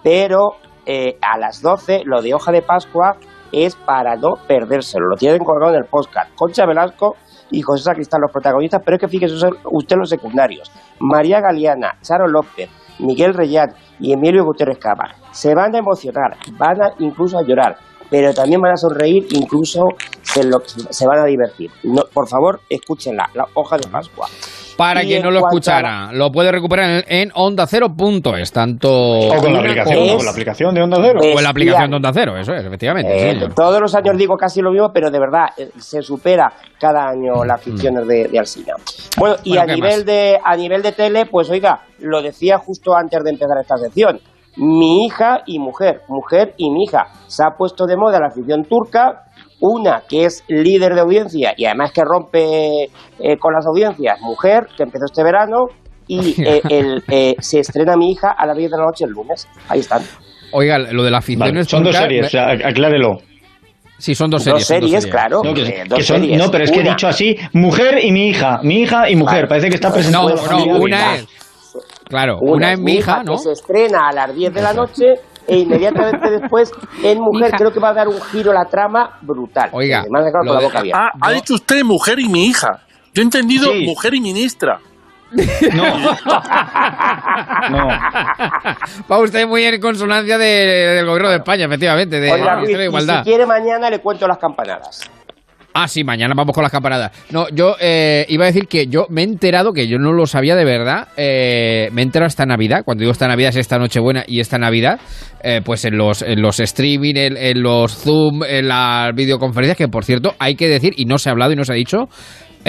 pero 0.07 0.51
eh, 0.85 1.17
a 1.21 1.37
las 1.37 1.61
12 1.61 2.03
lo 2.05 2.21
de 2.21 2.33
hoja 2.33 2.53
de 2.53 2.61
Pascua 2.61 3.17
es 3.51 3.75
para 3.75 4.15
no 4.15 4.35
perdérselo. 4.47 5.05
Lo 5.09 5.17
tienen 5.17 5.39
colgado 5.43 5.73
en 5.73 5.79
el 5.83 5.89
podcast. 5.89 6.33
Concha 6.33 6.65
Velasco 6.65 7.15
y 7.51 7.61
José 7.61 7.83
Sacristán 7.83 8.21
los 8.21 8.31
protagonistas, 8.31 8.81
pero 8.85 8.95
es 8.95 9.01
que 9.01 9.09
fíjese 9.09 9.33
usted- 9.35 9.97
los 9.97 10.09
secundarios. 10.09 10.71
María 11.01 11.41
Galeana, 11.41 11.97
Charo 12.01 12.25
López, 12.27 12.69
Miguel 12.99 13.33
Reyán 13.33 13.73
y 13.99 14.13
Emilio 14.13 14.45
Gutiérrez 14.45 14.77
Cava. 14.77 15.09
Se 15.31 15.53
van 15.53 15.75
a 15.75 15.79
emocionar, 15.79 16.37
van 16.57 16.81
a 16.81 16.93
incluso 16.99 17.37
a 17.37 17.43
llorar, 17.43 17.75
pero 18.09 18.33
también 18.33 18.61
van 18.61 18.71
a 18.71 18.77
sonreír, 18.77 19.27
incluso 19.31 19.81
se, 20.21 20.45
lo- 20.45 20.61
se 20.65 21.05
van 21.05 21.19
a 21.19 21.25
divertir. 21.25 21.69
No, 21.83 22.03
por 22.13 22.29
favor, 22.29 22.61
escúchenla, 22.69 23.29
la 23.33 23.43
hoja 23.55 23.75
de 23.77 23.89
Pascua. 23.89 24.27
Para 24.77 25.01
quien 25.01 25.17
en 25.17 25.23
no 25.23 25.31
lo 25.31 25.39
a 25.39 25.49
escuchara, 25.49 26.09
lo 26.13 26.31
puede 26.31 26.51
recuperar 26.51 27.03
en, 27.07 27.21
en 27.21 27.31
onda 27.35 27.65
cero.es, 27.67 28.51
tanto 28.51 28.89
o 28.89 29.35
con 29.41 29.53
la 29.53 29.59
aplicación, 29.59 29.99
como- 29.99 30.15
con 30.17 30.25
la 30.25 30.31
aplicación 30.31 30.75
de 30.75 30.81
Onda 30.83 30.97
Cero. 31.01 31.19
o 31.21 31.37
en 31.37 31.43
la 31.43 31.49
aplicación 31.49 31.89
de 31.89 31.95
Onda 31.95 32.11
Cero, 32.13 32.37
eso 32.37 32.53
es, 32.53 32.65
efectivamente. 32.65 33.31
Eh, 33.31 33.49
todos 33.55 33.81
los 33.81 33.93
años 33.95 34.17
digo 34.17 34.37
casi 34.37 34.61
lo 34.61 34.71
mismo, 34.71 34.91
pero 34.93 35.09
de 35.09 35.19
verdad 35.19 35.47
eh, 35.57 35.69
se 35.77 36.01
supera 36.01 36.53
cada 36.79 37.09
año 37.09 37.43
las 37.43 37.61
ficciones 37.61 38.07
de, 38.07 38.27
de 38.27 38.39
Alsina. 38.39 38.73
Bueno, 39.17 39.35
y 39.43 39.49
Bueno, 39.49 39.63
a 39.63 39.65
¿qué 39.65 39.73
nivel 39.75 39.97
más? 39.97 40.05
de 40.05 40.39
a 40.43 40.55
nivel 40.55 40.81
de 40.83 40.91
tele, 40.91 41.25
pues 41.25 41.49
oiga, 41.49 41.81
lo 41.99 42.21
decía 42.21 42.57
justo 42.59 42.95
antes 42.95 43.23
de 43.23 43.31
empezar 43.31 43.57
esta 43.61 43.77
sección. 43.77 44.19
Mi 44.59 45.05
hija 45.05 45.41
y 45.45 45.59
mujer, 45.59 46.01
mujer 46.07 46.53
y 46.57 46.71
mi 46.71 46.83
hija. 46.85 47.05
Se 47.27 47.43
ha 47.43 47.51
puesto 47.55 47.85
de 47.85 47.95
moda 47.95 48.19
la 48.19 48.31
ficción 48.31 48.63
turca, 48.65 49.25
una 49.59 50.03
que 50.07 50.25
es 50.25 50.43
líder 50.47 50.93
de 50.93 51.01
audiencia 51.01 51.53
y 51.57 51.65
además 51.65 51.91
que 51.91 52.03
rompe 52.03 52.83
eh, 53.19 53.37
con 53.39 53.53
las 53.53 53.65
audiencias, 53.65 54.19
mujer, 54.21 54.67
que 54.77 54.83
empezó 54.83 55.05
este 55.05 55.23
verano, 55.23 55.67
y 56.07 56.41
eh, 56.45 56.61
el, 56.69 57.03
eh, 57.09 57.35
se 57.39 57.59
estrena 57.59 57.97
mi 57.97 58.11
hija 58.11 58.31
a 58.37 58.45
las 58.45 58.55
10 58.55 58.71
de 58.71 58.77
la 58.77 58.83
noche 58.85 59.05
el 59.05 59.11
lunes. 59.11 59.47
Ahí 59.67 59.79
están. 59.79 60.03
Oiga, 60.51 60.77
lo 60.77 61.03
de 61.03 61.11
la 61.11 61.21
ficción 61.21 61.49
Vale, 61.49 61.61
es 61.61 61.67
son 61.67 61.83
dos 61.83 61.95
series, 61.95 62.33
me- 62.33 62.39
aclárelo. 62.39 63.17
Sí, 63.97 64.13
son 64.13 64.29
dos 64.29 64.45
Dos 64.45 64.63
series. 64.63 64.67
son 64.67 64.77
series, 64.99 65.07
claro. 65.07 65.41
No, 65.43 65.53
que, 65.55 65.61
eh, 65.63 65.73
que 65.83 65.89
dos 65.89 66.05
son- 66.05 66.21
series. 66.21 66.37
no, 66.37 66.51
pero 66.51 66.63
es 66.63 66.71
que 66.71 66.79
he 66.81 66.83
dicho 66.83 67.07
así, 67.07 67.35
mujer 67.53 67.99
y 68.03 68.11
mi 68.11 68.27
hija, 68.29 68.59
mi 68.63 68.81
hija 68.81 69.09
y 69.09 69.15
mujer, 69.15 69.37
Vale. 69.37 69.47
parece 69.47 69.69
que 69.69 69.75
está 69.75 69.87
No, 69.89 69.93
presentando 69.95 70.29
no, 70.35 70.77
una 70.79 71.15
es. 71.15 71.27
Claro, 72.07 72.37
una, 72.39 72.71
es 72.73 72.79
mi 72.79 72.93
hija, 72.93 73.23
¿no? 73.23 73.33
que 73.33 73.39
se 73.39 73.51
estrena 73.53 74.07
a 74.09 74.13
las 74.13 74.33
10 74.35 74.53
de 74.53 74.61
la 74.61 74.73
noche 74.73 75.15
e 75.47 75.57
inmediatamente 75.59 76.29
después 76.29 76.71
en 77.03 77.19
mujer 77.21 77.51
creo 77.57 77.71
que 77.71 77.79
va 77.79 77.89
a 77.89 77.93
dar 77.93 78.07
un 78.07 78.21
giro 78.21 78.51
a 78.51 78.53
la 78.53 78.65
trama 78.65 79.17
brutal. 79.21 79.69
Oiga, 79.71 80.03
me 80.09 80.31
con 80.31 80.45
la 80.45 80.59
de- 80.59 80.65
boca 80.65 80.79
abierta. 80.79 81.05
Ah, 81.05 81.11
ha 81.21 81.31
dicho 81.31 81.53
usted 81.55 81.83
mujer 81.83 82.19
y 82.19 82.27
mi 82.27 82.45
hija. 82.47 82.79
Yo 83.13 83.21
he 83.21 83.25
entendido 83.25 83.71
Sí. 83.71 83.85
mujer 83.85 84.13
y 84.13 84.21
ministra. 84.21 84.79
No, 85.73 85.83
Va 89.11 89.19
usted 89.19 89.47
muy 89.47 89.63
en 89.63 89.79
consonancia 89.81 90.37
de- 90.37 90.45
del 90.95 91.05
gobierno 91.05 91.29
de 91.29 91.37
España, 91.37 91.65
efectivamente, 91.65 92.19
de 92.19 92.31
Oiga, 92.31 92.61
de 92.61 92.71
y 92.71 92.85
Igualdad. 92.87 93.23
si 93.23 93.29
quiere 93.29 93.45
mañana 93.45 93.89
le 93.89 93.99
cuento 93.99 94.27
las 94.27 94.37
campanadas. 94.37 95.09
Ah, 95.79 95.87
sí, 95.87 96.03
mañana 96.03 96.33
vamos 96.35 96.55
con 96.55 96.63
las 96.63 96.71
campanadas. 96.71 97.11
No, 97.29 97.49
yo 97.49 97.75
eh, 97.79 98.25
iba 98.29 98.45
a 98.45 98.47
decir 98.47 98.67
que 98.67 98.87
yo 98.87 99.05
me 99.11 99.21
he 99.21 99.23
enterado, 99.25 99.73
que 99.73 99.87
yo 99.87 99.99
no 99.99 100.11
lo 100.11 100.25
sabía 100.25 100.55
de 100.55 100.65
verdad, 100.65 101.09
eh, 101.17 101.89
me 101.91 102.01
he 102.01 102.03
enterado 102.03 102.25
esta 102.25 102.47
Navidad, 102.47 102.81
cuando 102.83 103.01
digo 103.01 103.11
esta 103.11 103.27
Navidad 103.27 103.49
es 103.49 103.57
esta 103.57 103.77
Nochebuena 103.77 104.23
y 104.25 104.39
esta 104.39 104.57
Navidad, 104.57 104.99
eh, 105.43 105.61
pues 105.63 105.85
en 105.85 105.95
los, 105.95 106.23
en 106.23 106.41
los 106.41 106.59
streaming, 106.59 107.13
en, 107.15 107.37
en 107.37 107.61
los 107.61 107.95
Zoom, 107.95 108.43
en 108.43 108.67
las 108.67 109.13
videoconferencias, 109.13 109.77
que 109.77 109.87
por 109.87 110.03
cierto 110.03 110.33
hay 110.39 110.55
que 110.55 110.67
decir, 110.67 110.93
y 110.97 111.05
no 111.05 111.19
se 111.19 111.29
ha 111.29 111.33
hablado 111.33 111.51
y 111.51 111.55
no 111.55 111.63
se 111.63 111.73
ha 111.73 111.75
dicho, 111.75 112.09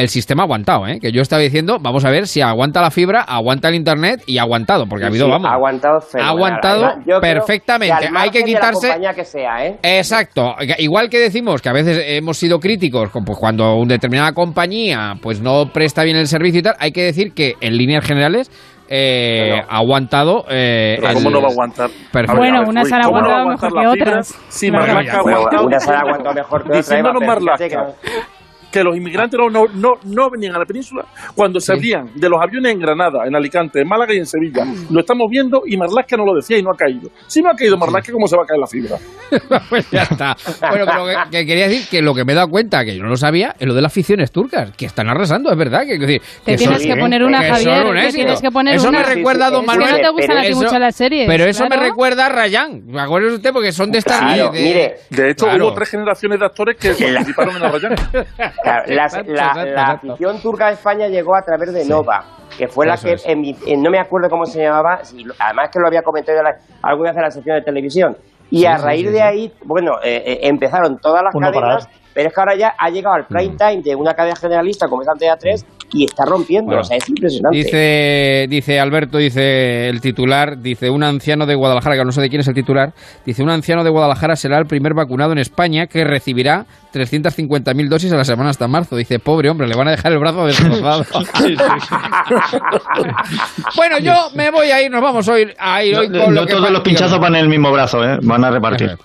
el 0.01 0.09
sistema 0.09 0.43
ha 0.43 0.47
aguantado, 0.47 0.87
¿eh? 0.87 0.99
que 1.01 1.11
yo 1.11 1.21
estaba 1.23 1.43
diciendo, 1.43 1.79
vamos 1.81 2.05
a 2.05 2.11
ver 2.11 2.27
si 2.29 2.41
aguanta 2.41 2.81
la 2.81 2.91
fibra, 2.93 3.23
aguanta 3.23 3.69
el 3.69 3.75
internet 3.75 4.23
y 4.27 4.39
ha 4.39 4.43
aguantado, 4.43 4.87
porque 4.87 5.05
ha 5.05 5.09
habido, 5.09 5.27
Sí, 5.27 5.31
vamos. 5.33 5.51
ha 5.51 5.55
aguantado 5.55 6.01
fenomenal. 6.01 6.37
aguantado 6.37 6.85
Además, 6.87 7.21
perfectamente. 7.21 7.97
que 7.99 8.05
Hay 8.05 8.07
que 8.07 8.13
margen 8.13 8.33
de 8.47 8.53
la 8.53 8.59
quitarse- 8.61 8.87
compañía 8.89 9.15
que 9.15 9.25
sea, 9.25 9.67
¿eh? 9.67 9.79
Exacto. 9.83 10.55
Igual 10.79 11.11
que 11.11 11.19
decimos 11.19 11.61
que 11.61 11.69
a 11.69 11.73
veces 11.73 12.01
hemos 12.07 12.37
sido 12.37 12.61
críticos 12.61 13.11
con, 13.11 13.25
pues, 13.25 13.37
cuando 13.39 13.75
una 13.75 13.95
determinada 13.95 14.33
compañía 14.33 15.15
pues 15.21 15.41
no 15.41 15.71
presta 15.73 16.05
bien 16.05 16.17
el 16.17 16.29
servicio 16.29 16.61
y 16.61 16.63
tal, 16.63 16.75
hay 16.79 16.93
que 16.93 17.03
decir 17.03 17.33
que 17.35 17.55
en 17.61 17.77
líneas 17.77 18.05
generales 18.07 18.51
eh, 18.91 19.61
aguantado. 19.69 20.45
eh, 20.49 20.97
Pero 21.01 21.09
el- 21.09 21.15
¿Cómo 21.17 21.31
no 21.31 21.41
va 21.43 21.49
a 21.49 21.51
aguantar? 21.51 21.91
Perfecto. 22.13 22.37
Bueno, 22.41 22.63
unas 22.67 22.91
han 22.93 23.03
¿cómo 23.03 23.21
no 23.21 23.29
va 23.29 23.35
a 23.35 23.41
aguantado 23.41 23.71
mejor 23.75 23.83
que 23.83 24.03
otras. 24.03 24.29
Si 24.49 24.71
Claro. 24.71 24.87
Marlaska 24.95 25.19
ha 25.19 25.23
Bueno, 25.23 25.39
aguantado. 25.39 25.67
una 25.67 25.81
se 25.81 25.91
la 25.91 25.97
ha 25.97 26.01
aguantado 26.01 26.35
mejor 26.35 26.63
que 26.63 26.69
otra, 26.69 26.77
Diciéndonos 26.79 27.23
Eva, 27.23 27.35
pero 27.35 27.57
fíjate 27.59 27.77
Marlaska 27.77 28.38
que- 28.73 28.85
los 28.85 28.97
inmigrantes 28.97 29.39
no, 29.39 29.51
no, 29.51 29.67
no, 29.75 29.95
no 30.05 30.31
venían 30.31 30.55
a 30.55 30.59
la 30.61 30.65
península 30.65 31.05
cuando 31.35 31.61
se 31.61 31.73
abrían 31.73 32.11
de 32.15 32.29
los 32.29 32.41
aviones 32.41 32.73
en 32.73 32.81
Granada, 32.81 33.27
en 33.27 33.35
Alicante, 33.35 33.81
en 33.81 33.89
Málaga 33.89 34.15
y 34.15 34.19
en 34.19 34.27
Sevilla. 34.27 34.65
Lo 34.91 35.01
estamos 35.01 35.27
viendo 35.31 35.63
y 35.67 35.77
Marlaska 35.77 36.17
no 36.17 36.25
lo 36.25 36.35
decía 36.35 36.59
y 36.59 36.63
no 36.63 36.71
ha 36.73 36.77
caído. 36.77 37.11
Si 37.27 37.43
no 37.43 37.51
ha 37.51 37.55
caído 37.55 37.77
Marlaska, 37.77 38.13
¿cómo 38.13 38.27
se 38.27 38.37
va 38.37 38.45
a 38.45 38.47
caer 38.47 38.61
la 38.61 38.67
fibra? 38.67 38.97
pues 39.69 39.91
ya 39.91 40.03
está. 40.03 40.37
Bueno, 40.71 40.87
pero 40.87 41.07
que, 41.07 41.39
que 41.39 41.47
quería 41.47 41.69
decir 41.69 41.89
que 41.91 42.01
lo 42.03 42.15
que 42.15 42.25
me 42.25 42.33
he 42.33 42.37
dado 42.37 42.49
cuenta, 42.49 42.85
que 42.85 42.97
yo 42.97 43.03
no 43.03 43.09
lo 43.11 43.17
sabía, 43.17 43.55
es 43.59 43.67
lo 43.67 43.75
de 43.75 43.83
las 43.83 43.93
ficciones 43.93 44.31
turcas, 44.33 44.71
que 44.77 44.87
están 44.87 45.09
arrasando, 45.09 45.51
es 45.51 45.57
verdad. 45.59 45.83
Que, 45.83 45.99
que 45.99 46.07
decir, 46.07 46.23
Te 46.45 46.53
que 46.53 46.59
tienes 46.59 46.83
son- 46.83 46.91
que 46.95 46.97
poner 47.01 47.23
una, 47.25 47.43
Javier. 47.43 47.87
un 47.87 47.97
Te 47.97 48.13
tienes 48.13 48.41
que 48.41 48.51
poner 48.51 48.77
Eso 48.77 48.89
una. 48.89 49.01
me 49.01 49.05
recuerda 49.15 49.47
a 49.47 49.51
Don 49.51 49.67
Manuel. 49.67 49.91
no 49.91 49.97
te 49.99 50.09
gustan 50.11 50.39
a 50.39 50.43
ti 50.43 50.49
Eso- 50.49 50.63
mucho 50.63 50.79
las 50.79 50.95
series, 50.97 51.27
Pero 51.29 51.45
eso 51.45 51.63
me 51.65 51.69
claro. 51.71 51.83
recuerda 51.83 52.27
a 52.27 52.29
Rayán. 52.29 52.83
¿Me 52.87 53.01
acuerdo 53.01 53.35
usted? 53.35 53.53
Porque 53.53 53.73
son 53.73 53.91
de 53.91 53.99
estas. 53.99 54.19
Claro, 54.19 54.51
de- 54.53 54.63
mire, 54.63 54.95
De 55.11 55.31
hecho, 55.31 55.47
Claro. 55.47 55.67
hubo 55.69 55.75
tres 55.75 55.89
generaciones 55.91 56.39
de 56.41 56.47
actores 56.47 56.77
que 56.77 56.89
participaron 57.15 57.57
en 57.57 57.63
Arrayán. 57.63 57.95
Claro, 58.63 58.85
las- 58.89 59.15
Exacto, 59.15 59.33
la, 59.33 59.39
exacto, 59.47 59.61
la 59.65 59.71
exacto. 59.71 60.13
afición 60.13 60.43
turca 60.43 60.67
de 60.67 60.73
España 60.75 61.09
llegó 61.09 61.35
a 61.37 61.43
través 61.43 61.73
de 61.73 61.85
Nova, 61.85 62.25
que 62.57 62.69
fue 62.69 62.87
la 62.87 62.95
Eso 62.95 63.07
que, 63.07 63.15
emi- 63.35 63.57
eh, 63.67 63.77
no 63.77 63.91
me 63.91 63.99
acuerdo 63.99 64.29
cómo 64.29 64.47
se 64.47 64.63
llamaba, 64.63 65.01
además 65.39 65.69
que 65.73 65.79
lo 65.79 65.87
había 65.87 66.03
comentado 66.03 66.39
en 66.39 66.45
la- 66.45 66.57
alguna 66.83 67.11
vez 67.11 67.17
en 67.17 67.23
la 67.23 67.31
sección 67.31 67.57
de 67.57 67.63
televisión. 67.63 68.17
Y 68.51 68.61
Sí, 68.61 68.67
a 68.67 68.79
raíz 68.79 69.07
sí, 69.07 69.13
de 69.13 69.23
ahí, 69.23 69.53
bueno, 69.65 69.97
eh, 70.03 70.23
eh, 70.27 70.39
empezaron 70.45 70.99
todas 70.99 71.23
las 71.23 71.35
Uno 71.35 71.53
cadenas. 71.53 71.89
Pero 72.15 72.29
es 72.29 72.35
que 72.35 72.41
ahora 72.41 72.57
ya 72.57 72.75
ha 72.79 72.89
llegado 72.91 73.15
al 73.15 73.27
prime 73.27 73.55
time 73.57 73.83
de 73.83 73.95
una 73.95 74.15
cadena 74.15 74.35
generalista 74.35 74.89
como 74.89 75.03
es 75.03 75.09
Antena 75.09 75.37
3 75.37 75.65
y 75.93 76.05
está 76.05 76.25
rompiendo. 76.25 76.67
Bueno, 76.67 76.83
o 76.83 76.85
sea, 76.85 76.97
es 76.97 77.09
impresionante. 77.09 77.57
Dice, 77.57 78.47
dice 78.49 78.81
Alberto, 78.81 79.19
dice 79.19 79.89
el 79.89 80.01
titular, 80.01 80.61
dice 80.61 80.91
un 80.91 81.03
anciano 81.03 81.47
de 81.47 81.55
Guadalajara, 81.55 81.97
que 81.97 82.05
no 82.05 82.13
sé 82.13 82.21
de 82.21 82.29
quién 82.29 82.41
es 82.41 82.49
el 82.49 82.55
titular, 82.55 82.93
dice 83.25 83.43
un 83.43 83.51
anciano 83.51 83.85
de 83.85 83.91
Guadalajara 83.91 84.37
será 84.37 84.59
el 84.59 84.67
primer 84.67 84.95
vacunado 84.95 85.33
en 85.33 85.39
España 85.39 85.87
que 85.87 86.05
recibirá 86.05 86.67
350.000 86.93 87.89
dosis 87.89 88.13
a 88.13 88.17
la 88.17 88.25
semana 88.25 88.51
hasta 88.51 88.69
marzo. 88.69 88.97
Dice, 88.97 89.19
pobre 89.19 89.51
hombre, 89.51 89.67
le 89.67 89.77
van 89.77 89.89
a 89.89 89.93
dejar 89.93 90.13
el 90.13 90.19
brazo 90.19 90.47
destrozado. 90.47 91.05
bueno, 93.77 93.99
yo 93.99 94.15
me 94.35 94.51
voy 94.51 94.71
a 94.71 94.83
ir, 94.83 94.91
nos 94.91 95.03
vamos 95.03 95.27
hoy 95.29 95.49
a 95.59 95.85
ir 95.85 95.97
hoy 95.97 96.09
No, 96.09 96.25
con 96.25 96.35
no 96.35 96.43
lo 96.43 96.47
que 96.47 96.55
todos 96.55 96.71
los 96.71 96.83
pinchazos 96.83 97.19
van 97.19 97.35
en 97.35 97.43
el 97.43 97.49
mismo 97.49 97.73
brazo, 97.73 98.05
¿eh? 98.05 98.19
van 98.23 98.45
a 98.45 98.51
repartir. 98.51 98.97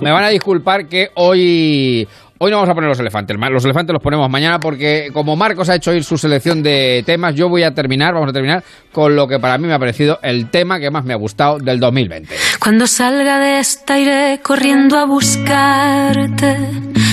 Me 0.00 0.10
van 0.10 0.24
a 0.24 0.28
disculpar 0.28 0.88
que 0.88 1.10
hoy 1.14 2.08
hoy 2.42 2.50
no 2.50 2.56
vamos 2.56 2.70
a 2.70 2.74
poner 2.74 2.88
los 2.88 2.98
elefantes. 2.98 3.36
Los 3.38 3.64
elefantes 3.64 3.92
los 3.92 4.02
ponemos 4.02 4.28
mañana 4.28 4.58
porque 4.58 5.10
como 5.12 5.36
Marcos 5.36 5.68
ha 5.68 5.76
hecho 5.76 5.92
hoy 5.92 6.02
su 6.02 6.18
selección 6.18 6.60
de 6.60 7.04
temas, 7.06 7.36
yo 7.36 7.48
voy 7.48 7.62
a 7.62 7.72
terminar, 7.72 8.14
vamos 8.14 8.30
a 8.30 8.32
terminar 8.32 8.64
con 8.90 9.14
lo 9.14 9.28
que 9.28 9.38
para 9.38 9.58
mí 9.58 9.68
me 9.68 9.74
ha 9.74 9.78
parecido 9.78 10.18
el 10.22 10.50
tema 10.50 10.80
que 10.80 10.90
más 10.90 11.04
me 11.04 11.12
ha 11.12 11.16
gustado 11.16 11.58
del 11.58 11.78
2020. 11.78 12.34
Cuando 12.58 12.88
salga 12.88 13.38
de 13.38 13.60
esta 13.60 13.96
iré 13.96 14.40
corriendo 14.42 14.98
a 14.98 15.04
buscarte. 15.04 16.56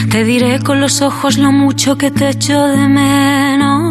Te 0.10 0.24
diré 0.24 0.60
con 0.64 0.82
los 0.82 1.04
ojos 1.04 1.38
lo 1.38 1.52
mucho 1.52 1.96
que 1.96 2.10
te 2.10 2.30
echo 2.30 2.68
de 2.68 2.88
menos. 2.88 3.89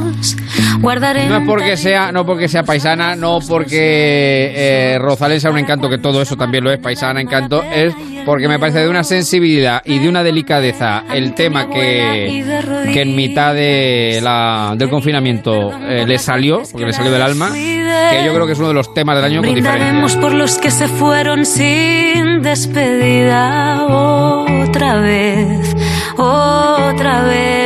Guardaré 0.80 1.28
No 1.28 1.38
es 1.38 1.46
porque 1.46 1.76
sea, 1.76 2.12
no 2.12 2.24
porque 2.24 2.48
sea 2.48 2.62
paisana, 2.62 3.16
no 3.16 3.38
porque 3.46 4.52
eh, 4.54 4.98
Rosalén 4.98 5.40
sea 5.40 5.50
un 5.50 5.58
encanto, 5.58 5.88
que 5.88 5.98
todo 5.98 6.22
eso 6.22 6.36
también 6.36 6.64
lo 6.64 6.72
es, 6.72 6.78
paisana, 6.78 7.20
encanto, 7.20 7.62
es 7.62 7.94
porque 8.24 8.48
me 8.48 8.58
parece 8.58 8.80
de 8.80 8.88
una 8.88 9.04
sensibilidad 9.04 9.80
y 9.84 9.98
de 9.98 10.08
una 10.08 10.22
delicadeza 10.22 11.04
el 11.12 11.34
tema 11.34 11.68
que, 11.68 12.44
que 12.92 13.02
en 13.02 13.16
mitad 13.16 13.54
de 13.54 14.20
la, 14.22 14.74
del 14.76 14.90
confinamiento 14.90 15.70
eh, 15.80 16.04
le 16.06 16.18
salió, 16.18 16.62
porque 16.70 16.86
le 16.86 16.92
salió 16.92 17.10
del 17.10 17.22
alma, 17.22 17.50
que 17.52 18.22
yo 18.24 18.34
creo 18.34 18.46
que 18.46 18.52
es 18.52 18.58
uno 18.58 18.68
de 18.68 18.74
los 18.74 18.92
temas 18.92 19.16
del 19.16 19.24
año 19.24 19.42
con 19.42 19.54
diferencia. 19.54 20.20
Por 20.20 20.34
los 20.34 20.58
que 20.58 20.70
se 20.70 20.88
fueron 20.88 21.44
sin 21.44 22.42
despedida 22.42 23.84
otra 23.86 25.00
vez, 25.00 25.76
otra 26.16 27.22
vez. 27.22 27.57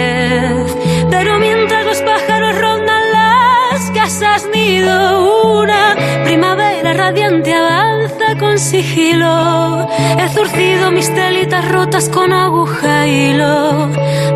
Una 5.44 5.94
primavera 6.24 6.92
radiante 6.92 7.52
avanza 7.54 8.36
con 8.38 8.58
sigilo. 8.58 9.88
He 10.18 10.28
zurcido 10.28 10.90
mis 10.90 11.12
telitas 11.14 11.68
rotas 11.70 12.08
con 12.08 12.32
aguja 12.32 13.06
y 13.06 13.30
hilo. 13.30 13.88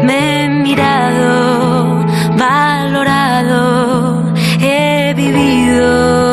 Me 0.03 0.45
he 0.45 0.49
mirado, 0.49 2.05
valorado, 2.37 4.35
he 4.61 5.15
vivido. 5.15 6.26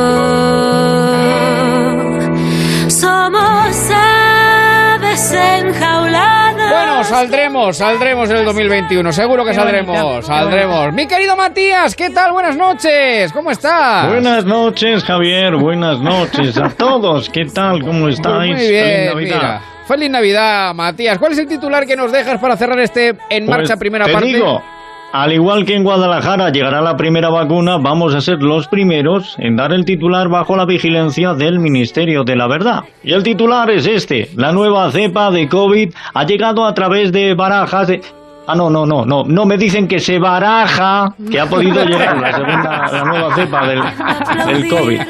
Saldremos, 7.28 7.78
saldremos 7.78 8.30
en 8.30 8.36
el 8.38 8.46
2021, 8.46 9.14
seguro 9.14 9.46
que 9.46 9.52
Qué 9.52 9.56
saldremos, 9.56 10.26
saldremos. 10.26 10.92
Mi 10.94 11.08
querido 11.08 11.38
Matías, 11.38 11.96
¿qué 11.96 12.10
tal? 12.10 12.34
Buenas 12.34 12.58
noches, 12.58 13.32
¿cómo 13.32 13.50
estás? 13.50 14.10
Buenas 14.10 14.44
noches, 14.44 15.04
Javier. 15.06 15.56
Buenas 15.56 16.00
noches 16.00 16.58
a 16.58 16.68
todos. 16.70 17.30
¿Qué 17.30 17.46
tal? 17.46 17.82
¿Cómo 17.82 18.10
estáis? 18.10 18.52
Pues 18.52 18.62
muy 18.64 18.70
bien, 18.70 18.84
Feliz 18.84 19.14
Navidad. 19.14 19.38
mira. 19.38 19.62
Feliz 19.88 20.10
Navidad, 20.10 20.74
Matías. 20.74 21.18
¿Cuál 21.18 21.32
es 21.32 21.38
el 21.40 21.48
titular 21.48 21.86
que 21.86 21.96
nos 21.96 22.12
dejas 22.12 22.40
para 22.42 22.58
cerrar 22.58 22.80
este 22.80 23.10
En 23.30 23.46
Pues, 23.46 23.58
Marcha 23.58 23.78
primera 23.78 24.06
te 24.06 24.12
parte? 24.12 24.28
digo, 24.28 24.62
al 25.14 25.32
igual 25.32 25.64
que 25.64 25.76
en 25.76 25.84
Guadalajara 25.84 26.50
llegará 26.50 26.82
la 26.82 26.98
primera 26.98 27.30
vacuna, 27.30 27.78
vamos 27.78 28.16
a 28.16 28.22
ser 28.22 28.42
los 28.42 28.68
primeros 28.68 29.36
en 29.38 29.56
dar 29.56 29.72
el 29.72 29.86
titular 29.86 30.28
bajo 30.28 30.56
la 30.56 30.66
vigilancia 30.66 31.36
del 31.36 31.60
Ministerio 31.60 32.24
de 32.24 32.36
la 32.36 32.48
Verdad. 32.48 32.86
Y 33.04 33.14
el 33.14 33.22
titular 33.22 33.70
es 33.70 33.86
este. 33.86 34.32
La 34.36 34.52
nueva 34.52 34.92
cepa 34.92 35.30
de 35.30 35.48
COVID 35.48 35.94
ha 36.16 36.24
llegado 36.26 36.66
a 36.66 36.74
través 36.74 37.12
de 37.12 37.36
barajas. 37.36 37.92
Ah, 38.46 38.56
no, 38.56 38.70
no, 38.70 38.86
no, 38.86 39.06
no, 39.06 39.24
no 39.24 39.46
me 39.46 39.58
dicen 39.58 39.88
que 39.88 40.00
se 40.00 40.20
baraja 40.20 41.14
que 41.32 41.40
ha 41.40 41.46
podido 41.46 41.84
llegar 41.86 42.18
la 42.18 42.34
segunda, 42.36 42.88
la 42.92 43.04
nueva 43.06 43.36
cepa 43.36 43.68
del, 43.68 43.82
del 44.48 44.70
COVID. 44.70 45.02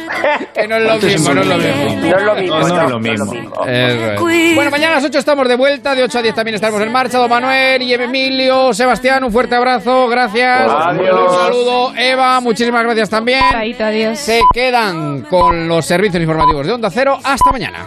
Que 0.54 0.68
no 0.68 0.76
es 0.76 0.84
lo 0.84 0.94
Entonces, 0.94 1.14
mismo, 1.20 1.34
no 1.34 1.42
es 1.42 1.48
lo 1.48 1.58
mismo. 1.58 2.10
No 2.10 2.18
es 2.18 2.24
lo 2.24 2.36
mismo, 2.36 2.60
No, 2.60 2.68
no 2.68 2.76
no, 2.76 2.84
es 2.84 2.90
lo 2.90 3.00
mismo. 3.26 3.34
Eso 3.66 4.30
es. 4.30 4.56
Bueno, 4.56 4.70
mañana 4.70 4.92
a 4.94 4.96
las 4.98 5.06
8 5.06 5.18
estamos 5.18 5.48
de 5.48 5.56
vuelta, 5.56 5.96
de 5.96 6.04
8 6.04 6.20
a 6.20 6.22
10 6.22 6.36
también 6.36 6.56
estaremos 6.56 6.82
en 6.84 6.92
marcha. 6.92 7.18
Don 7.18 7.30
Manuel 7.30 7.82
y 7.82 7.94
Emilio, 7.94 8.72
Sebastián, 8.74 9.24
un 9.24 9.32
fuerte 9.32 9.56
abrazo, 9.56 10.08
gracias. 10.08 10.70
Adiós. 10.70 11.32
Un 11.32 11.38
saludo, 11.40 11.94
Eva, 11.98 12.40
muchísimas 12.40 12.84
gracias 12.84 13.10
también. 13.10 13.42
adiós. 13.44 14.20
Se 14.20 14.42
quedan 14.54 15.22
con 15.24 15.68
los 15.68 15.86
servicios 15.86 16.22
informativos 16.22 16.68
de 16.68 16.74
Onda 16.74 16.90
Cero. 16.92 17.18
Hasta 17.24 17.52
mañana. 17.52 17.80